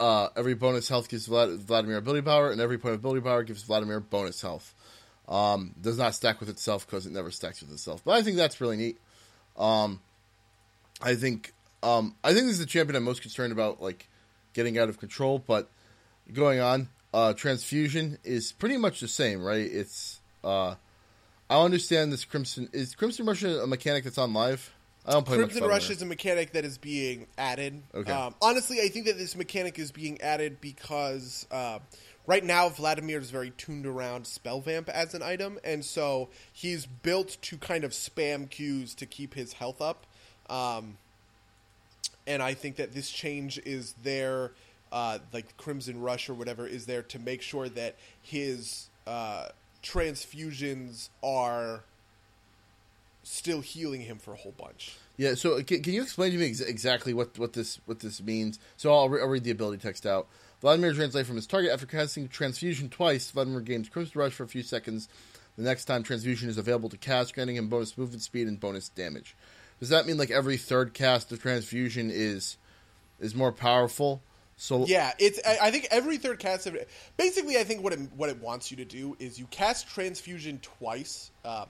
uh, 0.00 0.28
every 0.34 0.54
bonus 0.54 0.88
health 0.88 1.10
gives 1.10 1.28
Vlad- 1.28 1.58
Vladimir 1.58 1.98
ability 1.98 2.22
power, 2.22 2.52
and 2.52 2.60
every 2.60 2.78
point 2.78 2.94
of 2.94 3.00
ability 3.00 3.20
power 3.20 3.42
gives 3.42 3.64
Vladimir 3.64 4.00
bonus 4.00 4.40
health. 4.40 4.74
Um, 5.28 5.74
does 5.80 5.98
not 5.98 6.14
stack 6.14 6.38
with 6.38 6.48
itself 6.48 6.86
because 6.86 7.04
it 7.04 7.12
never 7.12 7.32
stacks 7.32 7.60
with 7.60 7.72
itself. 7.72 8.00
But 8.04 8.12
I 8.12 8.22
think 8.22 8.36
that's 8.36 8.60
really 8.60 8.76
neat. 8.76 8.98
Um, 9.56 9.98
I 11.02 11.16
think 11.16 11.52
um, 11.82 12.14
I 12.24 12.32
think 12.32 12.46
this 12.46 12.54
is 12.54 12.58
the 12.60 12.66
champion 12.66 12.96
I'm 12.96 13.04
most 13.04 13.22
concerned 13.22 13.52
about, 13.52 13.82
like 13.82 14.08
getting 14.52 14.78
out 14.78 14.88
of 14.88 14.98
control. 14.98 15.38
But 15.38 15.70
going 16.32 16.60
on, 16.60 16.88
uh, 17.12 17.32
transfusion 17.34 18.18
is 18.24 18.52
pretty 18.52 18.76
much 18.76 19.00
the 19.00 19.08
same, 19.08 19.42
right? 19.42 19.70
It's 19.70 20.20
uh, 20.44 20.74
I 21.48 21.60
understand 21.62 22.12
this 22.12 22.24
Crimson 22.24 22.68
is 22.72 22.94
Crimson 22.94 23.26
Rush 23.26 23.42
a 23.42 23.66
mechanic 23.66 24.04
that's 24.04 24.18
on 24.18 24.32
live. 24.32 24.72
I 25.06 25.12
don't 25.12 25.24
play 25.24 25.36
Crimson 25.36 25.62
much 25.62 25.70
Rush 25.70 25.90
is 25.90 26.02
a 26.02 26.06
mechanic 26.06 26.52
that 26.52 26.64
is 26.64 26.78
being 26.78 27.28
added. 27.38 27.80
Okay. 27.94 28.10
Um, 28.10 28.34
honestly, 28.42 28.80
I 28.82 28.88
think 28.88 29.06
that 29.06 29.16
this 29.16 29.36
mechanic 29.36 29.78
is 29.78 29.92
being 29.92 30.20
added 30.20 30.60
because 30.60 31.46
uh, 31.52 31.78
right 32.26 32.44
now 32.44 32.68
Vladimir 32.68 33.20
is 33.20 33.30
very 33.30 33.50
tuned 33.50 33.86
around 33.86 34.26
Spell 34.26 34.60
Vamp 34.60 34.88
as 34.88 35.14
an 35.14 35.22
item, 35.22 35.60
and 35.62 35.84
so 35.84 36.28
he's 36.52 36.86
built 36.86 37.36
to 37.42 37.56
kind 37.56 37.84
of 37.84 37.92
spam 37.92 38.48
Qs 38.48 38.96
to 38.96 39.06
keep 39.06 39.34
his 39.34 39.52
health 39.52 39.80
up. 39.80 40.06
Um, 40.50 40.98
and 42.26 42.42
I 42.42 42.54
think 42.54 42.76
that 42.76 42.92
this 42.92 43.10
change 43.10 43.58
is 43.64 43.94
there, 44.02 44.52
uh, 44.92 45.18
like 45.32 45.56
Crimson 45.56 46.00
Rush 46.00 46.28
or 46.28 46.34
whatever, 46.34 46.66
is 46.66 46.86
there 46.86 47.02
to 47.02 47.18
make 47.18 47.42
sure 47.42 47.68
that 47.68 47.96
his 48.22 48.88
uh, 49.06 49.48
transfusions 49.82 51.08
are 51.22 51.82
still 53.22 53.60
healing 53.60 54.02
him 54.02 54.18
for 54.18 54.32
a 54.32 54.36
whole 54.36 54.54
bunch. 54.56 54.96
Yeah, 55.16 55.34
so 55.34 55.62
can, 55.62 55.82
can 55.82 55.92
you 55.92 56.02
explain 56.02 56.32
to 56.32 56.38
me 56.38 56.48
ex- 56.48 56.60
exactly 56.60 57.14
what, 57.14 57.38
what 57.38 57.54
this 57.54 57.80
what 57.86 58.00
this 58.00 58.22
means? 58.22 58.58
So 58.76 58.92
I'll, 58.94 59.08
re- 59.08 59.20
I'll 59.20 59.28
read 59.28 59.44
the 59.44 59.50
ability 59.50 59.78
text 59.78 60.06
out. 60.06 60.28
Vladimir 60.60 60.92
translate 60.92 61.26
from 61.26 61.36
his 61.36 61.46
target 61.46 61.70
after 61.70 61.86
casting 61.86 62.28
transfusion 62.28 62.88
twice. 62.88 63.30
Vladimir 63.30 63.60
gains 63.60 63.88
Crimson 63.88 64.20
Rush 64.20 64.32
for 64.32 64.44
a 64.44 64.48
few 64.48 64.62
seconds. 64.62 65.08
The 65.56 65.62
next 65.62 65.86
time 65.86 66.02
transfusion 66.02 66.48
is 66.48 66.58
available 66.58 66.88
to 66.90 66.96
cast, 66.96 67.34
granting 67.34 67.56
him 67.56 67.68
bonus 67.68 67.96
movement 67.96 68.22
speed 68.22 68.46
and 68.46 68.60
bonus 68.60 68.88
damage. 68.90 69.34
Does 69.80 69.90
that 69.90 70.06
mean 70.06 70.16
like 70.16 70.30
every 70.30 70.56
third 70.56 70.94
cast 70.94 71.32
of 71.32 71.40
transfusion 71.40 72.10
is 72.10 72.56
is 73.20 73.34
more 73.34 73.52
powerful? 73.52 74.22
So 74.56 74.86
Yeah, 74.86 75.12
it's. 75.18 75.38
I, 75.46 75.58
I 75.64 75.70
think 75.70 75.88
every 75.90 76.16
third 76.16 76.38
cast 76.38 76.66
of 76.66 76.76
basically, 77.16 77.58
I 77.58 77.64
think 77.64 77.82
what 77.82 77.92
it 77.92 78.00
what 78.16 78.30
it 78.30 78.40
wants 78.40 78.70
you 78.70 78.78
to 78.78 78.84
do 78.84 79.16
is 79.18 79.38
you 79.38 79.46
cast 79.46 79.88
transfusion 79.88 80.58
twice. 80.62 81.30
Uh, 81.44 81.66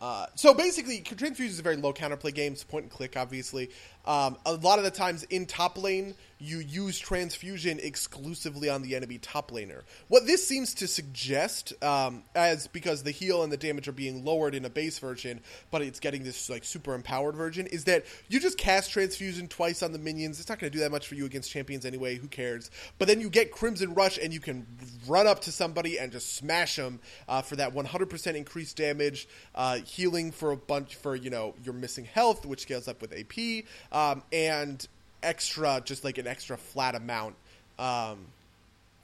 uh, 0.00 0.26
so 0.34 0.52
basically, 0.52 1.00
transfusion 1.00 1.52
is 1.52 1.58
a 1.58 1.62
very 1.62 1.76
low 1.76 1.92
counterplay 1.92 2.34
game. 2.34 2.52
It's 2.52 2.64
point 2.64 2.84
and 2.84 2.90
click, 2.92 3.16
obviously. 3.16 3.70
Um, 4.04 4.36
a 4.44 4.54
lot 4.54 4.78
of 4.78 4.84
the 4.84 4.90
times 4.90 5.22
in 5.24 5.46
top 5.46 5.80
lane, 5.80 6.14
you 6.38 6.58
use 6.58 6.98
transfusion 6.98 7.78
exclusively 7.80 8.68
on 8.68 8.82
the 8.82 8.94
enemy 8.94 9.18
top 9.18 9.50
laner. 9.50 9.82
What 10.08 10.26
this 10.26 10.46
seems 10.46 10.74
to 10.74 10.86
suggest, 10.86 11.72
um, 11.82 12.24
as 12.34 12.66
because 12.66 13.02
the 13.02 13.10
heal 13.10 13.42
and 13.42 13.50
the 13.50 13.56
damage 13.56 13.88
are 13.88 13.92
being 13.92 14.24
lowered 14.24 14.54
in 14.54 14.64
a 14.64 14.70
base 14.70 14.98
version, 14.98 15.40
but 15.70 15.82
it's 15.82 16.00
getting 16.00 16.24
this 16.24 16.50
like 16.50 16.64
super 16.64 16.94
empowered 16.94 17.36
version, 17.36 17.66
is 17.66 17.84
that 17.84 18.04
you 18.28 18.38
just 18.38 18.58
cast 18.58 18.90
transfusion 18.90 19.48
twice 19.48 19.82
on 19.82 19.92
the 19.92 19.98
minions. 19.98 20.38
It's 20.38 20.48
not 20.48 20.58
going 20.58 20.70
to 20.70 20.76
do 20.76 20.82
that 20.82 20.90
much 20.90 21.08
for 21.08 21.14
you 21.14 21.24
against 21.24 21.50
champions 21.50 21.86
anyway. 21.86 22.16
Who 22.16 22.28
cares? 22.28 22.70
But 22.98 23.08
then 23.08 23.20
you 23.20 23.30
get 23.30 23.50
Crimson 23.50 23.94
Rush, 23.94 24.18
and 24.18 24.32
you 24.32 24.40
can 24.40 24.66
run 25.06 25.26
up 25.26 25.40
to 25.42 25.52
somebody 25.52 25.98
and 25.98 26.12
just 26.12 26.34
smash 26.34 26.76
them 26.76 27.00
uh, 27.28 27.42
for 27.42 27.56
that 27.56 27.74
100% 27.74 28.34
increased 28.34 28.76
damage, 28.76 29.28
uh, 29.54 29.76
healing 29.78 30.32
for 30.32 30.52
a 30.52 30.56
bunch 30.56 30.96
for 30.96 31.16
you 31.16 31.30
know 31.30 31.54
your 31.64 31.74
missing 31.74 32.04
health, 32.04 32.44
which 32.44 32.60
scales 32.60 32.88
up 32.88 33.00
with 33.00 33.12
AP, 33.12 33.64
um, 33.92 34.22
and 34.32 34.86
extra 35.26 35.82
just 35.84 36.04
like 36.04 36.18
an 36.18 36.26
extra 36.26 36.56
flat 36.56 36.94
amount 36.94 37.34
um, 37.78 38.26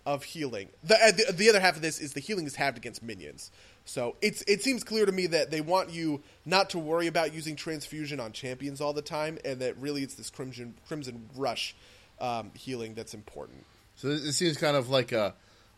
of 0.06 0.24
healing. 0.24 0.68
The, 0.84 0.94
uh, 0.94 1.10
the 1.12 1.32
the 1.32 1.48
other 1.50 1.60
half 1.60 1.76
of 1.76 1.82
this 1.82 2.00
is 2.00 2.12
the 2.12 2.20
healing 2.20 2.46
is 2.46 2.54
halved 2.54 2.76
against 2.76 3.02
minions. 3.02 3.50
So 3.84 4.16
it's 4.22 4.42
it 4.46 4.62
seems 4.62 4.84
clear 4.84 5.06
to 5.06 5.12
me 5.12 5.26
that 5.28 5.50
they 5.50 5.60
want 5.60 5.90
you 5.90 6.22
not 6.46 6.70
to 6.70 6.78
worry 6.78 7.08
about 7.08 7.34
using 7.34 7.56
transfusion 7.56 8.20
on 8.20 8.32
champions 8.32 8.80
all 8.80 8.92
the 8.92 9.02
time, 9.02 9.38
and 9.44 9.60
that 9.60 9.76
really 9.78 10.02
it's 10.02 10.14
this 10.14 10.30
crimson 10.30 10.74
crimson 10.86 11.28
rush 11.36 11.74
um, 12.20 12.52
healing 12.54 12.94
that's 12.94 13.14
important. 13.14 13.64
so 13.96 14.08
it 14.08 14.24
it 14.24 14.32
seems 14.32 14.56
kind 14.56 14.76
of 14.76 14.88
like 14.88 15.12
a 15.12 15.34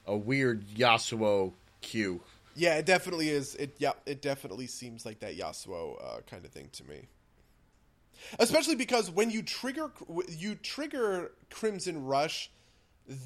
a 0.06 0.16
weird 0.16 0.66
Yasuo 0.68 1.52
Q. 1.80 2.20
Yeah, 2.56 2.76
it 2.76 2.86
definitely 2.86 3.30
is. 3.30 3.54
It 3.54 3.74
yeah, 3.78 3.92
it 4.06 4.20
definitely 4.20 4.66
seems 4.66 5.06
like 5.06 5.20
that 5.20 5.36
Yasuo 5.36 5.98
uh, 6.00 6.20
kind 6.30 6.44
of 6.44 6.50
thing 6.50 6.68
to 6.72 6.84
me. 6.84 7.08
Especially 8.38 8.74
because 8.74 9.10
when 9.10 9.30
you 9.30 9.42
trigger 9.42 9.90
you 10.28 10.54
trigger 10.54 11.32
Crimson 11.50 12.04
Rush 12.04 12.50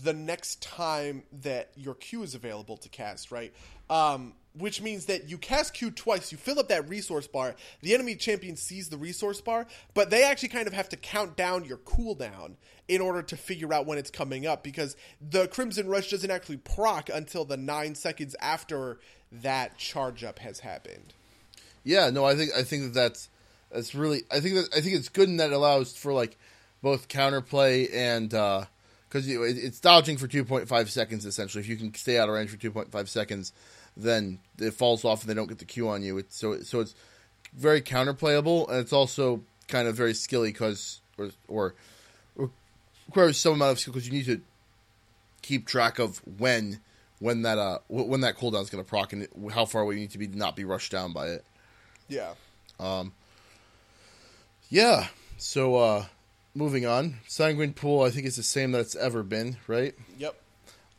the 0.02 0.12
next 0.12 0.60
time 0.62 1.22
that 1.42 1.70
your 1.76 1.94
Q 1.94 2.22
is 2.22 2.34
available 2.34 2.76
to 2.78 2.88
cast, 2.88 3.30
right? 3.30 3.52
Um, 3.88 4.34
which 4.54 4.82
means 4.82 5.06
that 5.06 5.28
you 5.28 5.38
cast 5.38 5.74
Q 5.74 5.90
twice, 5.90 6.32
you 6.32 6.38
fill 6.38 6.58
up 6.58 6.68
that 6.68 6.88
resource 6.88 7.26
bar, 7.28 7.54
the 7.80 7.94
enemy 7.94 8.16
champion 8.16 8.56
sees 8.56 8.88
the 8.88 8.96
resource 8.96 9.40
bar, 9.40 9.66
but 9.94 10.10
they 10.10 10.24
actually 10.24 10.48
kind 10.48 10.66
of 10.66 10.72
have 10.72 10.88
to 10.88 10.96
count 10.96 11.36
down 11.36 11.64
your 11.64 11.78
cooldown 11.78 12.54
in 12.88 13.00
order 13.00 13.22
to 13.22 13.36
figure 13.36 13.72
out 13.72 13.86
when 13.86 13.98
it's 13.98 14.10
coming 14.10 14.46
up 14.46 14.64
because 14.64 14.96
the 15.20 15.46
Crimson 15.48 15.88
Rush 15.88 16.10
doesn't 16.10 16.30
actually 16.30 16.56
proc 16.56 17.08
until 17.08 17.44
the 17.44 17.56
nine 17.56 17.94
seconds 17.94 18.34
after 18.40 18.98
that 19.30 19.78
charge 19.78 20.24
up 20.24 20.38
has 20.40 20.60
happened. 20.60 21.14
Yeah, 21.84 22.10
no, 22.10 22.24
I 22.24 22.34
think 22.34 22.50
I 22.56 22.62
think 22.62 22.82
that 22.82 22.94
that's 22.94 23.28
that's 23.70 23.94
really 23.94 24.22
I 24.30 24.40
think 24.40 24.54
that 24.54 24.68
I 24.76 24.80
think 24.80 24.94
it's 24.94 25.08
good 25.08 25.28
in 25.28 25.38
that 25.38 25.50
it 25.50 25.54
allows 25.54 25.96
for 25.96 26.12
like 26.12 26.36
both 26.82 27.08
counterplay 27.08 27.92
and 27.92 28.30
because 28.30 29.28
it, 29.28 29.38
it's 29.38 29.80
dodging 29.80 30.16
for 30.16 30.26
two 30.26 30.44
point 30.44 30.68
five 30.68 30.90
seconds 30.90 31.26
essentially. 31.26 31.62
If 31.62 31.68
you 31.68 31.76
can 31.76 31.94
stay 31.94 32.18
out 32.18 32.28
of 32.28 32.34
range 32.34 32.50
for 32.50 32.56
two 32.56 32.70
point 32.70 32.90
five 32.90 33.08
seconds, 33.08 33.52
then 33.96 34.38
it 34.58 34.74
falls 34.74 35.04
off 35.04 35.22
and 35.22 35.30
they 35.30 35.34
don't 35.34 35.48
get 35.48 35.58
the 35.58 35.64
Q 35.64 35.88
on 35.88 36.02
you. 36.02 36.18
It's, 36.18 36.36
so 36.36 36.60
so 36.60 36.80
it's 36.80 36.94
very 37.54 37.80
counterplayable 37.80 38.68
and 38.68 38.78
it's 38.78 38.92
also 38.92 39.42
kind 39.68 39.88
of 39.88 39.96
very 39.96 40.14
skilly 40.14 40.50
because 40.50 41.00
or, 41.18 41.30
or 41.48 41.74
or 42.36 42.50
requires 43.06 43.38
some 43.38 43.54
amount 43.54 43.72
of 43.72 43.80
skill 43.80 43.92
because 43.94 44.06
you 44.06 44.12
need 44.12 44.26
to 44.26 44.40
keep 45.42 45.66
track 45.66 45.98
of 45.98 46.20
when 46.38 46.80
when 47.20 47.42
that 47.42 47.58
uh 47.58 47.78
wh- 47.88 48.08
when 48.08 48.20
that 48.20 48.36
cooldown 48.36 48.62
is 48.62 48.70
going 48.70 48.82
to 48.82 48.88
proc 48.88 49.12
and 49.12 49.26
how 49.52 49.64
far 49.64 49.82
away 49.82 49.94
you 49.94 50.00
need 50.00 50.10
to 50.10 50.18
be 50.18 50.26
to 50.26 50.36
not 50.36 50.56
be 50.56 50.64
rushed 50.64 50.92
down 50.92 51.12
by 51.12 51.28
it. 51.28 51.44
Yeah. 52.08 52.34
Yeah. 54.68 55.06
So 55.36 55.76
uh 55.76 56.04
moving 56.54 56.86
on. 56.86 57.18
Sanguine 57.26 57.72
Pool 57.72 58.02
I 58.02 58.10
think 58.10 58.26
is 58.26 58.36
the 58.36 58.42
same 58.42 58.72
that 58.72 58.80
it's 58.80 58.96
ever 58.96 59.22
been, 59.22 59.56
right? 59.66 59.94
Yep. 60.18 60.36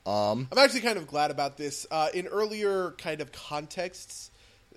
Um, 0.06 0.48
I'm 0.52 0.58
actually 0.58 0.82
kind 0.82 0.98
of 0.98 1.08
glad 1.08 1.30
about 1.30 1.58
this. 1.58 1.86
Uh, 1.92 2.08
in 2.14 2.26
earlier 2.26 2.92
kind 2.98 3.22
of 3.22 3.32
contexts, 3.32 4.32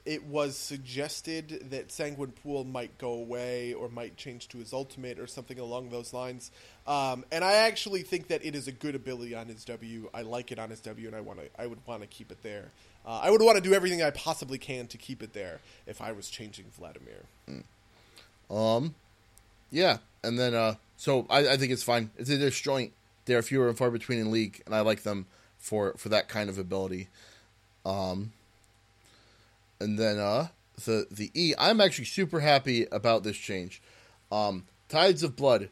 it 0.05 0.25
was 0.25 0.57
suggested 0.57 1.69
that 1.71 1.93
Sanguine 1.93 2.33
Pool 2.33 2.65
might 2.65 2.99
go 2.99 3.13
away 3.13 3.73
or 3.73 3.89
might 3.89 4.17
change 4.17 4.49
to 4.49 4.59
his 4.59 4.73
ultimate 4.73 5.19
or 5.19 5.27
something 5.27 5.59
along 5.59 5.91
those 5.91 6.13
lines. 6.13 6.51
Um, 6.87 7.25
and 7.31 7.45
I 7.45 7.53
actually 7.53 8.03
think 8.03 8.29
that 8.29 8.45
it 8.45 8.55
is 8.55 8.67
a 8.67 8.73
good 8.73 8.95
ability 8.95 9.35
on 9.35 9.47
his 9.47 9.65
W. 9.65 10.11
I 10.13 10.23
like 10.23 10.51
it 10.53 10.59
on 10.59 10.71
his 10.71 10.81
W, 10.81 11.07
and 11.07 11.17
I 11.17 11.21
want 11.21 11.39
to. 11.39 11.49
I 11.59 11.67
would 11.67 11.79
want 11.87 12.03
to 12.03 12.09
keep 12.09 12.33
it 12.33 12.43
there. 12.43 12.67
Uh, 13.07 13.21
I 13.23 13.31
would 13.31 13.41
want 13.41 13.57
to 13.57 13.63
do 13.63 13.75
everything 13.75 14.03
I 14.03 14.11
possibly 14.11 14.59
can 14.59 14.87
to 14.89 14.99
keep 14.99 15.23
it 15.23 15.33
there 15.33 15.61
if 15.87 16.03
I 16.03 16.13
was 16.13 16.29
changing 16.29 16.67
Vladimir. 16.77 17.23
Um, 18.51 18.95
yeah, 19.71 19.99
and 20.23 20.39
then 20.39 20.55
uh, 20.55 20.75
so 20.97 21.27
I, 21.31 21.49
I 21.49 21.57
think 21.57 21.73
it's 21.73 21.83
fine. 21.83 22.11
It's 22.17 22.31
a 22.31 22.39
disjoint. 22.39 22.93
They're 23.25 23.43
fewer 23.43 23.69
and 23.69 23.79
far 23.79 23.91
between 23.91 24.19
in 24.19 24.31
league, 24.31 24.63
and 24.67 24.75
I 24.75 24.81
like 24.81 25.03
them 25.03 25.27
for 25.59 25.95
for 25.97 26.09
that 26.11 26.29
kind 26.29 26.51
of 26.51 26.59
ability. 26.59 27.09
Um, 27.85 28.33
and 29.81 29.99
then 29.99 30.19
uh, 30.19 30.49
the 30.85 31.07
the 31.11 31.31
E, 31.35 31.55
I'm 31.59 31.81
actually 31.81 32.05
super 32.07 32.41
happy 32.41 32.87
about 32.93 33.25
this 33.25 33.37
change. 33.37 33.83
Um, 34.31 34.65
Tides 34.89 35.23
of 35.23 35.37
Blood. 35.37 35.71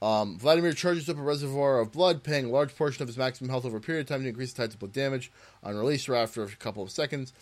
Um, 0.00 0.36
Vladimir 0.36 0.72
charges 0.72 1.08
up 1.08 1.16
a 1.16 1.22
reservoir 1.22 1.78
of 1.78 1.92
blood, 1.92 2.24
paying 2.24 2.46
a 2.46 2.48
large 2.48 2.74
portion 2.74 3.02
of 3.02 3.08
his 3.08 3.16
maximum 3.16 3.50
health 3.50 3.64
over 3.64 3.76
a 3.76 3.80
period 3.80 4.00
of 4.00 4.06
time 4.08 4.22
to 4.22 4.28
increase 4.28 4.52
the 4.52 4.62
tides 4.62 4.74
of 4.74 4.80
blood 4.80 4.92
damage. 4.92 5.30
On 5.62 5.76
release 5.76 6.08
or 6.08 6.16
after 6.16 6.42
a 6.42 6.48
couple 6.48 6.82
of 6.82 6.90
seconds, 6.90 7.32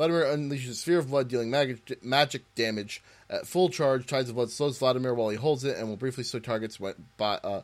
Vladimir 0.00 0.24
unleashes 0.24 0.70
a 0.70 0.74
sphere 0.74 0.98
of 0.98 1.10
blood, 1.10 1.28
dealing 1.28 1.50
magic, 1.50 2.02
magic 2.02 2.54
damage 2.54 3.02
at 3.28 3.46
full 3.46 3.68
charge. 3.68 4.06
Tides 4.06 4.30
of 4.30 4.34
blood 4.34 4.50
slows 4.50 4.78
Vladimir 4.78 5.12
while 5.12 5.28
he 5.28 5.36
holds 5.36 5.62
it, 5.62 5.76
and 5.76 5.90
will 5.90 5.98
briefly 5.98 6.24
slow 6.24 6.40
targets 6.40 6.80
when, 6.80 6.94
by 7.18 7.34
uh, 7.44 7.60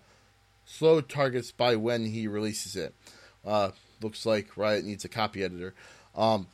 slow 0.66 1.00
targets 1.00 1.50
by 1.50 1.76
when 1.76 2.04
he 2.04 2.28
releases 2.28 2.76
it. 2.76 2.94
Uh, 3.42 3.70
looks 4.02 4.26
like 4.26 4.54
Riot 4.54 4.84
needs 4.84 5.02
a 5.02 5.08
copy 5.08 5.42
editor. 5.42 5.72
Um, 6.14 6.48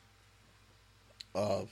uh, 1.34 1.62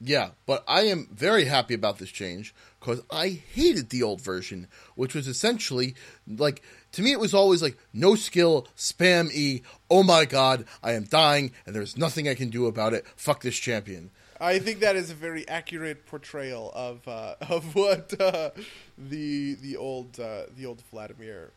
yeah, 0.00 0.30
but 0.46 0.62
I 0.68 0.82
am 0.82 1.08
very 1.12 1.46
happy 1.46 1.74
about 1.74 1.98
this 1.98 2.10
change 2.10 2.54
because 2.78 3.02
I 3.10 3.40
hated 3.52 3.90
the 3.90 4.04
old 4.04 4.20
version, 4.20 4.68
which 4.94 5.16
was 5.16 5.26
essentially 5.26 5.96
like 6.28 6.62
to 6.92 7.02
me 7.02 7.12
it 7.12 7.20
was 7.20 7.34
always 7.34 7.62
like 7.62 7.76
no 7.92 8.14
skill, 8.14 8.66
spam 8.76 9.30
E. 9.32 9.62
Oh 9.90 10.02
my 10.02 10.24
god, 10.24 10.64
I 10.82 10.92
am 10.92 11.04
dying, 11.04 11.52
and 11.66 11.74
there's 11.74 11.96
nothing 11.96 12.28
I 12.28 12.34
can 12.34 12.50
do 12.50 12.66
about 12.66 12.94
it. 12.94 13.06
Fuck 13.16 13.42
this 13.42 13.56
champion. 13.56 14.10
I 14.40 14.58
think 14.60 14.80
that 14.80 14.94
is 14.96 15.10
a 15.10 15.14
very 15.14 15.48
accurate 15.48 16.06
portrayal 16.06 16.72
of 16.74 17.06
uh, 17.08 17.34
of 17.48 17.74
what 17.74 18.18
uh, 18.20 18.50
the 18.96 19.54
the 19.54 19.76
old 19.76 20.18
uh, 20.18 20.42
the 20.56 20.66
old 20.66 20.82
Vladimir 20.90 21.50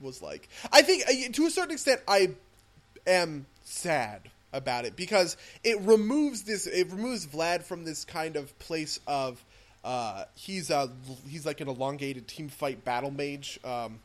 was 0.00 0.22
like. 0.22 0.48
I 0.72 0.82
think 0.82 1.04
uh, 1.06 1.32
to 1.32 1.46
a 1.46 1.50
certain 1.50 1.72
extent, 1.72 2.00
I 2.08 2.30
am 3.06 3.46
sad 3.64 4.22
about 4.52 4.84
it 4.84 4.96
because 4.96 5.36
it 5.62 5.80
removes 5.82 6.42
this. 6.42 6.66
It 6.66 6.90
removes 6.90 7.26
Vlad 7.26 7.62
from 7.62 7.84
this 7.84 8.04
kind 8.04 8.36
of 8.36 8.58
place 8.58 8.98
of 9.06 9.44
uh, 9.84 10.24
he's 10.34 10.70
a 10.70 10.90
he's 11.28 11.46
like 11.46 11.60
an 11.60 11.68
elongated 11.68 12.26
team 12.28 12.48
fight 12.48 12.84
battle 12.84 13.10
mage. 13.10 13.60
Um, 13.64 14.00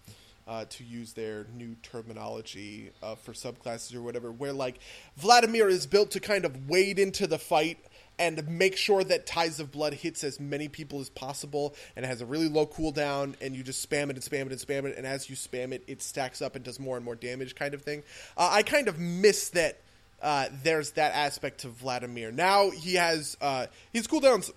uh, 0.47 0.65
to 0.69 0.83
use 0.83 1.13
their 1.13 1.47
new 1.55 1.75
terminology 1.81 2.91
uh, 3.01 3.15
for 3.15 3.33
subclasses 3.33 3.95
or 3.95 4.01
whatever, 4.01 4.31
where 4.31 4.53
like 4.53 4.79
Vladimir 5.17 5.67
is 5.67 5.85
built 5.85 6.11
to 6.11 6.19
kind 6.19 6.45
of 6.45 6.69
wade 6.69 6.99
into 6.99 7.27
the 7.27 7.39
fight 7.39 7.79
and 8.17 8.47
make 8.47 8.77
sure 8.77 9.03
that 9.03 9.25
Tides 9.25 9.59
of 9.59 9.71
Blood 9.71 9.93
hits 9.93 10.23
as 10.23 10.39
many 10.39 10.67
people 10.67 11.01
as 11.01 11.09
possible 11.09 11.75
and 11.95 12.05
has 12.05 12.21
a 12.21 12.25
really 12.25 12.47
low 12.47 12.65
cooldown 12.65 13.35
and 13.41 13.55
you 13.55 13.63
just 13.63 13.87
spam 13.87 14.09
it 14.09 14.11
and 14.11 14.21
spam 14.21 14.45
it 14.45 14.51
and 14.51 14.61
spam 14.61 14.85
it 14.85 14.97
and 14.97 15.05
as 15.05 15.29
you 15.29 15.35
spam 15.35 15.71
it 15.73 15.83
it 15.87 16.01
stacks 16.01 16.41
up 16.41 16.55
and 16.55 16.63
does 16.63 16.79
more 16.79 16.95
and 16.95 17.03
more 17.03 17.15
damage 17.15 17.55
kind 17.55 17.73
of 17.73 17.81
thing. 17.81 18.03
Uh, 18.37 18.49
I 18.51 18.63
kind 18.63 18.87
of 18.87 18.99
miss 18.99 19.49
that 19.49 19.79
uh, 20.21 20.47
there's 20.63 20.91
that 20.91 21.13
aspect 21.13 21.61
to 21.61 21.67
Vladimir. 21.67 22.31
Now 22.31 22.69
he 22.69 22.95
has 22.95 23.35
uh, 23.41 23.67
his 23.91 24.07
cooldowns 24.07 24.51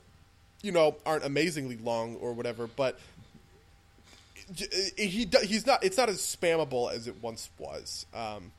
you 0.63 0.73
know 0.73 0.97
aren't 1.05 1.25
amazingly 1.25 1.79
long 1.79 2.17
or 2.17 2.33
whatever, 2.33 2.67
but 2.67 2.99
he 4.97 5.29
he's 5.43 5.67
not 5.67 5.85
it's 5.85 5.97
not 5.97 6.09
as 6.09 6.19
spammable 6.19 6.93
as 6.93 7.07
it 7.07 7.17
once 7.23 7.51
was. 7.59 8.07
Um, 8.15 8.53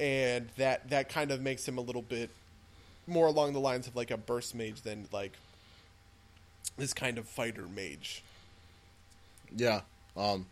and 0.00 0.48
that 0.56 0.90
that 0.90 1.08
kind 1.08 1.30
of 1.30 1.40
makes 1.40 1.66
him 1.66 1.78
a 1.78 1.80
little 1.80 2.02
bit 2.02 2.30
more 3.06 3.26
along 3.26 3.52
the 3.52 3.60
lines 3.60 3.86
of 3.86 3.94
like 3.96 4.10
a 4.10 4.16
burst 4.16 4.54
mage 4.54 4.82
than 4.82 5.08
like 5.12 5.32
this 6.76 6.92
kind 6.92 7.18
of 7.18 7.26
fighter 7.26 7.66
mage. 7.74 8.22
Yeah. 9.54 9.82
Um. 10.16 10.46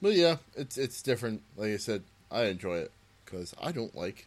But 0.00 0.14
yeah, 0.14 0.36
it's 0.56 0.76
it's 0.76 1.02
different. 1.02 1.42
Like 1.56 1.70
I 1.70 1.76
said, 1.76 2.02
I 2.30 2.44
enjoy 2.44 2.78
it 2.78 2.92
because 3.24 3.54
I 3.60 3.72
don't 3.72 3.94
like. 3.94 4.26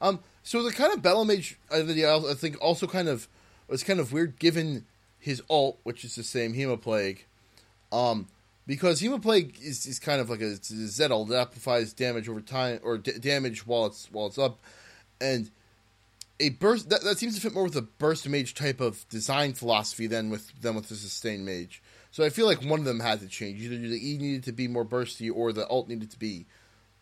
Um. 0.00 0.20
So 0.42 0.62
the 0.62 0.72
kind 0.72 0.92
of 0.92 1.02
battle 1.02 1.24
mage 1.24 1.58
I 1.70 1.78
I 1.78 2.34
think 2.34 2.56
also 2.60 2.86
kind 2.86 3.08
of 3.08 3.28
was 3.68 3.82
kind 3.82 4.00
of 4.00 4.12
weird 4.12 4.38
given 4.38 4.86
his 5.18 5.42
alt, 5.48 5.78
which 5.82 6.04
is 6.04 6.14
the 6.14 6.22
same 6.22 6.54
Hemoplague. 6.54 7.18
Um, 7.92 8.26
because 8.70 9.02
Hemoplague 9.02 9.60
is, 9.60 9.84
is 9.84 9.98
kind 9.98 10.20
of 10.20 10.30
like 10.30 10.40
a, 10.40 10.52
it's 10.52 10.68
that 10.68 11.10
amplifies 11.10 11.92
damage 11.92 12.28
over 12.28 12.40
time 12.40 12.78
or 12.84 12.98
d- 12.98 13.18
damage 13.18 13.66
while 13.66 13.86
it's 13.86 14.08
while 14.12 14.28
it's 14.28 14.38
up, 14.38 14.60
and 15.20 15.50
a 16.38 16.50
burst 16.50 16.88
that, 16.88 17.02
that 17.02 17.18
seems 17.18 17.34
to 17.34 17.40
fit 17.40 17.52
more 17.52 17.64
with 17.64 17.74
a 17.74 17.82
burst 17.82 18.28
mage 18.28 18.54
type 18.54 18.80
of 18.80 19.08
design 19.08 19.54
philosophy 19.54 20.06
than 20.06 20.30
with 20.30 20.52
than 20.60 20.76
with 20.76 20.88
the 20.88 20.94
sustained 20.94 21.44
mage. 21.44 21.82
So 22.12 22.22
I 22.22 22.28
feel 22.28 22.46
like 22.46 22.62
one 22.62 22.78
of 22.78 22.84
them 22.84 23.00
had 23.00 23.18
to 23.20 23.26
change. 23.26 23.60
Either 23.60 23.76
the 23.76 24.08
E 24.08 24.18
needed 24.18 24.44
to 24.44 24.52
be 24.52 24.68
more 24.68 24.84
bursty, 24.84 25.32
or 25.34 25.52
the 25.52 25.66
alt 25.66 25.88
needed 25.88 26.12
to 26.12 26.18
be 26.18 26.46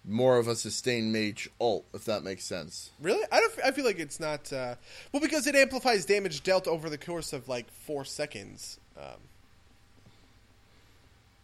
more 0.07 0.39
of 0.39 0.49
a 0.49 0.57
sustained 0.57 1.12
mage 1.12 1.51
alt, 1.61 1.85
if 1.93 2.07
that 2.07 2.24
makes 2.24 2.47
sense. 2.47 2.93
Really, 2.99 3.27
I 3.31 3.40
don't. 3.40 3.53
I 3.62 3.73
feel 3.73 3.85
like 3.85 3.99
it's 3.99 4.19
not. 4.19 4.51
Uh, 4.51 4.77
well, 5.12 5.20
because 5.20 5.47
it 5.47 5.55
amplifies 5.55 6.07
damage 6.07 6.43
dealt 6.43 6.66
over 6.66 6.89
the 6.89 6.97
course 6.97 7.35
of 7.35 7.47
like 7.47 7.70
four 7.70 8.07
seconds. 8.07 8.81
Um, 8.97 9.20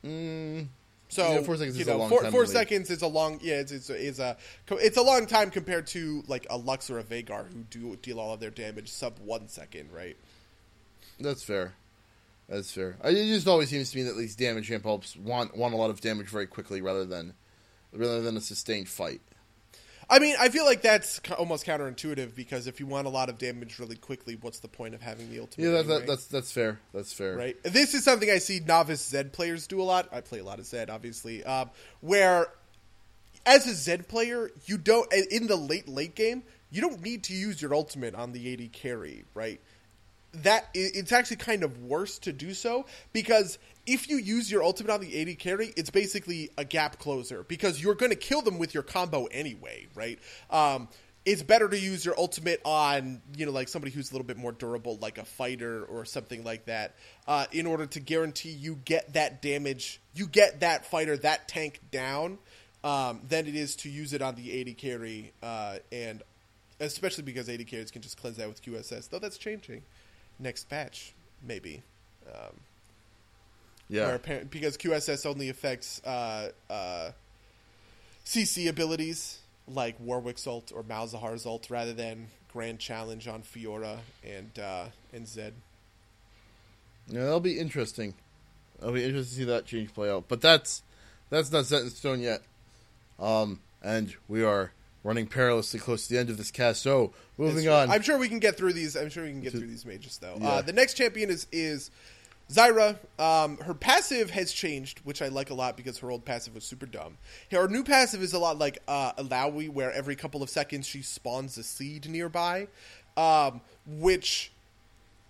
Mm, 0.05 0.66
so 1.09 1.32
Yeah, 1.32 1.43
four 1.43 1.56
seconds 1.56 1.76
you 1.76 1.82
is 1.82 1.89
a 1.89 1.93
know, 1.93 1.98
long 1.98 2.09
four, 2.10 2.22
time 2.22 2.32
four 2.32 2.47
seconds 2.47 2.90
is 2.90 3.02
a 3.02 3.06
long. 3.06 3.39
Yeah, 3.43 3.60
it's 3.60 3.72
it's, 3.72 3.89
it's 3.90 4.18
a 4.18 4.36
it's 4.70 4.97
a 4.97 5.02
long 5.02 5.26
time 5.26 5.51
compared 5.51 5.86
to 5.89 6.22
like 6.26 6.47
a 6.51 6.56
Lux 6.56 6.90
or 6.90 6.98
a 6.98 7.05
Veigar 7.05 7.47
who 7.52 7.64
do 7.70 7.97
deal 7.97 8.20
all 8.20 8.35
of 8.35 8.40
their 8.40 8.51
damage 8.51 8.90
sub 8.90 9.18
one 9.18 9.48
second, 9.48 9.90
right? 9.93 10.16
that's 11.20 11.43
fair. 11.43 11.74
That's 12.48 12.70
fair. 12.72 12.97
It 13.05 13.14
just 13.14 13.47
always 13.48 13.70
seems 13.70 13.90
to 13.93 13.97
me 13.97 14.02
that 14.02 14.16
these 14.18 14.36
damage 14.36 14.70
amp 14.70 14.85
helps 14.85 15.16
want 15.16 15.56
want 15.56 15.72
a 15.72 15.76
lot 15.76 15.90
of 15.90 16.01
damage 16.01 16.26
very 16.28 16.47
quickly 16.47 16.82
rather 16.82 17.05
than 17.06 17.35
rather 17.93 18.20
than 18.20 18.36
a 18.36 18.40
sustained 18.40 18.89
fight. 18.89 19.22
I 20.09 20.18
mean, 20.18 20.36
I 20.39 20.48
feel 20.48 20.64
like 20.64 20.82
that's 20.82 21.20
almost 21.39 21.66
counterintuitive 21.66 22.35
because 22.35 22.66
if 22.66 22.81
you 22.81 22.86
want 22.86 23.06
a 23.06 23.10
lot 23.10 23.28
of 23.28 23.39
damage 23.39 23.78
really 23.78 23.97
quickly, 23.97 24.36
what's 24.40 24.59
the 24.59 24.68
point 24.68 24.94
of 24.94 25.02
having 25.02 25.31
the 25.31 25.40
ultimate? 25.40 25.70
Yeah, 25.70 25.82
that, 25.82 26.06
that's 26.06 26.26
that's 26.26 26.52
fair. 26.52 26.81
That's 26.93 27.12
fair. 27.12 27.36
right? 27.36 27.56
This 27.62 27.94
is 27.94 28.05
something 28.05 28.31
I 28.31 28.39
see 28.39 28.60
novice 28.60 29.06
Zed 29.06 29.32
players 29.32 29.66
do 29.66 29.81
a 29.81 29.85
lot. 29.85 30.09
I 30.12 30.20
play 30.20 30.40
a 30.40 30.44
lot 30.44 30.59
of 30.59 30.66
Zed, 30.66 30.90
obviously, 30.90 31.43
um, 31.44 31.70
where 32.01 32.48
as 33.47 33.66
a 33.66 33.74
Zed 33.74 34.09
player, 34.09 34.51
you 34.66 34.78
don't 34.78 35.10
in 35.31 35.47
the 35.47 35.56
late 35.56 35.89
late 35.89 36.14
game, 36.14 36.43
you 36.70 36.81
don't 36.81 37.02
need 37.02 37.24
to 37.24 37.32
use 37.35 37.60
your 37.60 37.74
ultimate 37.74 38.14
on 38.14 38.32
the 38.32 38.52
AD 38.52 38.72
carry, 38.72 39.24
right? 39.35 39.60
That 40.35 40.68
it's 40.74 41.12
actually 41.12 41.36
kind 41.36 41.62
of 41.62 41.82
worse 41.82 42.18
to 42.20 42.32
do 42.32 42.55
so 42.55 42.86
because 43.12 43.59
if 43.86 44.09
you 44.09 44.16
use 44.16 44.51
your 44.51 44.62
ultimate 44.62 44.93
on 44.93 45.01
the 45.01 45.20
AD 45.20 45.39
carry, 45.39 45.73
it's 45.77 45.90
basically 45.90 46.51
a 46.56 46.65
gap 46.65 46.98
closer 46.98 47.44
because 47.44 47.82
you're 47.82 47.94
going 47.94 48.11
to 48.11 48.16
kill 48.16 48.43
them 48.43 48.59
with 48.59 48.74
your 48.74 48.82
combo 48.82 49.27
anyway, 49.27 49.86
right? 49.94 50.19
Um, 50.51 50.89
it's 51.24 51.43
better 51.43 51.69
to 51.69 51.78
use 51.78 52.05
your 52.05 52.15
ultimate 52.19 52.61
on 52.65 53.20
you 53.36 53.47
know 53.47 53.52
like 53.52 53.69
somebody 53.69 53.90
who's 53.90 54.11
a 54.11 54.15
little 54.15 54.27
bit 54.27 54.36
more 54.36 54.52
durable 54.52 54.98
like 55.01 55.19
a 55.19 55.24
fighter 55.24 55.85
or 55.85 56.05
something 56.05 56.44
like 56.44 56.66
that 56.66 56.94
uh, 57.27 57.47
in 57.52 57.66
order 57.66 57.86
to 57.86 58.01
guarantee 58.01 58.51
you 58.51 58.78
get 58.85 59.12
that 59.15 59.40
damage 59.40 60.01
you 60.15 60.27
get 60.27 60.61
that 60.61 60.85
fighter 60.85 61.16
that 61.16 61.48
tank 61.48 61.81
down 61.90 62.39
um, 62.82 63.20
than 63.28 63.47
it 63.47 63.55
is 63.55 63.77
to 63.77 63.89
use 63.89 64.12
it 64.12 64.20
on 64.20 64.35
the 64.35 64.61
AD 64.61 64.77
carry 64.77 65.32
uh, 65.43 65.77
and 65.90 66.23
especially 66.81 67.24
because 67.24 67.48
AD 67.48 67.66
carries 67.66 67.90
can 67.90 68.02
just 68.02 68.19
cleanse 68.19 68.36
that 68.36 68.48
with 68.48 68.62
QSS 68.62 69.09
though 69.09 69.19
that's 69.19 69.39
changing 69.39 69.82
next 70.39 70.69
patch 70.69 71.15
maybe 71.43 71.82
um, 72.28 72.61
Yeah. 73.89 74.16
where 74.16 74.44
because 74.44 74.77
QSS 74.77 75.27
only 75.27 75.48
affects 75.51 76.01
uh, 76.05 76.51
uh, 76.70 77.11
CC 78.24 78.69
abilities 78.69 79.39
like 79.69 79.98
Warwick's 80.01 80.47
ult 80.47 80.73
or 80.74 80.82
Malzahar's 80.82 81.47
ult 81.47 81.69
rather 81.70 81.93
than 81.93 82.28
Grand 82.52 82.78
Challenge 82.78 83.27
on 83.28 83.43
Fiora 83.43 83.98
and 84.24 84.59
uh, 84.59 84.86
and 85.12 85.27
Zed. 85.28 85.55
Yeah, 87.09 87.24
that'll 87.24 87.40
be 87.40 87.59
interesting. 87.59 88.15
I'll 88.82 88.93
be 88.93 89.05
interested 89.05 89.31
to 89.31 89.36
see 89.40 89.44
that 89.44 89.66
change 89.66 89.93
play 89.94 90.11
out. 90.11 90.24
But 90.28 90.40
that's 90.40 90.82
that's 91.31 91.52
not 91.52 91.66
set 91.66 91.82
in 91.82 91.90
stone 91.90 92.20
yet. 92.20 92.43
Um, 93.19 93.61
and 93.82 94.15
we 94.28 94.43
are 94.43 94.73
running 95.02 95.27
perilously 95.27 95.78
close 95.78 96.06
to 96.06 96.15
the 96.15 96.19
end 96.20 96.31
of 96.31 96.39
this 96.39 96.51
cast. 96.51 96.82
So 96.82 97.12
moving 97.36 97.69
on. 97.69 97.90
I'm 97.90 98.02
sure 98.02 98.19
we 98.19 98.28
can 98.28 98.39
get 98.39 98.56
through 98.56 98.73
these. 98.73 98.97
I'm 98.97 99.11
sure 99.11 99.24
we 99.24 99.31
can 99.31 99.40
get 99.43 99.52
To- 99.52 99.59
through 99.59 99.69
these 99.69 99.85
mages 99.85 100.19
though. 100.19 100.36
Yeah. 100.40 100.48
Uh, 100.48 100.62
the 100.62 100.73
next 100.73 100.94
champion 100.94 101.28
is 101.31 101.47
is 101.52 101.90
Zyra. 102.50 102.98
Um, 103.18 103.56
her 103.58 103.74
passive 103.74 104.30
has 104.30 104.52
changed, 104.52 105.00
which 105.04 105.22
I 105.22 105.28
like 105.28 105.50
a 105.50 105.54
lot 105.54 105.76
because 105.76 105.98
her 105.98 106.10
old 106.10 106.24
passive 106.24 106.54
was 106.54 106.64
super 106.64 106.86
dumb. 106.86 107.16
Her 107.50 107.68
new 107.68 107.84
passive 107.84 108.22
is 108.22 108.32
a 108.34 108.38
lot 108.38 108.58
like 108.58 108.78
uh, 108.86 109.12
Illaoi, 109.14 109.70
where 109.70 109.90
every 109.92 110.16
couple 110.16 110.42
of 110.42 110.50
seconds 110.50 110.86
she 110.86 111.02
spawns 111.02 111.56
a 111.58 111.62
seed 111.62 112.08
nearby. 112.08 112.68
um, 113.16 113.60
which 113.86 114.50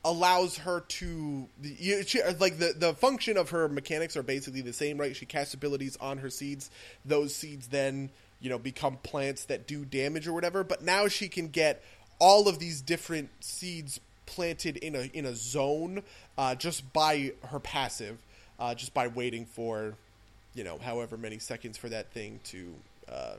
allows 0.04 0.58
her 0.58 0.80
to 0.80 1.48
you, 1.62 2.02
she, 2.02 2.22
like 2.38 2.58
the 2.58 2.74
the 2.76 2.94
function 2.94 3.36
of 3.36 3.50
her 3.50 3.68
mechanics 3.68 4.16
are 4.16 4.22
basically 4.22 4.60
the 4.60 4.72
same, 4.72 4.98
right? 4.98 5.16
She 5.16 5.26
casts 5.26 5.54
abilities 5.54 5.96
on 6.00 6.18
her 6.18 6.30
seeds. 6.30 6.70
Those 7.04 7.34
seeds 7.34 7.68
then 7.68 8.10
you 8.40 8.50
know 8.50 8.58
become 8.58 8.98
plants 9.02 9.44
that 9.46 9.66
do 9.66 9.84
damage 9.84 10.26
or 10.28 10.32
whatever. 10.32 10.64
But 10.64 10.82
now 10.82 11.08
she 11.08 11.28
can 11.28 11.48
get 11.48 11.82
all 12.18 12.48
of 12.48 12.58
these 12.58 12.80
different 12.80 13.30
seeds 13.40 14.00
planted 14.26 14.76
in 14.78 14.94
a 14.94 15.10
in 15.12 15.24
a 15.26 15.34
zone 15.34 16.02
uh, 16.38 16.54
just 16.54 16.92
by 16.92 17.32
her 17.48 17.60
passive, 17.60 18.18
uh, 18.58 18.74
just 18.74 18.94
by 18.94 19.08
waiting 19.08 19.46
for 19.46 19.94
you 20.54 20.64
know 20.64 20.78
however 20.78 21.16
many 21.16 21.38
seconds 21.38 21.76
for 21.78 21.88
that 21.88 22.12
thing 22.12 22.40
to. 22.44 22.74
Uh, 23.08 23.34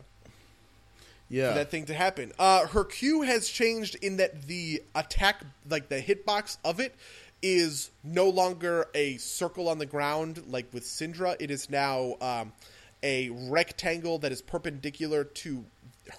Yeah. 1.28 1.50
for 1.50 1.56
that 1.56 1.72
thing 1.72 1.86
to 1.86 1.94
happen. 1.96 2.32
Uh, 2.38 2.68
her 2.68 2.84
Q 2.84 3.24
has 3.24 3.50
changed 3.50 3.96
in 3.96 4.18
that 4.18 4.44
the 4.44 4.84
attack, 4.94 5.44
like 5.68 5.90
the 5.90 6.00
hitbox 6.00 6.58
of 6.64 6.80
it, 6.80 6.94
is 7.42 7.90
no 8.04 8.30
longer 8.30 8.88
a 8.94 9.18
circle 9.18 9.68
on 9.68 9.80
the 9.80 9.88
ground 9.88 10.44
like 10.48 10.68
with 10.72 10.84
Syndra. 10.84 11.36
It 11.40 11.50
is 11.50 11.68
now 11.70 12.16
um, 12.22 12.54
a 13.02 13.30
rectangle 13.30 14.20
that 14.20 14.32
is 14.32 14.42
perpendicular 14.44 15.24
to 15.24 15.66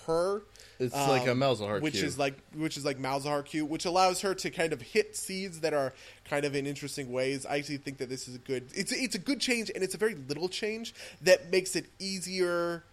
her. 0.06 0.42
It's 0.78 0.94
like 0.94 1.26
a 1.26 1.30
Malzahar 1.30 1.80
which 1.80 1.94
Q. 1.94 2.04
is 2.04 2.18
like 2.18 2.34
which 2.54 2.76
is 2.76 2.84
like 2.84 2.98
Malzahar 2.98 3.44
Q, 3.44 3.64
which 3.64 3.86
allows 3.86 4.20
her 4.20 4.34
to 4.34 4.50
kind 4.50 4.72
of 4.74 4.82
hit 4.82 5.16
seeds 5.16 5.60
that 5.60 5.72
are 5.72 5.94
kind 6.28 6.44
of 6.44 6.54
in 6.54 6.66
interesting 6.66 7.10
ways. 7.12 7.46
I 7.46 7.56
actually 7.56 7.78
think 7.78 7.96
that 7.98 8.10
this 8.10 8.28
is 8.28 8.34
a 8.34 8.38
good. 8.38 8.64
It's 8.74 8.92
it's 8.92 9.14
a 9.14 9.18
good 9.18 9.40
change, 9.40 9.70
and 9.74 9.82
it's 9.82 9.94
a 9.94 9.98
very 9.98 10.14
little 10.14 10.48
change 10.50 10.94
that 11.22 11.50
makes 11.50 11.76
it 11.76 11.86
easier 11.98 12.84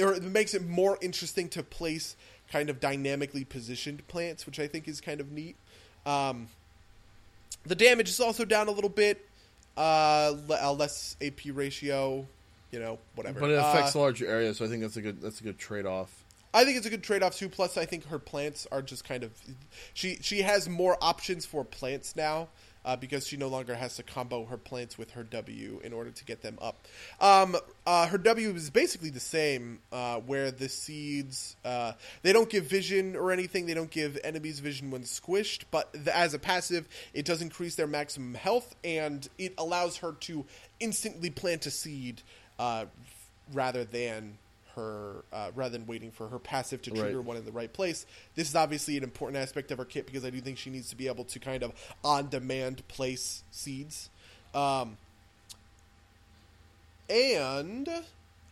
or 0.00 0.14
it 0.14 0.22
makes 0.22 0.54
it 0.54 0.66
more 0.66 0.98
interesting 1.00 1.48
to 1.50 1.62
place 1.62 2.16
kind 2.50 2.70
of 2.70 2.80
dynamically 2.80 3.44
positioned 3.44 4.06
plants, 4.08 4.46
which 4.46 4.58
I 4.58 4.66
think 4.66 4.88
is 4.88 5.00
kind 5.00 5.20
of 5.20 5.30
neat. 5.30 5.54
Um, 6.04 6.48
the 7.64 7.74
damage 7.74 8.08
is 8.08 8.18
also 8.18 8.44
down 8.44 8.68
a 8.68 8.72
little 8.72 8.90
bit, 8.90 9.24
uh, 9.76 10.32
less 10.76 11.16
AP 11.22 11.40
ratio, 11.52 12.26
you 12.70 12.80
know, 12.80 12.98
whatever. 13.14 13.38
but 13.40 13.50
it 13.50 13.58
affects 13.58 13.94
Uh, 13.94 14.00
larger 14.00 14.26
areas, 14.26 14.56
so 14.58 14.64
I 14.64 14.68
think 14.68 14.82
that's 14.82 14.96
a 14.96 15.02
good 15.02 15.20
that's 15.20 15.40
a 15.40 15.44
good 15.44 15.58
trade 15.58 15.86
off. 15.86 16.21
I 16.54 16.64
think 16.64 16.76
it's 16.76 16.86
a 16.86 16.90
good 16.90 17.02
trade 17.02 17.22
off 17.22 17.36
too. 17.36 17.48
Plus, 17.48 17.76
I 17.76 17.84
think 17.84 18.06
her 18.06 18.18
plants 18.18 18.66
are 18.70 18.82
just 18.82 19.04
kind 19.04 19.24
of 19.24 19.32
she 19.94 20.18
she 20.20 20.42
has 20.42 20.68
more 20.68 20.96
options 21.00 21.46
for 21.46 21.64
plants 21.64 22.14
now 22.16 22.48
uh, 22.84 22.96
because 22.96 23.26
she 23.26 23.36
no 23.36 23.48
longer 23.48 23.74
has 23.74 23.96
to 23.96 24.02
combo 24.02 24.44
her 24.46 24.56
plants 24.56 24.98
with 24.98 25.12
her 25.12 25.22
W 25.22 25.80
in 25.84 25.92
order 25.92 26.10
to 26.10 26.24
get 26.24 26.42
them 26.42 26.58
up. 26.60 26.86
Um, 27.20 27.56
uh, 27.86 28.06
her 28.08 28.18
W 28.18 28.50
is 28.50 28.70
basically 28.70 29.10
the 29.10 29.20
same, 29.20 29.80
uh, 29.92 30.16
where 30.20 30.50
the 30.50 30.68
seeds 30.68 31.56
uh, 31.64 31.92
they 32.22 32.32
don't 32.32 32.50
give 32.50 32.64
vision 32.64 33.16
or 33.16 33.32
anything. 33.32 33.66
They 33.66 33.74
don't 33.74 33.90
give 33.90 34.18
enemies 34.24 34.60
vision 34.60 34.90
when 34.90 35.02
squished, 35.02 35.64
but 35.70 35.92
the, 35.92 36.16
as 36.16 36.34
a 36.34 36.38
passive, 36.38 36.88
it 37.14 37.24
does 37.24 37.42
increase 37.42 37.74
their 37.74 37.86
maximum 37.86 38.34
health 38.34 38.74
and 38.84 39.28
it 39.38 39.54
allows 39.58 39.98
her 39.98 40.12
to 40.12 40.44
instantly 40.80 41.30
plant 41.30 41.66
a 41.66 41.70
seed 41.70 42.22
uh, 42.58 42.86
rather 43.52 43.84
than 43.84 44.38
her 44.74 45.24
uh, 45.32 45.50
rather 45.54 45.76
than 45.76 45.86
waiting 45.86 46.10
for 46.10 46.28
her 46.28 46.38
passive 46.38 46.82
to 46.82 46.90
trigger 46.90 47.18
Right. 47.18 47.24
one 47.26 47.36
in 47.36 47.44
the 47.44 47.52
right 47.52 47.72
place. 47.72 48.06
This 48.34 48.48
is 48.48 48.56
obviously 48.56 48.96
an 48.96 49.04
important 49.04 49.42
aspect 49.42 49.70
of 49.70 49.78
her 49.78 49.84
kit 49.84 50.06
because 50.06 50.24
I 50.24 50.30
do 50.30 50.40
think 50.40 50.58
she 50.58 50.70
needs 50.70 50.90
to 50.90 50.96
be 50.96 51.08
able 51.08 51.24
to 51.24 51.38
kind 51.38 51.62
of 51.62 51.72
on 52.04 52.28
demand 52.28 52.86
place 52.88 53.42
seeds. 53.50 54.10
Um, 54.54 54.96
and 57.08 57.88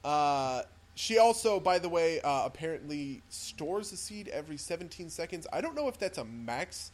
uh, 0.04 0.62
she 0.94 1.18
also, 1.18 1.60
by 1.60 1.78
the 1.78 1.88
way, 1.88 2.20
uh, 2.20 2.42
apparently 2.44 3.22
stores 3.30 3.92
a 3.92 3.96
seed 3.96 4.28
every 4.28 4.56
17 4.56 5.10
seconds. 5.10 5.46
I 5.52 5.60
don't 5.60 5.74
know 5.74 5.88
if 5.88 5.98
that's 5.98 6.18
a 6.18 6.24
max 6.24 6.90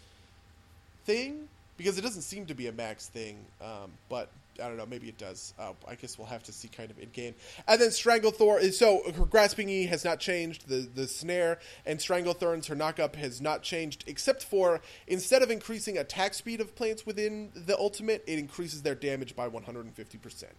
thing 1.05 1.49
because 1.77 1.99
it 1.99 2.03
doesn't 2.03 2.23
seem 2.23 2.47
to 2.47 2.55
be 2.55 2.69
a 2.69 2.73
max 2.73 3.09
thing, 3.09 3.37
um, 3.61 3.93
but 4.09 4.29
I 4.61 4.69
don't 4.69 4.77
know. 4.77 4.87
Maybe 4.87 5.09
it 5.09 5.19
does. 5.19 5.55
Uh, 5.59 5.73
I 5.89 5.95
guess 5.95 6.19
we'll 6.19 6.27
have 6.29 6.43
to 6.45 6.53
see 6.53 6.69
kind 6.69 6.91
of 6.91 6.99
in 6.99 7.11
game. 7.11 7.35
And 7.67 7.81
then 7.81 7.89
Stranglethorn 7.91 8.73
so 8.73 9.03
her 9.17 9.25
grasping 9.25 9.69
E 9.69 9.87
has 9.87 10.05
not 10.05 10.21
changed. 10.21 10.69
The 10.69 10.89
the 10.95 11.07
snare 11.07 11.59
and 11.85 11.99
Stranglethorns 11.99 12.67
her 12.67 12.77
knockup 12.77 13.17
has 13.17 13.41
not 13.41 13.63
changed 13.63 14.05
except 14.07 14.45
for 14.45 14.81
instead 15.07 15.43
of 15.43 15.51
increasing 15.51 15.99
attack 15.99 16.35
speed 16.35 16.61
of 16.61 16.75
plants 16.75 17.07
within 17.07 17.51
the 17.55 17.77
ultimate, 17.79 18.25
it 18.27 18.39
increases 18.39 18.83
their 18.83 18.95
damage 18.95 19.37
by 19.37 19.49
150 19.49 20.19
percent. 20.19 20.53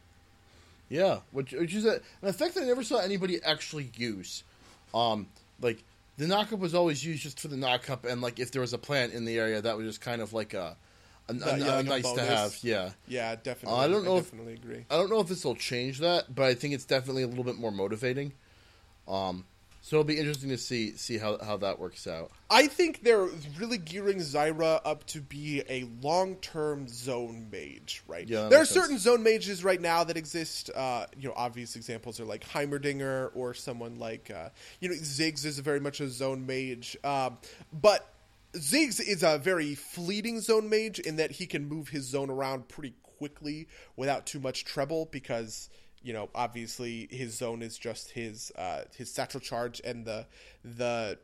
Yeah, 0.90 1.20
which 1.32 1.52
which 1.52 1.74
is 1.74 1.86
a, 1.86 1.96
an 2.22 2.30
effect 2.30 2.56
that 2.56 2.64
I 2.64 2.66
never 2.66 2.84
saw 2.84 3.00
anybody 3.00 3.44
actually 3.44 3.92
use. 3.96 4.44
Um, 4.94 5.28
like 5.62 5.84
the 6.18 6.26
knockup 6.26 6.60
was 6.60 6.74
always 6.74 7.04
used 7.06 7.24
just 7.24 7.40
for 7.40 7.48
the 7.48 7.56
knockup, 7.56 8.06
and 8.06 8.22
like 8.22 8.40
if 8.40 8.52
there 8.52 8.62
was 8.62 8.74
a 8.74 8.78
plant 8.78 9.14
in 9.14 9.26
the 9.26 9.38
area, 9.38 9.62
that 9.62 9.78
was 9.78 9.86
just 9.86 10.02
kind 10.02 10.22
of 10.22 10.34
like 10.34 10.54
a, 10.54 10.78
a, 11.30 11.34
a- 11.34 11.58
yeah, 11.58 11.66
a 11.66 11.76
like 11.78 11.86
a 11.86 11.90
nice 11.90 12.12
to 12.14 12.22
have. 12.22 12.58
Yeah, 12.62 12.92
Yeah, 13.08 13.36
definitely. 13.36 13.78
Uh, 13.78 13.82
I 13.82 13.88
don't 13.88 14.04
know 14.06 14.18
if- 14.18 14.26
definitely 14.26 14.54
agree. 14.54 14.86
I 14.90 14.96
don't 14.98 15.10
know 15.10 15.20
if 15.20 15.28
this 15.28 15.44
will 15.44 15.56
change 15.56 16.00
that, 16.00 16.34
but 16.34 16.46
I 16.46 16.54
think 16.54 16.74
it's 16.74 16.86
definitely 16.86 17.24
a 17.24 17.28
little 17.28 17.44
bit 17.44 17.58
more 17.58 17.72
motivating. 17.72 18.34
Um, 19.08 19.46
so 19.82 19.96
it'll 19.96 20.04
be 20.04 20.18
interesting 20.18 20.50
to 20.50 20.58
see 20.58 20.98
see 20.98 21.18
how 21.18 21.38
how 21.42 21.56
that 21.58 21.80
works 21.80 22.08
out. 22.08 22.30
I 22.50 22.68
think 22.68 23.04
they're 23.04 23.30
really 23.58 23.78
gearing 23.78 24.18
Zyra 24.18 24.82
up 24.84 25.06
to 25.08 25.22
be 25.22 25.64
a 25.70 25.86
long-term 26.02 26.90
zone 26.90 27.48
mage, 27.50 28.04
right? 28.06 28.28
Yeah, 28.28 28.50
there 28.50 28.62
are 28.62 28.66
sense. 28.66 28.82
certain 28.82 29.00
zone 29.00 29.24
mages 29.24 29.64
right 29.64 29.80
now 29.80 30.04
that 30.04 30.18
exist. 30.18 30.72
Uh, 30.76 31.06
you 31.18 31.30
know, 31.30 31.34
obvious 31.38 31.78
examples 31.78 32.20
are 32.20 32.26
like 32.26 32.44
Heimerdinger 32.50 33.30
or 33.34 33.54
someone 33.54 33.98
like 33.98 34.30
uh, 34.30 34.50
you 34.82 34.90
know 34.90 34.96
Ziggs 34.96 35.46
is 35.46 35.58
very 35.60 35.80
much 35.80 36.02
a 36.02 36.10
zone 36.10 36.46
mage, 36.46 36.98
um, 37.06 37.38
but 37.72 38.14
Ziggs 38.54 39.00
is 39.00 39.24
a 39.24 39.38
very 39.38 39.76
fleeting 39.76 40.40
zone 40.40 40.70
mage 40.70 41.00
in 41.00 41.18
that 41.18 41.32
he 41.32 41.46
can 41.46 41.68
move 41.68 41.90
his 41.90 42.06
zone 42.06 42.30
around 42.30 42.68
pretty 42.68 42.96
quickly 43.04 43.68
without 43.96 44.26
too 44.26 44.40
much 44.40 44.66
trouble 44.66 45.08
because 45.12 45.70
you 46.02 46.14
know 46.14 46.30
obviously 46.36 47.08
his 47.12 47.36
zone 47.36 47.62
is 47.62 47.78
just 47.78 48.12
his 48.12 48.52
uh, 48.56 48.84
his 48.96 49.12
satchel 49.12 49.40
charge 49.40 49.82
and 49.84 50.06
the 50.06 50.26
the 50.64 51.18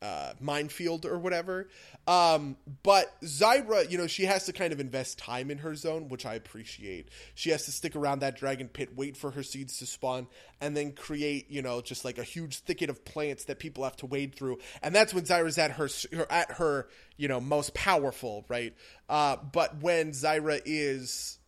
uh, 0.00 0.32
minefield 0.40 1.04
or 1.04 1.18
whatever. 1.18 1.68
Um, 2.06 2.56
but 2.82 3.20
Zyra, 3.22 3.90
you 3.90 3.98
know, 3.98 4.06
she 4.06 4.24
has 4.24 4.46
to 4.46 4.52
kind 4.52 4.72
of 4.72 4.80
invest 4.80 5.18
time 5.18 5.50
in 5.50 5.58
her 5.58 5.74
zone, 5.74 6.08
which 6.08 6.24
I 6.24 6.34
appreciate. 6.34 7.08
She 7.34 7.50
has 7.50 7.64
to 7.64 7.72
stick 7.72 7.96
around 7.96 8.20
that 8.20 8.36
dragon 8.36 8.68
pit, 8.68 8.96
wait 8.96 9.16
for 9.16 9.32
her 9.32 9.42
seeds 9.42 9.78
to 9.78 9.86
spawn, 9.86 10.26
and 10.60 10.76
then 10.76 10.92
create, 10.92 11.50
you 11.50 11.62
know, 11.62 11.80
just 11.80 12.04
like 12.04 12.18
a 12.18 12.22
huge 12.24 12.60
thicket 12.60 12.90
of 12.90 13.04
plants 13.04 13.44
that 13.44 13.58
people 13.58 13.84
have 13.84 13.96
to 13.96 14.06
wade 14.06 14.34
through. 14.34 14.58
And 14.82 14.94
that's 14.94 15.12
when 15.12 15.24
Zyra's 15.24 15.58
at 15.58 15.72
her, 15.72 15.88
at 16.30 16.52
her, 16.52 16.88
you 17.16 17.28
know, 17.28 17.40
most 17.40 17.74
powerful, 17.74 18.44
right? 18.48 18.74
Uh, 19.08 19.36
but 19.52 19.82
when 19.82 20.12
Zyra 20.12 20.60
is 20.64 21.38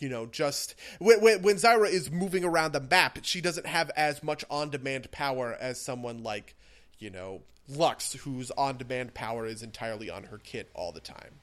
you 0.00 0.08
know, 0.08 0.24
just 0.24 0.74
when, 0.98 1.20
when 1.20 1.42
when 1.42 1.56
Zyra 1.56 1.88
is 1.90 2.10
moving 2.10 2.42
around 2.42 2.72
the 2.72 2.80
map, 2.80 3.18
she 3.22 3.42
doesn't 3.42 3.66
have 3.66 3.90
as 3.96 4.22
much 4.22 4.44
on-demand 4.50 5.10
power 5.10 5.54
as 5.60 5.78
someone 5.78 6.22
like, 6.22 6.56
you 7.00 7.10
know, 7.10 7.40
Lux, 7.68 8.12
whose 8.12 8.50
on-demand 8.52 9.14
power 9.14 9.46
is 9.46 9.62
entirely 9.62 10.10
on 10.10 10.24
her 10.24 10.38
kit 10.38 10.70
all 10.74 10.92
the 10.92 11.00
time. 11.00 11.40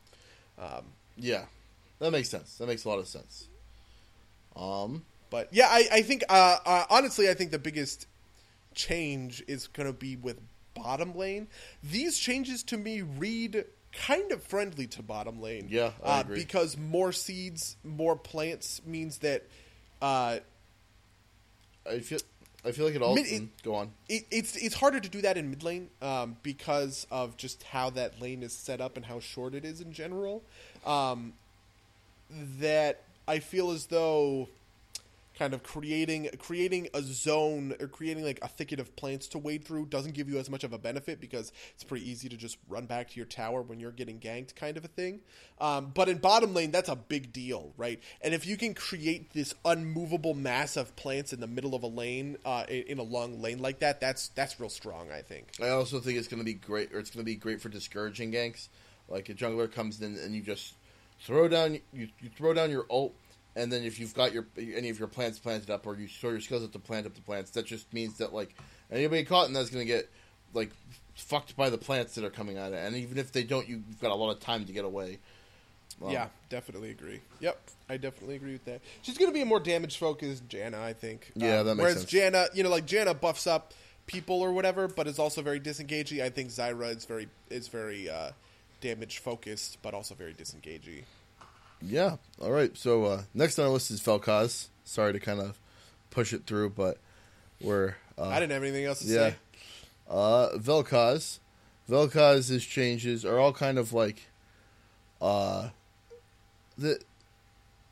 Yeah, 1.18 1.46
that 2.00 2.12
makes 2.12 2.30
sense. 2.30 2.58
That 2.58 2.68
makes 2.68 2.86
a 2.86 2.90
lot 2.90 3.00
of 3.00 3.08
sense. 3.08 3.48
Um, 4.56 5.04
But 5.30 5.50
yeah, 5.52 5.68
I, 5.70 5.88
I 5.92 6.02
think 6.04 6.24
uh, 6.30 6.58
uh, 6.66 6.86
honestly, 6.90 7.30
I 7.30 7.34
think 7.34 7.52
the 7.52 7.60
biggest 7.60 8.08
change 8.74 9.44
is 9.48 9.68
going 9.68 9.88
to 9.88 9.94
be 9.94 10.16
with 10.16 10.40
bottom 10.74 11.16
lane. 11.16 11.48
These 11.84 12.18
changes 12.18 12.64
to 12.64 12.78
me 12.78 13.02
read 13.02 13.66
kind 13.92 14.32
of 14.32 14.44
friendly 14.44 14.88
to 14.88 15.02
bottom 15.02 15.42
lane. 15.42 15.68
Yeah, 15.70 15.92
I 16.04 16.20
uh, 16.20 16.24
because 16.24 16.78
more 16.78 17.12
seeds, 17.12 17.78
more 17.84 18.16
plants 18.16 18.82
means 18.86 19.20
that. 19.20 19.44
Uh, 20.02 20.40
I 21.90 22.00
feel 22.00 22.20
I 22.68 22.72
feel 22.74 22.86
like 22.86 22.96
it 22.96 23.02
all. 23.02 23.16
Mid- 23.16 23.26
it- 23.28 23.64
go 23.64 23.76
on. 23.76 23.92
it, 24.10 24.26
it's 24.30 24.56
it's 24.58 24.76
harder 24.76 25.00
to 25.00 25.10
do 25.10 25.22
that 25.22 25.38
in 25.38 25.50
mid 25.50 25.64
lane 25.64 25.90
um, 26.02 26.36
because 26.44 27.08
of 27.10 27.38
just 27.38 27.64
how 27.64 27.90
that 27.92 28.22
lane 28.22 28.44
is 28.44 28.54
set 28.54 28.82
up 28.82 28.98
and 28.98 29.06
how 29.06 29.20
short 29.20 29.56
it 29.56 29.64
is 29.66 29.80
in 29.82 29.94
general. 29.94 30.44
Um, 30.86 31.34
that 32.60 33.04
I 33.28 33.40
feel 33.40 33.72
as 33.72 33.86
though 33.88 34.50
kind 35.38 35.54
of 35.54 35.64
creating 35.64 36.30
creating 36.40 36.88
a 36.94 37.02
zone 37.02 37.76
or 37.80 37.88
creating 37.88 38.24
like 38.24 38.40
a 38.42 38.48
thicket 38.48 38.80
of 38.80 38.96
plants 38.96 39.28
to 39.28 39.38
wade 39.38 39.64
through 39.64 39.86
doesn't 39.86 40.14
give 40.14 40.30
you 40.30 40.38
as 40.38 40.50
much 40.50 40.64
of 40.64 40.74
a 40.74 40.78
benefit 40.78 41.20
because 41.20 41.52
it's 41.74 41.84
pretty 41.84 42.10
easy 42.10 42.30
to 42.30 42.38
just 42.38 42.58
run 42.68 42.86
back 42.86 43.10
to 43.10 43.18
your 43.18 43.26
tower 43.26 43.62
when 43.62 43.80
you're 43.80 43.92
getting 43.92 44.20
ganked 44.20 44.56
kind 44.56 44.78
of 44.78 44.86
a 44.86 44.88
thing. 44.88 45.20
Um, 45.60 45.92
but 45.94 46.10
in 46.10 46.18
bottom 46.18 46.54
lane 46.54 46.72
that's 46.72 46.90
a 46.90 46.96
big 46.96 47.34
deal 47.34 47.74
right? 47.78 48.02
And 48.22 48.34
if 48.34 48.46
you 48.46 48.58
can 48.58 48.74
create 48.74 49.34
this 49.34 49.54
unmovable 49.66 50.34
mass 50.34 50.78
of 50.78 50.96
plants 50.96 51.34
in 51.34 51.40
the 51.40 51.48
middle 51.48 51.76
of 51.76 51.84
a 51.84 51.88
lane 51.88 52.38
uh, 52.46 52.66
in, 52.70 52.98
a 52.98 53.04
long 53.04 53.42
lane 53.42 53.60
like 53.60 53.80
that 53.80 54.02
that's 54.02 54.30
that's 54.30 54.60
real 54.60 54.70
strong 54.70 55.12
i 55.12 55.22
think. 55.22 55.52
I 55.62 55.70
also 55.70 56.00
think 56.00 56.18
it's 56.18 56.28
going 56.28 56.40
to 56.40 56.46
be 56.46 56.54
great, 56.54 56.94
or 56.94 57.00
it's 57.00 57.12
going 57.12 57.22
to 57.22 57.26
be 57.26 57.36
great 57.36 57.62
for 57.62 57.70
discouraging 57.70 58.32
ganks. 58.32 58.70
Like 59.08 59.30
a 59.30 59.34
jungler 59.34 59.72
comes 59.72 60.02
in 60.02 60.18
and 60.18 60.34
you 60.34 60.42
just 60.42 60.74
throw 61.22 61.48
down, 61.48 61.80
you, 61.94 62.10
you 62.20 62.30
throw 62.36 62.54
down 62.54 62.72
your 62.72 62.86
ult, 62.90 63.14
and 63.58 63.74
then 63.74 63.84
if 63.84 64.00
you've 64.00 64.14
got 64.14 64.34
your 64.34 64.46
any 64.58 64.90
of 64.90 65.00
your 65.00 65.08
plants 65.08 65.40
planted 65.40 65.70
up, 65.70 65.86
or 65.88 65.96
you 65.96 66.08
throw 66.08 66.30
your 66.30 66.40
skills 66.40 66.64
up 66.64 66.72
to 66.72 66.80
plant 66.80 67.06
up 67.08 67.16
the 67.16 67.22
plants, 67.22 67.52
that 67.52 67.66
just 67.66 67.92
means 67.94 68.20
that 68.20 68.34
like 68.34 68.56
anybody 68.92 69.26
caught 69.26 69.48
in 69.48 69.54
that's 69.54 69.70
going 69.70 69.86
to 69.86 69.92
get 69.92 70.10
like 70.54 70.72
fucked 71.16 71.58
by 71.58 71.70
the 71.70 71.78
plants 71.78 72.16
that 72.16 72.24
are 72.24 72.30
coming 72.30 72.58
at 72.58 72.72
it, 72.72 72.86
and 72.86 72.96
even 72.96 73.18
if 73.18 73.32
they 73.32 73.44
don't, 73.44 73.68
you've 73.68 74.00
got 74.00 74.12
a 74.12 74.16
lot 74.16 74.32
of 74.32 74.40
time 74.40 74.66
to 74.66 74.72
get 74.72 74.86
away. 74.86 75.20
Um, 76.04 76.12
yeah, 76.12 76.28
definitely 76.50 76.92
agree. 76.92 77.22
Yep, 77.40 77.60
I 77.90 77.98
definitely 77.98 78.36
agree 78.36 78.54
with 78.54 78.66
that. 78.66 78.82
She's 79.02 79.18
going 79.18 79.32
to 79.32 79.34
be 79.34 79.42
a 79.42 79.46
more 79.46 79.60
damage 79.60 79.98
focused 79.98 80.48
Janna, 80.48 80.76
I 80.76 80.94
think. 80.94 81.32
Yeah, 81.36 81.60
Um, 81.60 81.66
that 81.66 81.76
makes 81.76 81.84
whereas 81.84 81.98
sense. 82.02 82.12
Janna, 82.12 82.56
you 82.56 82.64
know, 82.64 82.70
like 82.70 82.86
Janna 82.86 83.20
buffs 83.20 83.48
up 83.48 83.74
people 84.06 84.40
or 84.40 84.52
whatever, 84.52 84.88
but 84.88 85.08
is 85.08 85.18
also 85.18 85.42
very 85.42 85.60
disengaging. 85.60 86.22
I 86.22 86.30
think 86.30 86.50
Zyra 86.50 86.96
is 86.96 87.06
very 87.06 87.28
is 87.50 87.68
very 87.68 88.10
uh, 88.10 88.32
damage 88.82 89.18
focused, 89.18 89.80
but 89.82 89.96
also 89.96 90.14
very 90.14 90.34
disengaging. 90.34 91.04
Yeah. 91.82 92.18
All 92.42 92.52
right. 92.52 92.76
So 92.78 93.06
uh, 93.06 93.22
next 93.34 93.60
on 93.60 93.66
our 93.66 93.72
list 93.72 93.92
is 93.92 94.02
Vel'Koz. 94.02 94.68
Sorry 94.84 95.14
to 95.14 95.20
kind 95.20 95.40
of 95.40 95.60
push 96.10 96.34
it 96.34 96.46
through, 96.46 96.72
but 96.72 96.98
we're 97.62 97.96
uh, 98.18 98.28
I 98.28 98.40
didn't 98.40 98.54
have 98.54 98.64
anything 98.64 98.86
else 98.86 99.00
to 99.00 99.08
yeah. 99.08 99.30
say. 99.30 99.36
Uh, 100.10 100.50
Vel'Koz. 100.58 101.40
Vel'Koz's 101.90 102.66
changes 102.66 103.26
are 103.26 103.40
all 103.40 103.54
kind 103.54 103.78
of 103.78 103.94
like, 103.94 104.28
uh, 105.22 105.70
the, 106.78 107.00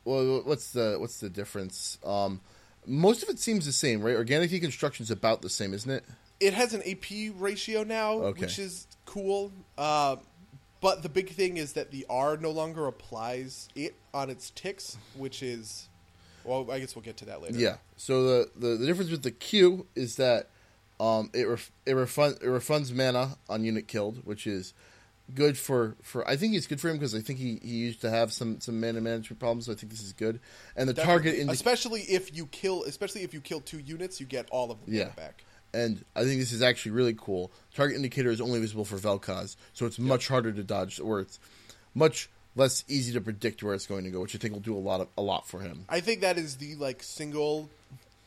well, 0.04 0.42
what's 0.44 0.72
the 0.72 0.96
what's 0.98 1.20
the 1.20 1.30
difference? 1.30 1.98
Um, 2.04 2.40
most 2.86 3.22
of 3.22 3.28
it 3.28 3.38
seems 3.38 3.66
the 3.66 3.72
same, 3.72 4.02
right? 4.02 4.14
Organic 4.16 4.50
deconstruction 4.50 5.00
is 5.00 5.10
about 5.10 5.42
the 5.42 5.48
same, 5.48 5.74
isn't 5.74 5.90
it? 5.90 6.04
It 6.38 6.52
has 6.52 6.74
an 6.74 6.82
AP 6.82 7.32
ratio 7.36 7.82
now, 7.82 8.12
Okay. 8.12 8.42
which 8.42 8.58
is 8.58 8.86
cool. 9.06 9.50
Uh, 9.78 10.16
but 10.80 11.02
the 11.02 11.08
big 11.08 11.30
thing 11.30 11.56
is 11.56 11.72
that 11.74 11.90
the 11.90 12.06
R 12.08 12.36
no 12.36 12.50
longer 12.50 12.86
applies 12.86 13.68
it 13.74 13.94
on 14.12 14.30
its 14.30 14.50
ticks, 14.50 14.98
which 15.16 15.42
is, 15.42 15.88
well, 16.44 16.70
I 16.70 16.78
guess 16.80 16.94
we'll 16.94 17.02
get 17.02 17.16
to 17.18 17.24
that 17.26 17.42
later. 17.42 17.58
Yeah. 17.58 17.76
So 17.96 18.22
the, 18.24 18.50
the, 18.56 18.66
the 18.76 18.86
difference 18.86 19.10
with 19.10 19.22
the 19.22 19.30
Q 19.30 19.86
is 19.94 20.16
that 20.16 20.50
um, 21.00 21.30
it 21.34 21.44
ref, 21.48 21.70
it 21.84 21.92
refund 21.94 22.36
it 22.36 22.46
refunds 22.46 22.92
mana 22.92 23.36
on 23.48 23.64
unit 23.64 23.88
killed, 23.88 24.20
which 24.24 24.46
is 24.46 24.72
good 25.34 25.58
for, 25.58 25.96
for 26.02 26.26
I 26.28 26.36
think 26.36 26.54
it's 26.54 26.66
good 26.66 26.80
for 26.80 26.88
him 26.88 26.96
because 26.96 27.14
I 27.14 27.20
think 27.20 27.38
he, 27.38 27.58
he 27.62 27.74
used 27.76 28.00
to 28.02 28.10
have 28.10 28.32
some, 28.32 28.60
some 28.60 28.80
mana 28.80 29.00
management 29.00 29.40
problems. 29.40 29.66
So 29.66 29.72
I 29.72 29.74
think 29.74 29.90
this 29.90 30.02
is 30.02 30.12
good. 30.12 30.38
And 30.76 30.88
the 30.88 30.94
target 30.94 31.32
Definitely. 31.32 31.40
indi- 31.40 31.52
especially 31.52 32.00
if 32.02 32.36
you 32.36 32.46
kill, 32.46 32.84
especially 32.84 33.22
if 33.24 33.34
you 33.34 33.40
kill 33.40 33.60
two 33.60 33.80
units, 33.80 34.20
you 34.20 34.26
get 34.26 34.46
all 34.50 34.70
of 34.70 34.78
the 34.86 34.92
Yeah. 34.92 35.08
back. 35.16 35.42
And 35.72 36.04
I 36.14 36.24
think 36.24 36.40
this 36.40 36.52
is 36.52 36.62
actually 36.62 36.92
really 36.92 37.14
cool. 37.16 37.50
Target 37.74 37.96
indicator 37.96 38.30
is 38.30 38.40
only 38.40 38.60
visible 38.60 38.84
for 38.84 38.96
Vel'Koz, 38.96 39.56
so 39.74 39.86
it's 39.86 39.98
much 39.98 40.28
harder 40.28 40.52
to 40.52 40.62
dodge, 40.62 41.00
or 41.00 41.20
it's 41.20 41.38
much 41.94 42.28
less 42.54 42.84
easy 42.88 43.12
to 43.12 43.20
predict 43.20 43.62
where 43.62 43.74
it's 43.74 43.86
going 43.86 44.04
to 44.04 44.10
go, 44.10 44.20
which 44.20 44.34
I 44.34 44.38
think 44.38 44.54
will 44.54 44.60
do 44.60 44.76
a 44.76 44.78
lot 44.78 45.00
of 45.00 45.08
a 45.16 45.22
lot 45.22 45.46
for 45.46 45.60
him. 45.60 45.84
I 45.88 46.00
think 46.00 46.20
that 46.22 46.38
is 46.38 46.56
the 46.56 46.74
like 46.76 47.02
single, 47.02 47.68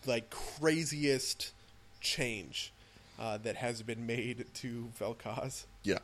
like 0.06 0.30
craziest 0.30 1.52
change 2.00 2.72
uh, 3.20 3.38
that 3.40 3.58
has 3.58 3.82
been 3.82 4.06
made 4.06 4.46
to 4.56 4.90
Vel'Koz. 5.00 5.66
Yeah. 5.84 6.00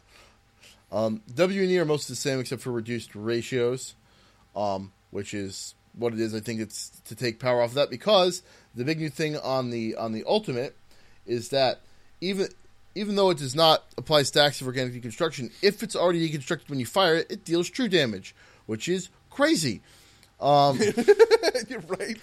Um, 0.91 1.21
w 1.33 1.61
and 1.61 1.71
E 1.71 1.79
are 1.79 1.85
most 1.85 2.07
the 2.07 2.15
same 2.15 2.39
except 2.39 2.61
for 2.61 2.71
reduced 2.71 3.15
ratios, 3.15 3.95
um, 4.55 4.91
which 5.11 5.33
is 5.33 5.75
what 5.93 6.13
it 6.13 6.19
is. 6.19 6.35
I 6.35 6.39
think 6.39 6.59
it's 6.59 6.89
to 7.05 7.15
take 7.15 7.39
power 7.39 7.61
off 7.61 7.69
of 7.69 7.75
that 7.75 7.89
because 7.89 8.43
the 8.75 8.83
big 8.83 8.99
new 8.99 9.09
thing 9.09 9.37
on 9.37 9.69
the 9.69 9.95
on 9.95 10.11
the 10.11 10.23
ultimate 10.27 10.75
is 11.25 11.49
that 11.49 11.81
even 12.21 12.47
even 12.95 13.15
though 13.15 13.29
it 13.29 13.37
does 13.37 13.55
not 13.55 13.83
apply 13.97 14.23
stacks 14.23 14.61
of 14.61 14.67
organic 14.67 14.93
deconstruction, 14.93 15.51
if 15.61 15.83
it's 15.83 15.95
already 15.95 16.29
deconstructed 16.29 16.69
when 16.69 16.79
you 16.79 16.85
fire 16.85 17.15
it, 17.15 17.27
it 17.29 17.45
deals 17.45 17.69
true 17.69 17.89
damage, 17.89 18.33
which 18.65 18.87
is 18.87 19.09
crazy. 19.29 19.81
You're 21.67 21.81
right. 21.87 22.17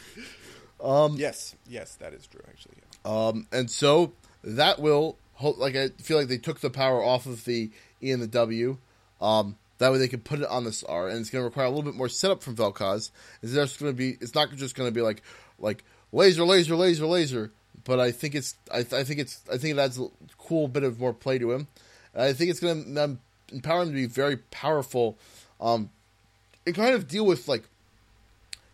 Um, 0.82 1.16
yes, 1.16 1.54
yes, 1.68 1.94
that 1.96 2.12
is 2.12 2.26
true. 2.26 2.40
Actually, 2.48 2.76
yeah. 2.76 3.28
Um, 3.28 3.46
and 3.52 3.70
so 3.70 4.12
that 4.42 4.80
will 4.80 5.18
like 5.40 5.76
I 5.76 5.88
feel 5.88 6.18
like 6.18 6.28
they 6.28 6.38
took 6.38 6.60
the 6.60 6.70
power 6.70 7.02
off 7.02 7.26
of 7.26 7.44
the 7.44 7.70
E 8.02 8.10
and 8.10 8.22
the 8.22 8.26
W. 8.26 8.78
Um, 9.20 9.56
that 9.78 9.90
way 9.90 9.98
they 9.98 10.08
can 10.08 10.20
put 10.20 10.40
it 10.40 10.46
on 10.46 10.64
this 10.64 10.84
R, 10.84 11.08
and 11.08 11.18
it's 11.18 11.30
going 11.30 11.42
to 11.42 11.46
require 11.46 11.66
a 11.66 11.68
little 11.68 11.82
bit 11.82 11.94
more 11.94 12.08
setup 12.08 12.42
from 12.42 12.54
Vel'Koz. 12.54 13.10
Is 13.42 13.52
there's 13.52 13.76
going 13.76 13.92
to 13.92 13.96
be? 13.96 14.16
It's 14.20 14.34
not 14.34 14.52
just 14.52 14.74
going 14.74 14.88
to 14.88 14.94
be 14.94 15.02
like 15.02 15.22
like 15.58 15.84
laser, 16.12 16.44
laser, 16.44 16.76
laser, 16.76 17.06
laser. 17.06 17.52
But 17.85 18.01
I 18.01 18.12
think 18.12 18.35
it's 18.35 18.55
I, 18.70 18.82
th- 18.82 18.93
I 18.93 19.05
think 19.05 19.20
it's 19.20 19.40
I 19.53 19.57
think 19.59 19.77
it 19.77 19.81
adds 19.81 19.99
a 19.99 20.09
cool 20.39 20.69
bit 20.69 20.85
of 20.85 21.01
more 21.01 21.12
play 21.12 21.39
to 21.39 21.53
him. 21.53 21.66
And 22.15 22.24
I 22.24 22.32
think 22.32 22.51
it's 22.51 22.61
going 22.61 22.94
to 22.94 23.05
um, 23.05 23.20
empower 23.53 23.82
him 23.82 23.89
to 23.89 23.94
be 23.94 24.07
very 24.07 24.36
powerful. 24.36 25.16
Um, 25.61 25.90
and 26.66 26.74
kind 26.74 26.94
of 26.94 27.09
deal 27.09 27.27
with 27.27 27.49
like 27.49 27.65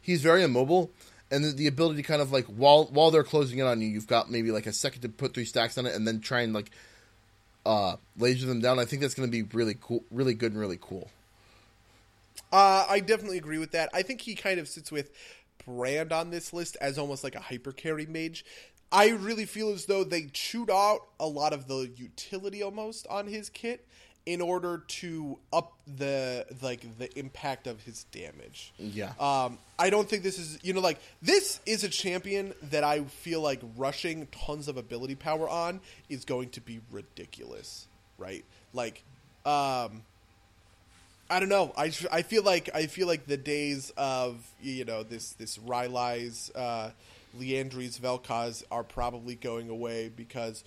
he's 0.03 0.23
very 0.23 0.43
immobile 0.43 0.91
and 1.31 1.45
the, 1.45 1.53
the 1.53 1.67
ability 1.67 2.03
to 2.03 2.07
kind 2.07 2.23
of 2.23 2.33
like 2.33 2.47
while 2.47 2.85
while 2.87 3.11
they're 3.11 3.25
closing 3.25 3.59
in 3.59 3.67
on 3.67 3.81
you 3.81 3.89
you've 3.89 4.07
got 4.07 4.31
maybe 4.31 4.51
like 4.51 4.67
a 4.67 4.73
second 4.73 5.03
to 5.03 5.09
put 5.09 5.35
three 5.35 5.45
stacks 5.45 5.79
on 5.79 5.87
it 5.87 5.95
and 5.95 6.07
then 6.07 6.21
try 6.21 6.41
and 6.41 6.53
like 6.53 6.71
uh 7.67 7.97
laser 8.19 8.47
them 8.47 8.61
down 8.61 8.79
i 8.79 8.85
think 8.85 9.03
that's 9.03 9.15
going 9.15 9.29
to 9.29 9.31
be 9.31 9.43
really 9.57 9.77
cool 9.81 10.03
really 10.11 10.35
good 10.35 10.53
and 10.53 10.61
really 10.61 10.79
cool 10.81 11.11
Uh, 12.51 12.87
I 12.89 13.01
definitely 13.01 13.37
agree 13.37 13.59
with 13.59 13.73
that. 13.73 13.91
I 13.93 14.03
think 14.03 14.23
he 14.23 14.35
kind 14.35 14.59
of 14.59 14.69
sits 14.69 14.91
with 14.91 15.11
Brand 15.67 16.13
on 16.13 16.31
this 16.31 16.53
list 16.55 16.79
as 16.81 16.97
almost 16.97 17.23
like 17.23 17.35
a 17.35 17.41
hyper 17.41 17.73
carry 17.73 18.07
mage. 18.07 18.43
I 18.91 19.11
really 19.11 19.45
feel 19.45 19.71
as 19.71 19.87
though 19.87 20.05
they 20.05 20.27
chewed 20.33 20.71
out 20.71 21.01
a 21.21 21.27
lot 21.27 21.53
of 21.53 21.69
the 21.69 21.91
utility 21.97 22.63
almost 22.63 23.07
on 23.09 23.27
his 23.27 23.51
kit 23.51 23.85
in 24.29 24.43
order 24.43 24.83
to 24.89 25.39
up 25.55 25.73
the 25.97 26.45
like 26.61 26.99
the 26.99 27.09
impact 27.19 27.67
of 27.67 27.83
his 27.83 28.05
damage. 28.13 28.73
yeah 28.79 29.13
Um, 29.19 29.59
I 29.79 29.89
don't 29.89 30.07
think 30.07 30.23
this 30.23 30.39
is 30.39 30.59
you 30.63 30.75
know 30.75 30.81
like 30.81 30.99
this 31.23 31.61
is 31.65 31.83
a 31.83 31.89
champion 31.89 32.53
that 32.71 32.85
I 32.85 33.05
feel 33.05 33.41
like 33.41 33.61
rushing 33.77 34.27
tons 34.27 34.69
of 34.69 34.77
ability 34.77 35.15
power 35.15 35.49
on 35.49 35.81
is 36.11 36.27
going 36.27 36.51
to 36.51 36.61
be 36.61 36.81
ridiculous, 36.91 37.87
right? 38.19 38.45
Like, 38.75 39.03
um, 39.47 40.03
I 41.31 41.41
don't 41.41 41.49
know. 41.49 41.73
I, 41.77 41.93
I 42.13 42.21
feel 42.21 42.43
like 42.43 42.69
I 42.75 42.87
feel 42.87 43.07
like 43.07 43.27
the 43.27 43.39
days 43.39 43.93
of 43.97 44.47
you 44.61 44.85
know 44.85 45.05
this 45.05 45.33
this 45.33 45.57
Rylai's, 45.57 46.51
uh, 46.55 46.91
Liandry's 47.39 47.99
Vel'Koz 47.99 48.63
are 48.71 48.85
probably 48.85 49.35
going 49.35 49.69
away 49.69 50.11
because 50.15 50.65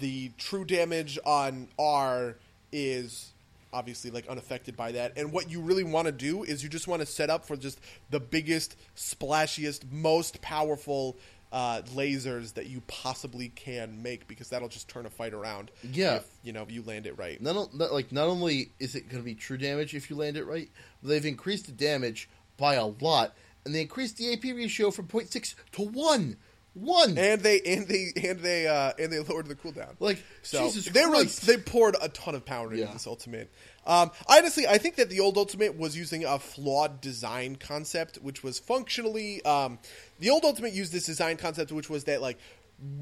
the 0.00 0.30
true 0.38 0.64
damage 0.64 1.18
on 1.24 1.68
R 1.78 2.36
is 2.72 3.32
obviously 3.72 4.10
like 4.10 4.26
unaffected 4.28 4.76
by 4.76 4.92
that. 4.92 5.12
And 5.16 5.32
what 5.32 5.50
you 5.50 5.60
really 5.60 5.84
want 5.84 6.06
to 6.06 6.12
do 6.12 6.42
is 6.42 6.62
you 6.62 6.68
just 6.68 6.88
want 6.88 7.00
to 7.00 7.06
set 7.06 7.30
up 7.30 7.44
for 7.44 7.56
just 7.56 7.80
the 8.10 8.20
biggest, 8.20 8.76
splashiest, 8.96 9.90
most 9.90 10.40
powerful 10.40 11.16
uh, 11.50 11.82
lasers 11.94 12.54
that 12.54 12.66
you 12.66 12.82
possibly 12.86 13.48
can 13.50 14.02
make 14.02 14.28
because 14.28 14.50
that'll 14.50 14.68
just 14.68 14.88
turn 14.88 15.06
a 15.06 15.10
fight 15.10 15.32
around. 15.32 15.70
Yeah. 15.82 16.16
if, 16.16 16.26
you 16.42 16.52
know 16.52 16.66
you 16.68 16.82
land 16.82 17.06
it 17.06 17.16
right. 17.18 17.40
not, 17.40 17.74
not 17.74 17.92
like 17.92 18.12
not 18.12 18.28
only 18.28 18.70
is 18.78 18.94
it 18.94 19.08
going 19.08 19.22
to 19.22 19.24
be 19.24 19.34
true 19.34 19.56
damage 19.56 19.94
if 19.94 20.10
you 20.10 20.16
land 20.16 20.36
it 20.36 20.44
right 20.44 20.68
they've 21.02 21.24
increased 21.24 21.66
the 21.66 21.72
damage 21.72 22.28
by 22.58 22.74
a 22.74 22.86
lot 22.86 23.34
and 23.68 23.74
they 23.74 23.82
increased 23.82 24.16
the 24.16 24.32
ap 24.32 24.42
ratio 24.42 24.90
from 24.90 25.06
0.6 25.06 25.54
to 25.72 25.82
1 25.82 26.36
1 26.74 27.18
And 27.18 27.40
they 27.42 27.60
and 27.60 27.86
they 27.88 28.12
and 28.24 28.38
they 28.40 28.66
uh, 28.66 28.92
and 28.98 29.12
they 29.12 29.18
lowered 29.18 29.46
the 29.46 29.54
cooldown. 29.56 29.94
like 30.00 30.22
So 30.42 30.64
jesus 30.66 30.86
they 30.86 31.00
really 31.04 31.24
Christ. 31.24 31.46
they 31.46 31.56
poured 31.56 31.96
a 32.00 32.08
ton 32.08 32.34
of 32.34 32.44
power 32.44 32.66
into 32.72 32.84
Yeah. 32.84 32.92
this 32.92 33.06
ultimate. 33.06 33.50
Um, 33.86 34.10
honestly, 34.28 34.66
I 34.66 34.78
think 34.78 34.96
that 34.96 35.08
the 35.10 35.20
old 35.20 35.36
ultimate 35.38 35.76
was 35.78 35.96
using 35.96 36.24
a 36.24 36.38
flawed 36.38 37.00
design 37.00 37.56
concept, 37.56 38.16
which 38.18 38.42
was 38.44 38.58
functionally 38.58 39.42
um, 39.44 39.78
the 40.20 40.30
old 40.30 40.44
ultimate 40.44 40.72
used 40.72 40.92
this 40.92 41.06
design 41.06 41.36
concept, 41.36 41.72
which 41.72 41.88
was 41.90 42.04
that 42.04 42.20
like 42.22 42.38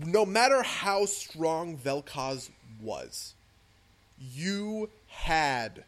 no 0.06 0.24
matter 0.24 0.62
how 0.62 1.04
strong 1.06 1.76
Vel'Koz 1.76 2.48
was, 2.80 3.34
you 4.18 4.88
had 5.06 5.84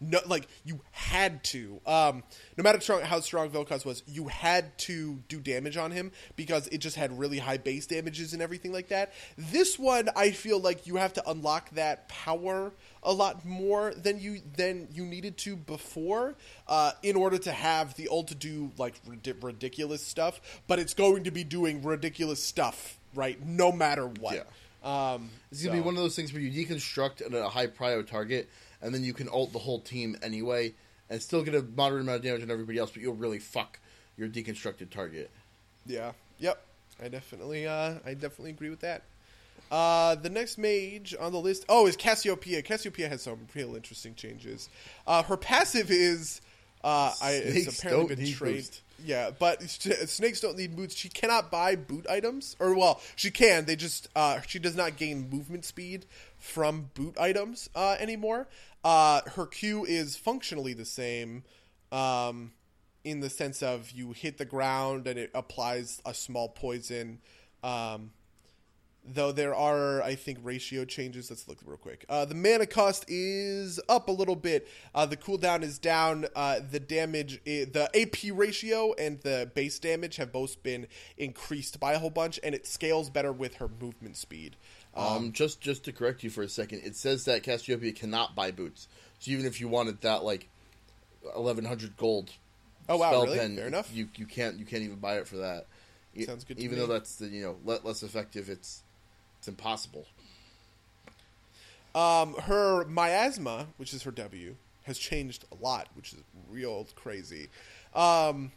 no 0.00 0.18
like 0.26 0.48
you 0.64 0.80
had 0.92 1.44
to 1.44 1.80
um 1.86 2.22
no 2.56 2.62
matter 2.64 2.80
strong, 2.80 3.02
how 3.02 3.20
strong 3.20 3.50
Vel'Koz 3.50 3.84
was 3.84 4.02
you 4.06 4.28
had 4.28 4.76
to 4.78 5.18
do 5.28 5.40
damage 5.40 5.76
on 5.76 5.90
him 5.90 6.10
because 6.36 6.66
it 6.68 6.78
just 6.78 6.96
had 6.96 7.18
really 7.18 7.38
high 7.38 7.58
base 7.58 7.86
damages 7.86 8.32
and 8.32 8.40
everything 8.40 8.72
like 8.72 8.88
that 8.88 9.12
this 9.36 9.78
one 9.78 10.08
i 10.16 10.30
feel 10.30 10.58
like 10.58 10.86
you 10.86 10.96
have 10.96 11.12
to 11.12 11.30
unlock 11.30 11.68
that 11.70 12.08
power 12.08 12.72
a 13.02 13.12
lot 13.12 13.44
more 13.44 13.92
than 13.94 14.18
you 14.20 14.40
than 14.56 14.88
you 14.92 15.04
needed 15.04 15.36
to 15.38 15.56
before 15.56 16.34
uh, 16.68 16.92
in 17.02 17.16
order 17.16 17.38
to 17.38 17.50
have 17.52 17.94
the 17.94 18.08
ult 18.08 18.28
to 18.28 18.34
do 18.34 18.70
like 18.78 18.94
rid- 19.06 19.36
ridiculous 19.42 20.06
stuff 20.06 20.40
but 20.66 20.78
it's 20.78 20.94
going 20.94 21.24
to 21.24 21.30
be 21.30 21.44
doing 21.44 21.82
ridiculous 21.82 22.42
stuff 22.42 22.98
right 23.14 23.44
no 23.44 23.72
matter 23.72 24.06
what 24.06 24.34
Yeah. 24.82 25.14
um 25.14 25.30
It's 25.50 25.62
gonna 25.62 25.76
be 25.76 25.82
one 25.82 25.96
of 25.96 26.02
those 26.02 26.14
things 26.16 26.32
where 26.32 26.40
you 26.42 26.50
deconstruct 26.66 27.20
a 27.34 27.48
high 27.48 27.66
prio 27.66 28.06
target, 28.06 28.48
and 28.82 28.94
then 28.94 29.04
you 29.04 29.12
can 29.12 29.28
ult 29.28 29.52
the 29.52 29.58
whole 29.58 29.80
team 29.80 30.16
anyway, 30.22 30.72
and 31.08 31.20
still 31.20 31.42
get 31.42 31.54
a 31.54 31.62
moderate 31.62 32.02
amount 32.02 32.16
of 32.16 32.22
damage 32.22 32.42
on 32.42 32.50
everybody 32.50 32.78
else, 32.78 32.90
but 32.90 33.02
you'll 33.02 33.14
really 33.14 33.38
fuck 33.38 33.78
your 34.16 34.28
deconstructed 34.28 34.90
target. 34.90 35.30
Yeah. 35.86 36.12
Yep. 36.38 36.62
I 37.02 37.08
definitely 37.08 37.66
uh 37.66 37.94
I 38.04 38.14
definitely 38.14 38.50
agree 38.50 38.70
with 38.70 38.80
that. 38.80 39.02
Uh 39.70 40.14
the 40.16 40.30
next 40.30 40.58
mage 40.58 41.14
on 41.18 41.32
the 41.32 41.40
list 41.40 41.64
oh 41.68 41.86
is 41.86 41.96
Cassiopeia. 41.96 42.62
Cassiopeia 42.62 43.08
has 43.08 43.22
some 43.22 43.38
real 43.54 43.74
interesting 43.74 44.14
changes. 44.14 44.68
Uh 45.06 45.22
her 45.22 45.36
passive 45.36 45.90
is 45.90 46.40
uh 46.84 47.12
I 47.22 47.32
it's 47.32 47.78
apparently 47.78 48.16
been 48.16 48.32
trained. 48.32 48.56
Boost. 48.56 48.82
Yeah, 49.02 49.30
but 49.30 49.62
snakes 49.62 50.40
don't 50.40 50.58
need 50.58 50.76
boots. 50.76 50.94
She 50.94 51.08
cannot 51.08 51.50
buy 51.50 51.74
boot 51.74 52.06
items, 52.06 52.54
or 52.58 52.74
well, 52.74 53.00
she 53.16 53.30
can. 53.30 53.64
They 53.64 53.74
just 53.74 54.08
uh, 54.14 54.42
she 54.42 54.58
does 54.58 54.76
not 54.76 54.98
gain 54.98 55.30
movement 55.30 55.64
speed 55.64 56.04
from 56.38 56.90
boot 56.92 57.16
items 57.18 57.70
uh, 57.74 57.96
anymore. 57.98 58.46
Uh, 58.82 59.20
her 59.34 59.46
Q 59.46 59.84
is 59.84 60.16
functionally 60.16 60.72
the 60.72 60.84
same, 60.84 61.44
um, 61.92 62.52
in 63.04 63.20
the 63.20 63.30
sense 63.30 63.62
of 63.62 63.90
you 63.90 64.12
hit 64.12 64.38
the 64.38 64.44
ground 64.44 65.06
and 65.06 65.18
it 65.18 65.30
applies 65.34 66.00
a 66.04 66.14
small 66.14 66.48
poison. 66.48 67.20
Um, 67.62 68.12
though 69.04 69.32
there 69.32 69.54
are, 69.54 70.02
I 70.02 70.14
think, 70.14 70.38
ratio 70.42 70.84
changes. 70.84 71.30
Let's 71.30 71.48
look 71.48 71.58
real 71.64 71.76
quick. 71.76 72.04
Uh, 72.08 72.24
the 72.24 72.34
mana 72.34 72.66
cost 72.66 73.04
is 73.08 73.80
up 73.88 74.08
a 74.08 74.12
little 74.12 74.36
bit. 74.36 74.68
Uh, 74.94 75.06
the 75.06 75.16
cooldown 75.16 75.62
is 75.62 75.78
down. 75.78 76.26
Uh, 76.34 76.60
the 76.70 76.80
damage, 76.80 77.40
the 77.44 77.88
AP 77.94 78.36
ratio 78.36 78.92
and 78.94 79.20
the 79.20 79.50
base 79.54 79.78
damage 79.78 80.16
have 80.16 80.32
both 80.32 80.62
been 80.62 80.86
increased 81.16 81.80
by 81.80 81.94
a 81.94 81.98
whole 81.98 82.10
bunch, 82.10 82.38
and 82.42 82.54
it 82.54 82.66
scales 82.66 83.10
better 83.10 83.32
with 83.32 83.54
her 83.54 83.68
movement 83.68 84.16
speed. 84.16 84.56
Um, 85.00 85.32
just 85.32 85.60
just 85.60 85.84
to 85.84 85.92
correct 85.92 86.22
you 86.22 86.30
for 86.30 86.42
a 86.42 86.48
second, 86.48 86.82
it 86.84 86.96
says 86.96 87.24
that 87.24 87.42
Cassiopeia 87.42 87.92
cannot 87.92 88.34
buy 88.34 88.50
boots. 88.50 88.88
So 89.18 89.30
even 89.30 89.46
if 89.46 89.60
you 89.60 89.68
wanted 89.68 90.00
that 90.02 90.24
like 90.24 90.48
eleven 91.34 91.64
hundred 91.64 91.96
gold, 91.96 92.30
Oh 92.88 92.96
wow, 92.96 93.10
spell 93.10 93.24
really? 93.24 93.38
pen, 93.38 93.56
Fair 93.56 93.66
enough. 93.66 93.90
You 93.94 94.08
you 94.16 94.26
can't 94.26 94.58
you 94.58 94.64
can't 94.64 94.82
even 94.82 94.96
buy 94.96 95.18
it 95.18 95.26
for 95.28 95.36
that. 95.38 95.66
Sounds 96.24 96.44
good 96.44 96.56
to 96.56 96.62
even 96.62 96.78
me. 96.78 96.84
though 96.86 96.92
that's 96.92 97.16
the 97.16 97.26
you 97.28 97.42
know 97.42 97.78
less 97.82 98.02
effective, 98.02 98.48
it's 98.48 98.82
it's 99.38 99.48
impossible. 99.48 100.06
Um, 101.94 102.34
her 102.34 102.84
miasma, 102.84 103.66
which 103.76 103.92
is 103.92 104.02
her 104.04 104.10
W, 104.12 104.54
has 104.84 104.96
changed 104.98 105.44
a 105.50 105.62
lot, 105.64 105.88
which 105.94 106.12
is 106.12 106.20
real 106.48 106.86
crazy. 106.94 107.48
Um, 107.94 108.52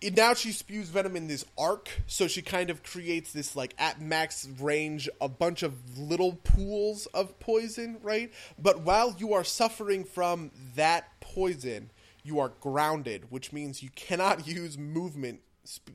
it- 0.00 0.16
now 0.16 0.34
she 0.34 0.52
spews 0.52 0.88
venom 0.88 1.16
in 1.16 1.26
this 1.28 1.44
arc, 1.56 1.88
so 2.06 2.28
she 2.28 2.42
kind 2.42 2.70
of 2.70 2.82
creates 2.82 3.32
this 3.32 3.56
like 3.56 3.74
at 3.78 4.00
max 4.00 4.46
range, 4.60 5.08
a 5.20 5.28
bunch 5.28 5.62
of 5.62 5.98
little 5.98 6.34
pools 6.44 7.06
of 7.06 7.38
poison, 7.40 7.98
right? 8.02 8.32
But 8.58 8.80
while 8.82 9.14
you 9.18 9.32
are 9.34 9.44
suffering 9.44 10.04
from 10.04 10.50
that 10.76 11.20
poison, 11.20 11.90
you 12.22 12.38
are 12.38 12.50
grounded, 12.60 13.30
which 13.30 13.52
means 13.52 13.82
you 13.82 13.90
cannot 13.94 14.46
use 14.46 14.78
movement 14.78 15.40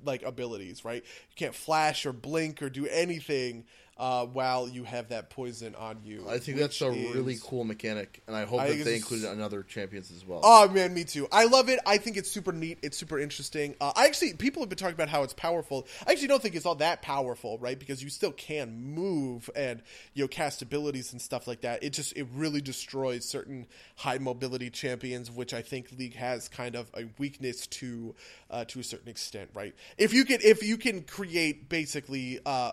like 0.03 0.21
abilities, 0.23 0.85
right? 0.85 1.03
You 1.03 1.35
can't 1.35 1.55
flash 1.55 2.05
or 2.05 2.13
blink 2.13 2.61
or 2.61 2.69
do 2.69 2.85
anything 2.87 3.65
uh, 3.97 4.25
while 4.25 4.67
you 4.67 4.83
have 4.83 5.09
that 5.09 5.29
poison 5.29 5.75
on 5.75 5.99
you. 6.03 6.25
I 6.27 6.39
think 6.39 6.57
that's 6.57 6.81
a 6.81 6.89
which 6.89 7.13
really 7.13 7.37
cool 7.43 7.63
mechanic, 7.63 8.23
and 8.27 8.35
I 8.35 8.45
hope 8.45 8.61
I 8.61 8.69
that 8.69 8.83
they 8.83 8.95
included 8.95 9.27
it 9.27 9.29
on 9.29 9.41
other 9.41 9.61
champions 9.61 10.11
as 10.11 10.25
well. 10.25 10.41
Oh 10.43 10.67
man, 10.69 10.93
me 10.93 11.03
too. 11.03 11.27
I 11.31 11.45
love 11.45 11.69
it. 11.69 11.79
I 11.85 11.97
think 11.97 12.17
it's 12.17 12.31
super 12.31 12.51
neat. 12.51 12.79
It's 12.81 12.97
super 12.97 13.19
interesting. 13.19 13.75
Uh, 13.79 13.91
I 13.95 14.05
actually, 14.05 14.33
people 14.33 14.63
have 14.63 14.69
been 14.69 14.77
talking 14.77 14.95
about 14.95 15.09
how 15.09 15.21
it's 15.21 15.33
powerful. 15.33 15.87
I 16.07 16.11
actually 16.11 16.29
don't 16.29 16.41
think 16.41 16.55
it's 16.55 16.65
all 16.65 16.75
that 16.75 17.03
powerful, 17.03 17.59
right? 17.59 17.77
Because 17.77 18.03
you 18.03 18.09
still 18.09 18.31
can 18.31 18.81
move 18.95 19.49
and 19.55 19.83
you 20.15 20.23
know 20.23 20.27
cast 20.27 20.63
abilities 20.63 21.11
and 21.11 21.21
stuff 21.21 21.47
like 21.47 21.61
that. 21.61 21.83
It 21.83 21.91
just 21.91 22.17
it 22.17 22.27
really 22.33 22.61
destroys 22.61 23.25
certain 23.25 23.67
high 23.97 24.17
mobility 24.17 24.71
champions, 24.71 25.29
which 25.29 25.53
I 25.53 25.61
think 25.61 25.91
League 25.97 26.15
has 26.15 26.49
kind 26.49 26.75
of 26.75 26.89
a 26.95 27.03
weakness 27.19 27.67
to 27.67 28.15
uh, 28.49 28.65
to 28.65 28.79
a 28.79 28.83
certain 28.83 29.09
extent, 29.09 29.51
right? 29.53 29.75
If 29.99 30.13
you 30.13 30.25
can 30.25 30.39
if 30.43 30.63
you 30.63 30.77
can 30.77 31.03
create 31.03 31.69
basically. 31.69 32.39
Uh, 32.43 32.71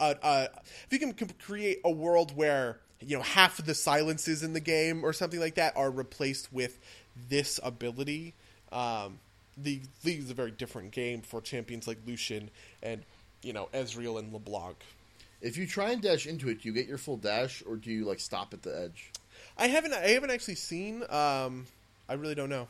uh, 0.00 0.14
uh, 0.22 0.46
if 0.62 0.88
you 0.90 0.98
can 0.98 1.12
create 1.38 1.80
a 1.84 1.90
world 1.90 2.36
where 2.36 2.78
you 3.00 3.16
know 3.16 3.22
half 3.22 3.58
of 3.58 3.66
the 3.66 3.74
silences 3.74 4.42
in 4.42 4.52
the 4.52 4.60
game 4.60 5.04
or 5.04 5.12
something 5.12 5.40
like 5.40 5.54
that 5.54 5.76
are 5.76 5.90
replaced 5.90 6.52
with 6.52 6.78
this 7.28 7.58
ability, 7.62 8.34
um, 8.72 9.18
the 9.56 9.80
league 10.04 10.20
is 10.20 10.30
a 10.30 10.34
very 10.34 10.50
different 10.50 10.90
game 10.90 11.22
for 11.22 11.40
champions 11.40 11.86
like 11.86 11.98
Lucian 12.06 12.50
and 12.82 13.02
you 13.42 13.52
know 13.52 13.68
Ezreal 13.72 14.18
and 14.18 14.32
LeBlanc. 14.32 14.76
If 15.40 15.56
you 15.56 15.66
try 15.66 15.90
and 15.90 16.02
dash 16.02 16.26
into 16.26 16.48
it, 16.48 16.62
do 16.62 16.68
you 16.68 16.74
get 16.74 16.88
your 16.88 16.98
full 16.98 17.16
dash, 17.16 17.62
or 17.66 17.76
do 17.76 17.90
you 17.90 18.04
like 18.04 18.20
stop 18.20 18.52
at 18.52 18.62
the 18.62 18.80
edge? 18.80 19.12
I 19.56 19.68
haven't 19.68 19.92
I 19.92 20.08
haven't 20.08 20.30
actually 20.30 20.56
seen. 20.56 21.02
Um, 21.10 21.66
I 22.08 22.14
really 22.14 22.34
don't 22.34 22.50
know. 22.50 22.68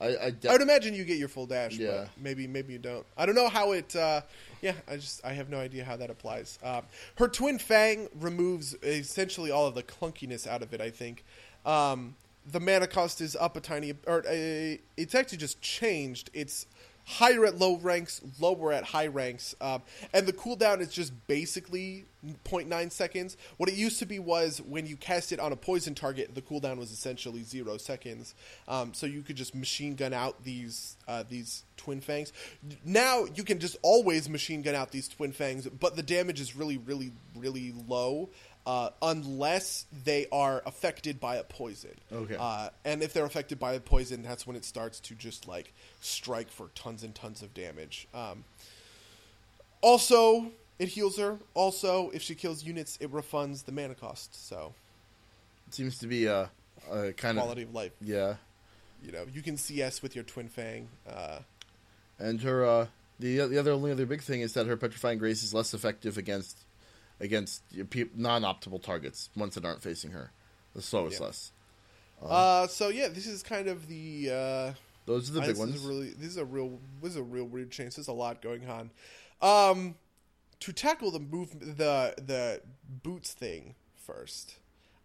I, 0.00 0.16
I, 0.26 0.30
de- 0.30 0.48
I 0.48 0.52
would 0.52 0.60
imagine 0.62 0.92
you 0.94 1.04
get 1.04 1.18
your 1.18 1.28
full 1.28 1.46
dash, 1.46 1.76
Yeah. 1.76 1.90
but 1.90 2.08
maybe 2.20 2.46
maybe 2.46 2.72
you 2.72 2.78
don't. 2.78 3.06
I 3.16 3.26
don't 3.26 3.34
know 3.36 3.48
how 3.48 3.72
it. 3.72 3.94
Uh, 3.94 4.22
yeah, 4.60 4.72
I 4.88 4.96
just 4.96 5.24
I 5.24 5.32
have 5.34 5.48
no 5.50 5.58
idea 5.58 5.84
how 5.84 5.96
that 5.96 6.10
applies. 6.10 6.58
Um, 6.62 6.82
her 7.18 7.28
twin 7.28 7.58
fang 7.58 8.08
removes 8.18 8.74
essentially 8.82 9.50
all 9.50 9.66
of 9.66 9.74
the 9.74 9.82
clunkiness 9.82 10.46
out 10.46 10.62
of 10.62 10.72
it. 10.74 10.80
I 10.80 10.90
think 10.90 11.24
um, 11.64 12.16
the 12.50 12.60
mana 12.60 12.86
cost 12.86 13.20
is 13.20 13.36
up 13.36 13.56
a 13.56 13.60
tiny, 13.60 13.94
or 14.06 14.18
uh, 14.26 14.76
it's 14.96 15.14
actually 15.14 15.38
just 15.38 15.60
changed. 15.62 16.28
It's 16.34 16.66
higher 17.04 17.44
at 17.44 17.58
low 17.58 17.76
ranks, 17.76 18.20
lower 18.40 18.72
at 18.72 18.84
high 18.84 19.06
ranks, 19.06 19.54
um, 19.60 19.82
and 20.12 20.26
the 20.26 20.32
cooldown 20.32 20.80
is 20.80 20.88
just 20.88 21.12
basically 21.26 22.06
0.9 22.44 22.90
seconds. 22.90 23.36
What 23.56 23.68
it 23.68 23.74
used 23.74 23.98
to 23.98 24.06
be 24.06 24.18
was 24.18 24.60
when 24.62 24.86
you 24.86 24.96
cast 24.96 25.32
it 25.32 25.40
on 25.40 25.52
a 25.52 25.56
poison 25.56 25.94
target, 25.94 26.34
the 26.34 26.42
cooldown 26.42 26.78
was 26.78 26.90
essentially 26.90 27.42
zero 27.42 27.76
seconds. 27.76 28.34
Um, 28.66 28.94
so 28.94 29.06
you 29.06 29.22
could 29.22 29.36
just 29.36 29.54
machine 29.54 29.94
gun 29.94 30.12
out 30.12 30.42
these 30.44 30.96
uh, 31.06 31.24
these 31.28 31.64
twin 31.76 32.00
fangs. 32.00 32.32
Now 32.84 33.26
you 33.34 33.44
can 33.44 33.58
just 33.58 33.76
always 33.82 34.28
machine 34.28 34.62
gun 34.62 34.74
out 34.74 34.90
these 34.90 35.08
twin 35.08 35.32
fangs, 35.32 35.66
but 35.68 35.96
the 35.96 36.02
damage 36.02 36.40
is 36.40 36.56
really, 36.56 36.78
really, 36.78 37.12
really 37.36 37.72
low. 37.86 38.30
Uh, 38.66 38.88
unless 39.02 39.84
they 40.04 40.26
are 40.32 40.62
affected 40.64 41.20
by 41.20 41.36
a 41.36 41.44
poison. 41.44 41.90
Okay. 42.10 42.36
Uh, 42.38 42.70
and 42.84 43.02
if 43.02 43.12
they're 43.12 43.26
affected 43.26 43.58
by 43.58 43.74
a 43.74 43.80
poison, 43.80 44.22
that's 44.22 44.46
when 44.46 44.56
it 44.56 44.64
starts 44.64 45.00
to 45.00 45.14
just 45.14 45.46
like 45.46 45.70
strike 46.00 46.48
for 46.50 46.68
tons 46.74 47.02
and 47.02 47.14
tons 47.14 47.42
of 47.42 47.52
damage. 47.52 48.08
Um, 48.14 48.44
also, 49.82 50.50
it 50.78 50.88
heals 50.88 51.18
her. 51.18 51.38
Also, 51.54 52.10
if 52.14 52.22
she 52.22 52.34
kills 52.34 52.64
units, 52.64 52.96
it 53.00 53.12
refunds 53.12 53.64
the 53.64 53.72
mana 53.72 53.94
cost. 53.94 54.48
So 54.48 54.72
it 55.68 55.74
seems 55.74 55.98
to 55.98 56.06
be 56.06 56.26
a, 56.26 56.50
a 56.90 57.12
kind 57.12 57.36
quality 57.36 57.36
of 57.36 57.36
quality 57.36 57.62
of 57.64 57.74
life. 57.74 57.92
yeah. 58.00 58.34
You 59.04 59.12
know, 59.12 59.26
you 59.34 59.42
can 59.42 59.58
CS 59.58 60.00
with 60.00 60.14
your 60.14 60.24
twin 60.24 60.48
fang. 60.48 60.88
Uh, 61.06 61.40
And 62.18 62.40
her 62.40 62.64
uh, 62.64 62.86
the 63.20 63.36
the 63.46 63.58
other 63.58 63.72
only 63.72 63.92
other 63.92 64.06
big 64.06 64.22
thing 64.22 64.40
is 64.40 64.54
that 64.54 64.66
her 64.66 64.78
petrifying 64.78 65.18
grace 65.18 65.42
is 65.42 65.52
less 65.52 65.74
effective 65.74 66.16
against 66.16 66.56
against 67.20 67.62
pe- 67.90 68.06
non-optimal 68.14 68.82
targets 68.82 69.30
ones 69.36 69.54
that 69.54 69.64
aren't 69.64 69.82
facing 69.82 70.10
her. 70.12 70.32
The 70.74 70.82
slowest 70.82 71.20
Yeah. 71.20 71.26
less. 71.26 71.52
uh, 72.22 72.66
so 72.66 72.88
yeah, 72.88 73.08
this 73.08 73.26
is 73.26 73.42
kind 73.42 73.68
of 73.68 73.86
the. 73.88 74.30
Uh, 74.30 74.72
Those 75.06 75.30
are 75.30 75.34
the 75.34 75.40
I- 75.42 75.46
big 75.46 75.50
this 75.56 75.58
ones. 75.58 75.74
Is 75.76 75.82
really, 75.84 76.10
this 76.10 76.28
is 76.30 76.36
a 76.36 76.44
real. 76.44 76.78
This 77.02 77.10
is 77.12 77.16
a 77.16 77.22
real 77.22 77.44
weird 77.44 77.70
change. 77.70 77.96
There's 77.96 78.08
a 78.08 78.12
lot 78.12 78.40
going 78.42 78.68
on. 78.68 78.90
Um, 79.42 79.96
to 80.60 80.72
tackle 80.72 81.10
the 81.10 81.20
move, 81.20 81.50
the 81.60 82.14
the 82.16 82.62
boots 83.02 83.32
thing 83.32 83.74
first. 83.94 84.56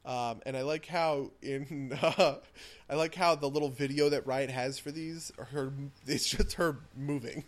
Um, 0.06 0.42
and 0.46 0.56
I 0.56 0.62
like 0.62 0.86
how 0.86 1.32
in 1.42 1.92
uh, 2.02 2.36
I 2.90 2.96
like 2.96 3.14
how 3.16 3.36
the 3.36 3.50
little 3.50 3.70
video 3.70 4.10
that 4.10 4.26
Riot 4.26 4.50
has 4.50 4.80
for 4.80 4.92
these, 4.92 5.32
her 5.52 5.74
it's 6.08 6.28
just 6.30 6.54
her 6.54 6.78
moving. 6.96 7.44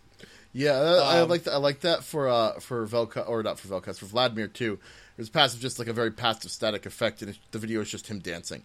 Yeah, 0.53 0.73
I, 0.73 1.17
I 1.17 1.21
Um, 1.21 1.29
like 1.29 1.43
that. 1.43 1.53
I 1.53 1.57
like 1.57 1.81
that 1.81 2.03
for 2.03 2.27
uh 2.27 2.59
for 2.59 2.85
Velka 2.85 3.27
or 3.27 3.43
not 3.43 3.59
for 3.59 3.67
Velkas 3.67 3.99
for 3.99 4.05
Vladimir 4.05 4.47
too. 4.47 4.79
His 5.17 5.29
passive 5.29 5.59
just 5.59 5.79
like 5.79 5.87
a 5.87 5.93
very 5.93 6.11
passive 6.11 6.51
static 6.51 6.85
effect, 6.85 7.21
and 7.21 7.37
the 7.51 7.59
video 7.59 7.81
is 7.81 7.89
just 7.89 8.07
him 8.07 8.19
dancing. 8.19 8.63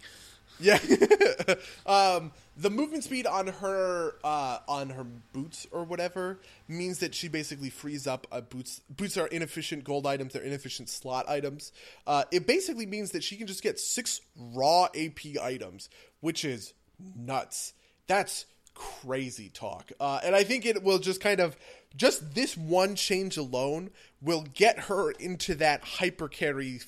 Yeah. 0.59 0.79
um, 1.85 2.31
the 2.57 2.69
movement 2.71 3.03
speed 3.03 3.27
on 3.27 3.47
her 3.47 4.15
uh, 4.23 4.59
on 4.67 4.89
her 4.89 5.03
boots 5.03 5.67
or 5.71 5.83
whatever 5.83 6.39
means 6.67 6.99
that 6.99 7.13
she 7.13 7.27
basically 7.27 7.69
frees 7.69 8.07
up 8.07 8.25
uh, 8.31 8.41
boots. 8.41 8.81
Boots 8.89 9.17
are 9.17 9.27
inefficient 9.27 9.83
gold 9.83 10.07
items. 10.07 10.33
They're 10.33 10.41
inefficient 10.41 10.89
slot 10.89 11.29
items. 11.29 11.71
Uh, 12.07 12.23
it 12.31 12.47
basically 12.47 12.87
means 12.87 13.11
that 13.11 13.23
she 13.23 13.37
can 13.37 13.45
just 13.45 13.61
get 13.61 13.79
six 13.79 14.21
raw 14.35 14.85
AP 14.95 15.37
items, 15.41 15.89
which 16.21 16.43
is 16.43 16.73
nuts. 17.15 17.73
That's 18.07 18.45
crazy 18.73 19.49
talk. 19.49 19.91
Uh, 19.99 20.19
and 20.23 20.35
I 20.35 20.43
think 20.43 20.65
it 20.65 20.83
will 20.83 20.99
just 20.99 21.21
kind 21.21 21.39
of 21.39 21.55
just 21.95 22.35
this 22.35 22.57
one 22.57 22.95
change 22.95 23.37
alone 23.37 23.91
will 24.21 24.45
get 24.53 24.79
her 24.81 25.11
into 25.11 25.55
that 25.55 25.83
hyper 25.83 26.27
carry 26.27 26.81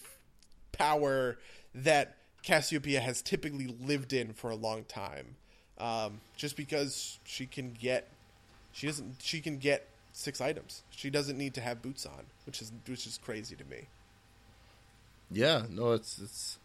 power 0.72 1.38
that 1.74 2.16
Cassiopeia 2.44 3.00
has 3.00 3.22
typically 3.22 3.76
lived 3.82 4.14
in 4.14 4.34
for 4.34 4.50
a 4.50 4.56
long 4.56 4.84
time. 4.86 5.36
Um, 5.78 6.22
just 6.36 6.58
because 6.58 7.20
she 7.24 7.46
can 7.46 7.72
get, 7.72 8.08
she 8.74 8.88
doesn't, 8.88 9.16
she 9.20 9.40
can 9.40 9.58
get 9.58 9.88
six 10.14 10.42
items. 10.42 10.84
She 10.92 11.10
doesn't 11.10 11.38
need 11.38 11.54
to 11.54 11.62
have 11.62 11.82
boots 11.82 12.06
on, 12.06 12.26
which 12.46 12.62
is 12.62 12.72
which 12.86 13.08
is 13.08 13.18
crazy 13.24 13.56
to 13.56 13.64
me. 13.66 13.88
Yeah, 15.32 15.64
no, 15.70 15.94
it's 15.94 16.20
it's 16.20 16.58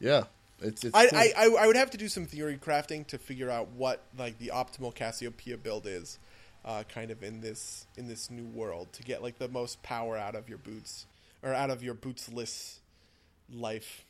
yeah, 0.00 0.24
it's 0.60 0.84
it's. 0.84 0.94
I, 0.94 1.32
I 1.36 1.56
I 1.58 1.66
would 1.66 1.76
have 1.76 1.90
to 1.90 1.98
do 1.98 2.08
some 2.08 2.26
theory 2.26 2.56
crafting 2.56 3.06
to 3.08 3.18
figure 3.18 3.50
out 3.50 3.68
what 3.70 4.02
like 4.16 4.38
the 4.38 4.52
optimal 4.54 4.94
Cassiopeia 4.94 5.56
build 5.56 5.86
is, 5.86 6.18
uh, 6.64 6.82
kind 6.92 7.10
of 7.10 7.22
in 7.22 7.40
this 7.40 7.86
in 7.96 8.08
this 8.08 8.30
new 8.30 8.46
world 8.46 8.92
to 8.92 9.02
get 9.02 9.22
like 9.22 9.38
the 9.38 9.48
most 9.48 9.82
power 9.82 10.16
out 10.16 10.34
of 10.34 10.48
your 10.48 10.58
boots 10.58 11.06
or 11.42 11.54
out 11.54 11.70
of 11.70 11.82
your 11.82 11.94
bootsless 11.94 12.78
life. 13.52 14.04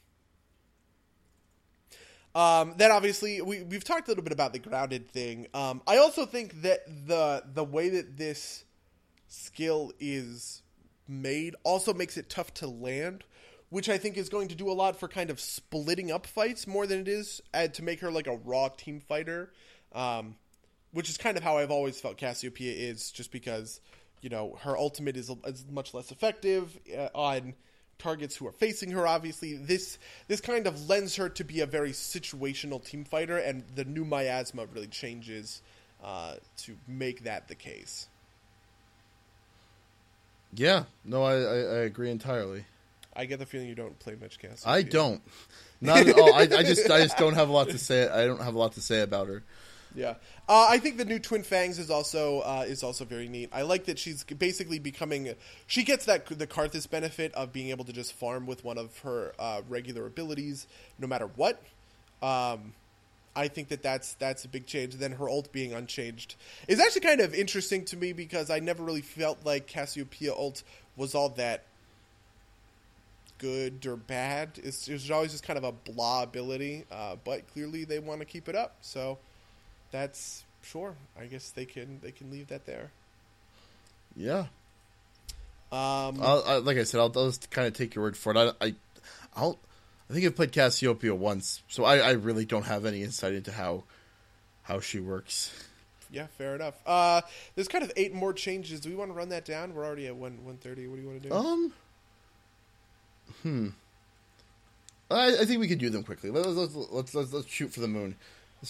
Um, 2.35 2.75
then 2.77 2.91
obviously 2.91 3.41
we 3.43 3.63
we've 3.63 3.85
talked 3.85 4.07
a 4.09 4.11
little 4.11 4.25
bit 4.25 4.33
about 4.33 4.53
the 4.53 4.59
grounded 4.59 5.11
thing. 5.11 5.47
Um, 5.55 5.83
I 5.87 5.99
also 5.99 6.27
think 6.27 6.63
that 6.63 6.81
the 7.07 7.43
the 7.53 7.65
way 7.65 7.89
that 7.91 8.17
this 8.17 8.65
skill 9.29 9.93
is 9.99 10.63
made 11.07 11.55
also 11.65 11.95
makes 11.95 12.17
it 12.17 12.29
tough 12.29 12.53
to 12.55 12.67
land, 12.67 13.25
which 13.71 13.89
I 13.89 13.99
think 13.99 14.17
is 14.17 14.29
going 14.29 14.49
to 14.49 14.55
do 14.55 14.71
a 14.71 14.73
lot 14.73 14.99
for 14.99 15.09
kind 15.09 15.31
of 15.31 15.41
splitting 15.41 16.11
up 16.11 16.27
fights 16.27 16.67
more 16.67 16.87
than 16.87 17.01
it 17.01 17.09
is 17.09 17.41
uh, 17.55 17.69
to 17.69 17.83
make 17.83 18.01
her 18.01 18.11
like 18.11 18.27
a 18.27 18.37
raw 18.37 18.69
team 18.69 19.01
fighter. 19.01 19.51
Um, 19.93 20.37
which 20.93 21.09
is 21.09 21.17
kind 21.17 21.37
of 21.37 21.43
how 21.43 21.59
I've 21.59 21.71
always 21.71 22.01
felt 22.01 22.17
Cassiopeia 22.17 22.73
is, 22.73 23.11
just 23.11 23.31
because 23.33 23.81
you 24.21 24.31
know 24.31 24.59
her 24.63 24.77
ultimate 24.77 25.17
is, 25.17 25.31
is 25.45 25.65
much 25.71 25.95
less 25.95 26.11
effective 26.11 26.79
uh, 26.97 27.09
on 27.15 27.55
targets 27.99 28.37
who 28.37 28.47
are 28.47 28.53
facing 28.53 28.91
her. 28.91 29.07
Obviously, 29.07 29.55
this 29.55 29.99
this 30.29 30.41
kind 30.41 30.67
of 30.67 30.89
lends 30.89 31.17
her 31.17 31.29
to 31.29 31.45
be 31.45 31.61
a 31.61 31.67
very 31.67 31.93
situational 31.93 32.85
team 32.85 33.05
fighter, 33.05 33.37
and 33.37 33.65
the 33.75 33.85
new 33.85 34.05
miasma 34.05 34.67
really 34.67 34.87
changes 34.87 35.63
uh, 36.03 36.35
to 36.59 36.77
make 36.87 37.25
that 37.25 37.49
the 37.49 37.55
case. 37.55 38.09
Yeah, 40.55 40.85
no, 41.05 41.23
I, 41.25 41.35
I, 41.35 41.57
I 41.57 41.79
agree 41.81 42.11
entirely. 42.11 42.65
I 43.15 43.27
get 43.27 43.39
the 43.39 43.47
feeling 43.47 43.69
you 43.69 43.75
don't 43.75 43.99
play 43.99 44.17
much 44.21 44.39
Cassiopeia. 44.39 44.75
I 44.75 44.83
don't, 44.83 45.21
not 45.81 46.07
at 46.07 46.19
all. 46.19 46.35
I, 46.35 46.43
I 46.43 46.63
just 46.63 46.89
I 46.91 47.03
just 47.03 47.19
don't 47.19 47.35
have 47.35 47.49
a 47.49 47.53
lot 47.53 47.69
to 47.71 47.79
say. 47.79 48.09
I 48.09 48.25
don't 48.27 48.41
have 48.41 48.55
a 48.55 48.59
lot 48.59 48.73
to 48.73 48.81
say 48.81 49.01
about 49.03 49.27
her. 49.27 49.43
Yeah, 49.99 50.15
uh, 50.49 50.69
I 50.71 50.79
think 50.79 50.97
the 50.97 51.05
new 51.05 51.19
Twin 51.19 51.43
Fangs 51.43 51.81
is 51.81 51.91
also 51.91 52.39
uh, 52.43 52.65
is 52.69 52.85
also 52.85 53.05
very 53.05 53.29
neat. 53.29 53.51
I 53.53 53.63
like 53.63 53.87
that 53.87 53.99
she's 53.99 54.23
basically 54.23 54.79
becoming. 54.79 55.35
She 55.67 55.83
gets 55.83 56.05
that 56.05 56.27
the 56.27 56.47
Karthus 56.47 56.89
benefit 56.89 57.35
of 57.35 57.53
being 57.53 57.71
able 57.71 57.85
to 57.85 57.93
just 57.93 58.13
farm 58.13 58.47
with 58.47 58.63
one 58.63 58.79
of 58.79 58.97
her 59.01 59.33
uh, 59.41 59.63
regular 59.69 60.07
abilities, 60.07 60.69
no 61.01 61.09
matter 61.09 61.27
what. 61.35 61.61
Um, 62.23 62.75
I 63.35 63.49
think 63.49 63.71
that 63.71 63.83
that's 63.83 64.15
that's 64.15 64.45
a 64.45 64.49
big 64.49 64.67
change. 64.67 64.95
And 64.95 65.03
then 65.03 65.13
her 65.13 65.29
ult 65.29 65.51
being 65.51 65.73
unchanged 65.73 66.37
is 66.69 66.79
actually 66.79 67.01
kind 67.01 67.21
of 67.21 67.35
interesting 67.35 67.85
to 67.87 67.97
me 67.97 68.13
because 68.13 68.51
I 68.51 68.61
never 68.61 68.85
really 68.85 69.01
felt 69.03 69.45
like 69.45 69.67
Cassiopeia 69.67 70.33
ult 70.33 70.63
was 70.97 71.17
all 71.17 71.31
that 71.31 71.65
good 73.39 73.85
or 73.85 73.97
bad. 73.97 74.61
It's, 74.63 74.87
it 74.87 74.93
was 74.93 75.11
always 75.11 75.33
just 75.33 75.43
kind 75.43 75.57
of 75.57 75.65
a 75.65 75.73
blah 75.73 76.23
ability, 76.23 76.85
uh, 76.93 77.17
but 77.25 77.53
clearly 77.53 77.85
they 77.85 77.99
want 77.99 78.21
to 78.21 78.27
keep 78.27 78.49
it 78.49 78.55
up. 78.55 78.77
So 78.81 79.19
that's 79.91 80.45
sure. 80.63 80.97
I 81.19 81.27
guess 81.27 81.51
they 81.51 81.65
can 81.65 82.01
they 82.03 82.11
can 82.11 82.31
leave 82.31 82.49
that 82.49 82.67
there. 82.67 82.91
Yeah. 84.17 84.47
Um, 85.71 86.21
I'll, 86.23 86.43
I, 86.47 86.57
like 86.57 86.79
I 86.79 86.85
said, 86.85 86.99
I'll, 86.99 87.13
I'll 87.15 87.27
just 87.27 87.51
kind 87.51 87.69
of 87.69 87.75
take 87.75 87.95
your 87.95 88.03
word 88.05 88.17
for 88.17 88.33
it. 88.35 88.39
I, 88.39 88.67
I, 88.67 88.75
I'll, 89.37 89.59
I 90.09 90.15
think 90.15 90.25
I've 90.25 90.35
played 90.35 90.51
Cassiopeia 90.51 91.15
once, 91.15 91.63
so 91.69 91.85
I, 91.85 91.99
I 91.99 92.11
really 92.13 92.47
don't 92.47 92.65
have 92.65 92.87
any 92.87 93.03
insight 93.03 93.35
into 93.35 93.53
how, 93.53 93.85
how 94.63 94.81
she 94.81 94.99
works. 94.99 95.53
yeah, 96.11 96.27
fair 96.39 96.55
enough. 96.55 96.75
Uh, 96.87 97.21
there's 97.55 97.69
kind 97.69 97.85
of 97.85 97.93
eight 97.97 98.15
more 98.15 98.33
changes. 98.33 98.81
Do 98.81 98.89
we 98.89 98.97
want 98.97 99.11
to 99.11 99.15
run 99.15 99.29
that 99.29 99.45
down? 99.45 99.75
We're 99.75 99.85
already 99.85 100.07
at 100.07 100.17
one 100.17 100.45
one 100.45 100.57
thirty. 100.57 100.87
What 100.87 100.97
do 100.97 101.03
you 101.03 101.09
want 101.09 101.23
to 101.23 101.29
do? 101.29 101.35
Um. 101.35 101.73
Hmm. 103.43 103.69
I, 105.11 105.39
I 105.41 105.45
think 105.45 105.61
we 105.61 105.69
could 105.69 105.79
do 105.79 105.91
them 105.91 106.03
quickly. 106.03 106.31
Let's 106.31 106.47
let's, 106.47 106.75
let's 106.75 107.15
let's 107.15 107.33
let's 107.33 107.49
shoot 107.49 107.73
for 107.73 107.81
the 107.81 107.89
moon. 107.89 108.17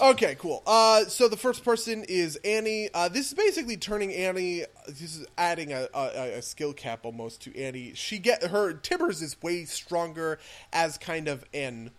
Okay, 0.00 0.36
cool. 0.38 0.62
Uh, 0.66 1.04
so 1.06 1.28
the 1.28 1.36
first 1.36 1.64
person 1.64 2.04
is 2.08 2.36
Annie. 2.44 2.90
Uh, 2.92 3.08
this 3.08 3.28
is 3.28 3.34
basically 3.34 3.76
turning 3.76 4.12
Annie. 4.12 4.64
This 4.86 5.16
is 5.16 5.26
adding 5.38 5.72
a, 5.72 5.88
a, 5.94 6.38
a 6.38 6.42
skill 6.42 6.74
cap 6.74 7.06
almost 7.06 7.40
to 7.42 7.58
Annie. 7.58 7.92
She 7.94 8.18
get 8.18 8.44
her 8.44 8.74
Tibbers 8.74 9.22
is 9.22 9.40
way 9.40 9.64
stronger 9.64 10.38
as 10.72 10.98
kind 10.98 11.26
of 11.26 11.44
an 11.54 11.90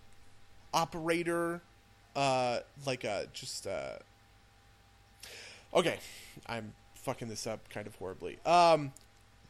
operator, 0.73 1.61
uh, 2.15 2.59
like 2.85 3.03
a 3.03 3.27
just. 3.33 3.65
Uh... 3.65 3.97
Okay, 5.73 5.97
I'm 6.45 6.73
fucking 6.95 7.27
this 7.27 7.47
up 7.47 7.69
kind 7.69 7.87
of 7.87 7.95
horribly. 7.95 8.37
Um, 8.45 8.93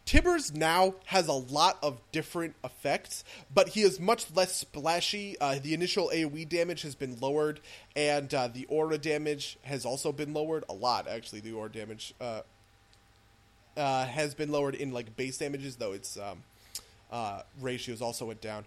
Tibbers 0.09 0.55
now 0.55 0.95
has 1.05 1.27
a 1.27 1.33
lot 1.33 1.77
of 1.83 2.01
different 2.11 2.55
effects, 2.63 3.23
but 3.53 3.69
he 3.69 3.81
is 3.81 3.99
much 3.99 4.25
less 4.33 4.55
splashy. 4.55 5.39
Uh, 5.39 5.59
the 5.61 5.75
initial 5.75 6.09
AoE 6.11 6.49
damage 6.49 6.81
has 6.81 6.95
been 6.95 7.19
lowered, 7.19 7.59
and 7.95 8.33
uh, 8.33 8.47
the 8.47 8.65
aura 8.69 8.97
damage 8.97 9.59
has 9.61 9.85
also 9.85 10.11
been 10.11 10.33
lowered 10.33 10.63
a 10.67 10.73
lot. 10.73 11.07
Actually, 11.07 11.41
the 11.41 11.51
aura 11.51 11.71
damage 11.71 12.15
uh, 12.19 12.41
uh, 13.77 14.05
has 14.07 14.33
been 14.33 14.51
lowered 14.51 14.73
in 14.73 14.91
like 14.91 15.15
base 15.15 15.37
damages, 15.37 15.75
though 15.75 15.91
its 15.91 16.17
um, 16.17 16.41
uh, 17.11 17.43
ratios 17.61 18.01
also 18.01 18.25
went 18.25 18.41
down. 18.41 18.65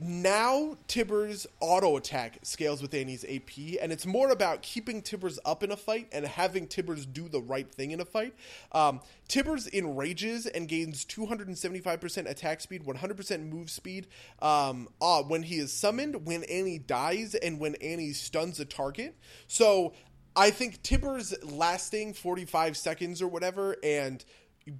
Now 0.00 0.76
Tibbers 0.88 1.46
auto 1.60 1.96
attack 1.96 2.38
scales 2.42 2.82
with 2.82 2.92
Annie's 2.94 3.24
AP, 3.24 3.78
and 3.80 3.92
it's 3.92 4.04
more 4.04 4.30
about 4.30 4.62
keeping 4.62 5.00
Tibbers 5.00 5.38
up 5.44 5.62
in 5.62 5.70
a 5.70 5.76
fight 5.76 6.08
and 6.10 6.26
having 6.26 6.66
Tibbers 6.66 7.06
do 7.06 7.28
the 7.28 7.40
right 7.40 7.70
thing 7.72 7.92
in 7.92 8.00
a 8.00 8.04
fight. 8.04 8.34
Um, 8.72 9.00
Tibbers 9.28 9.72
enrages 9.72 10.46
and 10.46 10.68
gains 10.68 11.04
275% 11.04 12.28
attack 12.28 12.60
speed, 12.60 12.84
100% 12.84 13.48
move 13.48 13.70
speed 13.70 14.08
um, 14.42 14.88
uh, 15.00 15.22
when 15.22 15.44
he 15.44 15.58
is 15.58 15.72
summoned, 15.72 16.26
when 16.26 16.42
Annie 16.44 16.78
dies, 16.78 17.36
and 17.36 17.60
when 17.60 17.76
Annie 17.76 18.12
stuns 18.12 18.58
a 18.58 18.64
target. 18.64 19.16
So 19.46 19.92
I 20.34 20.50
think 20.50 20.82
Tibbers 20.82 21.34
lasting 21.44 22.14
45 22.14 22.76
seconds 22.76 23.22
or 23.22 23.28
whatever, 23.28 23.76
and 23.84 24.24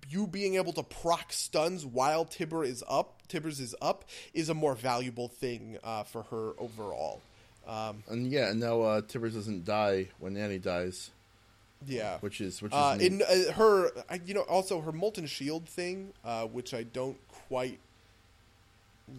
you 0.08 0.26
being 0.26 0.54
able 0.56 0.72
to 0.72 0.82
proc 0.82 1.32
stuns 1.32 1.84
while 1.84 2.24
Tibber 2.24 2.64
is 2.64 2.82
up, 2.88 3.20
Tibbers 3.28 3.60
is 3.60 3.74
up, 3.82 4.04
is 4.32 4.48
a 4.48 4.54
more 4.54 4.74
valuable 4.74 5.28
thing 5.28 5.78
uh, 5.84 6.04
for 6.04 6.22
her 6.24 6.52
overall. 6.58 7.20
Um, 7.66 8.02
And 8.08 8.26
yeah, 8.30 8.50
and 8.50 8.60
now 8.60 8.82
uh, 8.82 9.00
Tibbers 9.02 9.34
doesn't 9.34 9.64
die 9.64 10.08
when 10.18 10.36
Annie 10.36 10.58
dies, 10.58 11.10
yeah, 11.86 12.18
which 12.20 12.40
is 12.40 12.60
which 12.62 12.72
is 12.72 12.76
uh, 12.78 12.98
in 13.00 13.22
uh, 13.22 13.52
her, 13.52 13.90
I- 14.08 14.20
you 14.24 14.34
know, 14.34 14.42
also 14.42 14.80
her 14.80 14.92
molten 14.92 15.26
shield 15.26 15.66
thing, 15.68 16.12
uh, 16.24 16.46
which 16.46 16.72
I 16.74 16.82
don't 16.82 17.16
quite 17.48 17.78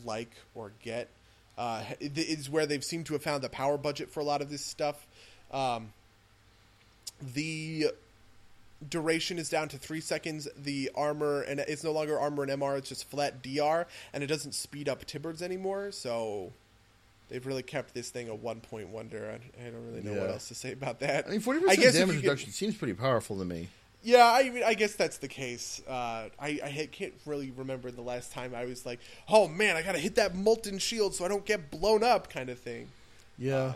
like 0.03 0.31
or 0.55 0.71
get, 0.83 1.09
uh, 1.57 1.83
is 1.99 2.49
where 2.49 2.65
they've 2.65 2.83
seemed 2.83 3.05
to 3.07 3.13
have 3.13 3.23
found 3.23 3.43
the 3.43 3.49
power 3.49 3.77
budget 3.77 4.09
for 4.11 4.19
a 4.19 4.23
lot 4.23 4.41
of 4.41 4.49
this 4.49 4.63
stuff. 4.65 5.05
Um, 5.51 5.93
the 7.21 7.91
duration 8.89 9.38
is 9.39 9.49
down 9.49 9.68
to 9.69 9.77
three 9.77 10.02
seconds. 10.02 10.47
The 10.57 10.91
armor 10.95 11.41
and 11.41 11.60
it's 11.61 11.84
no 11.84 11.91
longer 11.91 12.19
armor 12.19 12.43
and 12.43 12.52
MR; 12.52 12.77
it's 12.77 12.89
just 12.89 13.10
flat 13.10 13.41
DR, 13.41 13.85
and 14.14 14.23
it 14.23 14.27
doesn't 14.27 14.53
speed 14.53 14.89
up 14.89 15.06
Tibbers 15.06 15.41
anymore. 15.41 15.91
So 15.91 16.53
they've 17.30 17.45
really 17.45 17.64
kept 17.64 17.93
this 17.93 18.10
thing 18.10 18.30
a 18.30 18.35
one 18.35 18.60
point 18.61 18.89
wonder. 18.89 19.30
I, 19.31 19.65
I 19.65 19.69
don't 19.69 19.85
really 19.88 20.02
know 20.02 20.19
what 20.19 20.30
else 20.30 20.47
to 20.49 20.56
say 20.56 20.72
about 20.72 20.99
that. 20.99 21.27
I 21.27 21.31
mean, 21.31 21.39
forty 21.39 21.60
percent 21.61 21.80
damage 21.81 22.15
you 22.15 22.22
could- 22.22 22.30
reduction 22.30 22.52
seems 22.52 22.76
pretty 22.76 22.93
powerful 22.93 23.38
to 23.39 23.45
me. 23.45 23.69
Yeah, 24.03 24.31
I 24.31 24.47
mean, 24.52 24.61
I 24.64 24.76
guess 24.76 24.93
that's 24.93 25.18
the 25.18 25.27
case. 25.27 25.81
Uh, 25.88 26.30
I, 26.39 26.60
I 26.64 26.89
can't 26.91 27.15
really 27.26 27.49
remember 27.49 27.89
the 27.89 28.03
last 28.03 28.31
time 28.31 28.53
I 28.53 28.65
was 28.65 28.85
like, 28.85 28.99
"Oh 29.27 29.47
man, 29.47 29.76
I 29.76 29.81
gotta 29.81 29.97
hit 29.97 30.14
that 30.15 30.35
molten 30.35 30.77
shield 30.77 31.15
so 31.15 31.26
I 31.26 31.27
don't 31.27 31.43
get 31.43 31.72
blown 31.72 32.03
up," 32.03 32.30
kind 32.30 32.52
of 32.52 32.60
thing. 32.60 32.88
Yeah, 33.39 33.57
Al- 33.64 33.76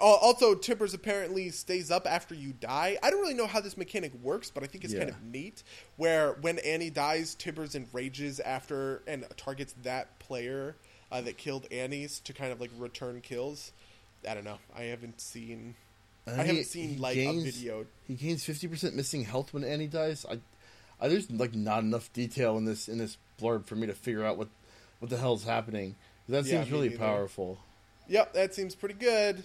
Also, 0.00 0.54
Tibbers 0.54 0.94
apparently 0.94 1.50
stays 1.50 1.90
up 1.90 2.06
after 2.06 2.34
you 2.34 2.52
die. 2.52 2.96
I 3.02 3.10
don't 3.10 3.20
really 3.20 3.34
know 3.34 3.46
how 3.46 3.60
this 3.60 3.76
mechanic 3.76 4.12
works, 4.22 4.50
but 4.50 4.62
I 4.62 4.66
think 4.66 4.84
it's 4.84 4.94
kind 4.94 5.10
of 5.10 5.22
neat. 5.22 5.62
Where 5.96 6.32
when 6.40 6.58
Annie 6.60 6.90
dies, 6.90 7.34
Tibbers 7.34 7.74
enrages 7.74 8.40
after 8.40 9.02
and 9.06 9.24
targets 9.36 9.74
that 9.82 10.18
player 10.18 10.76
uh, 11.10 11.20
that 11.20 11.36
killed 11.36 11.66
Annie's 11.70 12.20
to 12.20 12.32
kind 12.32 12.52
of 12.52 12.60
like 12.60 12.70
return 12.78 13.20
kills. 13.20 13.72
I 14.28 14.34
don't 14.34 14.44
know. 14.44 14.58
I 14.74 14.84
haven't 14.84 15.20
seen. 15.20 15.74
And 16.26 16.40
I 16.40 16.44
he- 16.44 16.48
haven't 16.48 16.64
seen 16.66 16.98
like 17.00 17.14
gains- 17.14 17.42
a 17.42 17.50
video. 17.50 17.86
He 18.08 18.14
gains 18.14 18.44
fifty 18.44 18.68
percent 18.68 18.94
missing 18.96 19.24
health 19.24 19.52
when 19.52 19.62
Annie 19.64 19.88
dies. 19.88 20.24
I, 20.30 20.38
I, 21.00 21.08
there's 21.08 21.30
like 21.30 21.54
not 21.54 21.80
enough 21.80 22.10
detail 22.12 22.56
in 22.56 22.64
this 22.64 22.88
in 22.88 22.96
this 22.98 23.18
blurb 23.40 23.66
for 23.66 23.74
me 23.76 23.88
to 23.88 23.94
figure 23.94 24.24
out 24.24 24.38
what 24.38 24.48
what 25.00 25.10
the 25.10 25.18
hell's 25.18 25.44
happening. 25.44 25.96
That 26.28 26.46
Yeah, 26.46 26.60
seems 26.62 26.70
really 26.72 26.90
powerful. 26.90 27.58
Yep, 28.08 28.32
that 28.34 28.54
seems 28.54 28.74
pretty 28.74 28.94
good. 28.94 29.42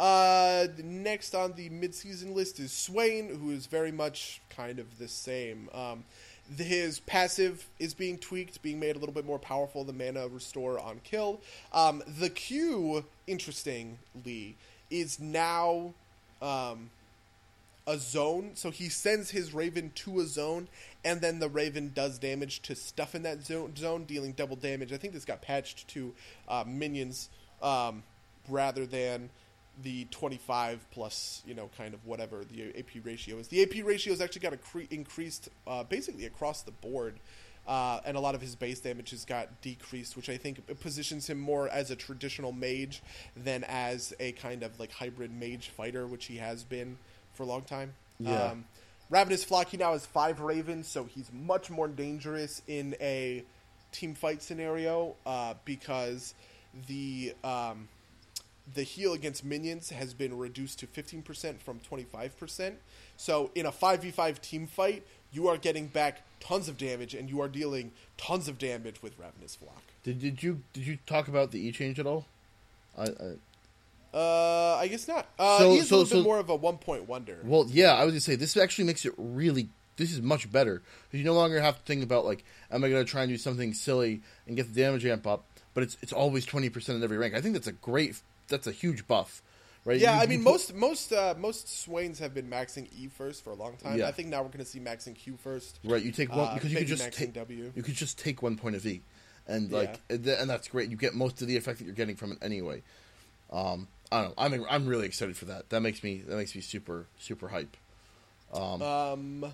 Uh, 0.00 0.66
next 0.82 1.34
on 1.34 1.52
the 1.52 1.68
mid-season 1.68 2.34
list 2.34 2.58
is 2.58 2.72
Swain, 2.72 3.28
who 3.38 3.50
is 3.50 3.66
very 3.66 3.92
much 3.92 4.40
kind 4.48 4.78
of 4.78 4.98
the 4.98 5.06
same. 5.06 5.68
Um, 5.74 6.04
his 6.56 7.00
passive 7.00 7.68
is 7.78 7.92
being 7.92 8.16
tweaked, 8.16 8.62
being 8.62 8.80
made 8.80 8.96
a 8.96 8.98
little 8.98 9.14
bit 9.14 9.26
more 9.26 9.38
powerful. 9.38 9.84
The 9.84 9.92
mana 9.92 10.26
restore 10.26 10.78
on 10.78 11.02
kill. 11.04 11.42
Um, 11.74 12.02
the 12.18 12.30
Q, 12.30 13.04
interestingly, 13.26 14.56
is 14.88 15.20
now 15.20 15.92
um, 16.40 16.88
a 17.86 17.98
zone. 17.98 18.52
So 18.54 18.70
he 18.70 18.88
sends 18.88 19.28
his 19.28 19.52
Raven 19.52 19.92
to 19.96 20.20
a 20.20 20.24
zone, 20.24 20.68
and 21.04 21.20
then 21.20 21.40
the 21.40 21.48
Raven 21.50 21.92
does 21.94 22.18
damage 22.18 22.62
to 22.62 22.74
stuff 22.74 23.14
in 23.14 23.22
that 23.24 23.44
zone, 23.44 23.76
zone 23.76 24.04
dealing 24.04 24.32
double 24.32 24.56
damage. 24.56 24.94
I 24.94 24.96
think 24.96 25.12
this 25.12 25.26
got 25.26 25.42
patched 25.42 25.88
to 25.88 26.14
uh, 26.48 26.64
minions 26.66 27.28
um, 27.60 28.02
rather 28.48 28.86
than 28.86 29.28
the 29.82 30.06
25 30.10 30.86
plus, 30.90 31.42
you 31.46 31.54
know, 31.54 31.70
kind 31.76 31.94
of 31.94 32.06
whatever 32.06 32.44
the 32.44 32.78
AP 32.78 33.04
ratio 33.04 33.38
is. 33.38 33.48
The 33.48 33.62
AP 33.62 33.84
ratio 33.84 34.12
has 34.12 34.20
actually 34.20 34.42
got 34.42 34.52
accre- 34.52 34.90
increased 34.90 35.48
uh, 35.66 35.84
basically 35.84 36.26
across 36.26 36.62
the 36.62 36.72
board. 36.72 37.14
Uh, 37.68 38.00
and 38.04 38.16
a 38.16 38.20
lot 38.20 38.34
of 38.34 38.40
his 38.40 38.56
base 38.56 38.80
damage 38.80 39.10
has 39.10 39.24
got 39.24 39.60
decreased, 39.60 40.16
which 40.16 40.28
I 40.28 40.36
think 40.36 40.80
positions 40.80 41.28
him 41.28 41.38
more 41.38 41.68
as 41.68 41.90
a 41.90 41.96
traditional 41.96 42.52
mage 42.52 43.02
than 43.36 43.64
as 43.64 44.12
a 44.18 44.32
kind 44.32 44.62
of 44.62 44.80
like 44.80 44.90
hybrid 44.90 45.30
mage 45.32 45.68
fighter, 45.68 46.06
which 46.06 46.24
he 46.24 46.38
has 46.38 46.64
been 46.64 46.98
for 47.34 47.44
a 47.44 47.46
long 47.46 47.62
time. 47.62 47.92
Yeah. 48.18 48.44
Um, 48.44 48.64
Ravenous 49.08 49.44
Flock, 49.44 49.68
he 49.68 49.76
now 49.76 49.92
has 49.92 50.06
five 50.06 50.40
ravens, 50.40 50.88
so 50.88 51.04
he's 51.04 51.30
much 51.32 51.68
more 51.68 51.88
dangerous 51.88 52.62
in 52.66 52.96
a 53.00 53.44
team 53.92 54.14
fight 54.14 54.42
scenario 54.42 55.16
uh, 55.26 55.54
because 55.64 56.34
the 56.86 57.34
um, 57.42 57.88
the 58.74 58.82
heal 58.82 59.12
against 59.12 59.44
minions 59.44 59.90
has 59.90 60.14
been 60.14 60.36
reduced 60.36 60.78
to 60.80 60.86
15% 60.86 61.58
from 61.60 61.80
25%. 61.80 62.74
So 63.16 63.50
in 63.54 63.66
a 63.66 63.72
5v5 63.72 64.40
team 64.40 64.66
fight, 64.66 65.04
you 65.32 65.48
are 65.48 65.56
getting 65.56 65.86
back 65.86 66.22
tons 66.40 66.68
of 66.68 66.76
damage 66.78 67.14
and 67.14 67.28
you 67.30 67.40
are 67.40 67.48
dealing 67.48 67.92
tons 68.16 68.48
of 68.48 68.58
damage 68.58 69.02
with 69.02 69.18
Ravenous 69.18 69.54
Flock. 69.56 69.82
Did, 70.02 70.20
did 70.20 70.42
you 70.42 70.62
did 70.72 70.86
you 70.86 70.98
talk 71.06 71.28
about 71.28 71.50
the 71.50 71.60
E 71.60 71.72
change 71.72 71.98
at 72.00 72.06
all? 72.06 72.26
I, 72.96 73.04
I 73.04 73.36
Uh, 74.12 74.76
I 74.80 74.88
guess 74.88 75.06
not. 75.06 75.26
Uh, 75.38 75.58
So- 75.58 75.72
he's 75.74 75.88
so- 75.88 75.96
a 75.96 75.98
little 75.98 76.06
so- 76.10 76.16
bit 76.16 76.24
more 76.24 76.38
of 76.38 76.48
a 76.48 76.56
one 76.56 76.78
point 76.78 77.06
wonder. 77.08 77.38
well, 77.44 77.66
yeah, 77.70 77.94
I 77.94 78.04
was 78.04 78.12
gonna 78.12 78.20
say 78.20 78.34
this 78.36 78.56
actually 78.56 78.84
makes 78.84 79.04
it 79.04 79.12
really. 79.16 79.68
This 79.96 80.12
is 80.12 80.22
much 80.22 80.50
better 80.50 80.80
you 81.12 81.22
no 81.24 81.34
longer 81.34 81.60
have 81.60 81.76
to 81.76 81.82
think 81.82 82.02
about 82.02 82.24
like, 82.24 82.42
am 82.70 82.82
I 82.82 82.88
gonna 82.88 83.04
try 83.04 83.22
and 83.22 83.30
do 83.30 83.36
something 83.36 83.74
silly 83.74 84.22
and 84.46 84.56
get 84.56 84.72
the 84.72 84.80
damage 84.80 85.04
amp 85.04 85.26
up? 85.26 85.44
But 85.74 85.82
it's 85.84 85.96
it's 86.02 86.12
always 86.12 86.46
twenty 86.46 86.70
percent 86.70 86.96
in 86.96 87.04
every 87.04 87.18
rank. 87.18 87.34
I 87.34 87.40
think 87.42 87.52
that's 87.54 87.66
a 87.66 87.72
great. 87.72 88.16
That's 88.50 88.66
a 88.66 88.72
huge 88.72 89.06
buff, 89.08 89.42
right? 89.86 89.98
Yeah, 89.98 90.16
You- 90.16 90.22
I 90.22 90.26
mean 90.26 90.42
most 90.42 90.74
most 90.74 91.12
uh, 91.12 91.34
most 91.38 91.82
Swains 91.82 92.18
have 92.18 92.34
been 92.34 92.50
maxing 92.50 92.88
E 92.94 93.08
first 93.08 93.42
for 93.42 93.50
a 93.50 93.54
long 93.54 93.76
time. 93.78 93.98
Yeah. 93.98 94.08
I 94.08 94.12
think 94.12 94.28
now 94.28 94.42
we're 94.42 94.48
going 94.48 94.58
to 94.64 94.70
see 94.70 94.78
maxing 94.80 95.14
Q 95.14 95.38
first. 95.42 95.78
Right, 95.82 96.02
you 96.02 96.12
take 96.12 96.28
one 96.30 96.40
Uh, 96.40 96.54
because 96.54 96.70
you 96.72 96.78
could 96.78 96.86
just 96.88 97.12
take 97.12 97.32
W. 97.32 97.72
you 97.74 97.82
could 97.82 97.94
just 97.94 98.18
take 98.18 98.42
one 98.42 98.56
point 98.56 98.76
of 98.76 98.84
E, 98.84 99.00
and 99.46 99.72
like 99.72 99.98
and 100.10 100.26
and 100.26 100.50
that's 100.50 100.68
great. 100.68 100.90
You 100.90 100.96
get 100.98 101.14
most 101.14 101.40
of 101.40 101.48
the 101.48 101.56
effect 101.56 101.78
that 101.78 101.84
you're 101.86 101.94
getting 101.94 102.16
from 102.16 102.32
it 102.32 102.38
anyway. 102.42 102.82
Um, 103.50 103.88
I 104.12 104.22
don't 104.22 104.28
know. 104.30 104.34
I'm 104.36 104.64
I'm 104.68 104.86
really 104.86 105.06
excited 105.06 105.36
for 105.36 105.46
that. 105.46 105.70
That 105.70 105.80
makes 105.80 106.02
me 106.02 106.22
that 106.26 106.36
makes 106.36 106.54
me 106.54 106.60
super 106.60 107.06
super 107.18 107.48
hype. 107.48 107.76
Um, 108.52 109.52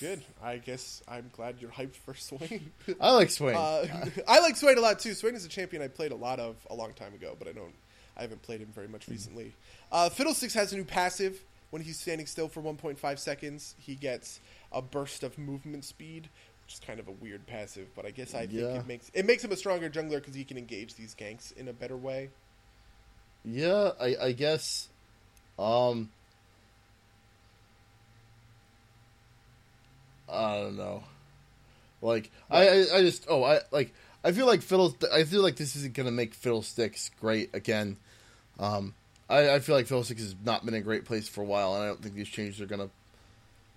good. 0.00 0.22
I 0.42 0.58
guess 0.58 1.02
I'm 1.08 1.30
glad 1.32 1.56
you're 1.60 1.70
hyped 1.70 1.96
for 1.96 2.14
Swain. 2.14 2.70
I 3.00 3.12
like 3.12 3.30
Swain. 3.30 3.56
Uh, 3.56 3.86
I 4.28 4.40
like 4.40 4.56
Swain 4.56 4.78
a 4.78 4.80
lot 4.80 4.98
too. 5.00 5.14
Swain 5.14 5.34
is 5.34 5.44
a 5.44 5.48
champion 5.48 5.82
I 5.82 5.88
played 5.88 6.12
a 6.12 6.16
lot 6.16 6.38
of 6.40 6.56
a 6.70 6.74
long 6.74 6.92
time 6.92 7.14
ago, 7.14 7.36
but 7.38 7.48
I 7.48 7.52
don't. 7.52 7.74
I 8.18 8.22
haven't 8.22 8.42
played 8.42 8.60
him 8.60 8.68
very 8.74 8.88
much 8.88 9.08
recently. 9.08 9.52
Uh, 9.92 10.08
Fiddlesticks 10.08 10.54
has 10.54 10.72
a 10.72 10.76
new 10.76 10.84
passive. 10.84 11.40
When 11.70 11.82
he's 11.82 12.00
standing 12.00 12.26
still 12.26 12.48
for 12.48 12.62
1.5 12.62 13.18
seconds, 13.18 13.74
he 13.78 13.94
gets 13.94 14.40
a 14.72 14.80
burst 14.80 15.22
of 15.22 15.36
movement 15.38 15.84
speed, 15.84 16.28
which 16.64 16.74
is 16.74 16.80
kind 16.80 16.98
of 16.98 17.08
a 17.08 17.12
weird 17.12 17.46
passive. 17.46 17.88
But 17.94 18.06
I 18.06 18.10
guess 18.10 18.34
I 18.34 18.46
think 18.46 18.52
Yeah. 18.60 18.78
it 18.80 18.86
makes 18.86 19.10
it 19.14 19.26
makes 19.26 19.44
him 19.44 19.52
a 19.52 19.56
stronger 19.56 19.90
jungler 19.90 20.16
because 20.16 20.34
he 20.34 20.44
can 20.44 20.56
engage 20.56 20.94
these 20.94 21.14
ganks 21.14 21.54
in 21.56 21.68
a 21.68 21.72
better 21.74 21.96
way. 21.96 22.30
yeah, 23.44 23.90
I 24.00 24.16
I 24.20 24.32
guess. 24.32 24.88
Um, 25.58 26.10
I 30.28 30.56
don't 30.56 30.76
know. 30.76 31.02
Like 32.00 32.30
I, 32.50 32.68
I 32.68 32.96
I 32.96 33.00
just 33.02 33.26
oh 33.28 33.42
I 33.44 33.60
like 33.70 33.92
I 34.24 34.32
feel 34.32 34.46
like 34.46 34.62
fiddle 34.62 34.96
I 35.12 35.24
feel 35.24 35.42
like 35.42 35.56
this 35.56 35.76
isn't 35.76 35.94
gonna 35.94 36.10
make 36.10 36.34
fiddlesticks 36.34 37.10
great 37.20 37.54
again. 37.54 37.96
Um, 38.58 38.94
I, 39.28 39.54
I 39.54 39.58
feel 39.60 39.74
like 39.74 39.86
fiddlesticks 39.86 40.22
has 40.22 40.34
not 40.44 40.64
been 40.64 40.74
a 40.74 40.80
great 40.80 41.04
place 41.04 41.28
for 41.28 41.42
a 41.42 41.44
while, 41.44 41.74
and 41.74 41.84
I 41.84 41.86
don't 41.86 42.02
think 42.02 42.14
these 42.14 42.28
changes 42.28 42.60
are 42.60 42.66
gonna. 42.66 42.90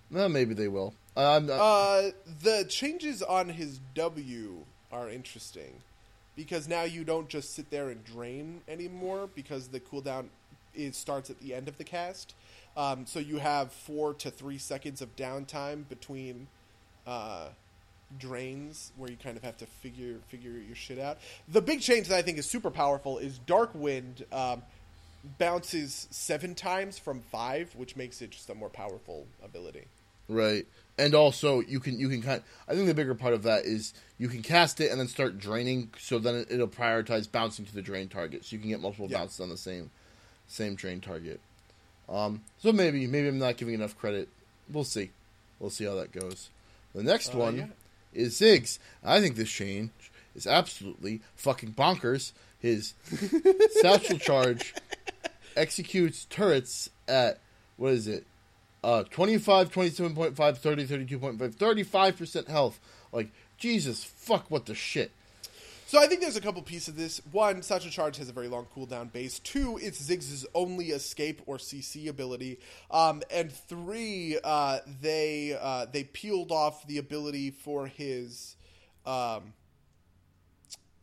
Well, 0.09 0.29
maybe 0.29 0.53
they 0.53 0.67
will. 0.67 0.93
Uh, 1.15 2.11
the 2.41 2.65
changes 2.69 3.21
on 3.21 3.49
his 3.49 3.79
W 3.95 4.65
are 4.91 5.09
interesting 5.09 5.73
because 6.35 6.67
now 6.67 6.83
you 6.83 7.03
don't 7.03 7.27
just 7.29 7.53
sit 7.53 7.69
there 7.69 7.89
and 7.89 8.03
drain 8.03 8.61
anymore 8.67 9.29
because 9.35 9.67
the 9.67 9.79
cooldown 9.79 10.27
is 10.73 10.95
starts 10.95 11.29
at 11.29 11.39
the 11.39 11.53
end 11.53 11.67
of 11.67 11.77
the 11.77 11.83
cast. 11.83 12.33
Um, 12.77 13.05
so 13.05 13.19
you 13.19 13.37
have 13.37 13.71
four 13.73 14.13
to 14.15 14.31
three 14.31 14.57
seconds 14.57 15.01
of 15.01 15.15
downtime 15.15 15.87
between 15.89 16.47
uh, 17.05 17.49
drains 18.19 18.91
where 18.97 19.09
you 19.09 19.17
kind 19.21 19.37
of 19.37 19.43
have 19.43 19.57
to 19.57 19.65
figure 19.65 20.15
figure 20.29 20.51
your 20.51 20.75
shit 20.75 20.99
out. 20.99 21.17
The 21.47 21.61
big 21.61 21.81
change 21.81 22.07
that 22.09 22.17
I 22.17 22.21
think 22.21 22.37
is 22.37 22.45
super 22.45 22.71
powerful 22.71 23.17
is 23.17 23.37
Dark 23.39 23.71
Wind 23.73 24.25
um, 24.31 24.61
bounces 25.37 26.07
seven 26.11 26.55
times 26.55 26.97
from 26.97 27.21
five, 27.31 27.73
which 27.75 27.95
makes 27.95 28.21
it 28.21 28.31
just 28.31 28.49
a 28.49 28.55
more 28.55 28.69
powerful 28.69 29.27
ability. 29.43 29.85
Right. 30.27 30.65
And 30.97 31.15
also, 31.15 31.61
you 31.61 31.79
can 31.79 31.99
you 31.99 32.09
can 32.09 32.21
kind. 32.21 32.41
I 32.67 32.73
think 32.75 32.87
the 32.87 32.93
bigger 32.93 33.15
part 33.15 33.33
of 33.33 33.43
that 33.43 33.65
is 33.65 33.93
you 34.17 34.27
can 34.27 34.41
cast 34.41 34.79
it 34.79 34.91
and 34.91 34.99
then 34.99 35.07
start 35.07 35.39
draining, 35.39 35.89
so 35.97 36.19
then 36.19 36.35
it, 36.35 36.47
it'll 36.51 36.67
prioritize 36.67 37.31
bouncing 37.31 37.65
to 37.65 37.73
the 37.73 37.81
drain 37.81 38.07
target, 38.07 38.45
so 38.45 38.55
you 38.55 38.59
can 38.59 38.69
get 38.69 38.79
multiple 38.81 39.07
Yeah. 39.09 39.19
bounces 39.19 39.39
on 39.39 39.49
the 39.49 39.57
same 39.57 39.89
same 40.47 40.75
drain 40.75 41.01
target. 41.01 41.39
Um, 42.07 42.41
so 42.59 42.71
maybe 42.71 43.07
maybe 43.07 43.27
I'm 43.27 43.39
not 43.39 43.57
giving 43.57 43.73
enough 43.73 43.97
credit. 43.97 44.27
We'll 44.71 44.83
see. 44.83 45.09
We'll 45.59 45.69
see 45.69 45.85
how 45.85 45.95
that 45.95 46.11
goes. 46.11 46.49
The 46.93 47.03
next 47.03 47.33
Uh, 47.33 47.37
one 47.39 47.57
yeah. 47.57 47.65
Is 48.13 48.39
Ziggs. 48.39 48.79
I 49.03 49.19
think 49.19 49.35
this 49.35 49.49
change 49.49 49.91
is 50.35 50.47
absolutely 50.47 51.21
fucking 51.35 51.73
bonkers. 51.73 52.31
His 52.59 52.93
satchel 53.81 54.17
charge 54.17 54.73
executes 55.55 56.25
turrets 56.25 56.89
at 57.07 57.39
what 57.77 57.93
is 57.93 58.07
it? 58.07 58.25
Uh 58.83 59.03
25, 59.03 59.71
27.5, 59.71 60.57
30, 60.57 60.87
32.5, 60.87 61.55
35% 61.55 62.47
health. 62.47 62.79
Like 63.11 63.31
Jesus 63.57 64.03
fuck 64.03 64.49
what 64.49 64.65
the 64.65 64.75
shit. 64.75 65.11
So 65.91 65.99
I 65.99 66.07
think 66.07 66.21
there's 66.21 66.37
a 66.37 66.41
couple 66.41 66.61
pieces 66.61 66.87
of 66.87 66.95
this. 66.95 67.19
One, 67.33 67.61
satchel 67.61 67.91
charge 67.91 68.15
has 68.15 68.29
a 68.29 68.31
very 68.31 68.47
long 68.47 68.65
cooldown 68.73 69.11
base. 69.11 69.39
Two, 69.39 69.77
it's 69.81 70.01
Ziggs' 70.01 70.45
only 70.55 70.91
escape 70.91 71.41
or 71.47 71.57
CC 71.57 72.07
ability. 72.07 72.59
Um, 72.89 73.21
and 73.29 73.51
three, 73.51 74.39
uh, 74.41 74.79
they 75.01 75.59
uh, 75.61 75.87
they 75.91 76.05
peeled 76.05 76.49
off 76.49 76.87
the 76.87 76.97
ability 76.97 77.51
for 77.51 77.87
his 77.87 78.55
um, 79.05 79.51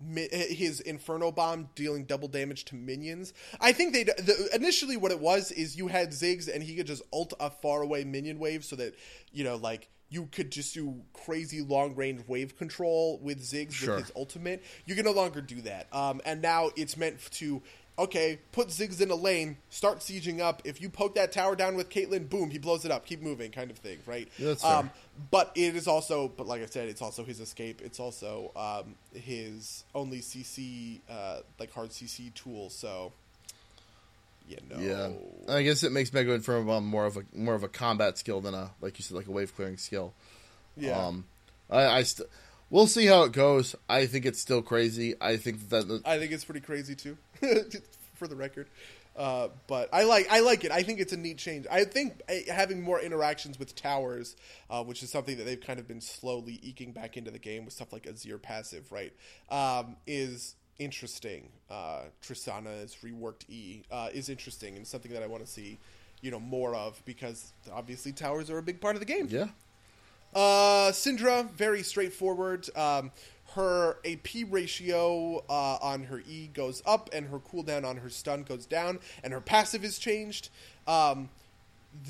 his 0.01 0.81
Inferno 0.81 1.33
Bomb 1.33 1.69
dealing 1.75 2.05
double 2.05 2.29
damage 2.29 2.65
to 2.65 2.75
minions. 2.75 3.35
I 3.61 3.73
think 3.73 3.93
they 3.93 4.05
the, 4.05 4.49
initially 4.55 4.97
what 4.97 5.13
it 5.13 5.21
was 5.21 5.53
is 5.53 5.77
you 5.77 5.89
had 5.89 6.13
Ziggs 6.13 6.49
and 6.49 6.63
he 6.63 6.75
could 6.75 6.87
just 6.87 7.03
ult 7.13 7.35
a 7.39 7.51
far 7.51 7.83
away 7.83 8.05
minion 8.05 8.39
wave 8.39 8.65
so 8.65 8.75
that 8.77 8.95
you 9.33 9.45
know 9.45 9.57
like 9.57 9.91
you 10.11 10.27
could 10.33 10.51
just 10.51 10.73
do 10.75 10.95
crazy 11.13 11.61
long 11.61 11.95
range 11.95 12.23
wave 12.27 12.57
control 12.57 13.19
with 13.23 13.41
Ziggs 13.43 13.73
Sure. 13.73 13.97
with 13.97 14.07
his 14.07 14.13
ultimate. 14.17 14.63
You 14.87 14.95
can 14.95 15.05
no 15.05 15.13
longer 15.13 15.41
do 15.41 15.61
that. 15.63 15.87
Um, 15.93 16.21
and 16.25 16.41
now 16.43 16.71
it's 16.77 16.97
meant 16.97 17.19
to. 17.33 17.63
Okay, 17.99 18.39
put 18.53 18.69
Ziggs 18.69 19.01
in 19.01 19.11
a 19.11 19.17
lane, 19.17 19.57
start 19.71 19.99
sieging 19.99 20.39
up. 20.39 20.63
If 20.65 20.81
you 20.81 20.89
poke 20.89 21.17
that 21.17 21.33
tower 21.33 21.57
down 21.57 21.75
with 21.75 21.89
Caitlyn, 21.91 22.29
boom, 22.29 22.49
he 22.49 22.57
blows 22.59 22.85
it 22.85 22.93
up. 22.93 23.05
Keep 23.05 23.23
moving, 23.23 23.51
kind 23.51 23.73
of 23.73 23.77
thing, 23.79 23.99
right? 24.07 24.29
Yeah, 24.39 24.47
that's 24.51 24.63
fair. 24.63 24.77
um, 24.77 24.91
but 25.33 25.51
it 25.57 25.75
is 25.75 25.89
also, 25.89 26.29
but 26.29 26.47
like 26.47 26.63
I 26.63 26.67
said, 26.67 26.89
it's 26.89 27.03
also 27.03 27.25
his 27.25 27.41
escape. 27.41 27.81
It's 27.83 27.99
also 27.99 28.53
um, 28.55 28.95
his 29.21 29.83
only 29.97 30.21
CC, 30.21 31.01
uh, 31.11 31.41
like 31.59 31.73
hard 31.73 31.91
CC 31.91 32.33
tool. 32.35 32.71
So, 32.71 33.13
you 34.49 34.57
know, 34.69 34.79
Yeah. 35.49 35.55
I 35.55 35.63
guess 35.63 35.83
it 35.85 35.93
makes 35.93 36.13
Mega 36.13 36.33
Inferno 36.33 36.65
Bomb 36.65 36.87
more 36.87 37.07
of 37.07 37.17
a 37.17 37.23
more 37.35 37.55
of 37.55 37.63
a 37.63 37.69
combat 37.69 38.19
skill 38.19 38.41
than 38.41 38.55
a 38.55 38.71
like 38.81 38.99
you 38.99 39.03
said 39.03 39.17
like 39.17 39.27
a 39.29 39.31
wave 39.33 39.55
clearing 39.55 39.77
skill. 39.77 40.13
yeah. 40.77 41.07
Um, 41.07 41.25
I, 41.71 41.85
I 41.87 42.03
st- 42.03 42.29
we'll 42.71 42.87
see 42.87 43.07
how 43.07 43.25
it 43.25 43.33
goes. 43.33 43.75
I 43.89 44.07
think 44.07 44.25
it's 44.27 44.41
still 44.41 44.63
crazy. 44.63 45.15
I 45.21 45.37
think 45.37 45.69
that 45.71 45.87
the, 45.89 46.01
I 46.05 46.19
think 46.19 46.33
it's 46.33 46.45
pretty 46.45 46.61
crazy 46.61 46.95
too, 46.95 47.17
for 48.15 48.27
the 48.29 48.37
record. 48.37 48.69
Uh, 49.17 49.49
but 49.67 49.89
I 49.93 50.05
like 50.05 50.29
I 50.31 50.41
like 50.41 50.63
it. 50.65 50.71
I 50.71 50.85
think 50.85 51.01
it's 51.01 51.13
a 51.13 51.17
neat 51.17 51.39
change. 51.39 51.67
I 51.71 51.83
think 51.85 52.23
uh, 52.29 52.53
having 52.53 52.81
more 52.83 53.01
interactions 53.01 53.59
with 53.59 53.75
towers, 53.75 54.37
uh, 54.71 54.85
which 54.85 55.03
is 55.03 55.11
something 55.11 55.37
that 55.39 55.45
they've 55.45 55.61
kind 55.61 55.81
of 55.81 55.89
been 55.89 56.01
slowly 56.01 56.61
eking 56.63 56.93
back 56.93 57.17
into 57.17 57.33
the 57.33 57.39
game 57.41 57.65
with 57.65 57.75
stuff 57.75 57.93
like 57.93 58.05
Azir 58.05 58.41
passive, 58.41 58.93
right, 58.93 59.13
um, 59.51 59.97
is 60.07 60.55
interesting. 60.79 61.49
Uh, 61.71 62.03
Tristana's 62.23 62.97
reworked 63.05 63.49
E 63.49 63.83
uh, 63.91 64.09
is 64.13 64.29
interesting 64.29 64.77
and 64.77 64.87
something 64.87 65.13
that 65.13 65.23
I 65.23 65.27
want 65.27 65.45
to 65.45 65.51
see, 65.51 65.79
you 66.21 66.31
know, 66.31 66.41
more 66.41 66.75
of 66.75 67.01
because 67.05 67.53
obviously 67.73 68.13
towers 68.13 68.51
are 68.51 68.59
a 68.59 68.63
big 68.63 68.81
part 68.81 68.97
of 68.97 69.01
the 69.01 69.07
game. 69.07 69.29
yeah. 69.31 69.49
Uh, 70.35 70.93
Syndra, 70.93 71.51
very 71.51 71.83
straightforward. 71.83 72.69
Um, 72.77 73.11
her 73.55 73.97
AP 74.05 74.45
ratio 74.51 75.43
uh, 75.49 75.79
on 75.81 76.05
her 76.05 76.23
E 76.29 76.51
goes 76.53 76.83
up, 76.85 77.09
and 77.13 77.29
her 77.29 77.39
cooldown 77.39 77.85
on 77.85 77.97
her 77.97 78.11
stun 78.11 78.43
goes 78.43 78.67
down, 78.67 79.01
and 79.25 79.33
her 79.33 79.41
passive 79.41 79.85
is 79.85 79.99
changed. 79.99 80.51
Um, 80.87 81.31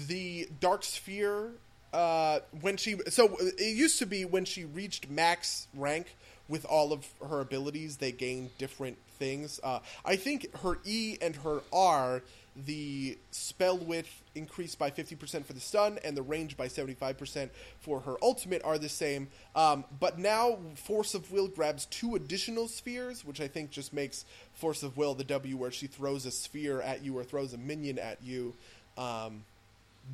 the 0.08 0.48
Dark 0.60 0.82
Sphere, 0.82 1.52
uh, 1.92 2.40
when 2.60 2.76
she 2.76 2.96
so 3.08 3.36
it 3.40 3.76
used 3.76 3.98
to 4.00 4.06
be 4.06 4.24
when 4.24 4.44
she 4.44 4.64
reached 4.64 5.08
max 5.08 5.68
rank, 5.74 6.16
with 6.48 6.64
all 6.64 6.92
of 6.92 7.06
her 7.28 7.40
abilities, 7.40 7.98
they 7.98 8.12
gain 8.12 8.50
different 8.58 8.96
things. 9.18 9.60
Uh, 9.62 9.80
I 10.04 10.16
think 10.16 10.54
her 10.58 10.78
E 10.84 11.18
and 11.20 11.36
her 11.36 11.60
R, 11.72 12.22
the 12.56 13.18
spell 13.30 13.78
width 13.78 14.22
increased 14.34 14.78
by 14.78 14.90
50% 14.90 15.44
for 15.44 15.52
the 15.52 15.60
stun 15.60 15.98
and 16.04 16.16
the 16.16 16.22
range 16.22 16.56
by 16.56 16.66
75% 16.66 17.50
for 17.80 18.00
her 18.00 18.16
ultimate 18.22 18.62
are 18.64 18.78
the 18.78 18.88
same. 18.88 19.28
Um, 19.54 19.84
but 20.00 20.18
now 20.18 20.58
Force 20.74 21.14
of 21.14 21.30
Will 21.30 21.48
grabs 21.48 21.86
two 21.86 22.14
additional 22.16 22.66
spheres, 22.68 23.24
which 23.24 23.40
I 23.40 23.48
think 23.48 23.70
just 23.70 23.92
makes 23.92 24.24
Force 24.54 24.82
of 24.82 24.96
Will 24.96 25.14
the 25.14 25.24
W 25.24 25.56
where 25.56 25.70
she 25.70 25.86
throws 25.86 26.26
a 26.26 26.30
sphere 26.30 26.80
at 26.80 27.04
you 27.04 27.16
or 27.16 27.24
throws 27.24 27.52
a 27.52 27.58
minion 27.58 27.98
at 27.98 28.22
you 28.22 28.54
um, 28.96 29.44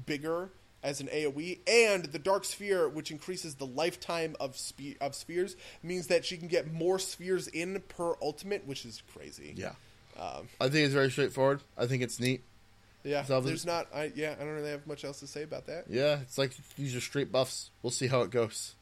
bigger 0.06 0.50
as 0.84 1.00
an 1.00 1.08
AoE, 1.08 1.58
and 1.66 2.04
the 2.04 2.18
Dark 2.18 2.44
Sphere, 2.44 2.88
which 2.88 3.10
increases 3.10 3.54
the 3.56 3.66
lifetime 3.66 4.36
of 4.38 4.56
spe- 4.56 5.00
of 5.00 5.14
spheres, 5.14 5.56
means 5.82 6.06
that 6.08 6.24
she 6.24 6.36
can 6.36 6.46
get 6.46 6.70
more 6.72 6.98
spheres 6.98 7.48
in 7.48 7.82
per 7.88 8.14
ultimate, 8.22 8.66
which 8.66 8.84
is 8.84 9.02
crazy. 9.12 9.54
Yeah. 9.56 9.72
Um, 10.20 10.48
I 10.60 10.68
think 10.68 10.84
it's 10.84 10.94
very 10.94 11.10
straightforward. 11.10 11.60
I 11.76 11.86
think 11.86 12.02
it's 12.02 12.20
neat. 12.20 12.44
yeah. 13.02 13.24
So 13.24 13.40
There's 13.40 13.66
not. 13.66 13.88
I 13.92 14.12
yeah. 14.14 14.34
I 14.38 14.44
don't 14.44 14.54
really 14.54 14.70
have 14.70 14.86
much 14.86 15.04
else 15.04 15.18
to 15.20 15.26
say 15.26 15.42
about 15.42 15.66
that. 15.66 15.86
Yeah, 15.88 16.20
it's 16.20 16.38
like 16.38 16.52
these 16.76 16.94
are 16.94 17.00
straight 17.00 17.32
buffs. 17.32 17.70
We'll 17.82 17.90
see 17.90 18.06
how 18.06 18.20
it 18.20 18.30
goes. 18.30 18.74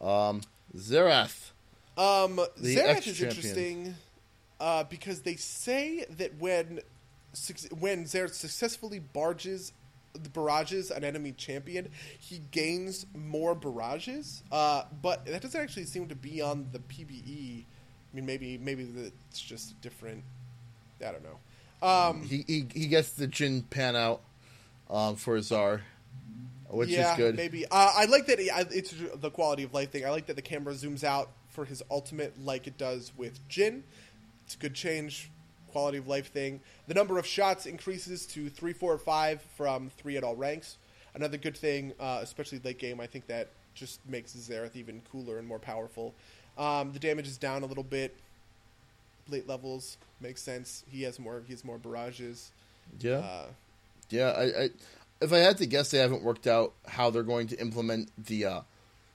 Um, 0.00 0.42
Xerath. 0.76 1.50
Um, 1.98 2.36
The 2.56 2.76
Xerath 2.76 3.06
is 3.06 3.20
interesting 3.20 3.94
uh, 4.60 4.84
because 4.84 5.22
they 5.22 5.36
say 5.36 6.06
that 6.18 6.38
when 6.38 6.80
when 7.78 8.04
Xerath 8.04 8.34
successfully 8.34 8.98
barges 9.00 9.72
barrages 10.32 10.90
an 10.90 11.04
enemy 11.04 11.32
champion, 11.32 11.88
he 12.18 12.40
gains 12.50 13.06
more 13.14 13.54
barrages. 13.54 14.42
Uh, 14.50 14.84
but 15.02 15.24
that 15.26 15.42
doesn't 15.42 15.60
actually 15.60 15.84
seem 15.84 16.08
to 16.08 16.14
be 16.14 16.40
on 16.40 16.68
the 16.72 16.78
PBE. 16.78 17.64
I 17.64 18.16
mean, 18.16 18.26
maybe 18.26 18.58
maybe 18.58 18.88
it's 19.28 19.40
just 19.40 19.80
different. 19.80 20.22
I 21.00 21.12
don't 21.12 21.24
know. 21.24 21.86
Um, 21.86 22.22
He, 22.22 22.44
he 22.46 22.66
he 22.72 22.86
gets 22.86 23.10
the 23.12 23.26
Jhin 23.26 23.68
pan 23.68 23.96
out 23.96 24.22
um, 24.88 25.16
for 25.16 25.36
Azar, 25.36 25.82
which 26.68 26.88
yeah, 26.90 27.12
is 27.12 27.16
good. 27.16 27.36
maybe. 27.36 27.66
Uh, 27.66 27.92
I 27.96 28.04
like 28.06 28.26
that. 28.26 28.38
He, 28.38 28.50
I, 28.50 28.60
it's 28.70 28.94
the 29.16 29.30
quality 29.30 29.64
of 29.64 29.74
life 29.74 29.90
thing. 29.90 30.06
I 30.06 30.10
like 30.10 30.26
that 30.26 30.36
the 30.36 30.42
camera 30.42 30.74
zooms 30.74 31.04
out 31.04 31.30
for 31.50 31.64
his 31.64 31.82
ultimate, 31.90 32.42
like 32.42 32.66
it 32.66 32.78
does 32.78 33.12
with 33.16 33.46
Jhin. 33.48 33.82
It's 34.44 34.54
a 34.54 34.58
good 34.58 34.74
change. 34.74 35.30
Quality 35.74 35.98
of 35.98 36.06
life 36.06 36.30
thing. 36.30 36.60
The 36.86 36.94
number 36.94 37.18
of 37.18 37.26
shots 37.26 37.66
increases 37.66 38.26
to 38.26 38.48
three, 38.48 38.72
four, 38.72 38.96
five 38.96 39.42
from 39.56 39.90
three 39.98 40.16
at 40.16 40.22
all 40.22 40.36
ranks. 40.36 40.76
Another 41.16 41.36
good 41.36 41.56
thing, 41.56 41.92
uh, 41.98 42.20
especially 42.22 42.60
late 42.62 42.78
game. 42.78 43.00
I 43.00 43.08
think 43.08 43.26
that 43.26 43.48
just 43.74 43.98
makes 44.08 44.34
Xerath 44.36 44.76
even 44.76 45.02
cooler 45.10 45.36
and 45.38 45.48
more 45.48 45.58
powerful. 45.58 46.14
Um, 46.56 46.92
the 46.92 47.00
damage 47.00 47.26
is 47.26 47.36
down 47.38 47.64
a 47.64 47.66
little 47.66 47.82
bit. 47.82 48.14
Late 49.28 49.48
levels 49.48 49.96
makes 50.20 50.40
sense. 50.42 50.84
He 50.88 51.02
has 51.02 51.18
more. 51.18 51.42
He 51.44 51.52
has 51.52 51.64
more 51.64 51.76
barrages. 51.78 52.52
Yeah, 53.00 53.14
Uh, 53.18 53.46
yeah. 54.10 54.28
I, 54.30 54.42
I 54.44 54.68
if 55.20 55.32
I 55.32 55.38
had 55.38 55.58
to 55.58 55.66
guess, 55.66 55.90
they 55.90 55.98
haven't 55.98 56.22
worked 56.22 56.46
out 56.46 56.72
how 56.86 57.10
they're 57.10 57.24
going 57.24 57.48
to 57.48 57.58
implement 57.58 58.10
the 58.26 58.44
uh, 58.44 58.60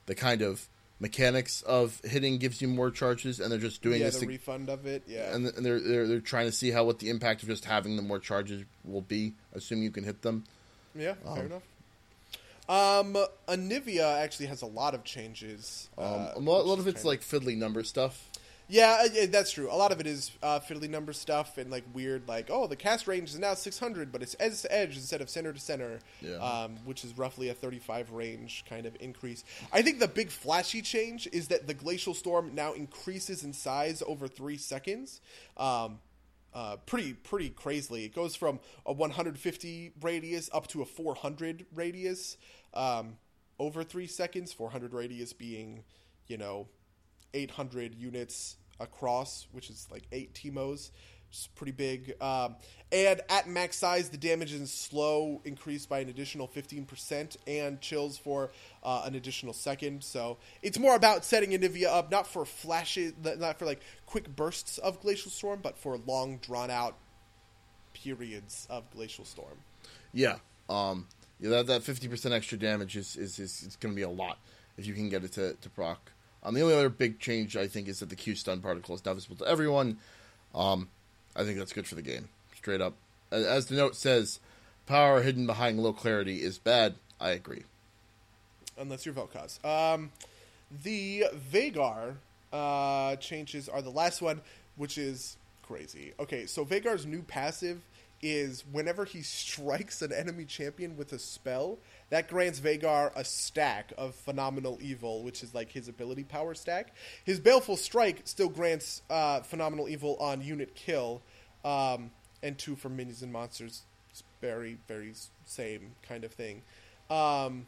the 0.08 0.16
kind 0.16 0.42
of 0.42 0.68
mechanics 1.00 1.62
of 1.64 2.00
hitting 2.04 2.38
gives 2.38 2.62
you 2.62 2.68
more 2.68 2.92
charges, 2.92 3.40
and 3.40 3.52
they're 3.52 3.60
just 3.60 3.82
doing 3.82 4.00
yeah, 4.00 4.08
this 4.08 4.16
the 4.16 4.22
to 4.22 4.28
refund 4.28 4.70
of 4.70 4.86
it. 4.86 5.04
Yeah, 5.08 5.34
and 5.34 5.46
and 5.48 5.66
they're, 5.66 5.80
they're 5.80 6.08
they're 6.08 6.20
trying 6.20 6.46
to 6.46 6.52
see 6.52 6.72
how 6.72 6.86
what 6.86 7.00
the 7.00 7.10
impact 7.10 7.44
of 7.44 7.50
just 7.50 7.66
having 7.66 7.96
the 7.96 8.02
more 8.02 8.20
charges 8.20 8.64
will 8.84 9.02
be, 9.02 9.34
assuming 9.54 9.84
you 9.84 9.92
can 9.92 10.04
hit 10.04 10.22
them. 10.22 10.44
Yeah, 10.96 11.16
Um, 11.26 11.36
fair 11.36 11.46
enough. 11.46 11.64
Um, 12.70 13.18
Anivia 13.48 14.20
actually 14.22 14.46
has 14.46 14.62
a 14.62 14.68
lot 14.68 14.94
of 14.94 15.04
changes. 15.04 15.90
Um, 15.98 16.06
uh, 16.06 16.32
a 16.36 16.40
lot, 16.40 16.62
a 16.62 16.68
lot 16.68 16.80
of 16.80 16.88
it's 16.88 17.04
like 17.04 17.22
fiddly 17.22 17.58
number 17.58 17.84
stuff. 17.84 18.28
Yeah, 18.70 19.00
uh, 19.04 19.08
yeah, 19.12 19.26
that's 19.26 19.52
true. 19.52 19.68
A 19.70 19.76
lot 19.76 19.92
of 19.92 20.00
it 20.00 20.06
is 20.08 20.32
uh, 20.44 20.60
fiddly 20.60 20.90
number 20.90 21.12
stuff 21.12 21.58
and 21.58 21.72
like 21.72 21.84
weird, 21.94 22.28
like 22.28 22.50
oh, 22.52 22.68
the 22.68 22.76
cast 22.76 23.08
range 23.08 23.30
is 23.32 23.40
now 23.40 23.56
600, 23.56 24.12
but 24.12 24.22
it's 24.22 24.36
edge 24.40 24.62
to 24.62 24.72
edge 24.74 24.96
instead 24.96 25.22
of 25.22 25.30
center 25.30 25.52
to 25.52 25.60
center, 25.60 26.00
Yeah. 26.22 26.36
um, 26.36 26.78
which 26.86 27.04
is 27.04 27.18
roughly 27.18 27.50
a 27.50 27.54
35 27.54 28.12
range 28.12 28.64
kind 28.70 28.86
of 28.86 28.96
increase. 29.00 29.44
I 29.74 29.82
think 29.82 30.00
the 30.00 30.08
big 30.08 30.30
flashy 30.30 30.82
change 30.84 31.28
is 31.32 31.48
that 31.48 31.68
the 31.68 31.74
glacial 31.74 32.14
storm 32.14 32.54
now 32.54 32.74
increases 32.74 33.44
in 33.44 33.54
size 33.54 34.04
over 34.06 34.28
three 34.28 34.58
seconds. 34.58 35.20
Um, 35.58 36.00
uh, 36.54 36.78
pretty 36.86 37.14
pretty 37.14 37.50
crazily. 37.50 38.06
It 38.06 38.14
goes 38.16 38.36
from 38.36 38.60
a 38.86 38.94
150 38.94 39.92
radius 40.02 40.50
up 40.54 40.68
to 40.68 40.82
a 40.82 40.86
400 40.86 41.66
radius 41.76 42.38
um, 42.74 43.18
over 43.60 43.84
three 43.84 44.08
seconds. 44.08 44.52
400 44.54 44.94
radius 44.94 45.32
being, 45.34 45.84
you 46.28 46.38
know, 46.38 46.68
800 47.34 47.96
units 47.96 48.58
across, 48.80 49.48
which 49.52 49.70
is 49.70 49.88
like 49.92 50.04
eight 50.12 50.34
Teemos. 50.34 50.92
It's 51.30 51.48
pretty 51.48 51.72
big. 51.72 52.16
Um, 52.22 52.56
and 52.92 53.22
at 53.30 53.48
max 53.48 53.78
size, 53.78 54.10
the 54.10 54.18
damage 54.18 54.54
in 54.54 54.66
slow 54.66 55.42
increased 55.46 55.88
by 55.88 56.00
an 56.00 56.10
additional 56.10 56.48
15% 56.48 57.38
and 57.46 57.80
chills 57.82 58.18
for 58.18 58.50
uh, 58.84 59.04
an 59.06 59.14
additional 59.14 59.54
second. 59.54 60.04
So 60.04 60.38
it's 60.64 60.80
more 60.80 60.96
about 60.96 61.24
setting 61.24 61.52
Anivia 61.52 61.86
up, 61.86 62.10
not 62.10 62.26
for 62.26 62.46
flashes, 62.46 63.14
not 63.24 63.60
for 63.60 63.66
like 63.66 63.82
quick 64.08 64.36
bursts 64.36 64.80
of 64.80 65.00
Glacial 65.02 65.30
Storm, 65.30 65.60
but 65.62 65.78
for 65.78 65.98
long, 66.08 66.38
drawn 66.38 66.72
out 66.72 66.96
periods 67.94 68.66
of 68.70 68.90
Glacial 68.92 69.26
Storm. 69.26 69.60
Yeah. 70.14 70.38
Um. 70.68 71.08
Yeah. 71.40 71.50
That 71.50 71.68
that 71.68 71.84
fifty 71.84 72.08
percent 72.08 72.34
extra 72.34 72.58
damage 72.58 72.98
is 72.98 73.16
is, 73.16 73.38
is 73.38 73.62
it's 73.66 73.76
going 73.76 73.94
to 73.94 73.96
be 73.96 74.02
a 74.02 74.10
lot 74.10 74.40
if 74.78 74.88
you 74.88 74.94
can 74.94 75.10
get 75.10 75.24
it 75.24 75.34
to 75.34 75.54
to 75.54 75.70
proc. 75.70 76.12
Um. 76.44 76.54
The 76.54 76.62
only 76.62 76.76
other 76.76 76.90
big 76.90 77.20
change 77.20 77.56
I 77.58 77.68
think 77.68 77.88
is 77.88 78.00
that 78.00 78.10
the 78.10 78.16
Q 78.16 78.36
stun 78.36 78.62
particle 78.62 78.96
is 78.96 79.06
now 79.06 79.14
visible 79.14 79.36
to 79.38 79.48
everyone. 79.48 79.98
Um. 80.54 80.90
I 81.36 81.44
think 81.44 81.58
that's 81.60 81.74
good 81.74 81.88
for 81.88 81.96
the 81.96 82.02
game. 82.02 82.28
Straight 82.58 82.82
up, 82.82 82.96
as, 83.32 83.68
the 83.68 83.76
note 83.76 83.96
says, 83.96 84.40
power 84.88 85.22
hidden 85.22 85.46
behind 85.46 85.80
low 85.80 85.94
clarity 85.94 86.42
is 86.42 86.58
bad. 86.58 86.96
I 87.22 87.30
agree. 87.32 87.64
unless 88.78 89.06
you're 89.06 89.16
Vel'Koz. 89.16 89.64
Um, 89.64 90.12
the 90.84 91.26
Veigar 91.52 92.16
uh, 92.52 93.16
changes 93.18 93.70
are 93.70 93.82
the 93.82 93.90
last 93.92 94.22
one, 94.22 94.42
which 94.76 94.98
is 94.98 95.38
crazy. 95.64 96.14
Okay, 96.20 96.46
so 96.46 96.66
Veigar's 96.66 97.06
new 97.06 97.22
passive 97.22 97.80
is 98.22 98.64
whenever 98.72 99.06
he 99.06 99.22
strikes 99.22 100.02
an 100.02 100.12
enemy 100.12 100.46
champion 100.46 100.98
with 100.98 101.14
a 101.14 101.20
spell, 101.20 101.78
that 102.10 102.28
grants 102.28 102.60
Veigar 102.60 103.12
a 103.16 103.24
stack 103.24 103.94
of 103.98 104.16
Phenomenal 104.16 104.80
Evil, 104.82 105.24
which 105.24 105.44
is 105.44 105.54
like 105.54 105.72
his 105.72 105.88
ability 105.88 106.24
power 106.24 106.54
stack. 106.54 106.94
His 107.24 107.40
Baleful 107.40 107.78
Strike 107.78 108.22
still 108.26 108.50
grants 108.50 109.02
uh, 109.10 109.42
Phenomenal 109.42 109.90
Evil 109.90 110.18
on 110.20 110.42
unit 110.42 110.76
kill, 110.76 111.22
um, 111.64 112.12
and 112.42 112.58
two 112.58 112.76
for 112.76 112.90
minions 112.90 113.22
and 113.22 113.32
monsters. 113.32 113.84
It's 114.10 114.24
very, 114.42 114.78
very 114.88 115.14
same 115.46 115.92
kind 116.08 116.24
of 116.24 116.32
thing. 116.32 116.64
Um, 117.10 117.68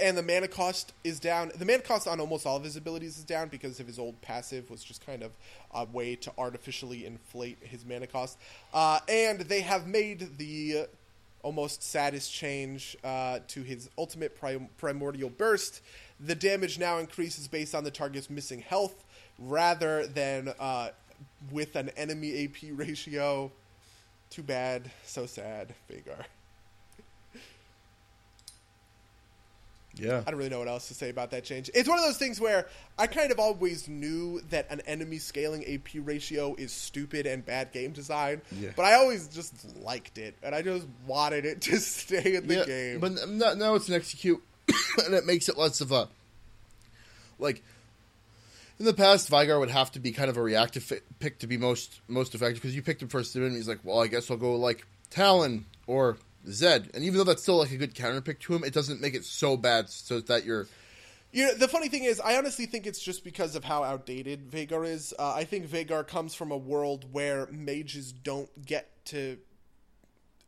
and 0.00 0.16
the 0.16 0.22
mana 0.22 0.48
cost 0.48 0.92
is 1.04 1.20
down. 1.20 1.52
The 1.54 1.64
mana 1.64 1.80
cost 1.82 2.08
on 2.08 2.18
almost 2.18 2.46
all 2.46 2.56
of 2.56 2.64
his 2.64 2.76
abilities 2.76 3.18
is 3.18 3.24
down 3.24 3.48
because 3.48 3.78
of 3.78 3.86
his 3.86 3.98
old 3.98 4.20
passive 4.20 4.68
was 4.70 4.82
just 4.82 5.04
kind 5.04 5.22
of 5.22 5.32
a 5.72 5.84
way 5.84 6.16
to 6.16 6.32
artificially 6.38 7.06
inflate 7.06 7.58
his 7.60 7.84
mana 7.84 8.06
cost. 8.06 8.38
Uh, 8.74 8.98
and 9.08 9.40
they 9.40 9.60
have 9.60 9.86
made 9.86 10.38
the 10.38 10.86
almost 11.46 11.80
saddest 11.80 12.32
change 12.32 12.96
uh, 13.04 13.38
to 13.46 13.62
his 13.62 13.88
ultimate 13.96 14.36
prim- 14.36 14.68
primordial 14.78 15.30
burst. 15.30 15.80
The 16.18 16.34
damage 16.34 16.76
now 16.76 16.98
increases 16.98 17.46
based 17.46 17.72
on 17.72 17.84
the 17.84 17.90
target's 17.92 18.28
missing 18.28 18.58
health 18.58 19.04
rather 19.38 20.08
than 20.08 20.52
uh, 20.58 20.88
with 21.52 21.76
an 21.76 21.90
enemy 21.90 22.44
AP 22.44 22.70
ratio. 22.72 23.52
Too 24.28 24.42
bad, 24.42 24.90
so 25.04 25.24
sad, 25.26 25.72
Veigar. 25.88 26.24
Yeah. 29.98 30.22
I 30.26 30.30
don't 30.30 30.36
really 30.38 30.50
know 30.50 30.58
what 30.58 30.68
else 30.68 30.88
to 30.88 30.94
say 30.94 31.08
about 31.10 31.30
that 31.30 31.44
change. 31.44 31.70
It's 31.74 31.88
one 31.88 31.98
of 31.98 32.04
those 32.04 32.18
things 32.18 32.40
where 32.40 32.66
I 32.98 33.06
kind 33.06 33.32
of 33.32 33.38
always 33.38 33.88
knew 33.88 34.40
that 34.50 34.66
an 34.70 34.80
enemy 34.86 35.18
scaling 35.18 35.64
AP 35.64 35.88
ratio 36.04 36.54
is 36.56 36.70
stupid 36.72 37.26
and 37.26 37.44
bad 37.44 37.72
game 37.72 37.92
design, 37.92 38.42
Yeah. 38.52 38.70
but 38.76 38.84
I 38.84 38.94
always 38.94 39.28
just 39.28 39.76
liked 39.78 40.18
it, 40.18 40.34
and 40.42 40.54
I 40.54 40.62
just 40.62 40.86
wanted 41.06 41.46
it 41.46 41.62
to 41.62 41.76
stay 41.80 42.34
in 42.36 42.46
the 42.46 42.56
yeah, 42.56 42.64
game. 42.66 43.00
But 43.00 43.12
now, 43.56 43.74
it's 43.74 43.88
an 43.88 43.94
execute, 43.94 44.42
and 45.04 45.14
it 45.14 45.24
makes 45.24 45.48
it 45.48 45.56
less 45.56 45.80
of 45.80 45.92
a 45.92 46.08
like. 47.38 47.62
In 48.78 48.84
the 48.84 48.92
past, 48.92 49.30
Veigar 49.30 49.58
would 49.58 49.70
have 49.70 49.90
to 49.92 50.00
be 50.00 50.12
kind 50.12 50.28
of 50.28 50.36
a 50.36 50.42
reactive 50.42 50.92
pick 51.18 51.38
to 51.38 51.46
be 51.46 51.56
most 51.56 52.00
most 52.08 52.34
effective 52.34 52.56
because 52.60 52.76
you 52.76 52.82
picked 52.82 53.00
him 53.00 53.08
first, 53.08 53.34
and 53.34 53.56
he's 53.56 53.66
like, 53.68 53.78
"Well, 53.82 54.02
I 54.02 54.06
guess 54.06 54.30
I'll 54.30 54.36
go 54.36 54.54
like 54.56 54.86
Talon 55.08 55.64
or 55.86 56.18
Zed." 56.48 56.90
And 56.94 57.04
even 57.04 57.18
though 57.18 57.24
that's 57.24 57.42
still 57.42 57.58
like 57.58 57.72
a 57.72 57.76
good 57.76 57.94
counter 57.94 58.20
pick 58.20 58.40
to 58.40 58.54
him, 58.54 58.64
it 58.64 58.72
doesn't 58.72 59.00
make 59.00 59.14
it 59.14 59.24
so 59.24 59.56
bad 59.56 59.88
so 59.90 60.20
that 60.20 60.44
you're 60.44 60.66
You 61.32 61.46
know, 61.46 61.54
the 61.54 61.68
funny 61.68 61.88
thing 61.88 62.04
is, 62.04 62.18
I 62.20 62.36
honestly 62.38 62.66
think 62.66 62.86
it's 62.86 63.00
just 63.00 63.22
because 63.24 63.56
of 63.56 63.64
how 63.64 63.82
outdated 63.84 64.50
Veigar 64.50 64.86
is. 64.86 65.12
Uh, 65.18 65.34
I 65.34 65.44
think 65.44 65.66
Veigar 65.68 66.06
comes 66.06 66.34
from 66.34 66.50
a 66.50 66.56
world 66.56 67.04
where 67.12 67.46
mages 67.48 68.12
don't 68.12 68.48
get 68.64 68.88
to. 69.06 69.38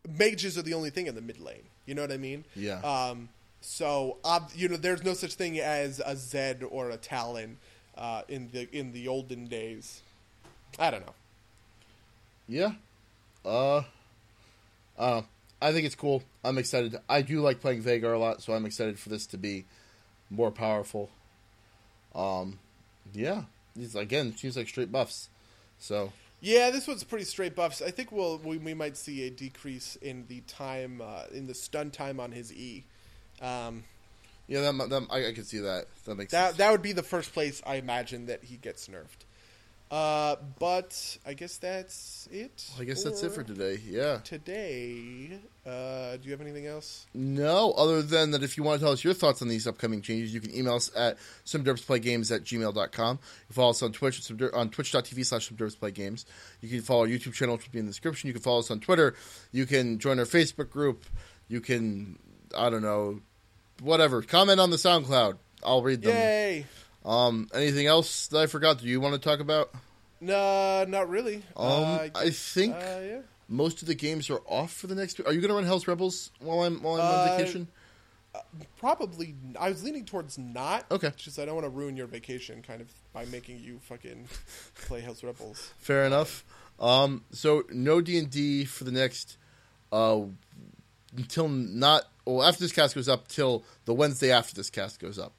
Mages 0.09 0.57
are 0.57 0.63
the 0.63 0.75
only 0.75 0.91
thing 0.91 1.07
in 1.07 1.15
the 1.15 1.21
mid 1.21 1.41
lane. 1.41 1.65
You 1.85 1.95
know 1.95 2.03
what 2.03 2.13
I 2.13 2.17
mean? 2.17 2.45
Yeah. 2.55 2.81
Um, 2.81 3.29
So, 3.61 4.19
ob- 4.25 4.53
you 4.55 4.69
know, 4.69 4.77
there's 4.77 5.03
no 5.03 5.15
such 5.15 5.35
thing 5.35 5.59
as 5.59 6.01
a 6.05 6.15
Zed 6.17 6.63
or 6.63 6.91
a 6.91 6.97
Talon 6.97 7.59
uh, 7.97 8.23
in 8.29 8.51
the 8.53 8.69
in 8.75 8.93
the 8.93 9.09
olden 9.09 9.47
days. 9.47 10.01
I 10.79 10.91
don't 10.93 11.05
know. 11.05 11.15
Yeah. 12.47 12.73
Uh. 13.45 13.83
Uh. 14.97 15.23
I 15.61 15.73
think 15.73 15.87
it's 15.87 15.95
cool. 15.95 16.23
I'm 16.45 16.59
excited. 16.59 16.97
I 17.09 17.23
do 17.23 17.41
like 17.41 17.61
playing 17.61 17.83
Veigar 17.83 18.15
a 18.15 18.19
lot, 18.19 18.43
so 18.43 18.53
I'm 18.53 18.65
excited 18.65 18.99
for 18.99 19.09
this 19.09 19.27
to 19.27 19.39
be 19.39 19.65
more 20.31 20.51
powerful. 20.51 21.11
Um. 22.15 22.59
Yeah. 23.13 23.43
These 23.75 23.95
again 23.95 24.37
seems 24.37 24.57
like 24.57 24.69
straight 24.69 24.91
buffs. 24.91 25.29
So 25.79 26.13
Yeah, 26.41 26.71
this 26.71 26.87
one's 26.87 27.05
pretty 27.05 27.25
straight 27.25 27.55
buffs. 27.55 27.81
I 27.81 27.91
think 27.91 28.13
we'll 28.13 28.39
we, 28.39 28.59
we 28.59 28.75
might 28.75 28.97
see 28.97 29.27
a 29.27 29.31
decrease 29.31 29.97
in 30.03 30.27
the 30.29 30.41
time 30.43 31.01
uh, 31.03 31.25
in 31.33 31.47
the 31.47 31.55
stun 31.55 31.91
time 31.91 32.21
on 32.21 32.33
his 32.33 32.53
E. 32.53 32.85
Um, 33.41 33.85
yeah, 34.49 34.61
that, 34.63 34.91
that 34.91 35.07
I, 35.11 35.29
I 35.29 35.33
can 35.33 35.45
see 35.45 35.59
that. 35.59 35.87
That 36.07 36.17
makes 36.17 36.33
that 36.33 36.47
sense. 36.49 36.59
that 36.59 36.73
would 36.73 36.83
be 36.83 36.93
the 36.93 37.03
first 37.03 37.33
place 37.33 37.63
I 37.67 37.77
imagine 37.77 38.27
that 38.27 38.45
he 38.45 38.57
gets 38.57 38.89
nerfed. 38.89 39.25
Uh, 39.91 40.37
but 40.59 41.19
I 41.25 41.33
guess 41.33 41.57
that's 41.57 42.29
it. 42.31 42.71
I 42.79 42.85
guess 42.85 43.03
that's 43.03 43.23
it 43.23 43.33
for 43.33 43.43
today. 43.43 43.81
Yeah. 43.87 44.19
today. 44.19 45.41
Uh, 45.65 46.17
do 46.17 46.25
you 46.25 46.31
have 46.31 46.43
anything 46.43 46.67
else? 46.67 47.07
No, 47.15 47.73
other 47.73 48.03
than 48.03 48.33
that, 48.33 48.43
if 48.43 48.57
you 48.59 48.63
want 48.63 48.81
to 48.81 48.85
tell 48.85 48.93
us 48.93 49.03
your 49.03 49.15
thoughts 49.15 49.41
on 49.41 49.49
these 49.49 49.67
upcoming 49.67 50.03
changes, 50.03 50.33
you 50.33 50.41
can 50.41 50.55
email 50.55 50.75
us 50.75 50.91
at 50.95 51.17
somederpsplaygames 51.47 52.35
at 52.35 52.45
gmail.com. 52.45 53.17
You 53.17 53.47
can 53.47 53.55
follow 53.55 53.71
us 53.71 53.83
on 53.83 53.93
Twitch 53.93 54.31
on 54.53 54.69
twitch.tv 54.71 55.25
slash 55.25 55.51
somederpsplaygames. 55.51 56.27
You 56.61 56.69
can 56.69 56.83
follow 56.83 57.03
our 57.03 57.07
YouTube 57.09 57.33
channel, 57.33 57.57
which 57.57 57.67
will 57.67 57.73
be 57.73 57.79
in 57.79 57.87
the 57.87 57.91
description. 57.91 58.29
You 58.29 58.35
can 58.35 58.43
follow 58.43 58.59
us 58.59 58.71
on 58.71 58.81
Twitter. 58.81 59.15
You 59.53 59.65
can 59.65 59.99
join 59.99 60.19
our 60.19 60.27
Facebook 60.27 60.69
group. 60.69 61.05
You 61.49 61.63
can, 61.63 62.19
I 62.57 62.69
don't 62.69 62.83
know, 62.83 63.21
whatever. 63.81 64.21
Comment 64.21 64.61
on 64.61 64.71
the 64.71 64.77
SoundCloud. 64.77 65.39
I'll 65.65 65.83
read 65.83 66.03
them. 66.03 66.15
Yay! 66.15 66.67
Um, 67.09 67.49
anything 67.55 67.87
else 67.87 68.27
that 68.29 68.39
I 68.39 68.47
forgot? 68.47 68.79
Do 68.81 68.87
you 68.87 69.01
want 69.01 69.15
to 69.15 69.21
talk 69.21 69.41
about? 69.41 69.71
No, 70.21 70.85
not 70.87 71.09
really. 71.09 71.37
Um, 71.57 71.83
uh, 71.83 72.09
I 72.15 72.31
think 72.31 72.75
uh, 72.75 72.79
yeah. 73.03 73.19
most 73.49 73.81
of 73.83 73.89
the 73.89 73.95
games 73.95 74.29
are 74.31 74.41
off 74.47 74.73
for 74.73 74.89
the 74.89 74.95
next. 74.95 75.19
Are 75.21 75.33
you 75.33 75.41
going 75.41 75.49
to 75.49 75.55
run 75.55 75.65
Hell's 75.65 75.89
Rebels 75.89 76.31
while 76.41 76.61
I'm 76.65 76.83
while 76.83 76.97
I'm 76.97 77.01
Uh, 77.01 77.31
on 77.33 77.39
vacation? 77.39 77.69
Probably. 78.79 79.35
I 79.59 79.71
was 79.71 79.83
leaning 79.83 80.05
towards 80.05 80.39
not. 80.39 80.85
Okay. 80.91 81.13
Just 81.17 81.39
I 81.39 81.45
don't 81.45 81.55
want 81.55 81.65
to 81.65 81.71
ruin 81.71 81.97
your 81.97 82.07
vacation, 82.07 82.63
kind 82.63 82.81
of 82.81 82.89
by 83.13 83.25
making 83.27 83.59
you 83.61 83.81
fucking 83.83 84.27
play 84.87 85.01
Hell's 85.01 85.25
Rebels. 85.25 85.73
Fair 85.79 86.05
enough. 86.05 86.45
Um, 86.79 87.25
so 87.33 87.65
no 87.73 88.01
D 88.01 88.19
and 88.19 88.31
D 88.31 88.65
for 88.65 88.85
the 88.85 88.93
next 88.93 89.37
uh 89.91 90.21
until 91.17 91.49
not 91.49 92.05
well 92.27 92.43
after 92.47 92.61
this 92.61 92.73
cast 92.73 92.95
goes 92.95 93.09
up 93.09 93.27
till 93.29 93.65
the 93.87 93.95
Wednesday 93.95 94.31
after 94.31 94.55
this 94.55 94.69
cast 94.71 95.01
goes 95.01 95.19
up. 95.19 95.33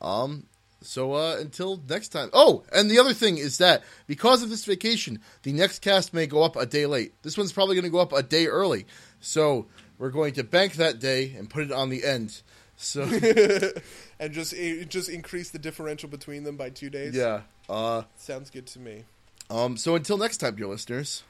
Um, 0.00 0.44
so 0.80 1.14
uh, 1.14 1.36
until 1.38 1.80
next 1.88 2.08
time. 2.08 2.30
Oh, 2.32 2.62
and 2.72 2.90
the 2.90 2.98
other 2.98 3.12
thing 3.14 3.38
is 3.38 3.58
that 3.58 3.82
because 4.06 4.42
of 4.42 4.50
this 4.50 4.64
vacation, 4.64 5.20
the 5.42 5.52
next 5.52 5.80
cast 5.80 6.14
may 6.14 6.26
go 6.26 6.42
up 6.42 6.56
a 6.56 6.66
day 6.66 6.86
late. 6.86 7.14
This 7.22 7.36
one's 7.36 7.52
probably 7.52 7.74
going 7.74 7.84
to 7.84 7.90
go 7.90 7.98
up 7.98 8.12
a 8.12 8.22
day 8.22 8.46
early. 8.46 8.86
So 9.20 9.66
we're 9.98 10.10
going 10.10 10.34
to 10.34 10.44
bank 10.44 10.74
that 10.74 11.00
day 11.00 11.34
and 11.36 11.50
put 11.50 11.64
it 11.64 11.72
on 11.72 11.88
the 11.88 12.04
end. 12.04 12.42
So 12.76 13.02
and 14.20 14.32
just 14.32 14.54
eh, 14.56 14.84
just 14.84 15.08
increase 15.08 15.50
the 15.50 15.58
differential 15.58 16.08
between 16.08 16.44
them 16.44 16.56
by 16.56 16.70
two 16.70 16.90
days. 16.90 17.14
yeah. 17.14 17.42
Uh, 17.68 18.02
sounds 18.16 18.48
good 18.50 18.66
to 18.68 18.78
me. 18.78 19.04
um, 19.50 19.76
so 19.76 19.94
until 19.96 20.16
next 20.16 20.38
time, 20.38 20.54
dear 20.54 20.68
listeners. 20.68 21.22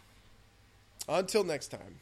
Until 1.09 1.43
next 1.43 1.69
time. 1.69 2.01